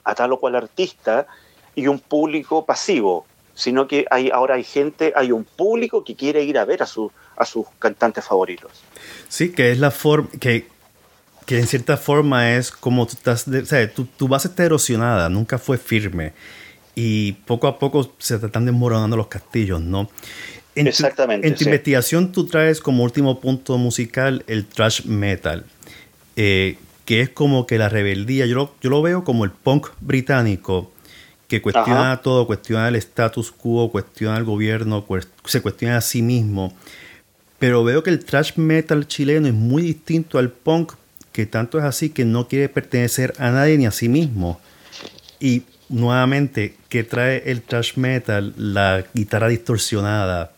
a 0.03 0.15
tal 0.15 0.33
o 0.33 0.39
cual 0.39 0.55
artista 0.55 1.27
y 1.75 1.87
un 1.87 1.99
público 1.99 2.65
pasivo, 2.65 3.25
sino 3.53 3.87
que 3.87 4.05
hay, 4.09 4.29
ahora 4.29 4.55
hay 4.55 4.63
gente, 4.63 5.13
hay 5.15 5.31
un 5.31 5.43
público 5.43 6.03
que 6.03 6.15
quiere 6.15 6.43
ir 6.43 6.57
a 6.57 6.65
ver 6.65 6.83
a, 6.83 6.85
su, 6.85 7.11
a 7.35 7.45
sus 7.45 7.65
cantantes 7.79 8.25
favoritos. 8.25 8.71
Sí, 9.27 9.51
que 9.51 9.71
es 9.71 9.79
la 9.79 9.91
forma, 9.91 10.29
que 10.39 10.77
que 11.47 11.57
en 11.57 11.65
cierta 11.65 11.95
forma 11.95 12.57
es 12.57 12.71
como 12.71 13.07
tú 13.07 13.13
estás, 13.13 13.47
o 13.47 13.65
sea, 13.65 13.89
tu, 13.91 14.03
tu, 14.03 14.27
base 14.27 14.49
está 14.49 14.65
erosionada, 14.65 15.29
nunca 15.29 15.57
fue 15.57 15.77
firme. 15.77 16.33
Y 16.99 17.33
poco 17.33 17.67
a 17.67 17.77
poco 17.77 18.11
se 18.17 18.37
están 18.37 18.65
desmoronando 18.65 19.15
los 19.15 19.27
castillos, 19.27 19.79
¿no? 19.79 20.09
Exactamente. 20.73 21.47
en 21.47 21.53
tu 21.53 21.63
investigación 21.63 22.31
tú 22.31 22.47
traes 22.47 22.79
como 22.79 23.03
último 23.03 23.39
punto 23.39 23.77
musical 23.77 24.43
el 24.47 24.65
thrash 24.65 25.05
metal, 25.05 25.63
eh, 26.35 26.77
que 27.05 27.21
es 27.21 27.29
como 27.29 27.67
que 27.67 27.77
la 27.77 27.87
rebeldía, 27.87 28.47
yo 28.47 28.55
lo, 28.55 28.75
yo 28.81 28.89
lo 28.89 29.03
veo 29.03 29.23
como 29.23 29.45
el 29.45 29.51
punk 29.51 29.89
británico, 30.01 30.91
que 31.47 31.61
cuestiona 31.61 32.19
todo, 32.23 32.47
cuestiona 32.47 32.87
el 32.87 32.95
status 32.95 33.51
quo, 33.51 33.91
cuestiona 33.91 34.35
el 34.35 34.43
gobierno, 34.43 35.05
se 35.45 35.61
cuestiona 35.61 35.97
a 35.97 36.01
sí 36.01 36.23
mismo. 36.23 36.73
Pero 37.59 37.83
veo 37.83 38.01
que 38.01 38.09
el 38.09 38.25
thrash 38.25 38.53
metal 38.55 39.07
chileno 39.07 39.47
es 39.47 39.53
muy 39.53 39.83
distinto 39.83 40.39
al 40.39 40.49
punk, 40.49 40.93
que 41.31 41.45
tanto 41.45 41.77
es 41.77 41.85
así 41.85 42.09
que 42.09 42.25
no 42.25 42.47
quiere 42.47 42.69
pertenecer 42.69 43.35
a 43.37 43.51
nadie 43.51 43.77
ni 43.77 43.85
a 43.85 43.91
sí 43.91 44.09
mismo. 44.09 44.59
Y 45.39 45.61
nuevamente, 45.89 46.75
que 46.89 47.03
trae 47.03 47.43
el 47.45 47.61
thrash 47.61 47.97
metal, 47.97 48.53
la 48.57 49.05
guitarra 49.13 49.47
distorsionada. 49.47 50.51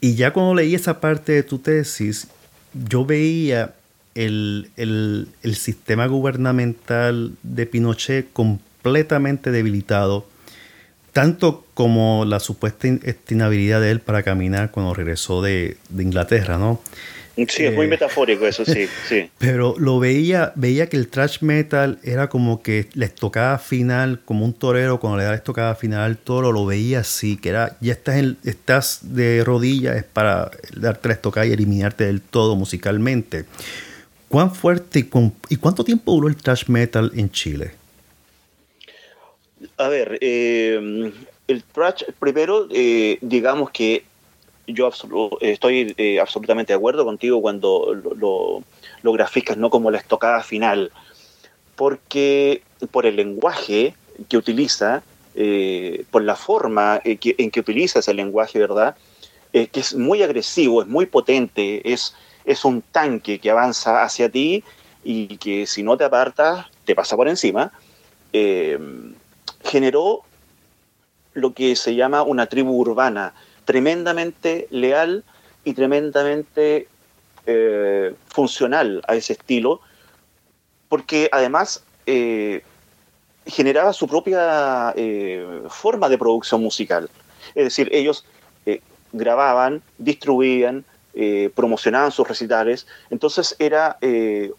Y 0.00 0.14
ya 0.14 0.32
cuando 0.32 0.54
leí 0.54 0.74
esa 0.74 1.00
parte 1.00 1.32
de 1.32 1.42
tu 1.42 1.58
tesis, 1.58 2.28
yo 2.72 3.04
veía 3.04 3.74
el, 4.14 4.70
el, 4.76 5.54
sistema 5.54 6.06
gubernamental 6.06 7.32
de 7.42 7.66
Pinochet 7.66 8.32
completamente 8.32 9.50
debilitado 9.50 10.26
tanto 11.12 11.66
como 11.74 12.24
la 12.24 12.40
supuesta 12.40 12.86
inestabilidad 12.86 13.80
de 13.80 13.90
él 13.90 14.00
para 14.00 14.22
caminar 14.22 14.70
cuando 14.70 14.94
regresó 14.94 15.42
de, 15.42 15.76
Inglaterra, 15.98 16.58
¿no? 16.58 16.80
Sí, 17.36 17.64
es 17.64 17.74
muy 17.74 17.86
eh, 17.86 17.88
metafórico 17.88 18.46
eso, 18.46 18.64
sí, 18.64 18.86
sí. 19.08 19.30
Pero 19.38 19.74
lo 19.78 19.98
veía, 19.98 20.52
veía 20.56 20.88
que 20.88 20.96
el 20.96 21.08
thrash 21.08 21.42
metal 21.42 21.98
era 22.02 22.28
como 22.28 22.62
que 22.62 22.88
les 22.94 23.14
tocaba 23.14 23.58
final, 23.58 24.20
como 24.24 24.44
un 24.44 24.52
torero 24.52 25.00
cuando 25.00 25.18
le 25.18 25.38
tocaba 25.38 25.74
final 25.74 26.02
al 26.02 26.18
toro, 26.18 26.52
lo 26.52 26.66
veía 26.66 27.00
así, 27.00 27.36
que 27.36 27.50
era, 27.50 27.76
ya 27.80 27.92
estás, 27.92 28.16
en, 28.16 28.36
estás 28.44 29.00
de 29.02 29.42
rodillas, 29.44 29.96
es 29.96 30.04
para 30.04 30.50
darte 30.76 31.08
la 31.08 31.14
estocada 31.14 31.46
y 31.46 31.52
eliminarte 31.52 32.04
del 32.04 32.20
todo 32.20 32.56
musicalmente. 32.56 33.44
¿Cuán 34.28 34.54
fuerte 34.54 35.00
y, 35.00 35.10
y 35.48 35.56
cuánto 35.56 35.82
tiempo 35.82 36.12
duró 36.12 36.28
el 36.28 36.36
thrash 36.36 36.68
metal 36.68 37.10
en 37.14 37.30
Chile? 37.30 37.72
A 39.76 39.88
ver, 39.88 40.18
eh, 40.20 41.12
el 41.48 41.64
trash, 41.64 42.04
primero, 42.18 42.68
eh, 42.70 43.18
digamos 43.20 43.70
que 43.70 44.04
yo 44.72 44.90
estoy 45.40 45.94
eh, 45.96 46.20
absolutamente 46.20 46.72
de 46.72 46.76
acuerdo 46.76 47.04
contigo 47.04 47.40
cuando 47.40 47.94
lo, 47.94 48.62
lo, 49.02 49.12
graficas 49.12 49.56
no 49.56 49.70
como 49.70 49.90
la 49.90 49.98
estocada 49.98 50.42
final, 50.42 50.90
porque 51.76 52.62
por 52.90 53.06
el 53.06 53.16
lenguaje 53.16 53.94
que 54.28 54.36
utiliza, 54.36 55.02
por 56.10 56.22
la 56.22 56.36
forma 56.36 57.00
en 57.04 57.50
que 57.50 57.60
utiliza 57.60 58.00
ese 58.00 58.12
lenguaje, 58.12 58.58
¿verdad? 58.58 58.94
que 59.52 59.68
es 59.72 59.94
muy 59.94 60.22
agresivo, 60.22 60.82
es 60.82 60.88
muy 60.88 61.06
potente, 61.06 61.90
es, 61.90 62.14
es 62.44 62.64
un 62.66 62.82
tanque 62.82 63.38
que 63.38 63.50
avanza 63.50 64.02
hacia 64.02 64.28
ti 64.28 64.62
y 65.02 65.38
que 65.38 65.66
si 65.66 65.82
no 65.82 65.96
te 65.96 66.04
apartas, 66.04 66.66
te 66.84 66.94
pasa 66.94 67.16
por 67.16 67.28
encima 67.28 67.72
generó 69.64 70.22
lo 71.34 71.54
que 71.54 71.76
se 71.76 71.94
llama 71.94 72.22
una 72.22 72.46
tribu 72.46 72.72
urbana, 72.72 73.34
tremendamente 73.70 74.66
leal 74.70 75.22
y 75.62 75.74
tremendamente 75.74 76.88
eh, 77.46 78.12
funcional 78.26 79.00
a 79.06 79.14
ese 79.14 79.34
estilo, 79.34 79.80
porque 80.88 81.28
además 81.30 81.84
eh, 82.04 82.64
generaba 83.46 83.92
su 83.92 84.08
propia 84.08 84.92
eh, 84.96 85.62
forma 85.68 86.08
de 86.08 86.18
producción 86.18 86.60
musical. 86.60 87.08
Es 87.54 87.62
decir, 87.62 87.88
ellos 87.92 88.24
grababan, 89.12 89.82
distribuían, 89.98 90.84
promocionaban 91.54 92.10
sus 92.10 92.26
recitales, 92.26 92.88
entonces 93.10 93.54
era 93.60 93.98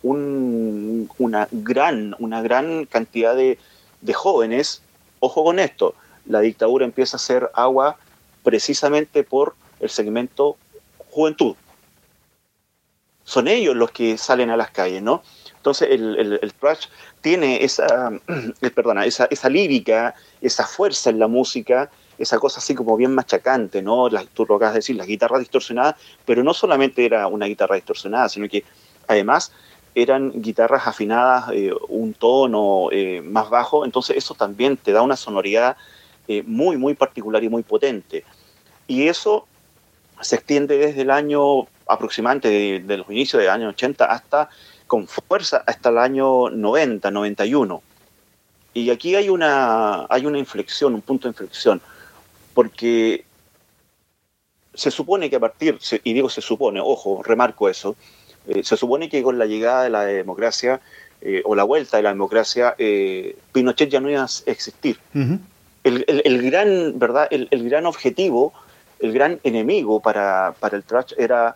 una, 0.03 1.47
gran, 1.51 2.15
una 2.19 2.41
gran 2.41 2.85
cantidad 2.85 3.35
de, 3.35 3.57
de 4.01 4.13
jóvenes 4.13 4.81
Ojo 5.23 5.43
con 5.43 5.59
esto, 5.59 5.93
la 6.25 6.39
dictadura 6.39 6.83
empieza 6.83 7.15
a 7.15 7.19
hacer 7.19 7.51
agua 7.53 7.97
precisamente 8.43 9.23
por 9.23 9.55
el 9.79 9.89
segmento 9.89 10.57
juventud. 11.09 11.55
Son 13.23 13.47
ellos 13.47 13.75
los 13.75 13.91
que 13.91 14.17
salen 14.17 14.49
a 14.49 14.57
las 14.57 14.71
calles, 14.71 15.01
¿no? 15.01 15.23
Entonces 15.55 15.89
el, 15.91 16.39
el, 16.41 16.53
trash 16.55 16.87
tiene 17.21 17.63
esa, 17.63 18.11
perdona, 18.75 19.05
esa, 19.05 19.25
esa 19.29 19.47
lírica, 19.47 20.15
esa 20.41 20.65
fuerza 20.65 21.11
en 21.11 21.19
la 21.19 21.27
música, 21.27 21.91
esa 22.17 22.39
cosa 22.39 22.59
así 22.59 22.73
como 22.73 22.97
bien 22.97 23.13
machacante, 23.13 23.81
¿no? 23.81 24.09
tú 24.33 24.45
lo 24.47 24.55
acabas 24.55 24.73
de 24.73 24.79
decir, 24.79 24.95
la 24.95 25.05
guitarra 25.05 25.39
distorsionada, 25.39 25.97
pero 26.25 26.43
no 26.43 26.53
solamente 26.53 27.05
era 27.05 27.27
una 27.27 27.45
guitarra 27.45 27.75
distorsionada, 27.75 28.29
sino 28.29 28.47
que 28.49 28.63
además 29.07 29.51
eran 29.93 30.31
guitarras 30.41 30.87
afinadas 30.87 31.51
eh, 31.53 31.73
un 31.89 32.13
tono 32.13 32.89
eh, 32.91 33.21
más 33.21 33.49
bajo, 33.49 33.85
entonces 33.85 34.17
eso 34.17 34.33
también 34.33 34.77
te 34.77 34.91
da 34.91 35.01
una 35.01 35.15
sonoridad 35.15 35.77
eh, 36.27 36.43
muy, 36.45 36.77
muy 36.77 36.93
particular 36.93 37.43
y 37.43 37.49
muy 37.49 37.63
potente. 37.63 38.23
Y 38.87 39.07
eso 39.07 39.47
se 40.21 40.35
extiende 40.35 40.77
desde 40.77 41.01
el 41.01 41.11
año 41.11 41.67
aproximadamente 41.87 42.79
de, 42.79 42.97
los 42.97 43.09
inicios 43.09 43.41
del 43.41 43.49
año 43.49 43.69
80 43.69 44.05
hasta 44.05 44.49
con 44.87 45.07
fuerza 45.07 45.63
hasta 45.65 45.89
el 45.89 45.97
año 45.97 46.49
90, 46.49 47.11
91. 47.11 47.81
Y 48.73 48.89
aquí 48.89 49.15
hay 49.15 49.29
una, 49.29 50.05
hay 50.09 50.25
una 50.25 50.37
inflexión, 50.37 50.93
un 50.93 51.01
punto 51.01 51.27
de 51.27 51.31
inflexión, 51.31 51.81
porque 52.53 53.25
se 54.73 54.91
supone 54.91 55.29
que 55.29 55.35
a 55.35 55.39
partir, 55.39 55.77
y 56.03 56.13
digo 56.13 56.29
se 56.29 56.41
supone, 56.41 56.79
ojo, 56.81 57.21
remarco 57.23 57.67
eso, 57.67 57.95
eh, 58.47 58.63
se 58.63 58.77
supone 58.77 59.09
que 59.09 59.21
con 59.21 59.37
la 59.37 59.45
llegada 59.45 59.83
de 59.83 59.89
la 59.89 60.05
democracia 60.05 60.81
eh, 61.21 61.41
o 61.45 61.55
la 61.55 61.63
vuelta 61.63 61.97
de 61.97 62.03
la 62.03 62.09
democracia, 62.09 62.75
eh, 62.77 63.37
Pinochet 63.51 63.89
ya 63.89 63.99
no 63.99 64.09
iba 64.09 64.23
a 64.23 64.29
existir. 64.45 64.97
El, 65.83 66.41
gran, 66.43 66.99
¿verdad? 66.99 67.27
El, 67.31 67.69
gran 67.69 67.85
objetivo, 67.85 68.53
el 68.99 69.13
gran 69.13 69.39
enemigo 69.43 69.99
para, 69.99 70.53
el 70.71 70.83
trash 70.83 71.13
era 71.17 71.55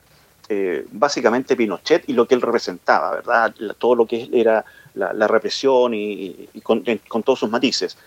básicamente 0.91 1.55
Pinochet 1.55 2.07
y 2.07 2.13
lo 2.13 2.27
que 2.27 2.35
él 2.35 2.41
representaba, 2.41 3.11
¿verdad? 3.11 3.53
todo 3.77 3.95
lo 3.95 4.05
que 4.05 4.29
era 4.31 4.63
la, 4.93 5.27
represión 5.27 5.93
y, 5.93 6.49
con, 6.63 6.83
con, 7.07 7.23
todos 7.23 7.39
sus 7.39 7.49
matices. 7.49 7.97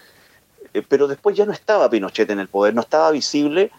pero 0.88 1.08
después 1.08 1.36
ya 1.36 1.46
no 1.46 1.52
estaba 1.52 1.90
Pinochet 1.90 2.30
en 2.30 2.40
el 2.40 2.48
poder, 2.48 2.74
no 2.74 2.80
estaba 2.80 3.10
visible 3.10 3.70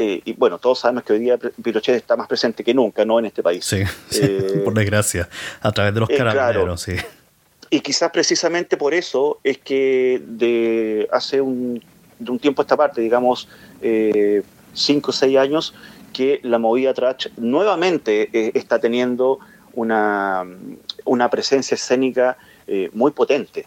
eh, 0.00 0.22
y 0.24 0.32
bueno, 0.34 0.58
todos 0.60 0.78
sabemos 0.78 1.02
que 1.02 1.12
hoy 1.14 1.18
día 1.18 1.36
Pinochet 1.36 1.96
está 1.96 2.14
más 2.14 2.28
presente 2.28 2.62
que 2.62 2.72
nunca, 2.72 3.04
¿no? 3.04 3.18
En 3.18 3.26
este 3.26 3.42
país. 3.42 3.64
Sí, 3.64 3.82
eh, 4.22 4.62
por 4.64 4.72
desgracia, 4.72 5.28
a 5.60 5.72
través 5.72 5.92
de 5.92 5.98
los 5.98 6.08
eh, 6.08 6.16
carabineros, 6.16 6.80
sí. 6.80 6.94
Y 7.70 7.80
quizás 7.80 8.10
precisamente 8.10 8.76
por 8.76 8.94
eso 8.94 9.38
es 9.44 9.58
que 9.58 10.22
de 10.26 11.08
hace 11.12 11.40
un, 11.40 11.82
tiempo 12.40 12.62
a 12.62 12.64
esta 12.64 12.76
parte, 12.76 13.00
digamos, 13.00 13.48
cinco 14.72 15.10
o 15.10 15.12
seis 15.12 15.36
años, 15.36 15.74
que 16.12 16.40
la 16.42 16.58
movida 16.58 16.94
trash 16.94 17.28
nuevamente 17.36 18.56
está 18.58 18.78
teniendo 18.78 19.38
una, 19.74 20.44
una 21.04 21.30
presencia 21.30 21.74
escénica 21.74 22.38
muy 22.92 23.12
potente. 23.12 23.66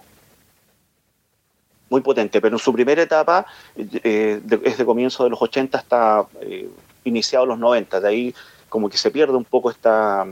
Muy 1.90 2.02
potente, 2.02 2.40
pero 2.40 2.56
en 2.56 2.60
su 2.60 2.72
primera 2.72 3.02
etapa 3.02 3.46
eh, 3.76 4.40
de 4.44 4.86
comienzo 4.86 5.26
de 5.26 5.30
los 5.30 5.42
80 5.42 5.78
hasta 5.78 6.26
eh, 6.40 6.70
iniciados 7.04 7.48
los 7.48 7.60
90, 7.60 8.00
de 8.00 8.08
ahí 8.08 8.36
como 8.70 8.90
que 8.90 8.98
se 8.98 9.12
pierde 9.12 9.36
un 9.36 9.44
poco 9.44 9.70
esta, 9.70 10.26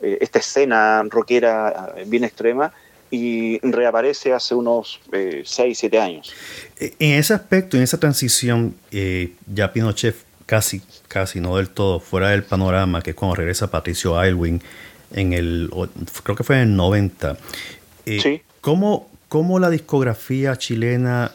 eh, 0.00 0.18
esta 0.20 0.40
escena 0.40 1.02
rockera 1.08 1.94
bien 2.06 2.24
extrema 2.24 2.72
y 3.10 3.58
reaparece 3.60 4.32
hace 4.32 4.54
unos 4.54 5.00
6, 5.44 5.78
7 5.78 6.00
años. 6.00 6.32
En 6.78 7.18
ese 7.18 7.34
aspecto, 7.34 7.76
en 7.76 7.82
esa 7.82 7.98
transición, 7.98 8.74
ya 8.90 9.72
Pinochet 9.72 10.16
casi, 10.46 10.82
casi, 11.08 11.40
no 11.40 11.56
del 11.56 11.70
todo, 11.70 12.00
fuera 12.00 12.30
del 12.30 12.44
panorama, 12.44 13.02
que 13.02 13.10
es 13.10 13.16
cuando 13.16 13.36
regresa 13.36 13.70
Patricio 13.70 14.18
Aylwin 14.18 14.60
en 15.12 15.32
el, 15.32 15.70
creo 16.22 16.36
que 16.36 16.44
fue 16.44 16.56
en 16.56 16.62
el 16.62 16.76
90. 16.76 17.38
sí. 18.06 18.42
¿Cómo, 18.60 19.10
¿Cómo 19.28 19.58
la 19.58 19.68
discografía 19.68 20.56
chilena 20.56 21.32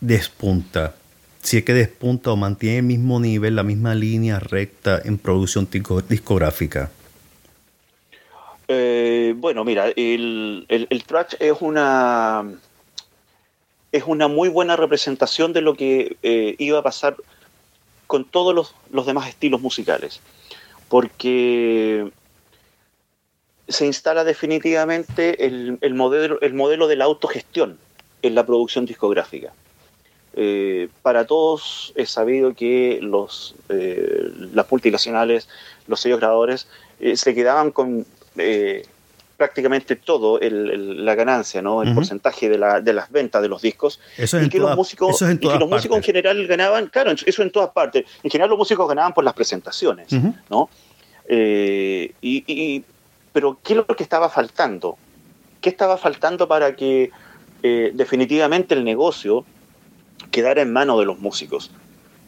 despunta? 0.00 0.94
Si 1.40 1.58
es 1.58 1.64
que 1.64 1.72
despunta 1.72 2.30
o 2.30 2.36
mantiene 2.36 2.78
el 2.78 2.82
mismo 2.82 3.20
nivel, 3.20 3.56
la 3.56 3.62
misma 3.62 3.94
línea 3.94 4.38
recta 4.38 5.00
en 5.02 5.18
producción 5.18 5.68
discográfica. 6.08 6.90
Eh, 8.74 9.34
bueno, 9.36 9.64
mira, 9.64 9.88
el, 9.96 10.64
el, 10.68 11.04
trash 11.04 11.34
es 11.40 11.52
una 11.60 12.42
es 13.92 14.04
una 14.06 14.28
muy 14.28 14.48
buena 14.48 14.76
representación 14.76 15.52
de 15.52 15.60
lo 15.60 15.74
que 15.74 16.16
eh, 16.22 16.54
iba 16.58 16.78
a 16.78 16.82
pasar 16.82 17.16
con 18.06 18.24
todos 18.24 18.54
los, 18.54 18.74
los 18.90 19.04
demás 19.04 19.28
estilos 19.28 19.60
musicales. 19.60 20.22
Porque 20.88 22.10
se 23.68 23.84
instala 23.84 24.24
definitivamente 24.24 25.44
el, 25.46 25.94
modelo, 25.94 26.40
el 26.40 26.54
modelo 26.54 26.88
de 26.88 26.96
la 26.96 27.04
autogestión 27.04 27.78
en 28.22 28.34
la 28.34 28.46
producción 28.46 28.86
discográfica. 28.86 29.52
Eh, 30.34 30.88
para 31.02 31.26
todos 31.26 31.92
es 31.94 32.10
sabido 32.10 32.54
que 32.54 33.00
los, 33.02 33.54
las 33.68 34.70
multinacionales, 34.70 35.46
los 35.86 36.00
sellos 36.00 36.20
grabadores, 36.20 36.68
se 37.14 37.34
quedaban 37.34 37.70
con 37.70 38.06
prácticamente 39.36 39.96
todo 39.96 40.38
la 40.40 41.14
ganancia, 41.14 41.62
¿no? 41.62 41.82
el 41.82 41.94
porcentaje 41.94 42.48
de, 42.48 42.58
las 42.58 43.10
ventas 43.10 43.42
de 43.42 43.48
los 43.48 43.62
discos. 43.62 44.00
y 44.16 44.48
que 44.48 44.58
los 44.58 44.76
músicos, 44.76 45.20
y 45.22 45.38
que 45.38 45.58
los 45.58 45.68
músicos 45.68 45.96
en 45.96 46.02
general 46.02 46.46
ganaban, 46.46 46.86
claro, 46.86 47.12
eso 47.12 47.42
en 47.42 47.50
todas 47.50 47.70
partes. 47.70 48.04
En 48.22 48.30
general 48.30 48.50
los 48.50 48.58
músicos 48.58 48.88
ganaban 48.88 49.12
por 49.12 49.24
las 49.24 49.34
presentaciones, 49.34 50.08
¿no? 50.48 50.68
y, 51.28 52.84
pero 53.32 53.58
¿qué 53.62 53.72
es 53.72 53.76
lo 53.76 53.86
que 53.86 54.02
estaba 54.02 54.28
faltando? 54.28 54.96
¿Qué 55.60 55.68
estaba 55.68 55.96
faltando 55.96 56.46
para 56.46 56.76
que 56.76 57.10
definitivamente 57.62 58.74
el 58.74 58.84
negocio 58.84 59.44
quedara 60.30 60.62
en 60.62 60.72
manos 60.72 60.98
de 60.98 61.04
los 61.04 61.18
músicos. 61.18 61.70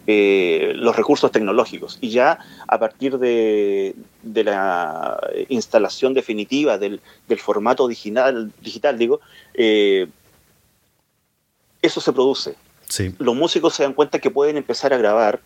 Eh, 0.06 0.72
los 0.76 0.94
recursos 0.94 1.32
tecnológicos 1.32 1.97
y 2.02 2.10
ya 2.10 2.39
a 2.68 2.78
partir 2.78 3.16
de, 3.18 3.94
la 4.22 5.18
instalación 5.48 6.12
definitiva 6.12 6.76
del, 6.76 7.01
formato 7.39 7.89
digital, 7.89 8.52
digital 8.60 8.98
digo, 8.98 9.20
eh, 9.55 10.06
eso 11.81 12.02
se 12.02 12.12
produce. 12.12 12.55
Los 13.18 13.35
músicos 13.35 13.74
se 13.74 13.82
dan 13.82 13.94
cuenta 13.94 14.18
que 14.18 14.31
pueden 14.31 14.59
empezar 14.59 14.93
a 14.93 14.98
grabar 14.98 15.40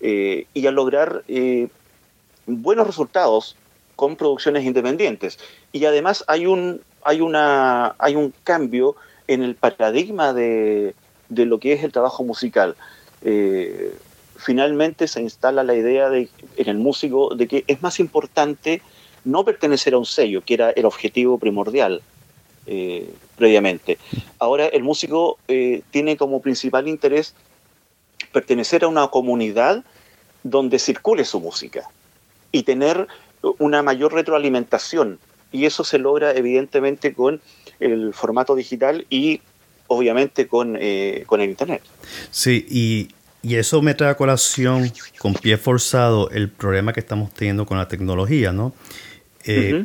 eh, 0.00 0.46
y 0.54 0.66
a 0.68 0.70
lograr 0.70 1.24
buenos 2.46 2.86
resultados 2.86 3.56
con 3.96 4.14
producciones 4.14 4.64
independientes. 4.64 5.40
Y 5.72 5.84
además 5.86 6.24
hay 6.28 6.46
un, 6.46 6.82
hay 7.02 7.20
una, 7.20 7.96
hay 7.98 8.14
un 8.14 8.32
cambio 8.44 8.94
en 9.26 9.42
el 9.42 9.56
paradigma 9.56 10.32
de, 10.32 10.94
de 11.28 11.46
lo 11.46 11.58
que 11.58 11.72
es 11.72 11.82
el 11.82 11.90
trabajo 11.90 12.22
musical. 12.22 12.76
Eh, 13.24 13.94
finalmente 14.36 15.08
se 15.08 15.22
instala 15.22 15.64
la 15.64 15.74
idea 15.74 16.10
de, 16.10 16.28
en 16.56 16.68
el 16.68 16.78
músico 16.78 17.34
de 17.34 17.48
que 17.48 17.64
es 17.66 17.82
más 17.82 17.98
importante 17.98 18.82
no 19.24 19.44
pertenecer 19.44 19.94
a 19.94 19.98
un 19.98 20.06
sello, 20.06 20.42
que 20.42 20.54
era 20.54 20.70
el 20.70 20.84
objetivo 20.84 21.38
primordial 21.38 22.02
eh, 22.66 23.10
previamente. 23.36 23.98
Ahora 24.38 24.66
el 24.66 24.82
músico 24.82 25.38
eh, 25.48 25.82
tiene 25.90 26.16
como 26.16 26.40
principal 26.40 26.88
interés 26.88 27.34
pertenecer 28.32 28.84
a 28.84 28.88
una 28.88 29.08
comunidad 29.08 29.84
donde 30.42 30.78
circule 30.78 31.24
su 31.24 31.40
música 31.40 31.88
y 32.52 32.64
tener 32.64 33.06
una 33.58 33.82
mayor 33.82 34.12
retroalimentación. 34.12 35.18
Y 35.52 35.66
eso 35.66 35.84
se 35.84 35.98
logra 35.98 36.32
evidentemente 36.32 37.14
con 37.14 37.40
el 37.80 38.12
formato 38.12 38.54
digital 38.54 39.06
y 39.08 39.40
obviamente 39.86 40.46
con, 40.46 40.76
eh, 40.80 41.24
con 41.26 41.40
el 41.40 41.50
Internet. 41.50 41.82
Sí, 42.30 42.66
y, 42.68 43.08
eso 43.54 43.82
me 43.82 43.92
trae 43.92 44.10
a 44.10 44.16
colación 44.16 44.90
con 45.18 45.34
pie 45.34 45.58
forzado 45.58 46.30
el 46.30 46.48
problema 46.48 46.94
que 46.94 47.00
estamos 47.00 47.30
teniendo 47.34 47.66
con 47.66 47.76
la 47.76 47.88
tecnología, 47.88 48.52
¿no? 48.52 48.72
Eh, 49.44 49.84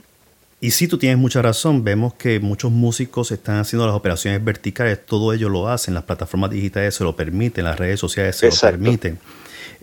y 0.62 0.72
sí, 0.72 0.88
tú 0.88 0.98
tienes 0.98 1.18
mucha 1.18 1.42
razón. 1.42 1.84
Vemos 1.84 2.14
que 2.14 2.40
muchos 2.40 2.72
músicos 2.72 3.32
están 3.34 3.58
haciendo 3.58 3.86
las 3.86 3.98
operaciones 3.98 4.42
verticales, 4.42 5.06
todo 5.06 5.34
ello 5.34 5.50
lo 5.50 5.68
hacen, 5.68 5.94
las 5.94 6.04
plataformas 6.04 6.52
digitales 6.52 6.96
se 6.96 7.04
lo 7.04 7.18
permiten, 7.18 7.66
las 7.66 7.78
redes 7.78 8.00
sociales 8.00 8.38
se 8.38 8.50
lo 8.50 8.56
permiten. 8.56 9.20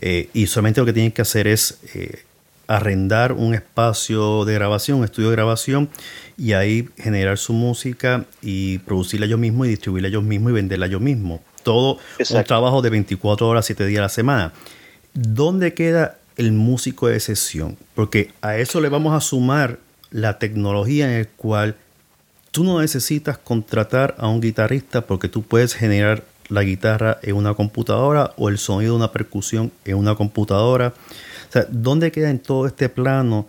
Eh, 0.01 0.31
y 0.33 0.47
solamente 0.47 0.81
lo 0.81 0.87
que 0.87 0.95
tienen 0.95 1.13
que 1.13 1.21
hacer 1.21 1.47
es 1.47 1.79
arrendar 2.67 3.33
un 3.33 3.55
espacio 3.55 4.45
de 4.45 4.55
grabación, 4.55 4.99
un 4.99 5.05
estudio 5.05 5.31
de 5.31 5.37
grabación 5.37 5.89
y 6.37 6.53
ahí 6.53 6.89
generar 6.97 7.39
su 7.39 7.53
música 7.53 8.25
y 8.43 8.79
producirla 8.79 9.27
yo 9.27 9.39
mismo 9.39 9.65
y 9.65 9.69
distribuirla 9.69 10.09
yo 10.09 10.23
mismo 10.23 10.51
y 10.51 10.53
venderla 10.53 10.87
yo 10.87 11.01
mismo. 11.01 11.41
Todo 11.63 11.99
un 12.31 12.45
trabajo 12.45 12.83
de 12.83 12.91
24 12.91 13.49
horas, 13.49 13.67
7 13.67 13.87
días 13.87 13.99
a 13.99 14.03
la 14.03 14.09
semana. 14.09 14.53
¿Dónde 15.15 15.75
queda 15.75 16.19
el 16.37 16.53
músico 16.53 17.09
de 17.09 17.19
sesión? 17.21 17.77
Porque 17.95 18.33
a 18.43 18.57
eso 18.57 18.81
le 18.81 18.89
vamos 18.89 19.15
a 19.15 19.21
sumar 19.21 19.79
la 20.11 20.39
tecnología 20.39 21.07
en 21.07 21.21
el 21.21 21.29
cual 21.29 21.77
tú 22.51 22.65
no 22.65 22.81
necesitas 22.81 23.39
contratar 23.39 24.15
a 24.19 24.29
un 24.29 24.41
guitarrista 24.41 25.03
porque 25.03 25.29
tú 25.29 25.43
puedes 25.43 25.75
generar 25.75 26.23
la 26.49 26.63
guitarra 26.63 27.19
en 27.23 27.37
una 27.37 27.55
computadora 27.55 28.33
o 28.37 28.49
el 28.49 28.59
sonido 28.59 28.93
de 28.93 28.97
una 28.99 29.13
percusión 29.13 29.73
en 29.85 29.97
una 29.97 30.15
computadora. 30.15 30.95
¿Dónde 31.71 32.13
queda 32.13 32.31
en 32.31 32.39
todo 32.39 32.67
este 32.67 32.89
plano 32.89 33.47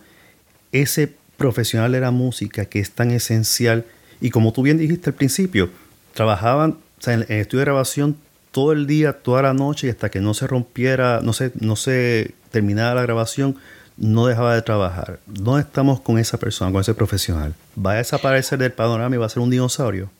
ese 0.72 1.14
profesional 1.36 1.92
de 1.92 2.00
la 2.00 2.10
música 2.10 2.64
que 2.64 2.80
es 2.80 2.90
tan 2.90 3.10
esencial? 3.10 3.84
Y 4.20 4.30
como 4.30 4.52
tú 4.52 4.62
bien 4.62 4.78
dijiste 4.78 5.10
al 5.10 5.14
principio, 5.14 5.70
trabajaban 6.14 6.78
en 7.06 7.24
el 7.28 7.40
estudio 7.40 7.60
de 7.60 7.64
grabación 7.66 8.16
todo 8.50 8.72
el 8.72 8.86
día, 8.86 9.12
toda 9.12 9.42
la 9.42 9.52
noche 9.52 9.86
y 9.86 9.90
hasta 9.90 10.10
que 10.10 10.20
no 10.20 10.34
se 10.34 10.46
rompiera, 10.46 11.20
no 11.22 11.32
se, 11.32 11.52
no 11.60 11.76
se 11.76 12.32
terminara 12.50 12.94
la 12.94 13.02
grabación, 13.02 13.56
no 13.96 14.26
dejaba 14.26 14.54
de 14.54 14.62
trabajar. 14.62 15.18
¿Dónde 15.26 15.62
estamos 15.62 16.00
con 16.00 16.18
esa 16.18 16.38
persona, 16.38 16.72
con 16.72 16.80
ese 16.80 16.94
profesional? 16.94 17.54
¿Va 17.76 17.92
a 17.92 17.96
desaparecer 17.96 18.58
del 18.58 18.72
panorama 18.72 19.14
y 19.14 19.18
va 19.18 19.26
a 19.26 19.28
ser 19.28 19.42
un 19.42 19.50
dinosaurio? 19.50 20.10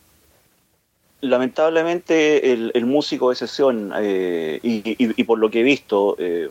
Lamentablemente 1.21 2.53
el, 2.53 2.87
músico 2.87 3.31
de 3.31 3.37
sesión, 3.37 3.93
eh, 3.99 4.61
y, 4.63 5.25
por 5.25 5.39
lo 5.39 5.51
que 5.51 5.61
he 5.61 5.65
visto, 5.65 6.15
eh, 6.19 6.49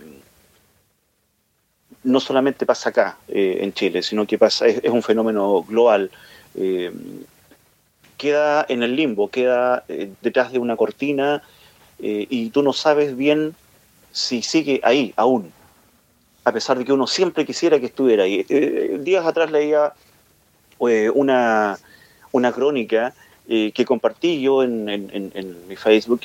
no 2.08 2.22
solamente 2.22 2.66
pasa 2.66 2.90
acá 2.90 3.18
eh, 3.28 3.58
en 3.62 3.74
Chile, 3.74 4.02
sino 4.02 4.26
que 4.26 4.38
pasa, 4.38 4.66
es, 4.66 4.90
un 4.90 5.04
fenómeno 5.04 5.64
global. 5.64 6.10
Eh, 6.56 6.92
queda 8.18 8.66
en 8.70 8.82
el 8.82 8.96
limbo, 8.96 9.30
queda 9.30 9.84
eh, 9.90 10.10
detrás 10.22 10.52
de 10.52 10.60
una 10.60 10.76
cortina 10.76 11.44
y 12.00 12.52
tú 12.52 12.62
no 12.62 12.74
sabes 12.74 13.18
bien 13.18 13.56
si 14.12 14.44
sigue 14.44 14.80
ahí 14.84 15.14
aún, 15.16 15.52
a 16.44 16.52
pesar 16.52 16.78
de 16.78 16.86
que 16.86 16.94
uno 16.94 17.08
siempre 17.08 17.44
quisiera 17.44 17.80
que 17.80 17.88
estuviera 17.88 18.24
ahí. 18.24 18.44
días 19.00 19.26
atrás 19.26 19.50
leía 19.50 19.94
una, 20.78 21.80
una 22.32 22.52
crónica 22.52 23.16
que 23.48 23.86
compartí 23.88 24.40
yo 24.42 24.62
en, 24.62 24.88
en 24.90 25.68
mi 25.68 25.76
Facebook, 25.76 26.22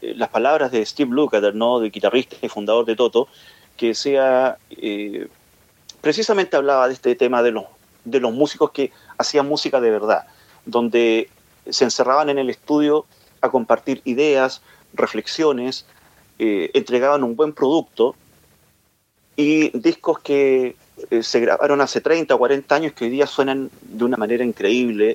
las 0.00 0.30
palabras 0.30 0.72
de 0.72 0.86
Steve 0.86 1.10
Lukather, 1.12 1.54
¿no? 1.54 1.78
de 1.78 1.90
guitarrista 1.90 2.36
y 2.40 2.48
fundador 2.48 2.86
de 2.86 2.96
Toto, 2.96 3.28
que 3.76 3.94
sea, 3.94 4.58
eh, 4.70 5.28
precisamente 6.00 6.56
hablaba 6.56 6.88
de 6.88 6.94
este 6.94 7.14
tema 7.14 7.42
de 7.42 7.52
los, 7.52 7.64
de 8.04 8.20
los 8.20 8.32
músicos 8.32 8.70
que 8.70 8.90
hacían 9.18 9.48
música 9.48 9.80
de 9.80 9.90
verdad, 9.90 10.26
donde 10.64 11.28
se 11.68 11.84
encerraban 11.84 12.30
en 12.30 12.38
el 12.38 12.50
estudio 12.50 13.06
a 13.40 13.50
compartir 13.50 14.00
ideas, 14.04 14.62
reflexiones, 14.94 15.84
eh, 16.38 16.70
entregaban 16.74 17.22
un 17.22 17.36
buen 17.36 17.52
producto 17.52 18.14
y 19.36 19.76
discos 19.78 20.18
que 20.20 20.76
eh, 21.10 21.22
se 21.22 21.40
grabaron 21.40 21.80
hace 21.80 22.00
30 22.00 22.34
o 22.34 22.38
40 22.38 22.74
años 22.74 22.92
que 22.92 23.04
hoy 23.04 23.10
día 23.10 23.26
suenan 23.26 23.70
de 23.82 24.04
una 24.04 24.16
manera 24.16 24.44
increíble 24.44 25.14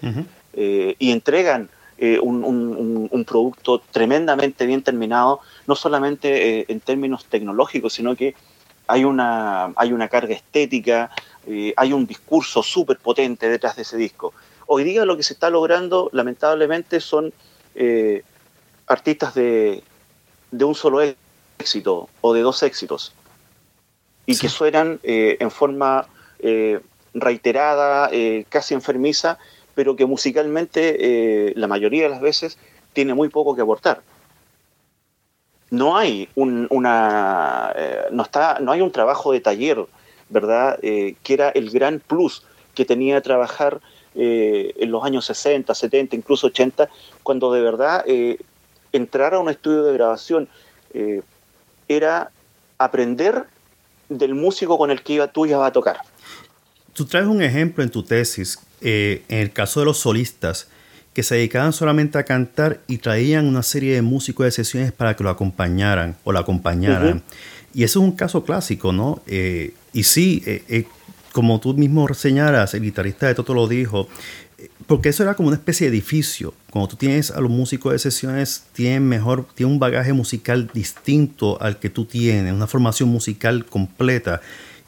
y 0.53 1.11
entregan 1.11 1.69
un, 2.21 2.43
un, 3.11 3.25
producto 3.25 3.79
tremendamente 3.91 4.65
bien 4.65 4.81
terminado, 4.81 5.39
no 5.67 5.75
solamente 5.75 6.71
en 6.71 6.79
términos 6.79 7.25
tecnológicos, 7.25 7.93
sino 7.93 8.15
que 8.15 8.35
hay 8.87 9.03
una, 9.03 9.73
hay 9.75 9.93
una 9.93 10.07
carga 10.07 10.33
estética, 10.33 11.11
eh, 11.47 11.73
hay 11.77 11.93
un 11.93 12.05
discurso 12.05 12.63
súper 12.63 12.97
potente 12.97 13.49
detrás 13.49 13.75
de 13.75 13.83
ese 13.83 13.97
disco. 13.97 14.33
Hoy 14.67 14.83
día 14.83 15.05
lo 15.05 15.17
que 15.17 15.23
se 15.23 15.33
está 15.33 15.49
logrando, 15.49 16.09
lamentablemente, 16.13 16.99
son 16.99 17.33
eh, 17.75 18.23
artistas 18.87 19.33
de, 19.33 19.83
de, 20.51 20.65
un 20.65 20.75
solo 20.75 21.01
éxito 21.57 22.09
o 22.21 22.33
de 22.33 22.41
dos 22.41 22.63
éxitos 22.63 23.13
y 24.25 24.37
que 24.37 24.49
suenan 24.49 24.99
eh, 25.03 25.37
en 25.39 25.51
forma 25.51 26.07
reiterada, 27.13 28.09
casi 28.49 28.73
enfermiza, 28.73 29.37
pero 29.75 29.95
que 29.95 30.07
musicalmente 30.07 31.53
la 31.55 31.67
mayoría 31.67 32.03
de 32.03 32.09
las 32.09 32.21
veces 32.21 32.57
tiene 32.93 33.13
muy 33.13 33.29
poco 33.29 33.55
que 33.55 33.61
aportar 33.61 34.01
no 35.71 35.97
hay 35.97 36.29
un, 36.35 36.67
una 36.69 37.73
eh, 37.75 38.03
no 38.11 38.23
está 38.23 38.59
no 38.59 38.71
hay 38.73 38.81
un 38.81 38.91
trabajo 38.91 39.31
de 39.31 39.39
taller 39.39 39.83
verdad 40.29 40.77
eh, 40.83 41.15
que 41.23 41.33
era 41.33 41.49
el 41.49 41.71
gran 41.71 41.99
plus 41.99 42.43
que 42.75 42.85
tenía 42.85 43.21
trabajar 43.21 43.79
eh, 44.13 44.73
en 44.77 44.91
los 44.91 45.03
años 45.03 45.25
60 45.25 45.73
70 45.73 46.15
incluso 46.15 46.47
80 46.47 46.89
cuando 47.23 47.51
de 47.53 47.61
verdad 47.61 48.05
entrar 48.91 49.33
a 49.33 49.39
un 49.39 49.49
estudio 49.49 49.83
de 49.83 49.93
grabación 49.93 50.49
era 51.87 52.31
aprender 52.77 53.45
del 54.09 54.35
músico 54.35 54.77
con 54.77 54.91
el 54.91 55.01
que 55.01 55.13
iba, 55.13 55.27
tú 55.27 55.45
ibas 55.45 55.65
a 55.65 55.71
tocar. 55.71 56.01
Tú 56.93 57.05
traes 57.05 57.27
un 57.27 57.41
ejemplo 57.41 57.81
en 57.81 57.89
tu 57.89 58.03
tesis 58.03 58.59
en 58.81 59.23
el 59.29 59.53
caso 59.53 59.79
de 59.79 59.85
los 59.85 59.99
solistas 59.99 60.67
que 61.13 61.23
se 61.23 61.35
dedicaban 61.35 61.73
solamente 61.73 62.17
a 62.17 62.23
cantar 62.23 62.79
y 62.87 62.97
traían 62.97 63.45
una 63.45 63.63
serie 63.63 63.93
de 63.93 64.01
músicos 64.01 64.45
de 64.45 64.51
sesiones 64.51 64.91
para 64.91 65.15
que 65.15 65.23
lo 65.23 65.29
acompañaran 65.29 66.15
o 66.23 66.31
la 66.31 66.41
acompañaran. 66.41 67.21
Y 67.73 67.83
eso 67.83 67.99
es 67.99 68.05
un 68.05 68.11
caso 68.13 68.43
clásico, 68.43 68.93
¿no? 68.93 69.21
Eh, 69.27 69.73
y 69.93 70.03
sí, 70.03 70.41
eh, 70.45 70.63
eh, 70.69 70.85
como 71.33 71.59
tú 71.59 71.73
mismo 71.73 72.07
señalas, 72.13 72.73
el 72.73 72.81
guitarrista 72.81 73.27
de 73.27 73.35
Toto 73.35 73.53
lo 73.53 73.67
dijo, 73.67 74.07
porque 74.87 75.09
eso 75.09 75.23
era 75.23 75.35
como 75.35 75.47
una 75.47 75.57
especie 75.57 75.89
de 75.89 75.97
edificio. 75.97 76.53
Cuando 76.69 76.89
tú 76.89 76.95
tienes 76.95 77.31
a 77.31 77.41
los 77.41 77.49
músicos 77.49 77.91
de 77.93 77.99
sesiones, 77.99 78.63
tienen 78.73 79.07
mejor, 79.07 79.47
tienen 79.55 79.73
un 79.73 79.79
bagaje 79.79 80.13
musical 80.13 80.69
distinto 80.73 81.61
al 81.61 81.79
que 81.79 81.89
tú 81.89 82.05
tienes, 82.05 82.53
una 82.53 82.67
formación 82.67 83.09
musical 83.09 83.65
completa. 83.65 84.41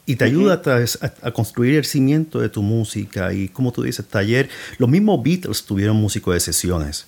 Y 0.06 0.16
te 0.16 0.24
ayuda 0.24 0.60
a, 0.64 1.26
a, 1.26 1.30
construir 1.30 1.76
el 1.76 1.84
cimiento 1.84 2.38
de 2.38 2.50
tu 2.50 2.62
música. 2.62 3.32
Y 3.32 3.48
como 3.48 3.72
tú 3.72 3.82
dices, 3.82 4.06
taller, 4.06 4.50
los 4.76 4.88
mismos 4.88 5.22
Beatles 5.22 5.64
tuvieron 5.64 5.96
músicos 5.96 6.34
de 6.34 6.40
sesiones. 6.40 7.06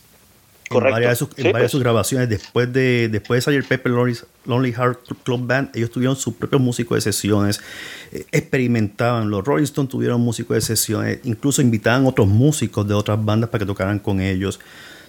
Correcto. 0.69 0.89
En 0.89 0.93
varias 0.93 1.11
de 1.13 1.69
sus, 1.69 1.81
pues. 1.81 1.83
grabaciones, 1.83 2.29
después 2.29 2.73
de, 2.73 3.09
después 3.09 3.39
de 3.39 3.43
salir 3.43 3.65
Pepper 3.65 3.93
Lonely, 4.45 4.73
Heart 4.73 4.99
Club 5.23 5.47
Band, 5.47 5.71
ellos 5.75 5.91
tuvieron 5.91 6.17
sus 6.17 6.35
propios 6.35 6.61
músicos 6.61 6.97
de 6.97 7.01
sesiones, 7.13 7.61
eh, 8.13 8.27
experimentaban. 8.33 9.31
Los 9.31 9.45
Rolling 9.45 9.65
Stones 9.65 9.91
tuvieron 9.91 10.21
músicos 10.21 10.57
de 10.57 10.61
sesiones, 10.63 11.21
incluso 11.25 11.63
invitaban 11.63 12.07
otros 12.07 12.27
músicos 12.27 12.87
de 12.89 12.95
otras 12.95 13.25
bandas 13.25 13.51
para 13.51 13.61
que 13.61 13.67
tocaran 13.67 13.99
con 13.99 14.21
ellos. 14.21 14.59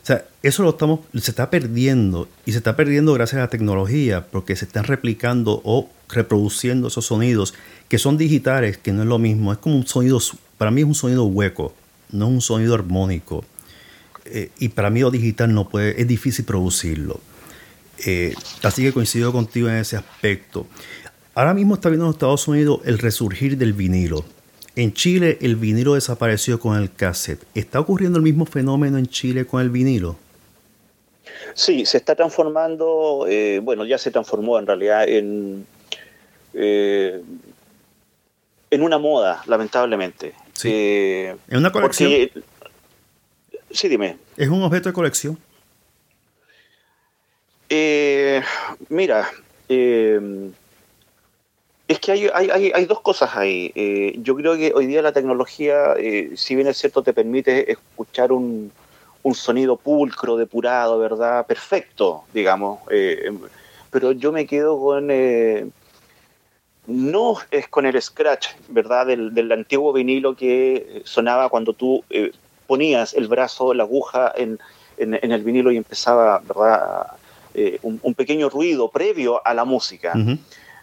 Sea, 0.07 0.25
eso 0.41 0.63
lo 0.63 0.69
estamos, 0.69 1.01
se 1.19 1.31
está 1.31 1.49
perdiendo 1.49 2.29
y 2.45 2.53
se 2.53 2.59
está 2.59 2.77
perdiendo 2.77 3.11
gracias 3.11 3.39
a 3.39 3.41
la 3.41 3.49
tecnología 3.49 4.25
porque 4.25 4.55
se 4.55 4.63
están 4.63 4.85
replicando 4.85 5.59
o 5.65 5.89
reproduciendo 6.07 6.87
esos 6.87 7.07
sonidos 7.07 7.53
que 7.89 7.97
son 7.97 8.17
digitales, 8.17 8.77
que 8.77 8.93
no 8.93 9.01
es 9.01 9.07
lo 9.09 9.19
mismo. 9.19 9.51
Es 9.51 9.57
como 9.57 9.75
un 9.75 9.85
sonido, 9.85 10.17
para 10.57 10.71
mí 10.71 10.79
es 10.79 10.87
un 10.87 10.95
sonido 10.95 11.25
hueco, 11.25 11.73
no 12.09 12.27
es 12.27 12.31
un 12.31 12.39
sonido 12.39 12.73
armónico. 12.73 13.43
Eh, 14.23 14.49
y 14.59 14.69
para 14.69 14.89
mí 14.89 15.01
lo 15.01 15.11
digital 15.11 15.53
no 15.53 15.67
puede, 15.67 16.01
es 16.01 16.07
difícil 16.07 16.45
producirlo. 16.45 17.19
Eh, 18.05 18.33
así 18.63 18.83
que 18.83 18.93
coincido 18.93 19.33
contigo 19.33 19.67
en 19.67 19.75
ese 19.75 19.97
aspecto. 19.97 20.67
Ahora 21.35 21.53
mismo 21.53 21.75
está 21.75 21.89
viendo 21.89 22.05
en 22.05 22.11
Estados 22.11 22.47
Unidos 22.47 22.79
el 22.85 22.97
resurgir 22.97 23.57
del 23.57 23.73
vinilo. 23.73 24.23
En 24.77 24.93
Chile 24.93 25.39
el 25.41 25.55
vinilo 25.55 25.95
desapareció 25.95 26.59
con 26.59 26.77
el 26.77 26.93
cassette. 26.93 27.43
¿Está 27.55 27.79
ocurriendo 27.79 28.19
el 28.19 28.23
mismo 28.23 28.45
fenómeno 28.45 28.99
en 28.99 29.07
Chile 29.07 29.43
con 29.43 29.59
el 29.59 29.71
vinilo? 29.71 30.17
Sí, 31.55 31.83
se 31.87 31.97
está 31.97 32.13
transformando, 32.13 33.25
eh, 33.27 33.59
bueno, 33.59 33.85
ya 33.85 33.97
se 33.97 34.11
transformó 34.11 34.59
en 34.59 34.67
realidad 34.67 35.09
en, 35.09 35.65
en 36.53 37.23
una 38.71 38.99
moda, 38.99 39.41
lamentablemente. 39.47 40.35
Sí. 40.53 40.69
en 40.71 41.39
una 41.57 41.71
colección. 41.71 42.11
Sí, 43.71 43.87
dime. 43.87 44.17
¿Es 44.37 44.47
un 44.47 44.61
objeto 44.61 44.89
de 44.89 44.93
colección? 44.93 45.39
Eh, 47.67 48.43
mira, 48.89 49.27
eh, 49.67 50.51
es 51.87 51.99
que 51.99 52.11
hay, 52.11 52.85
dos 52.85 53.01
cosas 53.01 53.35
ahí. 53.35 53.71
Eh, 53.75 54.15
yo 54.19 54.35
creo 54.35 54.57
que 54.57 54.73
hoy 54.75 54.87
día 54.87 55.01
la 55.01 55.13
tecnología, 55.13 55.93
si 56.35 56.55
bien 56.55 56.67
es 56.67 56.77
cierto, 56.77 57.03
te 57.03 57.13
permite 57.13 57.71
escuchar 57.71 58.31
un, 58.31 58.71
sonido 59.33 59.75
pulcro, 59.75 60.37
depurado, 60.37 60.97
¿verdad? 60.99 61.45
Perfecto, 61.45 62.23
digamos. 62.33 62.79
pero 63.91 64.13
yo 64.13 64.31
me 64.31 64.45
quedo 64.45 64.79
con... 64.79 65.07
no 66.87 67.37
es 67.51 67.67
con 67.67 67.85
el 67.85 68.01
scratch, 68.01 68.47
¿verdad? 68.69 69.07
Del, 69.07 69.33
del 69.33 69.51
antiguo 69.51 69.91
vinilo 69.91 70.35
que 70.35 71.01
sonaba 71.03 71.49
cuando 71.49 71.73
tú 71.73 72.03
ponías 72.67 73.13
el 73.13 73.27
brazo, 73.27 73.73
la 73.73 73.83
aguja 73.83 74.31
en, 74.35 74.59
el 74.97 75.43
vinilo 75.43 75.71
y 75.71 75.77
empezaba, 75.77 76.39
¿verdad? 76.39 77.07
Eh, 77.53 77.79
un, 77.81 78.13
pequeño 78.13 78.49
ruido 78.49 78.89
previo 78.89 79.41
a 79.45 79.53
la 79.53 79.65
música. 79.65 80.13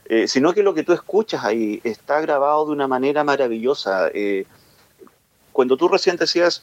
Eh, 0.07 0.29
sino 0.29 0.53
que 0.53 0.63
lo 0.63 0.75
que 0.75 0.83
tú 0.83 0.93
escuchas 0.93 1.45
ahí 1.45 1.81
está 1.83 2.21
grabado 2.21 2.67
de 2.67 2.73
una 2.73 2.87
manera 2.87 3.25
maravillosa. 3.25 4.11
Eh, 4.13 4.45
cuando 5.53 5.77
tú 5.77 5.89
recién 5.89 6.17
decías, 6.17 6.63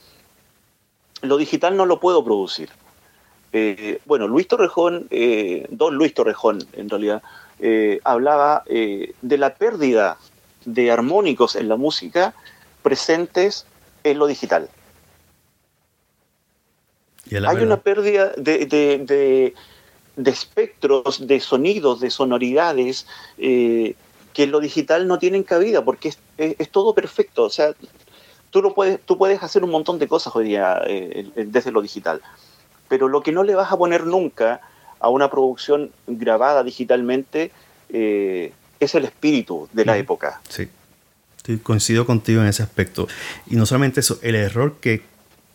lo 1.22 1.38
digital 1.38 1.76
no 1.76 1.86
lo 1.86 2.00
puedo 2.00 2.24
producir. 2.24 2.70
bueno, 4.06 4.28
Luis 4.28 4.48
Torrejón, 4.48 5.08
don 5.70 5.96
Luis 5.96 6.14
Torrejón 6.14 6.66
en 6.74 6.90
realidad, 6.90 7.22
hablaba 8.04 8.64
de 8.66 9.38
la 9.38 9.56
pérdida 9.56 10.18
de 10.66 10.92
armónicos 10.92 11.56
en 11.56 11.68
la 11.68 11.76
música 11.76 12.34
presentes 12.82 13.66
en 14.04 14.20
lo 14.20 14.28
digital. 14.28 14.70
Hay 17.32 17.64
una 17.64 17.78
pérdida 17.78 18.32
de, 18.36 19.54
espectros, 20.18 21.28
de 21.28 21.40
sonidos, 21.40 22.00
de 22.00 22.10
sonoridades 22.10 23.08
eh, 23.38 23.96
que 24.34 24.44
en 24.44 24.52
lo 24.52 24.60
digital 24.60 25.08
no 25.08 25.20
tienen 25.20 25.44
cabida 25.44 25.84
porque 25.84 26.14
es, 26.38 26.70
todo 26.70 26.94
perfecto. 26.94 27.44
O 27.44 27.50
sea, 27.50 27.74
tú, 28.50 28.62
lo 28.62 28.74
puedes, 28.74 29.00
tú 29.06 29.18
puedes 29.18 29.42
hacer 29.44 29.64
un 29.64 29.72
montón 29.72 30.00
de 30.00 30.08
cosas 30.08 30.36
hoy 30.36 30.46
día 30.46 30.82
eh, 30.86 31.30
desde 31.36 31.72
lo 31.72 31.82
digital, 31.82 32.22
pero 32.88 33.08
lo 33.08 33.22
que 33.24 33.32
no 33.32 33.44
le 33.44 33.56
vas 33.56 33.72
a 33.72 33.78
poner 33.78 34.06
nunca 34.06 34.62
a 35.00 35.10
una 35.10 35.30
producción 35.30 35.92
grabada 36.08 36.64
digitalmente 36.64 37.52
eh, 37.90 38.54
es 38.80 38.96
el 38.96 39.06
espíritu 39.06 39.68
de 39.74 39.86
la 39.86 39.98
época. 39.98 40.42
Sí. 40.48 40.70
coincido 41.64 42.06
contigo 42.06 42.42
en 42.42 42.48
ese 42.48 42.64
aspecto. 42.64 43.08
Y 43.48 43.56
no 43.56 43.66
solamente 43.66 44.00
eso, 44.00 44.20
el 44.22 44.36
error 44.36 44.76
que 44.80 45.04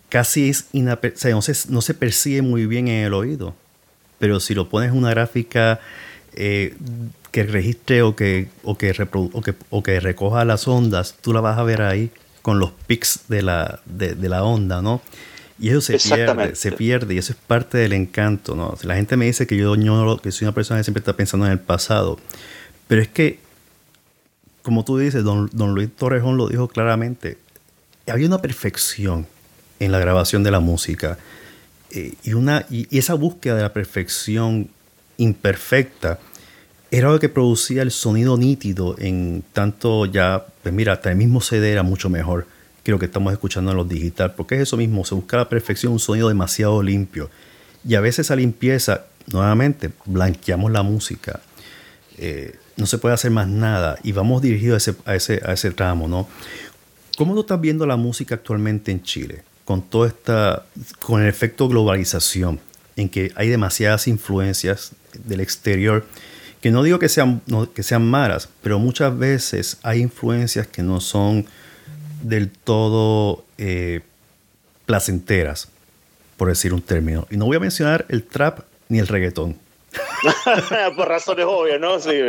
casi 0.09 0.51
es 0.51 0.67
no, 0.73 1.43
se, 1.43 1.55
no 1.69 1.83
se 1.83 1.95
percibe 1.95 2.43
muy 2.43 2.67
bien 2.67 2.89
en 2.89 3.05
el 3.07 3.15
oído. 3.15 3.55
Pero 4.19 4.41
si 4.41 4.55
lo 4.55 4.69
pones 4.69 4.91
en 4.91 4.97
una 4.97 5.11
gráfica 5.11 5.81
eh, 6.35 6.75
que 7.31 7.43
registre 7.43 8.03
o 8.03 8.17
que, 8.17 8.49
o 8.63 8.79
que, 8.79 8.95
o, 9.71 9.83
que, 9.83 10.01
recoja 10.01 10.45
las 10.45 10.67
ondas, 10.69 11.17
tú 11.21 11.33
la 11.33 11.41
vas 11.41 11.59
a 11.59 11.63
ver 11.63 11.83
ahí 11.83 12.11
con 12.43 12.59
los 12.59 12.71
pics 12.87 13.21
de 13.29 13.43
la, 13.43 13.81
de, 13.85 14.15
la 14.29 14.43
onda, 14.43 14.81
¿no? 14.81 15.03
Y 15.59 15.71
eso 15.71 15.81
se 15.81 15.99
pierde, 15.99 16.55
se 16.55 16.73
pierde 16.73 17.15
y 17.15 17.19
eso 17.19 17.33
es 17.33 17.39
parte 17.47 17.79
del 17.79 17.93
encanto, 17.93 18.55
¿no? 18.55 18.77
La 18.83 18.95
gente 18.97 19.17
me 19.17 19.25
dice 19.27 19.47
que 19.47 19.57
yo, 19.57 19.75
yo 19.77 20.19
que 20.23 20.31
soy 20.31 20.47
una 20.47 20.55
persona 20.55 20.81
que 20.81 20.85
siempre 20.85 21.01
está 21.01 21.15
pensando 21.15 21.47
en 21.47 21.53
el 21.53 21.59
pasado, 21.59 22.19
pero 22.89 23.03
es 23.03 23.09
que, 23.09 23.39
como 24.63 24.85
tú 24.85 24.99
dices, 24.99 25.25
don, 25.25 25.51
don 25.53 25.75
Luis 25.75 25.91
Torrejón 25.95 26.37
lo 26.37 26.49
dijo 26.49 26.69
claramente, 26.69 27.39
había 28.07 28.27
una 28.27 28.39
perfección 28.39 29.27
en 29.81 29.93
la 29.93 29.99
grabación 29.99 30.43
de 30.43 30.51
la 30.51 30.61
música. 30.61 31.19
Y, 31.91 32.35
una, 32.35 32.67
y, 32.71 32.97
esa 32.97 33.15
búsqueda 33.15 33.57
de 33.57 33.63
la 33.63 33.73
perfección 33.73 34.69
imperfecta 35.17 36.19
era 36.91 37.11
lo 37.11 37.19
que 37.19 37.29
producía 37.29 37.83
el 37.83 37.91
sonido 37.91 38.37
nítido 38.37 38.97
en 38.99 39.43
tanto 39.53 40.07
ya, 40.07 40.47
pues 40.63 40.75
mira, 40.75 40.95
hasta 40.95 41.11
el 41.11 41.17
mismo 41.17 41.41
CD 41.41 41.73
era 41.73 41.83
mucho 41.83 42.09
mejor 42.09 42.47
que 42.83 42.93
lo 42.93 42.99
que 42.99 43.07
estamos 43.07 43.33
escuchando 43.33 43.73
en 43.73 43.77
los 43.77 43.89
digital, 43.89 44.35
porque 44.35 44.55
es 44.55 44.63
eso 44.63 44.77
mismo, 44.77 45.05
se 45.05 45.15
busca 45.15 45.37
la 45.37 45.49
perfección, 45.49 45.93
un 45.93 45.99
sonido 45.99 46.29
demasiado 46.29 46.83
limpio. 46.83 47.31
Y 47.87 47.97
a 47.97 48.01
veces 48.01 48.27
esa 48.27 48.37
limpieza, 48.37 49.07
nuevamente, 49.33 49.91
blanqueamos 50.05 50.71
la 50.71 50.83
música. 50.83 51.41
Eh, 52.19 52.55
no 52.77 52.87
se 52.87 52.99
puede 52.99 53.15
hacer 53.15 53.31
más 53.31 53.49
nada 53.49 53.99
y 54.03 54.13
vamos 54.13 54.43
dirigidos 54.43 54.75
a 54.75 54.91
ese, 54.91 54.97
a 55.05 55.15
ese, 55.17 55.41
a 55.45 55.53
ese 55.53 55.71
tramo, 55.73 56.09
¿no? 56.09 56.29
¿Cómo 57.17 57.35
tú 57.35 57.41
estás 57.41 57.61
viendo 57.61 57.87
la 57.87 57.97
música 57.97 58.37
actualmente 58.37 58.93
en 58.93 59.03
Chile? 59.03 59.43
Con 59.67 59.83
toda 59.83 60.09
esta, 60.09 60.65
con 61.01 61.21
el 61.21 61.29
efecto 61.29 61.69
globalización, 61.69 62.61
en 62.95 63.09
que 63.11 63.33
hay 63.35 63.49
demasiadas 63.49 64.07
influencias 64.07 64.93
del 65.25 65.41
exterior, 65.41 66.07
que 66.63 66.71
no 66.71 66.85
digo 66.85 67.01
que 67.01 67.09
sean, 67.09 67.43
que 67.75 67.83
sean 67.83 68.09
malas, 68.09 68.49
pero 68.63 68.79
muchas 68.79 69.19
veces 69.19 69.79
hay 69.83 70.01
influencias 70.01 70.69
que 70.69 70.83
no 70.83 71.01
son 71.01 71.47
del 72.23 72.49
todo 72.49 73.45
eh, 73.59 74.03
placenteras, 74.87 75.69
por 76.37 76.49
decir 76.49 76.73
un 76.73 76.81
término. 76.81 77.27
Y 77.29 77.37
no 77.37 77.47
voy 77.47 77.57
a 77.57 77.61
mencionar 77.61 78.07
el 78.09 78.23
trap 78.23 78.61
ni 78.89 79.01
el 79.01 79.09
reggaetón. 79.09 79.57
por 80.97 81.09
razones 81.09 81.45
obvias, 81.49 81.81
¿no? 81.81 81.99
Sí. 81.99 82.21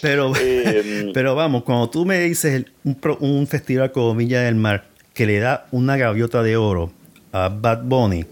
pero, 0.00 0.32
em, 0.36 1.12
pero 1.14 1.34
vamos, 1.34 1.64
cuando 1.64 1.90
tú 1.90 2.04
me 2.04 2.20
dices 2.20 2.66
un, 2.84 2.96
un 3.18 3.46
festival 3.48 3.90
como 3.90 4.14
Villa 4.14 4.42
del 4.42 4.54
Mar, 4.54 4.84
que 5.16 5.26
le 5.26 5.38
da 5.40 5.66
una 5.72 5.96
gaviota 5.96 6.42
de 6.42 6.58
oro 6.58 6.92
a 7.32 7.48
Bad 7.48 7.84
Bunny, 7.84 8.26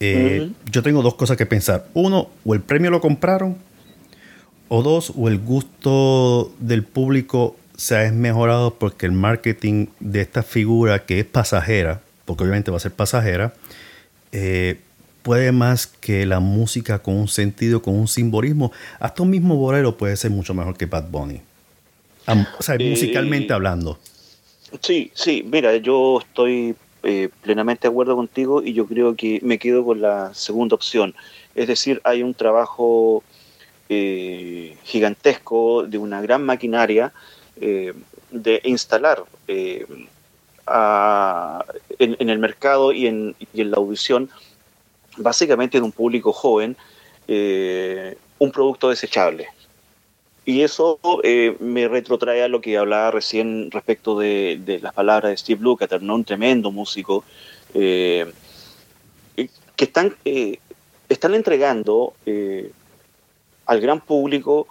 eh, 0.00 0.50
yo 0.70 0.82
tengo 0.82 1.00
dos 1.00 1.14
cosas 1.14 1.36
que 1.36 1.46
pensar. 1.46 1.86
Uno, 1.94 2.28
o 2.44 2.52
el 2.52 2.60
premio 2.60 2.90
lo 2.90 3.00
compraron, 3.00 3.56
o 4.68 4.82
dos, 4.82 5.12
o 5.16 5.28
el 5.28 5.38
gusto 5.38 6.52
del 6.58 6.82
público 6.82 7.56
se 7.76 7.96
ha 7.96 8.10
mejorado 8.10 8.74
porque 8.74 9.06
el 9.06 9.12
marketing 9.12 9.86
de 10.00 10.20
esta 10.20 10.42
figura 10.42 11.06
que 11.06 11.20
es 11.20 11.26
pasajera, 11.26 12.00
porque 12.24 12.42
obviamente 12.42 12.72
va 12.72 12.78
a 12.78 12.80
ser 12.80 12.92
pasajera, 12.92 13.54
eh, 14.32 14.80
puede 15.22 15.52
más 15.52 15.86
que 15.86 16.26
la 16.26 16.40
música 16.40 16.98
con 16.98 17.14
un 17.14 17.28
sentido, 17.28 17.82
con 17.82 17.94
un 17.94 18.08
simbolismo. 18.08 18.72
Hasta 18.98 19.22
un 19.22 19.30
mismo 19.30 19.54
bolero 19.54 19.96
puede 19.96 20.16
ser 20.16 20.32
mucho 20.32 20.54
mejor 20.54 20.76
que 20.76 20.86
Bad 20.86 21.08
Bunny. 21.08 21.40
o 22.26 22.62
sea, 22.62 22.76
musicalmente 22.80 23.52
hablando. 23.52 24.00
Sí, 24.80 25.10
sí, 25.14 25.44
mira, 25.50 25.76
yo 25.76 26.18
estoy 26.20 26.74
eh, 27.02 27.28
plenamente 27.42 27.88
de 27.88 27.92
acuerdo 27.92 28.16
contigo 28.16 28.62
y 28.62 28.72
yo 28.72 28.86
creo 28.86 29.14
que 29.14 29.40
me 29.42 29.58
quedo 29.58 29.84
con 29.84 30.00
la 30.00 30.34
segunda 30.34 30.74
opción. 30.74 31.14
Es 31.54 31.68
decir, 31.68 32.00
hay 32.04 32.22
un 32.22 32.34
trabajo 32.34 33.22
eh, 33.88 34.76
gigantesco 34.84 35.84
de 35.84 35.98
una 35.98 36.20
gran 36.20 36.44
maquinaria. 36.44 37.12
Eh, 37.60 37.94
de 38.30 38.60
instalar 38.64 39.24
eh, 39.48 39.86
en, 41.98 42.30
el 42.30 42.38
mercado 42.38 42.92
y 42.92 43.06
en, 43.06 43.36
la 43.54 43.76
audición, 43.76 44.30
básicamente 45.16 45.78
en 45.78 45.84
un 45.84 45.92
público 45.92 46.32
joven, 46.32 46.76
eh, 47.28 48.16
un 48.38 48.50
producto 48.50 48.90
desechable. 48.90 49.48
Y 50.46 50.62
eso 50.62 50.98
eh, 51.22 51.56
me 51.60 51.88
retrotrae 51.88 52.42
a 52.42 52.48
lo 52.48 52.62
que 52.62 52.78
hablaba 52.78 53.10
recién 53.10 53.70
respecto 53.70 54.18
de, 54.18 54.78
las 54.80 54.94
palabras 54.94 55.30
de 55.30 55.36
Steve 55.36 55.60
Lukather, 55.60 56.00
¿no? 56.02 56.14
un 56.14 56.24
tremendo 56.24 56.70
músico, 56.70 57.24
que 57.74 58.32
están, 59.76 60.16
están 61.08 61.34
entregando 61.34 62.14
al 63.66 63.80
gran 63.80 64.00
público 64.00 64.66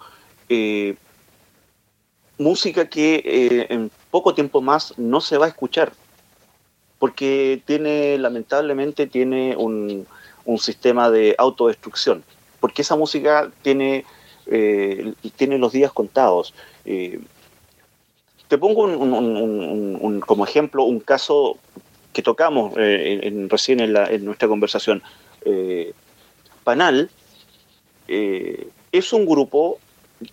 música 2.38 2.88
que 2.88 3.22
eh, 3.24 3.66
en 3.70 3.90
poco 4.10 4.34
tiempo 4.34 4.60
más 4.60 4.94
no 4.98 5.20
se 5.20 5.38
va 5.38 5.46
a 5.46 5.48
escuchar, 5.48 5.92
porque 6.98 7.62
tiene, 7.64 8.18
lamentablemente, 8.18 9.06
tiene 9.06 9.56
un, 9.56 10.06
sistema 10.58 11.10
de 11.10 11.34
autodestrucción, 11.38 12.22
porque 12.60 12.82
esa 12.82 12.94
música 12.94 13.50
tiene, 13.62 14.04
eh, 14.46 15.14
tiene 15.36 15.58
los 15.58 15.72
días 15.72 15.92
contados. 15.92 16.54
Eh, 16.84 17.20
te 18.48 18.58
pongo 18.58 18.84
como 20.20 20.44
ejemplo 20.44 20.84
un 20.84 21.00
caso 21.00 21.58
que 22.12 22.22
tocamos 22.22 22.74
en, 22.76 23.50
recién 23.50 23.80
en, 23.80 24.24
nuestra 24.24 24.48
conversación. 24.48 25.02
Panal 26.64 27.10
es 28.06 29.12
un 29.12 29.26
grupo 29.26 29.78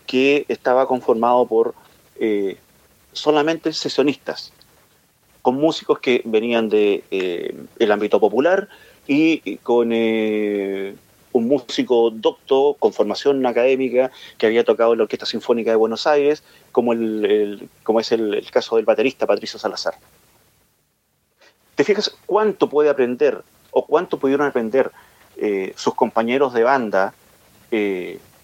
que 0.05 0.45
estaba 0.47 0.87
conformado 0.87 1.45
por 1.45 1.75
eh, 2.19 2.57
solamente 3.11 3.73
sesionistas, 3.73 4.53
con 5.41 5.55
músicos 5.55 5.99
que 5.99 6.21
venían 6.25 6.69
del 6.69 7.03
de, 7.09 7.55
eh, 7.79 7.91
ámbito 7.91 8.19
popular 8.19 8.69
y, 9.07 9.57
con 9.57 9.91
eh, 9.91 10.95
un 11.33 11.47
músico 11.47 12.09
docto 12.11 12.75
con 12.79 12.93
formación 12.93 13.45
académica 13.45 14.11
que 14.37 14.45
había 14.45 14.63
tocado 14.63 14.93
en 14.93 14.99
la 14.99 15.03
Orquesta 15.03 15.25
Sinfónica 15.25 15.71
de 15.71 15.75
Buenos 15.75 16.07
Aires, 16.07 16.43
como, 16.71 16.93
el, 16.93 17.69
como 17.83 17.99
es 17.99 18.11
el, 18.11 18.45
caso 18.51 18.77
del 18.77 18.85
baterista 18.85 19.27
Patricio 19.27 19.59
Salazar. 19.59 19.95
¿Te 21.75 21.83
fijas 21.83 22.15
cuánto 22.25 22.69
puede 22.69 22.89
aprender 22.89 23.41
o 23.71 23.85
cuánto 23.85 24.17
pudieron 24.17 24.47
aprender 24.47 24.91
sus 25.75 25.95
compañeros 25.95 26.53
de 26.53 26.63
banda 26.63 27.13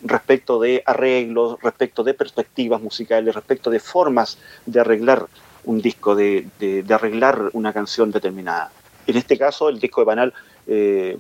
respecto 0.04 0.60
de 0.60 0.84
arreglos, 0.86 1.60
respecto 1.62 2.04
de 2.04 2.14
perspectivas 2.14 2.82
musicales, 2.82 3.36
respecto 3.36 3.70
de 3.70 3.80
formas 3.80 4.38
de 4.66 4.80
arreglar 4.80 5.28
un 5.66 5.82
disco, 5.82 6.16
de, 6.16 6.48
arreglar 6.90 7.50
una 7.54 7.74
canción 7.74 8.12
determinada. 8.12 8.72
En 9.08 9.18
este 9.18 9.38
caso, 9.38 9.70
el 9.70 9.80
disco 9.80 10.02
de 10.02 10.06
Panal 10.06 10.34
eh, 10.68 11.18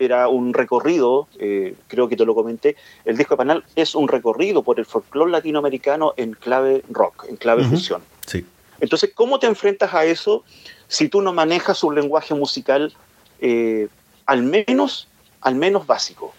era 0.00 0.28
un 0.28 0.54
recorrido, 0.54 1.28
eh, 1.38 1.74
creo 1.86 2.08
que 2.08 2.16
te 2.16 2.24
lo 2.24 2.34
comenté, 2.34 2.74
el 3.04 3.18
disco 3.18 3.34
de 3.34 3.38
Panal 3.38 3.64
es 3.76 3.94
un 3.94 4.08
recorrido 4.08 4.62
por 4.62 4.78
el 4.78 4.86
folclore 4.86 5.30
latinoamericano 5.30 6.14
en 6.16 6.32
clave 6.32 6.82
rock, 6.88 7.26
en 7.28 7.36
clave 7.36 7.64
fusión. 7.64 8.02
Sí. 8.26 8.46
Entonces, 8.80 9.10
¿cómo 9.14 9.38
te 9.38 9.46
enfrentas 9.46 9.92
a 9.92 10.06
eso 10.06 10.42
si 10.88 11.10
tú 11.10 11.20
no 11.20 11.34
manejas 11.34 11.84
un 11.84 11.94
lenguaje 11.94 12.34
musical 12.34 12.94
eh, 13.40 13.88
al 14.24 14.42
menos, 14.42 15.06
al 15.42 15.54
menos 15.54 15.86
básico? 15.86 16.32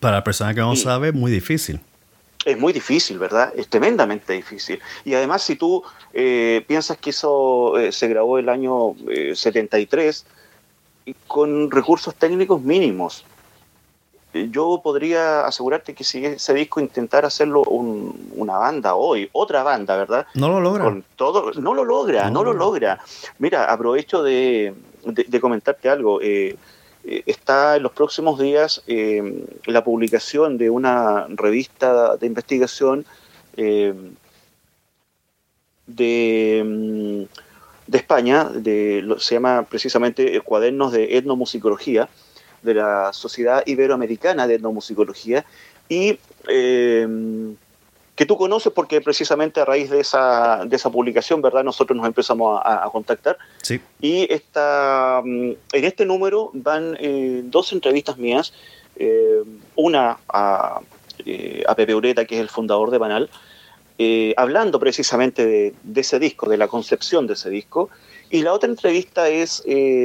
Para 0.00 0.16
la 0.16 0.24
persona 0.24 0.54
que 0.54 0.60
no 0.60 0.74
sabe, 0.76 1.12
muy 1.12 1.30
difícil. 1.30 1.78
Es 2.46 2.58
muy 2.58 2.72
difícil, 2.72 3.18
¿verdad? 3.18 3.52
Es 3.54 3.68
tremendamente 3.68 4.32
difícil. 4.32 4.80
Y 5.04 5.12
además, 5.12 5.42
si 5.42 5.56
tú 5.56 5.82
eh, 6.14 6.64
piensas 6.66 6.96
que 6.96 7.10
eso 7.10 7.78
eh, 7.78 7.92
se 7.92 8.08
grabó 8.08 8.38
el 8.38 8.48
año 8.48 8.94
73 9.34 10.24
eh, 11.06 11.14
con 11.26 11.70
recursos 11.70 12.14
técnicos 12.14 12.60
mínimos, 12.62 13.24
yo 14.32 14.80
podría 14.82 15.44
asegurarte 15.44 15.92
que 15.92 16.04
si 16.04 16.24
ese 16.24 16.54
disco 16.54 16.78
intentara 16.78 17.26
hacerlo 17.26 17.62
una 17.62 18.58
banda 18.58 18.94
hoy, 18.94 19.28
otra 19.32 19.64
banda, 19.64 19.96
¿verdad? 19.96 20.26
No 20.34 20.48
lo 20.48 20.60
logra. 20.60 20.84
Con 20.84 21.04
todo, 21.16 21.50
no 21.54 21.74
lo 21.74 21.84
logra, 21.84 22.30
no, 22.30 22.44
lo 22.44 22.52
logra. 22.52 23.00
Mira, 23.40 23.64
aprovecho 23.64 24.22
de, 24.22 24.72
de 25.04 25.40
comentarte 25.40 25.88
algo. 25.88 26.20
Eh, 27.02 27.22
está 27.26 27.76
en 27.76 27.82
los 27.82 27.92
próximos 27.92 28.38
días 28.38 28.82
eh, 28.86 29.46
la 29.66 29.82
publicación 29.82 30.58
de 30.58 30.68
una 30.68 31.26
revista 31.28 32.16
de 32.16 32.26
investigación 32.26 33.06
eh, 33.56 33.94
de, 35.86 36.62
mm, 36.64 37.49
de, 37.90 37.98
España, 37.98 38.44
de, 38.44 39.16
se 39.18 39.34
llama 39.34 39.64
precisamente 39.68 40.40
Cuadernos 40.40 40.92
de 40.92 41.16
Etnomusicología, 41.16 42.08
de 42.62 42.74
la 42.74 43.12
Sociedad 43.12 43.62
Iberoamericana 43.66 44.46
de 44.46 44.56
Etnomusicología, 44.56 45.44
y 45.88 46.18
que 48.20 48.26
tú 48.26 48.36
conoces 48.36 48.70
porque 48.70 49.00
precisamente 49.00 49.62
a 49.62 49.64
raíz 49.64 49.88
de 49.88 49.98
esa, 49.98 50.66
de 50.66 50.76
esa 50.76 50.90
publicación, 50.90 51.40
¿verdad? 51.40 51.64
Nosotros 51.64 51.96
nos 51.96 52.06
empezamos 52.06 52.60
a, 52.62 52.86
contactar. 52.92 53.38
Sí. 53.62 53.80
Y 53.98 54.30
esta, 54.30 55.22
mm, 55.24 55.52
en 55.72 55.84
este 55.84 56.04
número 56.04 56.50
van 56.52 56.98
eh, 57.00 57.40
dos 57.44 57.72
entrevistas 57.72 58.18
mías, 58.18 58.52
eh, 58.96 59.42
una 59.74 60.18
a, 60.28 60.82
eh, 61.24 61.64
a, 61.66 61.74
Pepe 61.74 61.94
Ureta, 61.94 62.26
que 62.26 62.34
es 62.34 62.42
el 62.42 62.50
fundador 62.50 62.90
de 62.90 62.98
Banal, 62.98 63.30
hablando 64.36 64.80
precisamente 64.80 65.44
de, 65.44 65.74
de, 65.82 66.00
ese 66.00 66.18
disco, 66.18 66.48
de 66.48 66.56
la 66.56 66.68
concepción 66.68 67.26
de 67.26 67.34
ese 67.34 67.50
disco, 67.50 67.90
y 68.30 68.42
la 68.42 68.52
otra 68.52 68.70
entrevista 68.70 69.28
es 69.28 69.62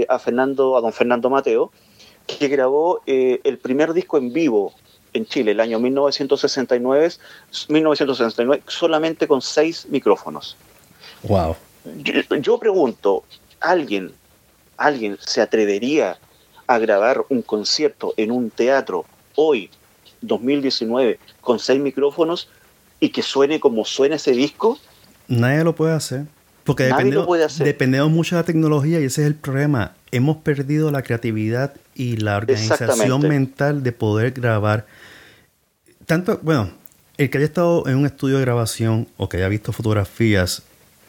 a 0.10 0.20
Fernando, 0.20 0.78
a 0.78 0.82
don 0.82 0.92
Fernando 0.92 1.30
Mateo, 1.30 1.72
que 2.28 2.48
grabó 2.48 3.02
el 3.06 3.58
primer 3.60 3.94
disco 3.94 4.18
en 4.18 4.34
vivo 4.34 4.74
en 5.16 5.26
Chile, 5.26 5.52
el 5.52 5.60
año 5.62 5.80
1969, 5.80 7.14
1969 7.70 8.64
solamente 8.68 9.28
con 9.28 9.42
seis 9.42 9.88
micrófonos. 9.90 10.58
Wow. 11.24 11.56
Yo, 12.42 12.58
pregunto, 12.60 13.24
¿alguien, 13.62 14.12
¿alguien 14.78 15.18
se 15.22 15.42
atrevería 15.42 16.18
a 16.68 16.80
grabar 16.80 17.24
un 17.30 17.42
concierto 17.42 18.14
en 18.18 18.32
un 18.32 18.50
teatro 18.50 19.06
hoy, 19.36 19.70
2019, 20.22 21.20
con 21.42 21.60
seis 21.60 21.80
micrófonos 21.80 22.50
y 23.06 23.10
que 23.10 23.22
suene 23.22 23.60
como 23.60 23.86
suena 23.86 24.16
ese 24.16 24.32
disco? 24.32 24.80
Nadie 25.28 25.64
lo 25.64 25.76
puede 25.76 25.94
hacer. 25.94 26.26
Porque 26.64 26.86
dependemos, 26.86 27.58
dependemos 27.60 28.12
mucho 28.12 28.36
de 28.36 28.42
la 28.42 28.46
tecnología 28.46 29.00
y 29.00 29.06
ese 29.06 29.22
es 29.22 29.28
el 29.28 29.36
problema. 29.36 29.94
Hemos 30.12 30.38
perdido 30.38 30.90
la 30.92 31.04
creatividad 31.04 31.74
y 31.94 32.18
la 32.18 32.38
organización 32.38 33.22
mental 33.22 33.84
de 33.84 33.92
poder 33.92 34.32
grabar 34.32 34.88
tanto, 36.06 36.40
bueno, 36.42 36.70
el 37.18 37.30
que 37.30 37.38
haya 37.38 37.46
estado 37.46 37.88
en 37.88 37.98
un 37.98 38.06
estudio 38.06 38.38
de 38.38 38.42
grabación 38.42 39.08
o 39.18 39.30
que 39.30 39.38
haya 39.38 39.48
visto 39.48 39.72
fotografías, 39.74 40.64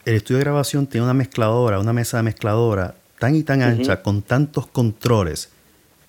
el 0.04 0.14
estudio 0.14 0.38
de 0.38 0.44
grabación 0.44 0.86
tiene 0.86 1.04
una 1.04 1.14
mezcladora, 1.14 1.78
una 1.78 1.92
mesa 1.92 2.18
de 2.18 2.22
mezcladora 2.24 2.94
tan 3.18 3.34
y 3.34 3.42
tan 3.42 3.62
ancha, 3.62 4.02
con 4.02 4.22
tantos 4.22 4.66
controles, 4.66 5.48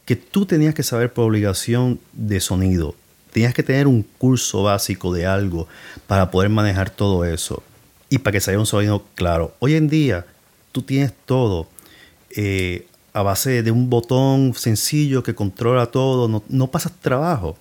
que 0.06 0.16
tú 0.16 0.46
tenías 0.46 0.74
que 0.74 0.84
saber 0.84 1.14
por 1.14 1.26
obligación 1.26 2.00
de 2.14 2.40
sonido. 2.40 2.96
Tenías 3.32 3.54
que 3.54 3.64
tener 3.64 3.88
un 3.88 4.04
curso 4.04 4.64
básico 4.64 5.14
de 5.14 5.26
algo 5.26 5.68
para 6.08 6.32
poder 6.32 6.50
manejar 6.50 6.90
todo 6.90 7.26
eso 7.26 7.64
y 8.10 8.20
para 8.20 8.34
que 8.34 8.42
salga 8.42 8.60
un 8.60 8.66
sonido 8.66 9.04
claro. 9.16 9.54
Hoy 9.60 9.76
en 9.76 9.90
día, 9.90 10.26
tú 10.72 10.82
tienes 10.82 11.14
todo 11.26 11.68
eh, 12.36 12.88
a 13.14 13.22
base 13.22 13.64
de 13.64 13.72
un 13.72 13.90
botón 13.90 14.54
sencillo 14.54 15.24
que 15.24 15.36
controla 15.36 15.88
todo, 15.88 16.28
no, 16.28 16.44
no 16.50 16.68
pasas 16.68 16.94
trabajo 17.02 17.58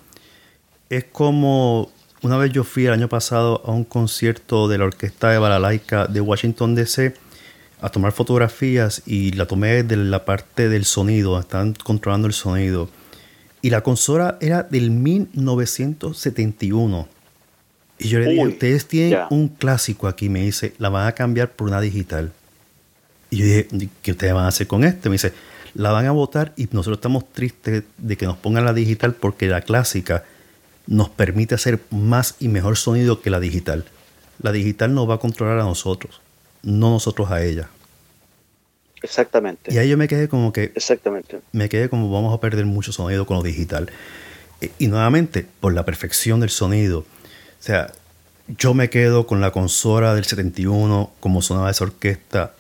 es 0.91 1.05
como 1.05 1.91
una 2.23 2.37
vez 2.37 2.53
yo 2.53 2.65
fui 2.65 2.87
el 2.87 2.93
año 2.93 3.09
pasado 3.09 3.63
a 3.65 3.73
un 3.73 3.85
concierto 3.85 4.69
de 4.69 4.79
la 4.79 4.85
Orquesta 4.85 5.31
de 5.31 5.39
Balalaika 5.39 6.07
de 6.07 6.21
Washington 6.21 6.75
DC 6.75 7.15
a 7.81 7.91
tomar 7.91 8.13
fotografías 8.13 9.03
y 9.07 9.33
la 9.33 9.47
tomé 9.47 9.83
de 9.83 9.97
la 9.97 10.25
parte 10.25 10.69
del 10.69 10.85
sonido, 10.85 11.39
estaban 11.39 11.75
controlando 11.75 12.27
el 12.27 12.33
sonido. 12.33 12.89
Y 13.63 13.71
la 13.71 13.83
consola 13.83 14.39
era 14.41 14.63
del 14.63 14.91
1971. 14.91 17.09
Y 17.99 18.09
yo 18.09 18.19
le 18.19 18.29
dije, 18.29 18.47
ustedes 18.47 18.87
tienen 18.87 19.21
un 19.31 19.49
clásico 19.49 20.07
aquí, 20.07 20.29
me 20.29 20.43
dice, 20.43 20.75
la 20.79 20.91
van 20.91 21.07
a 21.07 21.13
cambiar 21.13 21.53
por 21.53 21.69
una 21.69 21.81
digital. 21.81 22.33
Y 23.31 23.39
yo 23.39 23.47
dije, 23.47 23.69
¿qué 24.03 24.13
ustedes 24.13 24.35
van 24.35 24.45
a 24.45 24.49
hacer 24.49 24.67
con 24.67 24.85
este? 24.85 25.09
Me 25.09 25.15
dice, 25.15 25.33
la 25.75 25.93
van 25.93 26.07
a 26.07 26.13
votar 26.13 26.53
y 26.57 26.69
nosotros 26.73 26.99
estamos 26.99 27.31
tristes 27.33 27.85
de 27.97 28.17
que 28.17 28.27
nos 28.27 28.37
pongan 28.37 28.65
la 28.65 28.73
digital 28.73 29.15
porque 29.15 29.47
la 29.47 29.63
clásica 29.63 30.25
nos 30.87 31.09
permite 31.09 31.55
hacer 31.55 31.81
más 31.91 32.37
y 32.39 32.49
mejor 32.49 32.77
sonido 32.77 33.21
que 33.21 33.31
la 33.31 33.41
digital. 33.41 33.85
La 34.41 34.53
digital 34.53 34.95
nos 34.95 35.09
va 35.09 35.15
a 35.15 35.19
controlar 35.19 35.59
a 35.59 35.65
nosotros, 35.65 36.21
no 36.63 36.91
nosotros 36.91 37.31
a 37.31 37.43
ella. 37.43 37.69
Exactamente. 39.07 39.73
Y 39.73 39.79
ahí 39.79 39.89
yo 39.89 39.97
me 39.97 40.09
quedé 40.09 40.29
como 40.29 40.53
que... 40.53 40.73
Exactamente. 40.75 41.41
Me 41.53 41.69
quedé 41.69 41.89
como 41.89 42.11
vamos 42.11 42.35
a 42.35 42.41
perder 42.41 42.67
mucho 42.67 42.91
sonido 42.91 43.25
con 43.25 43.37
lo 43.37 43.43
digital. 43.45 43.89
Y, 44.79 44.89
nuevamente, 44.89 45.47
por 45.61 45.73
la 45.75 45.85
perfección 45.85 46.41
del 46.41 46.51
sonido. 46.51 47.01
O 47.01 47.05
sea, 47.61 47.93
yo 48.49 48.75
me 48.75 48.91
quedo 48.91 49.29
con 49.29 49.41
la 49.41 49.53
consola 49.53 50.13
del 50.17 50.25
71 50.25 51.13
como 51.21 51.41
sonaba 51.41 51.71
esa 51.71 51.85
orquesta 51.85 52.55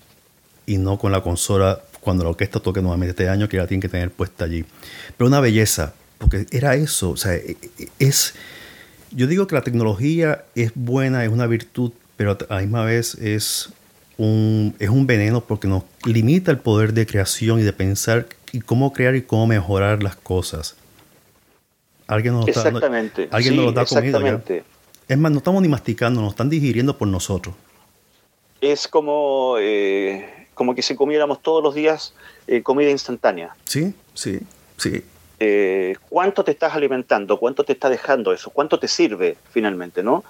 y 0.66 0.78
no 0.78 0.98
con 0.98 1.10
la 1.10 1.20
consola 1.20 1.80
cuando 2.00 2.22
la 2.22 2.30
orquesta 2.30 2.60
toque 2.60 2.80
nuevamente 2.80 3.10
este 3.10 3.28
año 3.28 3.48
que 3.48 3.56
la 3.56 3.66
tienen 3.66 3.80
que 3.80 3.88
tener 3.88 4.12
puesta 4.12 4.44
allí. 4.44 4.64
Pero 5.16 5.26
una 5.26 5.40
belleza, 5.40 5.94
porque 6.18 6.46
era 6.52 6.76
eso, 6.76 7.10
o 7.10 7.16
sea, 7.16 7.34
e, 7.34 7.56
e, 7.78 7.88
es... 7.98 8.34
Yo 9.10 9.26
digo 9.26 9.48
que 9.48 9.56
la 9.56 9.62
tecnología 9.62 10.44
es 10.54 10.70
buena, 10.76 11.24
es 11.24 11.30
una 11.30 11.48
virtud, 11.48 11.92
pero 12.16 12.38
a 12.48 12.54
la 12.54 12.60
misma 12.60 12.84
vez 12.84 13.14
es 13.14 13.70
un, 14.18 14.74
es 14.78 14.88
un 14.88 15.06
veneno 15.06 15.42
porque 15.42 15.68
nos 15.68 15.84
limita 16.04 16.50
el 16.50 16.58
poder 16.58 16.92
de 16.92 17.06
creación 17.06 17.60
y 17.60 17.62
de 17.62 17.72
pensar 17.72 18.26
y 18.52 18.60
cómo 18.60 18.92
crear 18.92 19.14
y 19.16 19.22
cómo 19.22 19.46
mejorar 19.46 20.02
las 20.02 20.16
cosas. 20.16 20.76
Alguien 22.06 22.34
nos 22.34 22.48
está 22.48 22.60
exactamente. 22.60 23.28
alguien 23.30 23.56
nos 23.56 23.64
lo 23.66 23.72
da 23.72 23.82
exactamente. 23.82 24.64
Es 25.08 25.18
más, 25.18 25.30
no 25.30 25.38
estamos 25.38 25.62
ni 25.62 25.68
masticando, 25.68 26.20
nos 26.20 26.30
están 26.30 26.48
digiriendo 26.48 26.96
por 26.96 27.08
nosotros. 27.08 27.54
Es 28.60 28.88
como, 28.88 29.56
eh, 29.58 30.48
como 30.54 30.74
que 30.74 30.82
si 30.82 30.94
comiéramos 30.94 31.42
todos 31.42 31.62
los 31.62 31.74
días 31.74 32.14
eh, 32.46 32.62
comida 32.62 32.90
instantánea. 32.90 33.54
Sí, 33.64 33.94
sí, 34.14 34.40
sí. 34.76 35.04
Eh, 35.38 35.96
¿Cuánto 36.08 36.42
te 36.42 36.52
estás 36.52 36.74
alimentando? 36.74 37.38
¿Cuánto 37.38 37.62
te 37.64 37.74
está 37.74 37.90
dejando 37.90 38.32
eso? 38.32 38.50
¿Cuánto 38.50 38.78
te 38.78 38.88
sirve 38.88 39.36
finalmente? 39.50 40.02
¿no? 40.02 40.24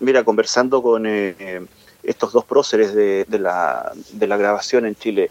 mira, 0.00 0.24
conversando 0.24 0.80
con 0.80 1.04
estos 2.06 2.32
dos 2.32 2.44
próceres 2.44 2.94
de, 2.94 3.26
la, 3.38 3.92
de, 4.12 4.26
la, 4.26 4.36
grabación 4.36 4.86
en 4.86 4.94
Chile, 4.94 5.30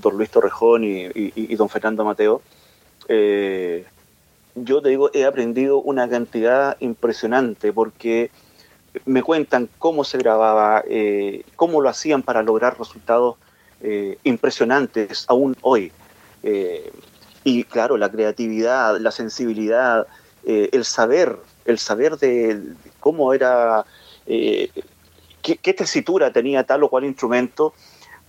don 0.00 0.16
Luis 0.16 0.30
Torrejón 0.30 0.84
y, 0.84 1.54
don 1.56 1.68
Fernando 1.68 2.04
Mateo, 2.04 2.40
yo 4.54 4.82
te 4.82 4.88
digo, 4.88 5.10
he 5.14 5.24
aprendido 5.24 5.80
una 5.80 6.08
cantidad 6.08 6.76
impresionante 6.80 7.72
porque 7.72 8.30
me 9.06 9.22
cuentan 9.22 9.68
cómo 9.78 10.04
se 10.04 10.18
grababa, 10.18 10.84
eh, 10.86 11.44
cómo 11.56 11.80
lo 11.80 11.88
hacían 11.88 12.22
para 12.22 12.42
lograr 12.42 12.78
resultados 12.78 13.36
eh, 13.80 14.18
impresionantes 14.24 15.24
aún 15.28 15.56
hoy. 15.62 15.92
Eh, 16.42 16.92
y 17.44 17.64
claro, 17.64 17.96
la 17.96 18.10
creatividad, 18.10 18.98
la 18.98 19.10
sensibilidad, 19.10 20.06
el 20.44 20.84
saber, 20.84 21.36
el 21.64 21.78
saber 21.78 22.16
de 22.18 22.60
cómo 23.00 23.32
era, 23.32 23.84
qué, 25.42 25.56
qué 25.56 25.74
tesitura 25.74 26.32
tenía 26.32 26.64
tal 26.64 26.82
o 26.84 26.88
cual 26.88 27.04
instrumento, 27.04 27.74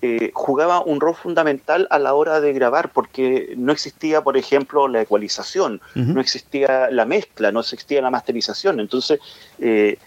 eh, 0.06 0.32
jugaba 0.34 0.84
un 0.84 1.00
rol 1.00 1.16
fundamental 1.16 1.88
a 1.90 1.98
la 1.98 2.14
hora 2.14 2.42
de 2.42 2.52
grabar, 2.52 2.92
porque 2.92 3.54
no 3.56 3.72
existía, 3.72 4.22
por 4.22 4.36
ejemplo, 4.36 4.90
la 4.90 5.00
ecualización, 5.00 5.80
no 5.96 6.20
existía 6.20 6.90
la 6.92 7.06
mezcla, 7.06 7.54
no 7.54 7.62
existía 7.62 8.02
la 8.02 8.10
masterización. 8.10 8.82
Entonces, 8.82 9.22
eh, 9.60 9.98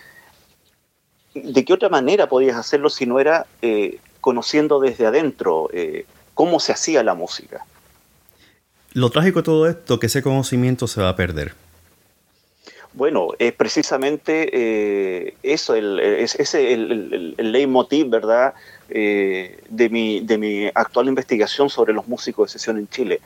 ¿de 1.33 1.65
qué 1.65 1.73
otra 1.73 1.89
manera 1.89 2.29
podías 2.29 2.59
hacerlo 2.59 2.91
si 2.91 3.07
no 3.07 3.21
era 3.21 3.47
eh, 3.63 3.99
conociendo 4.21 4.81
desde 4.81 5.07
adentro 5.07 5.71
cómo 6.35 6.61
se 6.61 6.73
hacía 6.73 7.03
la 7.03 7.15
música? 7.15 7.65
Lo 8.93 9.09
trágico 9.09 9.39
de 9.39 9.45
todo 9.45 9.67
esto, 9.67 9.99
que 9.99 10.09
ese 10.09 10.23
conocimiento 10.23 10.89
se 10.89 11.01
va 11.01 11.09
a 11.09 11.17
perder. 11.17 11.55
Bueno, 12.97 13.29
es 13.39 13.53
precisamente 13.53 15.37
eso, 15.43 15.75
el, 15.75 16.01
es, 16.01 16.55
el, 16.55 17.35
leitmotiv, 17.37 18.09
¿verdad? 18.09 18.55
Eh, 18.89 19.59
de, 19.69 19.89
mi, 19.89 20.21
de 20.21 20.39
mi 20.39 20.67
actual 20.73 21.09
investigación 21.09 21.69
sobre 21.69 21.93
los 21.93 22.07
músicos 22.07 22.49
de 22.49 22.59
sesión 22.59 22.79
en 22.79 22.89
Chile, 22.89 23.21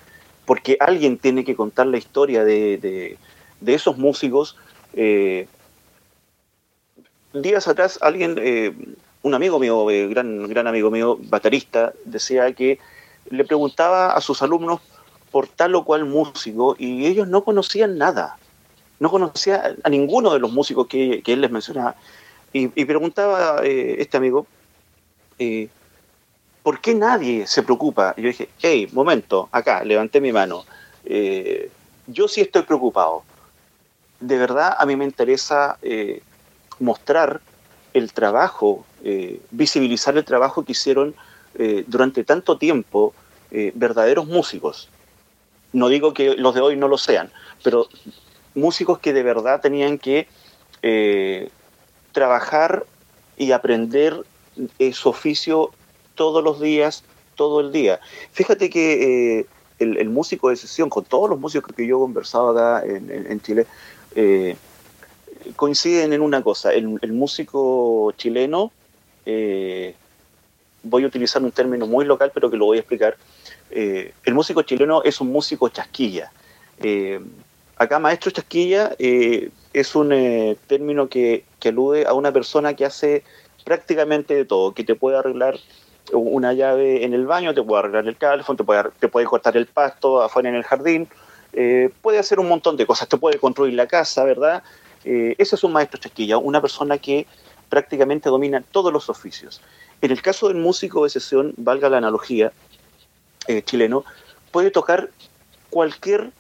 porque 0.45 0.79
alguien 0.81 1.19
tiene 1.19 1.45
que 1.45 1.55
contar 1.55 1.87
la 1.87 1.99
historia 1.99 2.45
de, 2.45 2.79
de, 3.61 3.75
esos 3.75 3.99
músicos. 3.99 4.57
Eh, 4.95 5.47
días 7.33 7.69
atrás 7.69 7.99
alguien, 8.01 8.37
eh, 8.39 8.75
un 9.23 9.35
amigo 9.35 9.61
mío, 9.61 9.85
gran, 10.09 10.49
gran 10.49 10.67
amigo 10.67 10.91
mío, 10.91 11.19
baterista, 11.21 11.93
decía 12.07 12.51
que 12.55 12.81
le 13.29 13.45
preguntaba 13.45 14.15
a 14.15 14.21
sus 14.21 14.43
alumnos 14.43 14.81
por 15.31 15.47
tal 15.47 15.77
o 15.77 15.85
cual 15.85 16.07
músico 16.07 16.75
y 16.77 17.07
ellos 17.07 17.29
no 17.29 17.45
conocían 17.45 17.99
nada, 17.99 18.39
no 19.01 19.11
conocía 19.11 19.75
a 19.83 19.89
ninguno 19.89 20.33
de 20.33 20.39
los 20.39 20.53
músicos 20.53 20.87
que, 20.87 21.23
él 21.27 21.41
les 21.41 21.51
mencionaba. 21.51 21.97
Y, 22.53 22.71
y 22.81 22.85
preguntaba 22.85 23.63
este 23.65 24.17
amigo, 24.17 24.47
eh, 25.41 25.69
¿por 26.63 26.81
qué 26.81 26.95
nadie 26.95 27.47
se 27.47 27.63
preocupa? 27.63 28.15
Y 28.17 28.23
yo 28.23 28.29
dije, 28.29 28.51
hey, 28.61 28.89
momento, 28.93 29.49
acá, 29.51 29.83
levanté 29.83 30.21
mi 30.21 30.33
mano. 30.33 30.67
Eh, 31.07 31.71
yo 32.07 32.29
sí 32.29 32.43
estoy 32.43 32.63
preocupado. 32.63 33.25
De 34.21 34.37
verdad, 34.37 34.77
a 34.79 34.85
mí 34.85 34.97
me 34.97 35.07
interesa 35.07 35.79
eh, 35.81 36.21
mostrar 36.79 37.41
el 37.95 38.13
trabajo, 38.13 38.85
visibilizar 39.51 40.17
el 40.17 40.25
trabajo 40.25 40.65
que 40.65 40.73
hicieron 40.73 41.15
durante 41.89 42.23
tanto 42.23 42.57
tiempo 42.57 43.13
verdaderos 43.51 44.27
músicos. 44.27 44.89
No 45.73 45.89
digo 45.89 46.15
que 46.15 46.37
los 46.37 46.55
de 46.55 46.61
hoy 46.61 46.77
no 46.77 46.87
lo 46.87 46.99
sean, 46.99 47.33
pero 47.65 47.89
músicos 48.55 48.99
que 48.99 49.13
de 49.13 49.23
verdad 49.23 49.61
tenían 49.61 49.99
que 49.99 50.27
trabajar 52.13 52.85
y 53.37 53.53
aprender 53.53 54.25
su 54.93 55.09
oficio 55.09 55.71
todos 56.15 56.45
los 56.45 56.61
días, 56.61 57.03
todo 57.35 57.61
el 57.61 57.73
día. 57.73 57.99
Fíjate 58.33 58.69
que 58.69 59.39
eh, 59.39 59.47
el, 59.79 60.11
músico 60.11 60.51
de 60.51 60.57
sesión, 60.57 60.91
con 60.91 61.03
todos 61.03 61.31
los 61.31 61.41
músicos 61.41 61.75
que 61.75 61.87
yo 61.87 61.97
he 61.97 62.01
conversado 62.01 62.51
acá 62.51 62.87
en, 62.87 63.41
Chile, 63.41 63.67
eh, 64.15 64.55
coinciden 65.57 66.13
en 66.13 66.21
una 66.21 66.43
cosa. 66.43 66.75
El, 66.75 67.13
músico 67.13 68.13
chileno, 68.19 68.71
eh, 69.25 69.95
voy 70.83 71.05
a 71.05 71.07
utilizar 71.07 71.43
un 71.43 71.53
término 71.53 71.87
muy 71.87 72.05
local, 72.05 72.31
pero 72.35 72.51
que 72.51 72.59
lo 72.59 72.67
voy 72.67 72.77
a 72.77 72.81
explicar. 72.81 73.17
el 73.71 74.35
músico 74.35 74.61
chileno 74.61 75.03
es 75.03 75.23
un 75.23 75.33
músico 75.33 75.71
chasquilla. 75.71 76.31
Acá 77.81 77.99
maestro 77.99 78.31
chasquilla 78.31 78.95
es 78.99 79.95
un 79.95 80.57
término 80.67 81.09
que, 81.09 81.45
que 81.59 81.71
alude 81.71 82.07
a 82.07 82.13
una 82.13 82.31
persona 82.31 82.75
que 82.75 82.85
hace 82.85 83.25
prácticamente 83.65 84.35
de 84.35 84.45
todo, 84.45 84.75
que 84.75 84.85
te 84.85 84.95
puede 84.95 85.17
arreglar 85.17 85.59
una 86.13 86.53
llave 86.53 87.05
en 87.05 87.15
el 87.15 87.27
baño, 87.27 87.55
te 87.55 87.63
puede 87.63 87.81
arreglar 87.81 88.07
el 88.07 88.17
calefón, 88.17 88.57
te 88.57 88.65
puede, 88.65 88.85
te 88.99 89.09
puede 89.09 89.27
cortar 89.27 89.57
el 89.57 89.67
pasto 89.67 90.23
afuera 90.23 90.49
en 90.49 90.57
el 90.57 90.65
jardín, 90.65 91.09
eh, 91.53 91.91
puede 92.03 92.19
hacer 92.19 92.39
un 92.39 92.49
montón 92.49 92.77
de 92.77 92.87
cosas, 92.87 93.09
te 93.09 93.17
puede 93.17 93.39
construir 93.39 93.75
la 93.75 93.87
casa, 93.87 94.25
¿verdad? 94.25 94.63
Eh, 95.05 95.35
ese 95.39 95.57
es 95.57 95.65
un 95.65 95.73
maestro 95.73 96.01
chasquilla, 96.01 96.39
una 96.39 96.61
persona 96.61 96.99
que 96.99 97.27
prácticamente 97.69 98.29
domina 98.29 98.63
todos 98.73 98.93
los 98.93 99.09
oficios. 99.09 99.61
En 100.03 100.11
el 100.11 100.23
caso 100.23 100.49
del 100.49 100.57
músico 100.57 101.05
de 101.05 101.11
sesión, 101.11 101.55
valga 101.57 101.89
la 101.89 101.99
analogía, 101.99 102.53
eh, 103.47 103.63
chileno, 103.63 104.05
puede 104.51 104.71
tocar 104.71 105.11
cualquier 105.71 106.33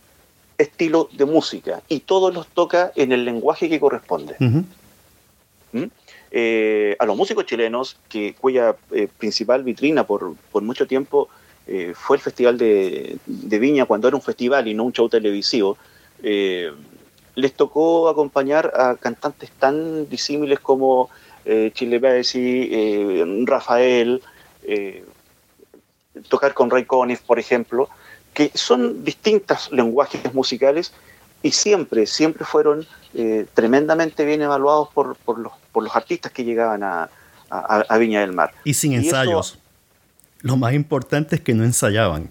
estilo 0.60 1.08
de 1.12 1.24
música 1.24 1.82
y 1.88 2.00
todos 2.00 2.34
los 2.34 2.46
toca 2.48 2.92
en 2.94 3.12
el 3.12 3.24
lenguaje 3.24 3.68
que 3.68 3.80
corresponde. 3.80 4.36
Eh, 6.32 6.96
a 6.98 7.06
los 7.06 7.16
músicos 7.16 7.46
chilenos, 7.46 7.96
que, 8.08 8.34
cuya 8.34 8.76
eh, 8.92 9.08
principal 9.18 9.64
vitrina 9.64 10.04
por, 10.04 10.36
mucho 10.62 10.86
tiempo 10.86 11.28
eh, 11.66 11.92
fue 11.94 12.16
el 12.16 12.22
Festival 12.22 12.56
de, 12.58 13.18
Viña, 13.26 13.86
cuando 13.86 14.06
era 14.06 14.16
un 14.16 14.22
festival 14.22 14.68
y 14.68 14.74
no 14.74 14.84
un 14.84 14.92
show 14.92 15.08
televisivo, 15.08 15.76
les 16.22 17.54
tocó 17.54 18.08
acompañar 18.08 18.72
a 18.76 18.96
cantantes 18.96 19.50
tan 19.52 20.08
disímiles 20.08 20.60
como 20.60 21.08
Chile 21.72 21.98
Bessi, 21.98 23.24
Rafael, 23.46 24.20
tocar 26.28 26.52
con 26.52 26.70
Ray 26.70 26.84
Conniff, 26.84 27.22
por 27.22 27.38
ejemplo, 27.38 27.88
que 28.48 28.58
son 28.58 29.04
distintos 29.04 29.70
lenguajes 29.70 30.32
musicales 30.32 30.92
y 31.42 31.52
siempre, 31.52 32.06
siempre 32.06 32.44
fueron 32.44 32.86
tremendamente 33.54 34.24
bien 34.24 34.40
evaluados 34.40 34.88
por, 34.94 35.16
por, 35.16 35.38
los, 35.38 35.52
por 35.72 35.82
los 35.82 35.94
artistas 35.96 36.32
que 36.32 36.44
llegaban 36.44 36.82
a, 36.82 37.08
Viña 37.98 38.20
del 38.20 38.32
Mar. 38.32 38.52
Y 38.64 38.74
sin 38.74 38.92
ensayos. 38.92 39.58
Lo 40.42 40.56
más 40.56 40.72
importante 40.72 41.36
es 41.36 41.42
que 41.42 41.52
no 41.52 41.64
ensayaban. 41.64 42.30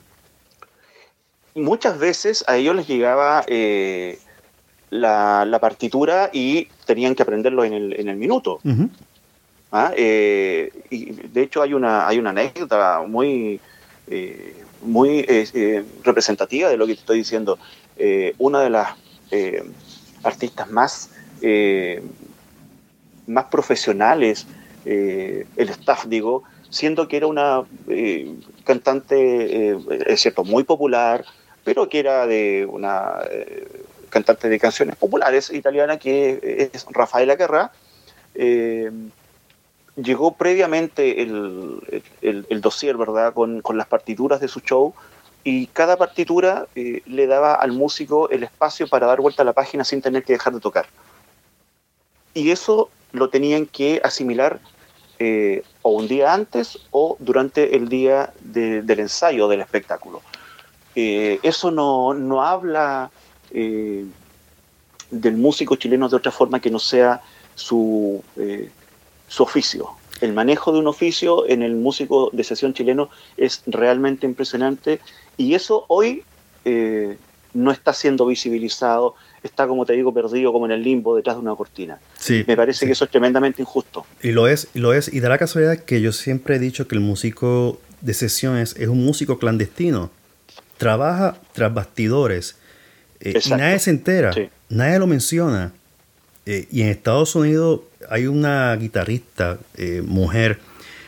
Muchas 1.54 2.00
veces 2.00 2.44
a 2.48 2.58
ellos 2.58 2.76
les 2.76 2.88
llegaba 2.88 3.44
eh, 3.48 4.20
la, 4.90 5.58
partitura 5.60 6.30
y 6.32 6.70
tenían 6.86 7.16
que 7.16 7.24
aprenderlo 7.24 7.64
en 7.64 7.74
el, 7.74 8.16
minuto. 8.16 8.60
¿Ah? 9.72 9.92
Eh, 9.96 10.72
y 10.90 11.12
de 11.12 11.44
hecho 11.44 11.62
hay 11.62 11.74
una, 11.74 12.08
hay 12.08 12.18
una 12.18 12.32
anécdota 12.32 13.04
muy, 13.08 13.60
eh, 14.08 14.64
muy 14.82 15.26
representativa 16.04 16.70
de 16.70 16.78
lo 16.78 16.88
que 16.88 16.94
te 16.94 17.00
estoy 17.00 17.18
diciendo. 17.18 17.58
una 18.38 18.62
de 18.62 18.70
las 18.70 18.96
artistas 20.24 20.70
más 20.70 21.10
más 23.30 23.46
profesionales, 23.46 24.48
eh, 24.86 25.46
el 25.56 25.70
staff, 25.70 26.06
digo, 26.08 26.44
siendo 26.70 27.08
que 27.08 27.18
era 27.18 27.28
una 27.28 27.64
eh, 27.88 28.36
cantante, 28.66 29.72
eh, 29.72 29.78
es 30.08 30.22
cierto, 30.22 30.44
muy 30.44 30.64
popular, 30.64 31.24
pero 31.64 31.88
que 31.88 32.00
era 32.00 32.26
de 32.26 32.68
una 32.70 33.20
cantante 34.10 34.50
de 34.50 34.60
canciones 34.60 34.96
populares 34.96 35.52
italiana, 35.54 35.98
que 36.00 36.70
es 36.74 36.86
Rafaela 36.90 37.36
Guerra, 37.36 37.72
eh, 38.34 38.92
llegó 40.04 40.34
previamente 40.34 41.22
el, 41.22 42.04
el, 42.22 42.62
dossier, 42.62 42.98
¿verdad?, 42.98 43.34
con, 43.34 43.62
las 43.78 43.88
partituras 43.88 44.40
de 44.40 44.48
su 44.48 44.60
show 44.62 44.94
y 45.44 45.68
cada 45.68 45.98
partitura 45.98 46.68
eh, 46.76 47.02
le 47.06 47.28
daba 47.28 47.56
al 47.56 47.72
músico 47.72 48.30
el 48.30 48.44
espacio 48.44 48.88
para 48.88 49.08
dar 49.08 49.22
vuelta 49.22 49.44
a 49.44 49.46
la 49.46 49.54
página 49.54 49.84
sin 49.84 50.02
tener 50.02 50.24
que 50.24 50.34
dejar 50.34 50.54
de 50.54 50.60
tocar. 50.60 50.88
Y 52.34 52.52
eso 52.52 52.90
lo 53.12 53.30
tenían 53.30 53.66
que 53.66 54.02
asimilar 54.04 54.60
eh, 55.18 55.64
o 55.82 55.92
un 55.92 56.08
día 56.08 56.34
antes 56.34 56.80
o 56.92 57.18
durante 57.20 57.76
el 57.76 57.90
día 57.90 58.34
del 58.42 59.00
ensayo 59.00 59.48
del 59.48 59.62
espectáculo. 59.62 60.22
Eh, 60.96 61.40
eso 61.44 61.72
no, 61.72 62.14
no 62.14 62.44
habla 62.44 63.12
del 63.52 65.38
músico 65.38 65.76
chileno 65.76 66.08
de 66.08 66.16
otra 66.16 66.32
forma 66.32 66.60
que 66.60 66.70
no 66.70 66.78
sea 66.78 67.20
su, 67.56 68.24
su 69.30 69.44
oficio. 69.44 69.92
El 70.20 70.34
manejo 70.34 70.74
de 70.74 70.80
un 70.80 70.88
oficio 70.88 71.48
en 71.48 71.64
el 71.64 71.76
músico 71.76 72.30
de 72.34 72.44
sesión 72.44 72.74
chileno 72.74 73.10
es 73.38 73.62
realmente 73.66 74.26
impresionante 74.26 75.00
y 75.38 75.54
eso 75.54 75.86
hoy 75.88 76.24
eh, 76.66 77.16
no 77.54 77.72
está 77.72 77.94
siendo 77.94 78.26
visibilizado, 78.26 79.16
está, 79.44 79.66
como 79.68 79.86
te 79.86 79.94
digo, 79.94 80.14
perdido 80.14 80.52
como 80.52 80.66
en 80.66 80.74
el 80.74 80.84
limbo 80.84 81.16
detrás 81.16 81.38
de 81.38 81.42
una 81.42 81.56
cortina. 81.56 82.00
Sí, 82.18 82.44
Me 82.48 82.58
parece 82.58 82.86
que 82.86 82.92
eso 82.92 83.06
es 83.06 83.12
tremendamente 83.12 83.62
injusto. 83.62 84.06
Y 84.22 84.32
lo 84.32 84.48
es, 84.48 84.68
y 84.74 84.80
lo 84.80 84.94
es, 84.94 85.12
y 85.12 85.22
da 85.22 85.30
la 85.30 85.38
casualidad 85.38 85.78
que 85.78 86.02
yo 86.02 86.12
siempre 86.12 86.58
he 86.58 86.60
dicho 86.60 86.88
que 86.88 86.96
el 86.96 87.02
músico 87.02 87.80
de 88.02 88.14
sesiones 88.14 88.76
es 88.78 88.88
un 88.88 89.04
músico 89.04 89.40
clandestino. 89.40 90.12
Trabaja 90.78 91.38
tras 91.54 91.74
bastidores 91.74 92.58
eh, 93.20 93.40
y 93.44 93.50
nadie 93.50 93.80
se 93.80 93.90
entera, 93.90 94.32
nadie 94.70 95.00
lo 95.00 95.08
menciona. 95.08 95.74
Eh, 96.46 96.68
y 96.72 96.82
en 96.82 96.88
Estados 96.88 97.36
Unidos 97.36 97.82
hay 98.10 98.28
una 98.28 98.76
guitarrista, 98.76 99.58
mujer, 100.04 100.60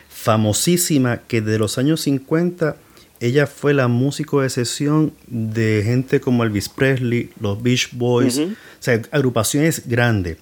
famosísima, 0.08 1.18
que 1.26 1.40
de 1.40 1.58
los 1.58 1.78
años 1.78 2.00
50 2.02 2.76
ella 3.22 3.46
fue 3.46 3.72
la 3.72 3.86
músico 3.86 4.40
de 4.40 4.50
sesión 4.50 5.12
de 5.28 5.82
gente 5.84 6.20
como 6.20 6.42
Elvis 6.42 6.68
Presley, 6.68 7.30
los 7.40 7.62
Beach 7.62 7.90
Boys, 7.92 8.36
o 8.36 8.50
sea, 8.80 9.00
agrupaciones 9.12 9.86
grandes. 9.86 10.38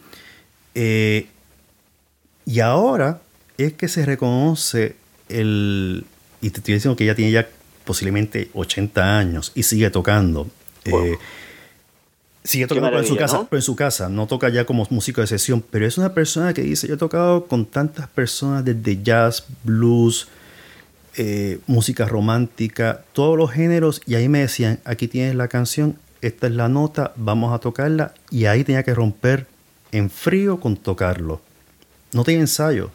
Eh, 0.74 1.26
y 2.46 2.60
ahora 2.60 3.20
es 3.58 3.74
que 3.74 3.86
se 3.86 4.06
reconoce 4.06 4.96
el... 5.28 6.06
Y 6.40 6.48
te 6.48 6.60
estoy 6.60 6.72
diciendo 6.72 6.96
que 6.96 7.04
ella 7.04 7.14
tiene 7.14 7.32
ya 7.32 7.46
posiblemente 7.84 8.48
80 8.54 9.18
años 9.18 9.52
y 9.54 9.62
sigue 9.64 9.90
tocando. 9.90 10.48
Eh, 10.86 11.18
sigue 12.44 12.66
tocando 12.66 12.98
en 12.98 13.04
su 13.04 13.16
casa, 13.16 13.46
en 13.50 13.62
su 13.62 13.76
casa, 13.76 14.08
no 14.08 14.26
toca 14.26 14.48
ya 14.48 14.64
como 14.64 14.86
músico 14.90 15.20
de 15.20 15.26
sesión, 15.26 15.62
pero 15.70 15.86
es 15.86 15.98
una 15.98 16.14
persona 16.14 16.54
que 16.54 16.62
dice, 16.62 16.88
yo 16.88 16.94
he 16.94 16.98
tocado 16.98 17.46
con 17.46 17.66
tantas 17.66 18.08
personas 18.08 18.64
desde 18.64 19.02
jazz, 19.02 19.44
blues, 19.62 20.28
eh, 21.16 21.58
música 21.66 22.06
romántica, 22.06 23.02
todos 23.12 23.36
los 23.36 23.50
géneros, 23.50 24.00
y 24.06 24.14
ahí 24.14 24.28
me 24.28 24.40
decían, 24.40 24.80
aquí 24.84 25.08
tienes 25.08 25.34
la 25.34 25.48
canción, 25.48 25.96
esta 26.22 26.46
es 26.46 26.54
la 26.54 26.68
nota, 26.68 27.12
vamos 27.16 27.54
a 27.54 27.58
tocarla, 27.58 28.14
y 28.30 28.46
ahí 28.46 28.64
tenía 28.64 28.82
que 28.82 28.94
romper 28.94 29.46
en 29.92 30.08
frío 30.10 30.60
con 30.60 30.76
tocarlo. 30.76 31.40
No 32.12 32.24
tenía 32.24 32.40
ensayo. 32.40 32.90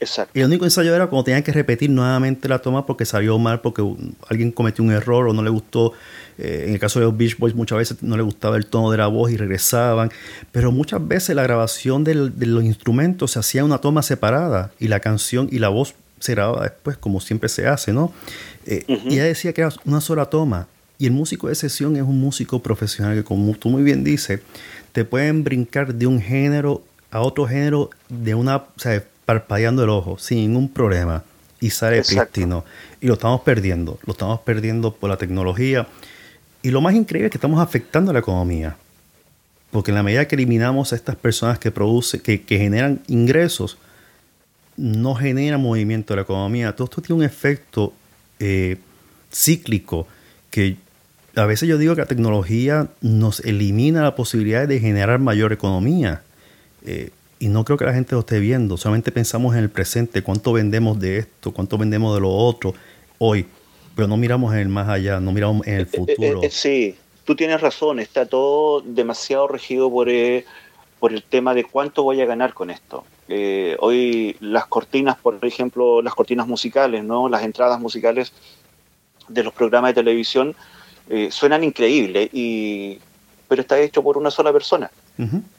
Exacto. 0.00 0.36
Y 0.36 0.42
el 0.42 0.46
único 0.46 0.64
ensayo 0.64 0.94
era 0.94 1.06
cuando 1.06 1.24
tenían 1.24 1.42
que 1.42 1.52
repetir 1.52 1.90
nuevamente 1.90 2.48
la 2.48 2.58
toma 2.58 2.84
porque 2.84 3.04
salió 3.04 3.38
mal, 3.38 3.60
porque 3.60 3.82
alguien 4.28 4.50
cometió 4.50 4.84
un 4.84 4.90
error 4.90 5.28
o 5.28 5.32
no 5.32 5.42
le 5.42 5.50
gustó. 5.50 5.92
Eh, 6.38 6.64
en 6.66 6.72
el 6.74 6.78
caso 6.78 6.98
de 6.98 7.06
los 7.06 7.16
Beach 7.16 7.38
Boys, 7.38 7.54
muchas 7.54 7.78
veces 7.78 8.02
no 8.02 8.16
le 8.16 8.22
gustaba 8.22 8.56
el 8.56 8.66
tono 8.66 8.90
de 8.90 8.98
la 8.98 9.06
voz 9.06 9.30
y 9.30 9.36
regresaban. 9.36 10.10
Pero 10.52 10.72
muchas 10.72 11.06
veces 11.06 11.36
la 11.36 11.42
grabación 11.42 12.04
de 12.04 12.14
los 12.14 12.64
instrumentos 12.64 13.32
se 13.32 13.38
hacía 13.38 13.64
una 13.64 13.78
toma 13.78 14.02
separada 14.02 14.72
y 14.78 14.88
la 14.88 15.00
canción 15.00 15.48
y 15.50 15.58
la 15.58 15.68
voz 15.68 15.94
se 16.20 16.32
grababa 16.34 16.62
después, 16.62 16.96
como 16.96 17.20
siempre 17.20 17.48
se 17.48 17.66
hace, 17.66 17.92
¿no? 17.92 18.12
Eh, 18.66 18.84
y 18.88 19.14
ella 19.14 19.24
decía 19.24 19.52
que 19.52 19.60
era 19.60 19.72
una 19.84 20.00
sola 20.00 20.26
toma. 20.26 20.68
Y 20.98 21.06
el 21.06 21.12
músico 21.12 21.48
de 21.48 21.54
sesión 21.54 21.96
es 21.96 22.02
un 22.02 22.18
músico 22.20 22.60
profesional 22.60 23.14
que, 23.14 23.24
como 23.24 23.52
tú 23.54 23.68
muy 23.68 23.82
bien 23.82 24.04
dices, 24.04 24.40
te 24.92 25.04
pueden 25.04 25.44
brincar 25.44 25.94
de 25.94 26.06
un 26.06 26.20
género 26.20 26.82
a 27.10 27.20
otro 27.20 27.46
género 27.46 27.90
de 28.08 28.34
una, 28.34 28.56
o 28.56 28.66
sea, 28.76 29.04
parpadeando 29.26 29.84
el 29.84 29.90
ojo, 29.90 30.18
sin 30.18 30.38
ningún 30.38 30.68
problema. 30.68 31.24
Y 31.60 31.70
sale 31.70 32.02
prístino. 32.02 32.64
Y 33.00 33.06
lo 33.06 33.14
estamos 33.14 33.40
perdiendo. 33.40 33.98
Lo 34.04 34.12
estamos 34.12 34.40
perdiendo 34.40 34.94
por 34.94 35.10
la 35.10 35.16
tecnología. 35.16 35.86
Y 36.64 36.70
lo 36.70 36.80
más 36.80 36.94
increíble 36.94 37.26
es 37.26 37.30
que 37.30 37.36
estamos 37.36 37.60
afectando 37.60 38.10
a 38.10 38.14
la 38.14 38.20
economía. 38.20 38.74
Porque 39.70 39.90
en 39.90 39.96
la 39.96 40.02
medida 40.02 40.26
que 40.26 40.34
eliminamos 40.34 40.94
a 40.94 40.96
estas 40.96 41.14
personas 41.14 41.58
que 41.58 41.70
producen, 41.70 42.20
que, 42.20 42.42
generan 42.48 43.02
ingresos, 43.06 43.76
no 44.78 45.14
genera 45.14 45.58
movimiento 45.58 46.14
de 46.14 46.16
la 46.16 46.22
economía. 46.22 46.74
Todo 46.74 46.86
esto 46.86 47.02
tiene 47.02 47.18
un 47.18 47.24
efecto 47.26 47.92
eh, 48.38 48.78
cíclico 49.30 50.08
que 50.50 50.78
a 51.36 51.44
veces 51.44 51.68
yo 51.68 51.76
digo 51.76 51.94
que 51.96 52.00
la 52.00 52.06
tecnología 52.06 52.88
nos 53.02 53.40
elimina 53.40 54.02
la 54.02 54.16
posibilidad 54.16 54.66
de 54.66 54.80
generar 54.80 55.18
mayor 55.18 55.52
economía. 55.52 56.22
Eh, 56.86 57.10
y 57.40 57.48
no 57.48 57.66
creo 57.66 57.76
que 57.76 57.84
la 57.84 57.92
gente 57.92 58.14
lo 58.14 58.20
esté 58.20 58.40
viendo. 58.40 58.78
Solamente 58.78 59.12
pensamos 59.12 59.54
en 59.54 59.60
el 59.64 59.68
presente, 59.68 60.22
cuánto 60.22 60.54
vendemos 60.54 60.98
de 60.98 61.18
esto, 61.18 61.52
cuánto 61.52 61.76
vendemos 61.76 62.14
de 62.14 62.22
lo 62.22 62.30
otro 62.30 62.72
hoy. 63.18 63.44
Pero 63.94 64.08
no 64.08 64.16
miramos 64.16 64.52
en 64.54 64.60
el 64.60 64.68
más 64.68 64.88
allá, 64.88 65.20
no 65.20 65.32
miramos 65.32 65.66
en 65.66 65.74
el 65.74 65.82
eh, 65.82 65.86
futuro. 65.86 66.40
sí, 66.50 66.96
tú 67.24 67.34
tienes 67.36 67.60
razón. 67.60 68.00
Está 68.00 68.26
todo 68.26 68.80
demasiado 68.80 69.48
regido 69.48 69.90
por, 69.90 70.08
por 70.98 71.12
el 71.12 71.22
tema 71.22 71.54
de 71.54 71.64
cuánto 71.64 72.02
voy 72.02 72.20
a 72.20 72.26
ganar 72.26 72.54
con 72.54 72.70
esto. 72.70 73.04
Eh, 73.28 73.76
hoy 73.80 74.36
las 74.40 74.66
cortinas, 74.66 75.16
por 75.16 75.38
ejemplo, 75.44 76.02
las 76.02 76.14
cortinas 76.14 76.46
musicales, 76.46 77.04
¿no? 77.04 77.28
las 77.28 77.42
entradas 77.42 77.80
musicales 77.80 78.32
de 79.28 79.42
los 79.42 79.54
programas 79.54 79.90
de 79.90 80.02
televisión 80.02 80.54
eh, 81.08 81.30
suenan 81.30 81.64
increíbles, 81.64 82.28
y, 82.32 82.98
pero 83.48 83.62
está 83.62 83.78
hecho 83.78 84.02
por 84.02 84.18
una 84.18 84.30
sola 84.30 84.52
persona. 84.52 84.90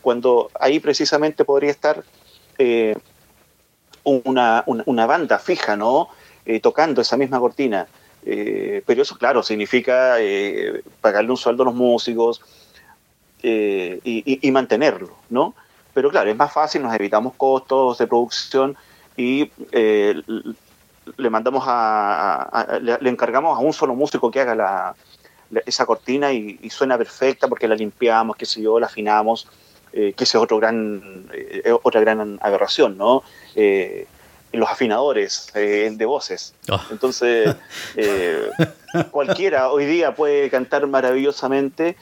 Cuando 0.01 0.51
ahí 0.59 0.81
precisamente 0.81 1.45
podría 1.45 1.71
estar 1.71 2.03
eh, 2.57 2.95
una, 4.03 4.63
una, 4.65 5.05
banda 5.05 5.39
fija, 5.39 5.77
¿no? 5.77 6.09
tocando 6.61 7.01
esa 7.01 7.15
misma 7.17 7.39
cortina. 7.39 7.87
Pero 8.25 9.01
eso, 9.03 9.17
claro, 9.17 9.43
significa 9.43 10.17
pagarle 10.99 11.29
un 11.29 11.37
sueldo 11.37 11.63
a 11.63 11.67
los 11.67 11.75
músicos 11.75 12.41
y, 13.43 14.01
y 14.03 14.51
mantenerlo, 14.51 15.15
¿no? 15.29 15.53
Pero 15.95 16.09
claro, 16.09 16.29
es 16.29 16.35
más 16.35 16.51
fácil, 16.51 16.83
nos 16.83 16.93
evitamos 16.93 17.35
costos 17.35 17.97
de 17.99 18.05
producción 18.05 18.75
y 19.15 19.49
eh, 19.71 20.21
le 21.15 21.29
mandamos 21.29 21.63
a, 21.65 22.79
le, 22.81 23.09
encargamos 23.09 23.57
a 23.57 23.61
un 23.61 23.71
solo 23.71 23.95
músico 23.95 24.29
que 24.29 24.41
haga 24.41 24.55
la, 24.55 24.95
esa 25.65 25.85
cortina 25.85 26.33
y, 26.33 26.69
suena 26.69 26.97
perfecta 26.97 27.47
porque 27.47 27.69
la 27.69 27.75
limpiamos, 27.75 28.35
qué 28.35 28.45
sé 28.45 28.61
yo, 28.61 28.77
la 28.77 28.87
afinamos, 28.87 29.47
eh, 29.93 30.11
que 30.17 30.25
esa 30.25 30.37
es 30.37 30.43
otro 30.43 30.57
gran, 30.57 31.29
eh, 31.33 31.73
otra 31.81 32.01
gran 32.01 32.39
aberración, 32.41 32.97
¿no? 32.97 33.23
Los 34.55 34.69
afinadores 34.69 35.51
de 35.53 36.05
voces. 36.05 36.53
Ah. 36.69 36.85
Entonces, 36.91 37.55
cualquiera 39.11 39.71
hoy 39.71 39.85
día 39.85 40.15
puede 40.15 40.49
cantar 40.49 40.87
maravillosamente 40.87 41.95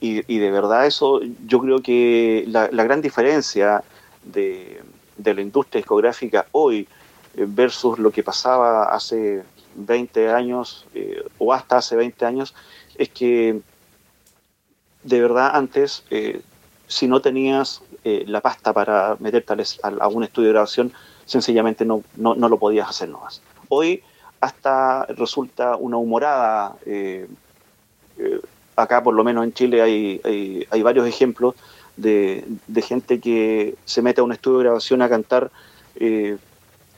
y, 0.00 0.38
de 0.38 0.50
verdad 0.50 0.86
eso, 0.86 1.20
yo 1.46 1.58
creo 1.60 1.82
que 1.82 2.44
la, 2.46 2.68
gran 2.68 3.02
diferencia 3.02 3.82
de, 4.22 4.80
la 5.24 5.40
industria 5.40 5.80
discográfica 5.80 6.46
hoy 6.52 6.86
eh, 7.36 7.44
versus 7.48 7.98
lo 7.98 8.12
que 8.12 8.22
pasaba 8.22 8.94
hace 8.94 9.42
20 9.74 10.30
años 10.30 10.86
eh, 10.94 11.24
o 11.38 11.52
hasta 11.52 11.78
hace 11.78 11.96
20 11.96 12.24
años 12.24 12.54
es 12.94 13.08
que 13.08 13.60
de 15.02 15.20
verdad 15.20 15.50
antes 15.54 16.04
eh, 16.10 16.42
si 16.86 17.08
no 17.08 17.20
tenías 17.20 17.82
la 18.04 18.40
pasta 18.40 18.72
para 18.72 19.16
meterte 19.18 19.52
a, 19.82 19.88
a, 19.88 20.08
un 20.08 20.24
estudio 20.24 20.48
de 20.48 20.52
grabación 20.54 20.92
sencillamente 21.26 21.84
no, 21.84 22.02
no, 22.16 22.34
no, 22.34 22.48
lo 22.48 22.58
podías 22.58 22.88
hacer 22.88 23.08
nomás. 23.08 23.42
Hoy 23.68 24.02
hasta 24.40 25.04
resulta 25.06 25.76
una 25.76 25.98
humorada 25.98 26.76
acá 28.78 29.02
por 29.02 29.14
lo 29.14 29.24
menos 29.24 29.44
en 29.44 29.52
Chile 29.52 29.82
hay, 29.82 30.66
hay, 30.70 30.82
varios 30.82 31.06
ejemplos 31.06 31.54
de, 31.96 32.44
gente 32.82 33.20
que 33.20 33.74
se 33.84 34.02
mete 34.02 34.20
a 34.20 34.24
un 34.24 34.32
estudio 34.32 34.58
de 34.58 34.64
grabación 34.64 35.02
a 35.02 35.08
cantar 35.08 35.50
eh, 35.96 36.38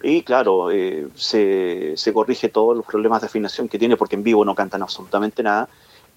y 0.03 0.23
claro, 0.23 0.71
eh, 0.71 1.09
se, 1.15 1.95
corrige 2.13 2.49
todos 2.49 2.77
los 2.77 2.87
problemas 2.87 3.21
de 3.21 3.27
afinación 3.27 3.69
que 3.69 3.79
tiene 3.79 3.97
porque 3.97 4.17
en 4.17 4.23
vivo 4.23 4.45
no 4.45 4.55
cantan 4.55 4.83
absolutamente 4.83 5.43
nada, 5.43 5.69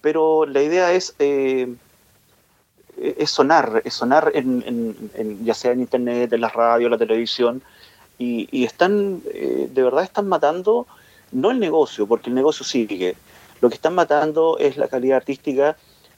pero 0.01 0.45
la 0.45 0.61
idea 0.61 0.91
es, 0.91 1.15
eh, 1.19 1.73
es 3.17 3.29
sonar, 3.29 3.81
es 3.83 3.93
sonar 3.93 4.31
en, 4.33 5.43
ya 5.43 5.53
sea 5.53 5.71
en 5.71 5.81
internet, 5.81 6.31
en 6.33 6.41
la 6.41 6.49
radio, 6.49 6.87
en 6.87 6.91
la 6.91 6.97
televisión, 6.97 7.61
y, 8.17 8.47
y 8.51 8.63
están, 8.63 9.21
de 9.23 9.83
verdad 9.83 10.03
están 10.03 10.27
matando 10.27 10.87
no 11.31 11.51
el 11.51 11.59
negocio, 11.59 12.07
porque 12.07 12.29
el 12.29 12.35
negocio 12.35 12.65
sigue, 12.65 13.15
lo 13.61 13.69
que 13.69 13.75
están 13.75 13.95
matando 13.95 14.57
es 14.59 14.77
la 14.77 14.87
calidad 14.87 15.17
artística 15.17 15.75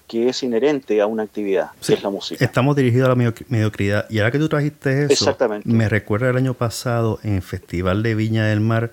que 0.08 0.30
es 0.30 0.44
inherente 0.44 1.02
a 1.02 1.08
una 1.08 1.24
actividad, 1.24 1.72
que 1.86 1.94
es 1.94 2.04
la 2.04 2.10
música. 2.10 2.44
Estamos 2.44 2.76
dirigidos 2.76 3.08
a 3.08 3.16
la 3.16 3.34
mediocridad. 3.48 4.08
Y 4.10 4.20
ahora 4.20 4.32
que 4.32 4.40
tú 4.40 4.50
trajiste 4.50 5.12
eso, 5.12 5.36
me 5.64 5.90
recuerda 5.90 6.30
el 6.30 6.38
año 6.38 6.54
pasado 6.54 7.20
en 7.24 7.36
el 7.36 7.42
Festival 7.42 8.04
de 8.04 8.14
Viña 8.14 8.46
del 8.46 8.60
Mar 8.62 8.92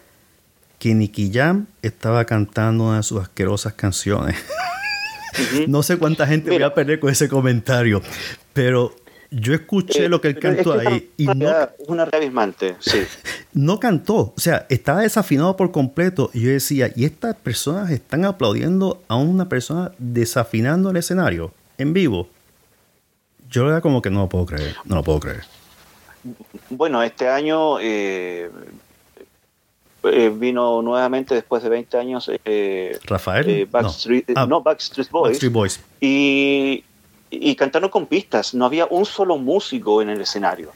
que 0.78 0.94
Nicky 0.94 1.30
Jam 1.32 1.66
estaba 1.82 2.24
cantando 2.24 2.84
una 2.84 2.96
de 2.96 3.02
sus 3.02 3.20
asquerosas 3.20 3.74
canciones. 3.74 4.36
no 5.68 5.82
sé 5.82 5.96
cuánta 5.96 6.26
gente 6.26 6.50
voy 6.50 6.62
a 6.62 6.74
perder 6.74 7.00
con 7.00 7.10
ese 7.10 7.28
comentario, 7.28 8.02
pero 8.52 8.94
yo 9.30 9.54
escuché 9.54 10.04
eh, 10.04 10.08
lo 10.08 10.20
que 10.20 10.28
él 10.28 10.38
cantó 10.38 10.78
ahí 10.78 11.10
y 11.16 11.26
no 11.26 11.50
una 11.86 12.04
revismante, 12.04 12.76
sí. 12.80 13.02
No 13.54 13.80
cantó, 13.80 14.32
o 14.34 14.34
sea, 14.36 14.66
estaba 14.68 15.02
desafinado 15.02 15.56
por 15.56 15.72
completo 15.72 16.30
y 16.32 16.42
yo 16.42 16.50
decía, 16.50 16.90
¿y 16.94 17.04
estas 17.04 17.34
personas 17.36 17.90
están 17.90 18.24
aplaudiendo 18.24 19.02
a 19.08 19.16
una 19.16 19.48
persona 19.48 19.92
desafinando 19.98 20.90
el 20.90 20.96
escenario 20.96 21.52
en 21.78 21.92
vivo? 21.92 22.28
Yo 23.50 23.68
era 23.68 23.80
como 23.80 24.00
que 24.00 24.10
no 24.10 24.20
lo 24.20 24.28
puedo 24.28 24.46
creer, 24.46 24.74
no 24.84 24.96
lo 24.96 25.02
puedo 25.02 25.20
creer. 25.20 25.44
Bueno, 26.70 27.02
este 27.02 27.28
año 27.28 27.78
eh, 27.80 28.50
eh, 30.04 30.32
vino 30.34 30.82
nuevamente 30.82 31.34
después 31.34 31.62
de 31.62 31.68
20 31.68 31.96
años 31.98 32.30
Rafael 33.04 33.66
Backstreet, 33.66 34.30
no. 34.30 34.46
no. 34.46 34.62
Backstreet 34.62 35.10
Boys, 35.10 35.30
Backstreet 35.30 35.52
Boys. 35.52 35.80
Y 36.00 36.84
y 37.32 37.56
cantaron 37.56 37.88
con 37.88 38.06
pistas, 38.06 38.52
no 38.52 38.66
había 38.66 38.86
un 38.86 39.06
solo 39.06 39.38
músico 39.38 40.02
en 40.02 40.10
el 40.10 40.20
escenario. 40.20 40.70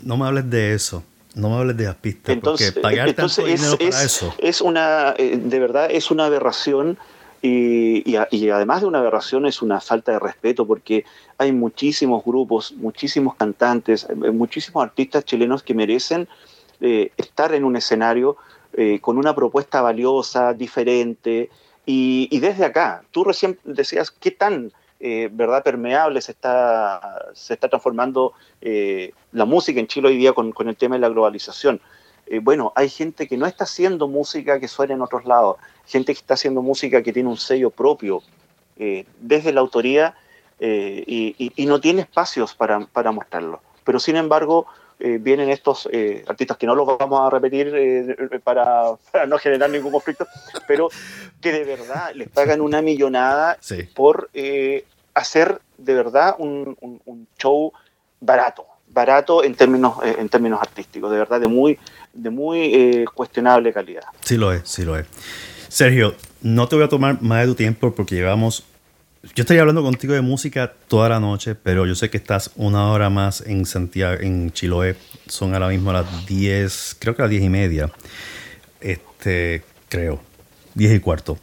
No 0.00 0.16
me 0.18 0.26
hables 0.26 0.48
de 0.50 0.74
eso, 0.74 1.02
no 1.34 1.48
me 1.48 1.56
hables 1.56 1.76
de 1.78 1.84
las 1.84 1.96
pistas, 1.96 2.34
entonces, 2.34 2.72
porque 2.72 2.82
pagar 2.82 3.12
tanto 3.14 3.42
dinero 3.42 3.76
para 3.78 4.02
eso. 4.02 4.34
Es 4.36 4.60
una, 4.60 5.14
eh, 5.16 5.38
de 5.42 5.58
verdad, 5.58 5.88
es 5.90 6.10
una 6.10 6.26
aberración 6.26 6.98
y, 7.40 8.02
y, 8.06 8.48
además 8.50 8.82
de 8.82 8.86
una 8.86 8.98
aberración 8.98 9.46
es 9.46 9.62
una 9.62 9.80
falta 9.80 10.12
de 10.12 10.18
respeto 10.18 10.66
porque 10.66 11.04
hay 11.38 11.52
muchísimos 11.52 12.22
grupos, 12.24 12.72
muchísimos 12.76 13.34
cantantes, 13.36 14.06
eh, 14.08 14.14
muchísimos 14.14 14.82
artistas 14.84 15.24
chilenos 15.24 15.62
que 15.62 15.72
merecen 15.72 16.28
eh, 16.80 17.10
estar 17.16 17.54
en 17.54 17.64
un 17.64 17.76
escenario 17.76 18.36
con 19.00 19.16
una 19.16 19.34
propuesta 19.34 19.80
valiosa, 19.80 20.52
diferente. 20.52 21.48
Y, 21.86 22.28
y 22.30 22.40
desde 22.40 22.66
acá, 22.66 23.04
tú 23.10 23.24
recién 23.24 23.58
decías, 23.64 24.10
¿qué 24.10 24.30
tan 24.30 24.70
eh, 24.98 25.28
verdad 25.30 25.62
permeable 25.62 26.22
se 26.22 26.32
está, 26.32 27.28
se 27.34 27.52
está 27.52 27.68
transformando 27.68 28.32
eh, 28.62 29.12
la 29.32 29.44
música 29.44 29.78
en 29.78 29.86
Chile 29.86 30.08
hoy 30.08 30.16
día 30.16 30.32
con, 30.32 30.54
el 30.66 30.76
tema 30.76 30.94
de 30.94 31.00
la 31.00 31.10
globalización. 31.10 31.82
Eh, 32.26 32.38
bueno, 32.38 32.72
hay 32.74 32.88
gente 32.88 33.28
que 33.28 33.36
no 33.36 33.46
está 33.46 33.64
haciendo 33.64 34.08
música 34.08 34.58
que 34.58 34.68
suene 34.68 34.94
en 34.94 35.02
otros 35.02 35.26
lados, 35.26 35.58
gente 35.86 36.14
que 36.14 36.20
está 36.20 36.34
haciendo 36.34 36.62
música 36.62 37.02
que 37.02 37.12
tiene 37.12 37.28
un 37.28 37.36
sello 37.36 37.70
propio 37.70 38.22
desde 39.20 39.54
la 39.54 39.62
autoría 39.62 40.14
y, 40.60 41.52
no 41.66 41.80
tiene 41.80 42.02
espacios 42.02 42.54
para, 42.54 42.80
para 42.80 43.10
mostrarlo. 43.10 43.62
Pero 43.84 43.98
sin 43.98 44.16
embargo, 44.16 44.66
vienen 44.98 45.50
estos 45.50 45.88
artistas 46.26 46.56
que 46.56 46.66
no 46.66 46.74
los 46.74 46.86
vamos 46.98 47.20
a 47.20 47.30
repetir 47.30 48.16
para, 48.42 48.92
no 49.28 49.38
generar 49.38 49.68
ningún 49.70 49.92
conflicto, 49.92 50.26
pero 50.66 50.88
que 51.40 51.52
de 51.52 51.64
verdad 51.64 52.12
les 52.14 52.28
pagan 52.28 52.60
una 52.60 52.80
millonada 52.80 53.58
por 53.94 54.30
hacer 55.16 55.60
de 55.78 55.94
verdad 55.94 56.36
un, 56.38 56.76
show 57.38 57.72
barato, 58.20 58.66
barato 58.88 59.42
en 59.42 59.54
términos, 59.54 59.96
eh, 60.04 60.16
en 60.18 60.28
términos 60.28 60.60
artísticos, 60.60 61.10
de 61.10 61.18
verdad 61.18 61.40
de 61.40 61.48
muy, 61.48 61.78
de 62.12 62.30
muy 62.30 62.74
eh, 62.74 63.04
cuestionable 63.12 63.72
calidad. 63.72 64.04
Sí 64.20 64.36
lo 64.36 64.52
es, 64.52 64.62
sí 64.68 64.84
lo 64.84 64.96
es. 64.96 65.06
Sergio, 65.68 66.14
no 66.42 66.68
te 66.68 66.76
voy 66.76 66.84
a 66.84 66.88
tomar 66.88 67.20
más 67.22 67.40
de 67.40 67.46
tu 67.46 67.54
tiempo 67.54 67.92
porque 67.92 68.14
llevamos 68.14 68.64
yo 69.34 69.42
estoy 69.42 69.58
hablando 69.58 69.82
contigo 69.82 70.14
de 70.14 70.20
música 70.20 70.72
toda 70.88 71.08
la 71.08 71.20
noche, 71.20 71.54
pero 71.54 71.86
yo 71.86 71.94
sé 71.94 72.10
que 72.10 72.16
estás 72.16 72.50
una 72.56 72.90
hora 72.90 73.10
más 73.10 73.40
en 73.40 73.66
Santiago, 73.66 74.20
en 74.20 74.52
Chiloé. 74.52 74.96
Son 75.26 75.54
ahora 75.54 75.68
mismo 75.68 75.92
las 75.92 76.26
10, 76.26 76.96
creo 76.98 77.16
que 77.16 77.22
las 77.22 77.30
10 77.30 77.42
y 77.44 77.48
media. 77.48 77.90
Este, 78.80 79.62
creo. 79.88 80.20
10 80.74 80.96
y 80.96 81.00
cuarto. 81.00 81.38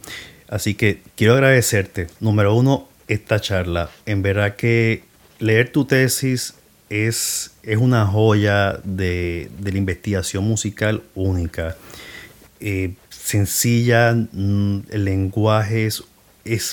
Así 0.48 0.74
que 0.74 1.02
quiero 1.16 1.34
agradecerte, 1.34 2.06
número 2.20 2.54
uno, 2.54 2.88
esta 3.08 3.40
charla. 3.40 3.90
En 4.06 4.22
verdad 4.22 4.56
que 4.56 5.04
leer 5.38 5.72
tu 5.72 5.84
tesis 5.84 6.54
es, 6.88 7.52
es 7.62 7.78
una 7.78 8.06
joya 8.06 8.78
de, 8.84 9.50
la 9.62 9.76
investigación 9.76 10.44
musical 10.44 11.02
única. 11.14 11.76
Eh, 12.60 12.94
sencilla, 13.10 14.12
mm, 14.14 14.82
el 14.90 15.04
lenguaje 15.04 15.86
es, 15.86 16.04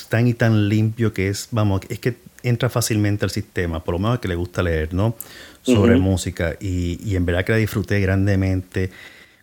tan 0.09 0.27
y 0.27 0.33
tan 0.33 0.69
limpio 0.69 1.13
que 1.13 1.29
es, 1.29 1.47
vamos, 1.51 1.81
es 1.89 1.99
que 1.99 2.15
entra 2.43 2.69
fácilmente 2.69 3.25
al 3.25 3.31
sistema, 3.31 3.83
por 3.83 3.93
lo 3.93 3.99
menos 3.99 4.19
que 4.19 4.27
le 4.27 4.35
gusta 4.35 4.63
leer, 4.63 4.93
¿no? 4.93 5.15
Sobre 5.63 5.95
música. 5.97 6.55
Y, 6.59 6.99
y 7.07 7.15
en 7.15 7.25
verdad 7.25 7.45
que 7.45 7.51
la 7.51 7.57
disfruté 7.59 7.99
grandemente 7.99 8.89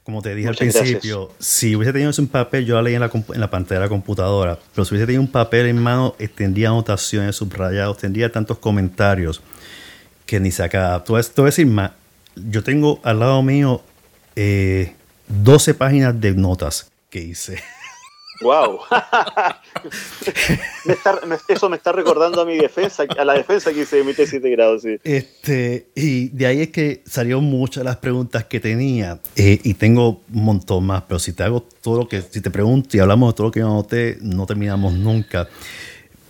como 0.08 0.22
te 0.22 0.34
dije 0.34 0.48
al 0.48 0.54
principio, 0.54 1.30
si 1.38 1.76
hubiese 1.76 1.92
tenido 1.92 2.10
en 2.16 2.28
papel, 2.28 2.64
yo 2.64 2.76
la 2.76 2.80
leí 2.80 2.94
en 2.94 3.02
la, 3.02 3.10
en 3.12 3.40
la, 3.42 3.50
pantalla 3.50 3.80
de 3.80 3.84
la 3.84 3.90
computadora, 3.90 4.58
pero 4.74 4.86
si 4.86 4.94
hubiese 4.94 5.04
tenido 5.04 5.20
un 5.20 5.30
papel 5.30 5.66
en 5.66 5.76
mano, 5.76 6.16
tendría 6.34 6.68
anotaciones 6.68 7.36
subrayados, 7.36 7.98
tendría 7.98 8.32
tantos 8.32 8.56
comentarios 8.56 9.42
que 10.24 10.40
ni 10.40 10.50
se 10.50 10.62
acaba. 10.62 11.04
Voy 11.06 11.20
a 11.20 11.42
decir 11.44 11.66
más, 11.66 11.90
yo 12.36 12.64
tengo 12.64 13.00
al 13.04 13.20
lado 13.20 13.42
mío 13.42 13.82
12 14.34 15.70
eh, 15.70 15.74
páginas 15.74 16.18
de 16.18 16.32
notas 16.32 16.90
que 17.10 17.20
hice. 17.20 17.62
Wow. 18.40 18.80
eso 21.48 21.68
me 21.68 21.76
está 21.76 21.92
recordando 21.92 22.40
a 22.40 22.44
mi 22.44 22.56
defensa, 22.56 23.04
a 23.18 23.24
la 23.24 23.34
defensa 23.34 23.72
que 23.72 23.80
hice 23.80 23.96
de 23.96 24.04
mi 24.04 24.14
tesis 24.14 24.40
de 24.40 24.50
grado, 24.50 24.78
sí. 24.78 24.96
Este, 25.02 25.88
y 25.94 26.28
de 26.28 26.46
ahí 26.46 26.62
es 26.62 26.68
que 26.68 27.02
salieron 27.04 27.44
muchas 27.44 27.82
de 27.82 27.84
las 27.84 27.96
preguntas 27.96 28.44
que 28.44 28.60
tenía. 28.60 29.18
Eh, 29.34 29.60
y 29.64 29.74
tengo 29.74 30.20
un 30.32 30.44
montón 30.44 30.86
más, 30.86 31.02
pero 31.02 31.18
si 31.18 31.32
te 31.32 31.42
hago 31.42 31.64
todo 31.82 31.98
lo 31.98 32.08
que, 32.08 32.22
si 32.22 32.40
te 32.40 32.50
pregunto 32.50 32.96
y 32.96 33.00
hablamos 33.00 33.32
de 33.32 33.36
todo 33.36 33.48
lo 33.48 33.50
que 33.50 33.60
yo 33.60 33.66
anoté, 33.66 34.18
no 34.20 34.46
terminamos 34.46 34.92
nunca. 34.92 35.48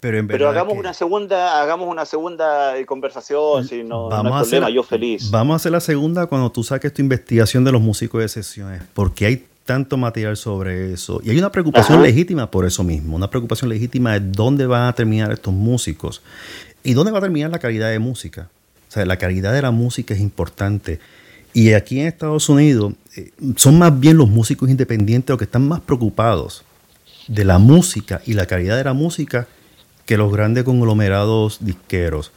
Pero, 0.00 0.18
en 0.18 0.28
Pero 0.28 0.48
hagamos 0.48 0.76
una 0.76 0.94
segunda, 0.94 1.60
hagamos 1.60 1.88
una 1.88 2.04
segunda 2.04 2.74
conversación, 2.86 3.66
si 3.66 3.82
no, 3.82 4.08
vamos 4.08 4.32
hay 4.32 4.42
problema, 4.42 4.70
yo 4.70 4.84
feliz. 4.84 5.28
Vamos 5.30 5.54
a 5.54 5.56
hacer 5.56 5.72
la 5.72 5.80
segunda 5.80 6.26
cuando 6.26 6.52
tú 6.52 6.62
saques 6.62 6.94
tu 6.94 7.02
investigación 7.02 7.64
de 7.64 7.72
los 7.72 7.82
músicos 7.82 8.20
de 8.20 8.28
sesiones, 8.28 8.82
porque 8.94 9.26
hay 9.26 9.47
tanto 9.68 9.98
material 9.98 10.34
sobre 10.38 10.94
eso. 10.94 11.20
Y 11.22 11.28
hay 11.28 11.36
una 11.36 11.52
preocupación 11.52 12.02
legítima 12.02 12.50
por 12.50 12.64
eso 12.64 12.82
mismo, 12.82 13.14
una 13.14 13.28
preocupación 13.28 13.68
legítima 13.68 14.18
de 14.18 14.20
dónde 14.20 14.66
van 14.66 14.88
a 14.88 14.94
terminar 14.94 15.30
estos 15.30 15.52
músicos 15.52 16.22
y 16.82 16.94
dónde 16.94 17.12
va 17.12 17.18
a 17.18 17.20
terminar 17.20 17.50
la 17.50 17.58
calidad 17.58 17.90
de 17.90 17.98
música. 17.98 18.48
O 18.88 18.90
sea, 18.90 19.04
la 19.04 19.18
calidad 19.18 19.52
de 19.52 19.60
la 19.60 19.70
música 19.70 20.14
es 20.14 20.20
importante. 20.20 21.00
Y 21.52 21.74
aquí 21.74 22.00
en 22.00 22.06
Estados 22.06 22.48
Unidos 22.48 22.94
eh, 23.14 23.30
son 23.56 23.78
más 23.78 24.00
bien 24.00 24.16
los 24.16 24.30
músicos 24.30 24.70
independientes 24.70 25.28
los 25.28 25.38
que 25.38 25.44
están 25.44 25.68
más 25.68 25.80
preocupados 25.80 26.64
de 27.26 27.44
la 27.44 27.58
música 27.58 28.22
y 28.24 28.32
la 28.32 28.46
calidad 28.46 28.78
de 28.78 28.84
la 28.84 28.94
música 28.94 29.48
que 30.06 30.16
los 30.16 30.32
grandes 30.32 30.64
conglomerados 30.64 31.58
disqueros. 31.60 32.32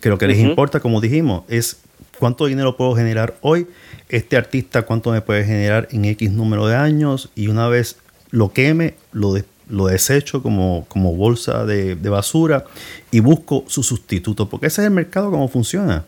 Que 0.00 0.08
lo 0.08 0.18
que 0.18 0.26
les 0.26 0.38
importa, 0.40 0.80
como 0.80 1.00
dijimos, 1.00 1.44
es 1.46 1.76
cuánto 2.18 2.46
dinero 2.46 2.76
puedo 2.76 2.96
generar 2.96 3.36
hoy 3.40 3.68
este 4.12 4.36
artista 4.36 4.82
cuánto 4.82 5.10
me 5.10 5.22
puede 5.22 5.44
generar 5.44 5.88
en 5.90 6.04
X 6.04 6.30
número 6.30 6.66
de 6.66 6.76
años 6.76 7.30
y 7.34 7.48
una 7.48 7.66
vez 7.68 7.96
lo 8.30 8.52
queme, 8.52 8.94
lo, 9.10 9.34
lo 9.68 9.86
desecho 9.86 10.42
como, 10.42 10.84
como 10.88 11.14
bolsa 11.16 11.64
de, 11.64 11.94
basura 11.94 12.64
y 13.10 13.20
busco 13.20 13.64
su 13.68 13.82
sustituto, 13.82 14.50
porque 14.50 14.66
ese 14.66 14.82
es 14.82 14.88
el 14.88 14.92
mercado 14.92 15.30
como 15.30 15.48
funciona. 15.48 16.04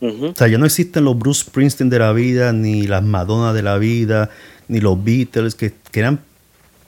O 0.00 0.34
sea, 0.34 0.48
ya 0.48 0.58
no 0.58 0.66
existen 0.66 1.04
los 1.04 1.16
Bruce 1.18 1.44
Springsteen 1.44 1.88
de 1.88 1.98
la 1.98 2.12
vida, 2.12 2.52
ni 2.52 2.86
las 2.86 3.04
Madonna 3.04 3.52
de 3.52 3.62
la 3.62 3.78
vida, 3.78 4.30
ni 4.66 4.80
los 4.80 5.02
Beatles, 5.04 5.54
que, 5.54 5.72
eran, 5.92 6.20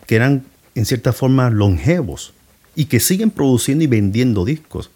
que 0.06 0.16
eran 0.16 0.44
en 0.74 0.86
cierta 0.86 1.12
forma 1.12 1.50
longevos 1.50 2.32
y 2.74 2.86
que 2.86 3.00
siguen 3.00 3.30
produciendo 3.30 3.84
y 3.84 3.86
vendiendo 3.86 4.44
discos. 4.44 4.90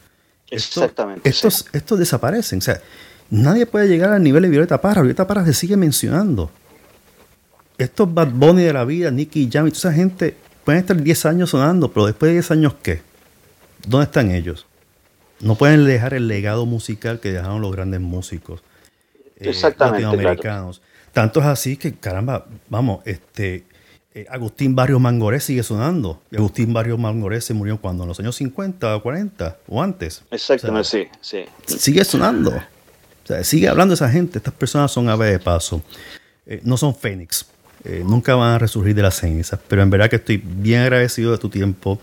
Exactamente. 0.51 1.28
estos, 1.28 1.66
estos 1.73 1.98
desaparecen. 1.98 2.59
O 2.59 2.62
sea, 2.62 2.81
Nadie 3.30 3.66
puede 3.66 3.88
llegar 3.88 4.12
al 4.12 4.22
nivel 4.22 4.42
de 4.42 4.48
Violeta 4.48 4.80
Parra. 4.80 5.02
Violeta 5.02 5.26
Parra 5.26 5.44
se 5.44 5.52
sigue 5.52 5.76
mencionando. 5.76 6.50
Estos 7.78 8.12
Bad 8.12 8.28
Bunny 8.28 8.62
de 8.62 8.72
la 8.72 8.84
vida, 8.84 9.10
Nicky 9.10 9.48
Jam 9.52 9.66
y 9.66 9.70
toda 9.70 9.90
esa 9.90 9.92
gente 9.92 10.36
pueden 10.64 10.80
estar 10.80 11.00
10 11.00 11.26
años 11.26 11.50
sonando, 11.50 11.92
pero 11.92 12.06
después 12.06 12.30
de 12.30 12.34
10 12.34 12.50
años, 12.52 12.74
¿qué? 12.82 13.02
¿Dónde 13.86 14.04
están 14.04 14.30
ellos? 14.30 14.66
No 15.40 15.56
pueden 15.56 15.84
dejar 15.84 16.14
el 16.14 16.28
legado 16.28 16.64
musical 16.64 17.20
que 17.20 17.32
dejaron 17.32 17.60
los 17.60 17.72
grandes 17.72 18.00
músicos 18.00 18.62
eh, 19.36 19.52
latinoamericanos. 19.78 20.80
Tanto 21.12 21.40
es 21.40 21.46
así 21.46 21.76
que, 21.76 21.94
caramba, 21.94 22.46
vamos, 22.70 23.00
este, 23.04 23.64
eh, 24.14 24.26
Agustín 24.30 24.74
Barrios 24.74 25.00
Mangorés 25.00 25.44
sigue 25.44 25.62
sonando. 25.62 26.22
Agustín 26.34 26.72
Barrios 26.72 26.98
Mangorés 26.98 27.44
se 27.44 27.52
murió 27.52 27.78
cuando, 27.78 28.04
en 28.04 28.08
los 28.08 28.20
años 28.20 28.36
50 28.36 28.96
o 28.96 29.02
40 29.02 29.58
o 29.68 29.82
antes. 29.82 30.22
Exactamente, 30.30 30.88
sí, 30.88 31.06
sí. 31.20 31.44
Sigue 31.66 32.04
sonando 32.04 32.54
sigue 33.42 33.68
hablando 33.68 33.94
esa 33.94 34.08
gente. 34.08 34.38
Estas 34.38 34.54
personas 34.54 34.90
son 34.90 35.08
aves 35.08 35.32
de 35.32 35.38
paso. 35.38 35.82
Eh, 36.46 36.60
no 36.64 36.76
son 36.76 36.94
fénix. 36.94 37.46
Eh, 37.84 38.02
nunca 38.04 38.34
van 38.34 38.54
a 38.54 38.58
resurgir 38.58 38.94
de 38.94 39.02
las 39.02 39.16
cenizas. 39.16 39.60
Pero 39.68 39.82
en 39.82 39.90
verdad 39.90 40.08
que 40.08 40.16
estoy 40.16 40.36
bien 40.44 40.80
agradecido 40.82 41.32
de 41.32 41.38
tu 41.38 41.48
tiempo. 41.48 41.98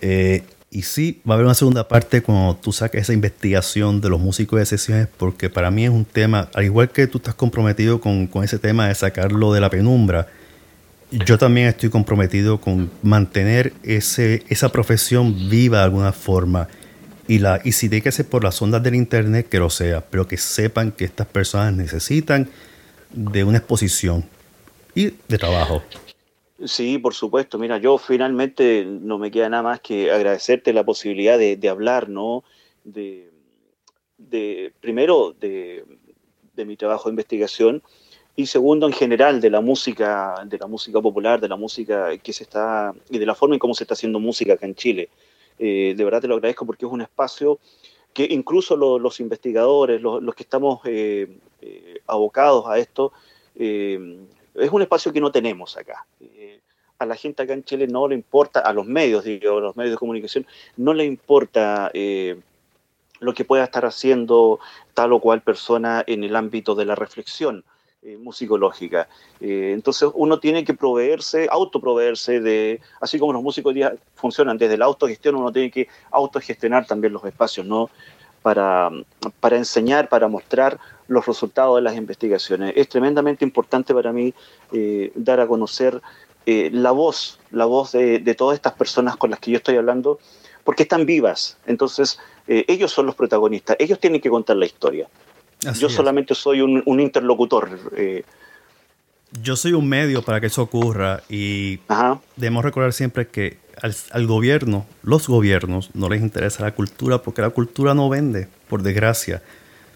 Eh, 0.00 0.42
Y 0.70 0.82
sí, 0.82 1.20
va 1.24 1.34
a 1.34 1.36
haber 1.36 1.44
una 1.44 1.54
segunda 1.54 1.86
parte 1.86 2.20
cuando 2.20 2.56
tú 2.56 2.72
saques 2.72 3.02
esa 3.02 3.12
investigación 3.12 4.00
de 4.00 4.08
los 4.08 4.18
músicos 4.20 4.58
de 4.58 4.66
sesiones, 4.66 5.06
porque 5.16 5.48
para 5.48 5.70
mí 5.70 5.84
es 5.84 5.90
un 5.90 6.04
tema, 6.04 6.48
al 6.52 6.64
igual 6.64 6.88
que 6.90 7.06
tú 7.06 7.18
estás 7.18 7.36
comprometido 7.36 8.00
con, 8.00 8.26
con 8.26 8.42
ese 8.42 8.58
tema 8.58 8.88
de 8.88 8.94
sacarlo 8.96 9.52
de 9.52 9.60
la 9.60 9.70
penumbra, 9.70 10.26
yo 11.12 11.38
también 11.38 11.68
estoy 11.68 11.90
comprometido 11.90 12.60
con 12.60 12.90
mantener 13.04 13.72
ese, 13.84 14.42
esa 14.48 14.68
profesión 14.70 15.48
viva 15.48 15.78
de 15.78 15.84
alguna 15.84 16.10
forma. 16.10 16.66
Y, 17.26 17.38
la, 17.38 17.60
y 17.64 17.72
si 17.72 17.88
tiene 17.88 18.02
que 18.02 18.12
ser 18.12 18.26
por 18.26 18.44
las 18.44 18.60
ondas 18.60 18.82
del 18.82 18.94
Internet, 18.94 19.48
que 19.48 19.58
lo 19.58 19.70
sea, 19.70 20.02
pero 20.02 20.28
que 20.28 20.36
sepan 20.36 20.92
que 20.92 21.04
estas 21.04 21.26
personas 21.26 21.72
necesitan 21.72 22.48
de 23.10 23.44
una 23.44 23.58
exposición 23.58 24.24
y 24.94 25.12
de 25.28 25.38
trabajo. 25.38 25.82
Sí, 26.64 26.98
por 26.98 27.14
supuesto. 27.14 27.58
Mira, 27.58 27.78
yo 27.78 27.98
finalmente 27.98 28.84
no 28.84 29.18
me 29.18 29.30
queda 29.30 29.48
nada 29.48 29.62
más 29.62 29.80
que 29.80 30.10
agradecerte 30.10 30.72
la 30.72 30.84
posibilidad 30.84 31.38
de, 31.38 31.68
hablar, 31.68 32.08
¿no? 32.08 32.44
De, 32.84 33.30
primero, 34.80 35.34
de, 35.38 35.84
mi 36.56 36.76
trabajo 36.76 37.08
de 37.08 37.12
investigación 37.12 37.82
y 38.36 38.46
segundo, 38.46 38.86
en 38.86 38.92
general, 38.92 39.40
de 39.40 39.50
la 39.50 39.60
música, 39.60 40.34
de 40.46 40.58
la 40.58 40.66
música 40.66 41.00
popular, 41.00 41.40
de 41.40 41.48
la 41.48 41.56
música 41.56 42.16
que 42.18 42.32
se 42.32 42.44
está, 42.44 42.92
y 43.10 43.18
de 43.18 43.26
la 43.26 43.34
forma 43.34 43.54
en 43.54 43.58
cómo 43.58 43.74
se 43.74 43.84
está 43.84 43.94
haciendo 43.94 44.18
música 44.18 44.54
acá 44.54 44.66
en 44.66 44.74
Chile. 44.74 45.08
Eh, 45.58 45.94
de 45.96 46.04
verdad 46.04 46.20
te 46.20 46.28
lo 46.28 46.34
agradezco 46.34 46.66
porque 46.66 46.86
es 46.86 46.92
un 46.92 47.02
espacio 47.02 47.58
que 48.12 48.26
incluso 48.30 48.76
los 48.76 49.20
investigadores, 49.20 50.00
los, 50.00 50.34
que 50.34 50.44
estamos 50.44 50.80
eh, 50.84 51.38
eh, 51.60 52.00
abocados 52.06 52.64
a 52.68 52.78
esto, 52.78 53.12
es 54.54 54.70
un 54.70 54.82
espacio 54.82 55.12
que 55.12 55.20
no 55.20 55.32
tenemos 55.32 55.76
acá. 55.76 56.06
Eh, 56.20 56.60
a 56.98 57.06
la 57.06 57.16
gente 57.16 57.42
acá 57.42 57.52
en 57.52 57.64
Chile 57.64 57.86
no 57.86 58.06
le 58.08 58.14
importa, 58.14 58.60
a 58.60 58.72
los 58.72 58.86
medios, 58.86 59.24
digo, 59.24 59.58
a 59.58 59.60
los 59.60 59.76
medios 59.76 59.94
de 59.94 59.98
comunicación, 59.98 60.46
no 60.76 60.94
le 60.94 61.04
importa 61.04 61.90
eh, 61.92 62.40
lo 63.20 63.34
que 63.34 63.44
pueda 63.44 63.64
estar 63.64 63.84
haciendo 63.84 64.60
tal 64.94 65.12
o 65.12 65.20
cual 65.20 65.42
persona 65.42 66.04
en 66.06 66.22
el 66.22 66.36
ámbito 66.36 66.74
de 66.74 66.84
la 66.84 66.94
reflexión 66.94 67.64
eh, 68.04 68.16
musicológica. 68.16 69.08
entonces 69.40 70.08
uno 70.14 70.38
tiene 70.38 70.64
que 70.64 70.74
proveerse, 70.74 71.48
autoproveerse 71.50 72.40
de, 72.40 72.80
así 73.00 73.18
como 73.18 73.32
los 73.32 73.42
músicos 73.42 73.74
funcionan 74.14 74.58
desde 74.58 74.76
la 74.76 74.84
autogestión, 74.84 75.34
uno 75.36 75.52
tiene 75.52 75.70
que 75.70 75.88
autogestionar 76.10 76.86
también 76.86 77.12
los 77.12 77.24
espacios, 77.24 77.66
¿no? 77.66 77.90
Para, 78.42 78.90
para 79.40 79.56
enseñar, 79.56 80.10
para 80.10 80.28
mostrar 80.28 80.78
los 81.08 81.26
resultados 81.26 81.76
de 81.76 81.82
las 81.82 81.96
investigaciones. 81.96 82.72
Es 82.76 82.88
tremendamente 82.88 83.44
importante 83.44 83.94
para 83.94 84.12
mí 84.12 84.34
eh, 84.72 85.12
dar 85.14 85.40
a 85.40 85.46
conocer 85.46 86.00
eh, 86.46 86.70
la 86.72 86.90
voz, 86.90 87.40
la 87.50 87.64
voz 87.64 87.92
de, 87.92 88.34
todas 88.36 88.56
estas 88.56 88.74
personas 88.74 89.16
con 89.16 89.30
las 89.30 89.40
que 89.40 89.50
yo 89.50 89.58
estoy 89.58 89.76
hablando, 89.76 90.18
porque 90.62 90.82
están 90.84 91.06
vivas. 91.06 91.58
Entonces, 91.66 92.18
eh, 92.46 92.64
ellos 92.68 92.92
son 92.92 93.06
los 93.06 93.14
protagonistas, 93.14 93.76
ellos 93.78 93.98
tienen 93.98 94.20
que 94.20 94.30
contar 94.30 94.56
la 94.56 94.66
historia. 94.66 95.08
Yo 95.72 95.88
solamente 95.88 96.34
soy 96.34 96.60
un, 96.60 97.00
interlocutor. 97.00 97.70
Yo 99.42 99.56
soy 99.56 99.72
un 99.72 99.88
medio 99.88 100.22
para 100.22 100.40
que 100.40 100.46
eso 100.46 100.62
ocurra 100.62 101.22
y 101.28 101.80
debemos 102.36 102.64
recordar 102.64 102.92
siempre 102.92 103.26
que 103.26 103.58
al, 103.82 103.94
al, 104.12 104.26
gobierno, 104.26 104.86
los 105.02 105.26
gobiernos, 105.26 105.90
no 105.94 106.08
les 106.08 106.22
interesa 106.22 106.62
la 106.62 106.74
cultura 106.74 107.22
porque 107.22 107.42
la 107.42 107.50
cultura 107.50 107.94
no 107.94 108.08
vende, 108.08 108.48
por 108.68 108.82
desgracia. 108.82 109.42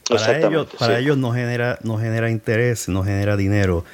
Para 0.08 0.38
ellos, 0.38 0.68
para 0.78 0.98
ellos 0.98 1.18
no 1.18 1.32
genera, 1.32 1.78
no 1.82 1.98
genera 1.98 2.30
interés, 2.30 2.88
no 2.88 3.04
genera 3.04 3.36
dinero. 3.36 3.84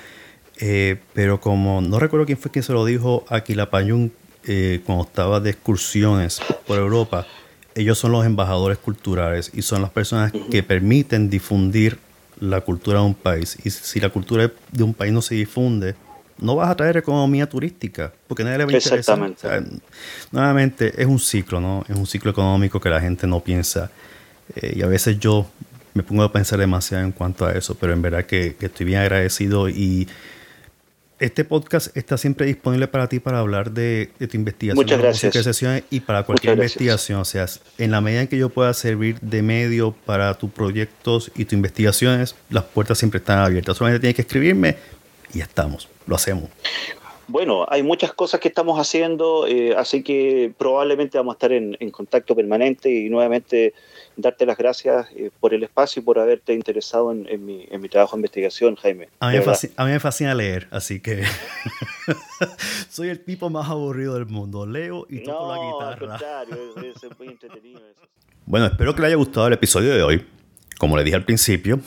Eh, 0.60 0.98
pero 1.12 1.40
como 1.40 1.80
no 1.80 1.98
recuerdo 1.98 2.26
quién 2.26 2.38
fue 2.38 2.50
quien 2.50 2.62
se 2.62 2.72
lo 2.72 2.84
dijo 2.84 3.24
a 3.28 3.40
Quilapayún 3.40 4.12
eh, 4.44 4.80
cuando 4.86 5.04
estaba 5.04 5.40
de 5.40 5.50
excursiones 5.50 6.40
por 6.66 6.78
Europa, 6.78 7.26
ellos 7.74 7.98
son 7.98 8.12
los 8.12 8.24
embajadores 8.24 8.78
culturales 8.78 9.50
y 9.54 9.62
son 9.62 9.82
las 9.82 9.90
personas 9.90 10.32
que 10.50 10.62
permiten 10.62 11.28
difundir 11.28 11.98
la 12.40 12.60
cultura 12.60 13.00
de 13.00 13.06
un 13.06 13.14
país. 13.14 13.56
Y 13.64 13.70
si 13.70 14.00
la 14.00 14.10
cultura 14.10 14.50
de 14.72 14.82
un 14.82 14.94
país 14.94 15.12
no 15.12 15.22
se 15.22 15.34
difunde, 15.34 15.94
no 16.38 16.56
vas 16.56 16.70
a 16.70 16.74
traer 16.74 16.96
economía 16.96 17.48
turística, 17.48 18.12
porque 18.26 18.44
nadie 18.44 18.58
le 18.58 18.64
va 18.64 18.70
a 18.70 18.74
interesar. 18.74 18.98
Exactamente. 18.98 19.80
nuevamente, 20.32 21.00
es 21.00 21.06
un 21.06 21.18
ciclo, 21.18 21.60
¿no? 21.60 21.84
Es 21.88 21.96
un 21.96 22.06
ciclo 22.06 22.30
económico 22.30 22.80
que 22.80 22.90
la 22.90 23.00
gente 23.00 23.26
no 23.26 23.40
piensa. 23.40 23.90
Eh, 24.56 24.74
y 24.76 24.82
a 24.82 24.86
veces 24.86 25.18
yo 25.18 25.46
me 25.94 26.02
pongo 26.02 26.24
a 26.24 26.32
pensar 26.32 26.58
demasiado 26.58 27.04
en 27.04 27.12
cuanto 27.12 27.46
a 27.46 27.52
eso, 27.52 27.76
pero 27.76 27.92
en 27.92 28.02
verdad 28.02 28.26
que, 28.26 28.56
estoy 28.60 28.86
bien 28.86 28.98
agradecido 28.98 29.68
y 29.68 30.08
este 31.24 31.44
podcast 31.44 31.96
está 31.96 32.18
siempre 32.18 32.46
disponible 32.46 32.86
para 32.86 33.08
ti 33.08 33.18
para 33.18 33.38
hablar 33.38 33.70
de, 33.70 34.10
tu 34.18 34.36
investigación. 34.36 34.76
Muchas 34.76 35.00
gracias. 35.00 35.84
Y 35.90 36.00
para 36.00 36.22
cualquier 36.22 36.54
investigación. 36.54 37.20
O 37.20 37.24
sea, 37.24 37.46
en 37.78 37.90
la 37.90 38.00
medida 38.00 38.22
en 38.22 38.28
que 38.28 38.36
yo 38.36 38.50
pueda 38.50 38.74
servir 38.74 39.18
de 39.20 39.42
medio 39.42 39.94
para 40.04 40.34
tus 40.34 40.50
proyectos 40.50 41.32
y 41.34 41.44
tus 41.46 41.54
investigaciones, 41.54 42.36
las 42.50 42.64
puertas 42.64 42.98
siempre 42.98 43.18
están 43.18 43.38
abiertas. 43.38 43.76
Solamente 43.78 44.00
tienes 44.00 44.16
que 44.16 44.22
escribirme 44.22 44.76
y 45.32 45.40
estamos. 45.40 45.88
Lo 46.06 46.16
hacemos. 46.16 46.50
Bueno, 47.26 47.64
hay 47.70 47.82
muchas 47.82 48.12
cosas 48.12 48.38
que 48.40 48.48
estamos 48.48 48.78
haciendo, 48.78 49.46
eh, 49.46 49.74
así 49.76 50.02
que 50.02 50.52
probablemente 50.58 51.16
vamos 51.16 51.32
a 51.32 51.36
estar 51.36 51.52
en, 51.52 51.90
contacto 51.90 52.36
permanente 52.36 52.90
y 52.90 53.08
nuevamente 53.08 53.72
darte 54.16 54.46
las 54.46 54.56
gracias 54.56 55.06
eh, 55.14 55.30
por 55.40 55.54
el 55.54 55.62
espacio 55.62 56.00
y 56.00 56.04
por 56.04 56.18
haberte 56.18 56.52
interesado 56.52 57.12
en, 57.12 57.44
mi, 57.44 57.88
trabajo 57.88 58.16
de 58.16 58.20
investigación, 58.20 58.76
Jaime. 58.76 59.08
A 59.20 59.30
mí, 59.30 59.38
me 59.38 60.00
fascina, 60.00 60.34
leer, 60.34 60.68
así 60.70 61.00
que 61.00 61.24
soy 62.90 63.08
el 63.08 63.20
tipo 63.24 63.50
más 63.50 63.68
aburrido 63.68 64.14
del 64.14 64.26
mundo. 64.26 64.66
Leo 64.66 65.06
y 65.08 65.22
toco 65.22 65.54
la 65.54 65.58
guitarra. 65.58 66.14
Al 66.14 66.20
contrario, 66.20 66.74
es, 66.94 67.18
muy 67.18 67.28
entretenido 67.28 67.78
eso. 67.78 68.08
Bueno, 68.46 68.66
espero 68.66 68.94
que 68.94 69.00
le 69.00 69.06
haya 69.08 69.16
gustado 69.16 69.46
el 69.46 69.54
episodio 69.54 69.94
de 69.94 70.02
hoy. 70.02 70.26
Como 70.78 70.96
le 70.96 71.04
dije 71.04 71.16
al 71.16 71.24
principio, 71.24 71.80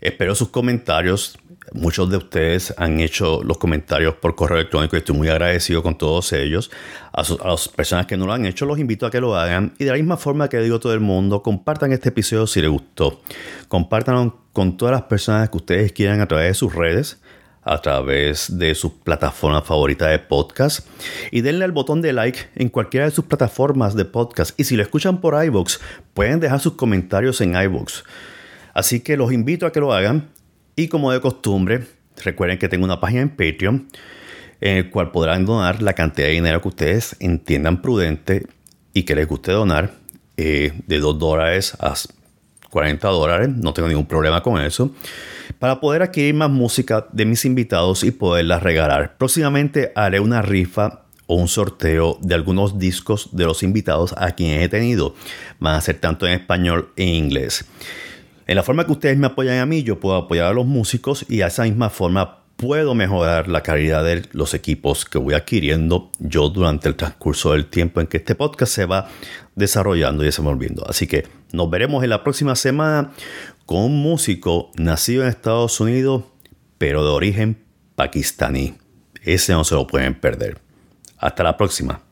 espero 0.00 0.34
sus 0.34 0.48
comentarios 0.48 1.38
Muchos 1.72 2.10
de 2.10 2.16
ustedes 2.16 2.74
han 2.76 2.98
hecho 2.98 3.42
los 3.44 3.58
comentarios 3.58 4.14
por 4.14 4.34
correo 4.34 4.58
electrónico 4.58 4.96
y 4.96 4.98
estoy 4.98 5.16
muy 5.16 5.28
agradecido 5.28 5.82
con 5.82 5.96
todos 5.96 6.32
ellos. 6.32 6.70
A, 7.12 7.22
las 7.44 7.68
personas 7.68 8.06
que 8.06 8.16
no 8.16 8.26
lo 8.26 8.32
han 8.32 8.44
hecho, 8.44 8.66
los 8.66 8.78
invito 8.78 9.06
a 9.06 9.10
que 9.10 9.20
lo 9.20 9.36
hagan. 9.36 9.74
Y 9.78 9.84
de 9.84 9.90
la 9.92 9.96
misma 9.96 10.16
forma 10.16 10.48
que 10.48 10.58
digo 10.58 10.80
todo 10.80 10.94
el 10.94 11.00
mundo, 11.00 11.42
compartan 11.42 11.92
este 11.92 12.08
episodio 12.08 12.48
si 12.48 12.60
les 12.60 12.70
gustó. 12.70 13.20
Compártanlo 13.68 14.40
con 14.52 14.76
todas 14.76 14.92
las 14.92 15.02
personas 15.02 15.48
que 15.48 15.58
ustedes 15.58 15.92
quieran 15.92 16.20
a 16.20 16.26
través 16.26 16.48
de 16.48 16.54
sus 16.54 16.74
redes 16.74 17.20
a 17.62 17.80
través 17.80 18.58
de 18.58 18.74
su 18.74 19.00
plataforma 19.00 19.60
favorita 19.60 20.08
de 20.08 20.18
podcast 20.18 20.86
y 21.30 21.42
denle 21.42 21.66
al 21.66 21.72
botón 21.72 22.00
de 22.00 22.12
like 22.14 22.38
en 22.54 22.70
cualquiera 22.70 23.04
de 23.04 23.12
sus 23.12 23.26
plataformas 23.26 23.94
de 23.94 24.06
podcast 24.06 24.58
y 24.58 24.64
si 24.64 24.76
lo 24.76 24.82
escuchan 24.82 25.20
por 25.20 25.44
iVoox 25.44 25.78
pueden 26.14 26.40
dejar 26.40 26.60
sus 26.60 26.72
comentarios 26.72 27.40
en 27.42 27.54
iVoox 27.54 28.02
así 28.72 29.00
que 29.00 29.18
los 29.18 29.30
invito 29.30 29.66
a 29.66 29.72
que 29.72 29.80
lo 29.80 29.92
hagan 29.92 30.30
y 30.80 30.88
como 30.88 31.12
de 31.12 31.20
costumbre, 31.20 31.86
recuerden 32.24 32.58
que 32.58 32.68
tengo 32.68 32.84
una 32.84 33.00
página 33.00 33.20
en 33.20 33.28
Patreon 33.30 33.88
en 34.62 34.76
el 34.78 34.90
cual 34.90 35.10
podrán 35.10 35.44
donar 35.44 35.82
la 35.82 35.92
cantidad 35.92 36.26
de 36.26 36.32
dinero 36.32 36.62
que 36.62 36.68
ustedes 36.68 37.16
entiendan 37.20 37.82
prudente 37.82 38.46
y 38.94 39.02
que 39.02 39.14
les 39.14 39.28
guste 39.28 39.52
donar, 39.52 39.92
eh, 40.38 40.72
de 40.86 40.98
2 40.98 41.18
dólares 41.18 41.74
a 41.80 41.94
40 42.70 43.08
dólares, 43.08 43.48
no 43.50 43.74
tengo 43.74 43.88
ningún 43.88 44.06
problema 44.06 44.42
con 44.42 44.60
eso, 44.60 44.90
para 45.58 45.80
poder 45.80 46.02
adquirir 46.02 46.34
más 46.34 46.50
música 46.50 47.06
de 47.12 47.26
mis 47.26 47.44
invitados 47.44 48.02
y 48.02 48.10
poderla 48.10 48.58
regalar. 48.58 49.16
Próximamente 49.18 49.92
haré 49.94 50.18
una 50.20 50.40
rifa 50.40 51.02
o 51.26 51.34
un 51.34 51.48
sorteo 51.48 52.18
de 52.22 52.34
algunos 52.34 52.78
discos 52.78 53.28
de 53.32 53.44
los 53.44 53.62
invitados 53.62 54.14
a 54.16 54.32
quienes 54.32 54.62
he 54.62 54.68
tenido. 54.68 55.14
Van 55.58 55.74
a 55.74 55.80
ser 55.80 55.98
tanto 55.98 56.26
en 56.26 56.32
español 56.32 56.90
e 56.96 57.04
inglés. 57.04 57.66
En 58.50 58.56
la 58.56 58.64
forma 58.64 58.84
que 58.84 58.90
ustedes 58.90 59.16
me 59.16 59.28
apoyan 59.28 59.60
a 59.60 59.64
mí, 59.64 59.84
yo 59.84 60.00
puedo 60.00 60.16
apoyar 60.16 60.46
a 60.46 60.52
los 60.52 60.66
músicos 60.66 61.24
y 61.28 61.42
a 61.42 61.46
esa 61.46 61.62
misma 61.62 61.88
forma 61.88 62.40
puedo 62.56 62.96
mejorar 62.96 63.46
la 63.46 63.62
calidad 63.62 64.02
de 64.02 64.24
los 64.32 64.54
equipos 64.54 65.04
que 65.04 65.18
voy 65.18 65.34
adquiriendo 65.34 66.10
yo 66.18 66.48
durante 66.48 66.88
el 66.88 66.96
transcurso 66.96 67.52
del 67.52 67.66
tiempo 67.66 68.00
en 68.00 68.08
que 68.08 68.16
este 68.16 68.34
podcast 68.34 68.72
se 68.72 68.86
va 68.86 69.08
desarrollando 69.54 70.24
y 70.24 70.26
desenvolviendo. 70.26 70.84
Así 70.88 71.06
que 71.06 71.28
nos 71.52 71.70
veremos 71.70 72.02
en 72.02 72.10
la 72.10 72.24
próxima 72.24 72.56
semana 72.56 73.12
con 73.66 73.84
un 73.84 74.02
músico 74.02 74.72
nacido 74.74 75.22
en 75.22 75.28
Estados 75.28 75.78
Unidos, 75.78 76.24
pero 76.76 77.04
de 77.04 77.10
origen 77.10 77.64
pakistaní. 77.94 78.74
Ese 79.22 79.52
no 79.52 79.62
se 79.62 79.76
lo 79.76 79.86
pueden 79.86 80.18
perder. 80.18 80.58
Hasta 81.18 81.44
la 81.44 81.56
próxima. 81.56 82.02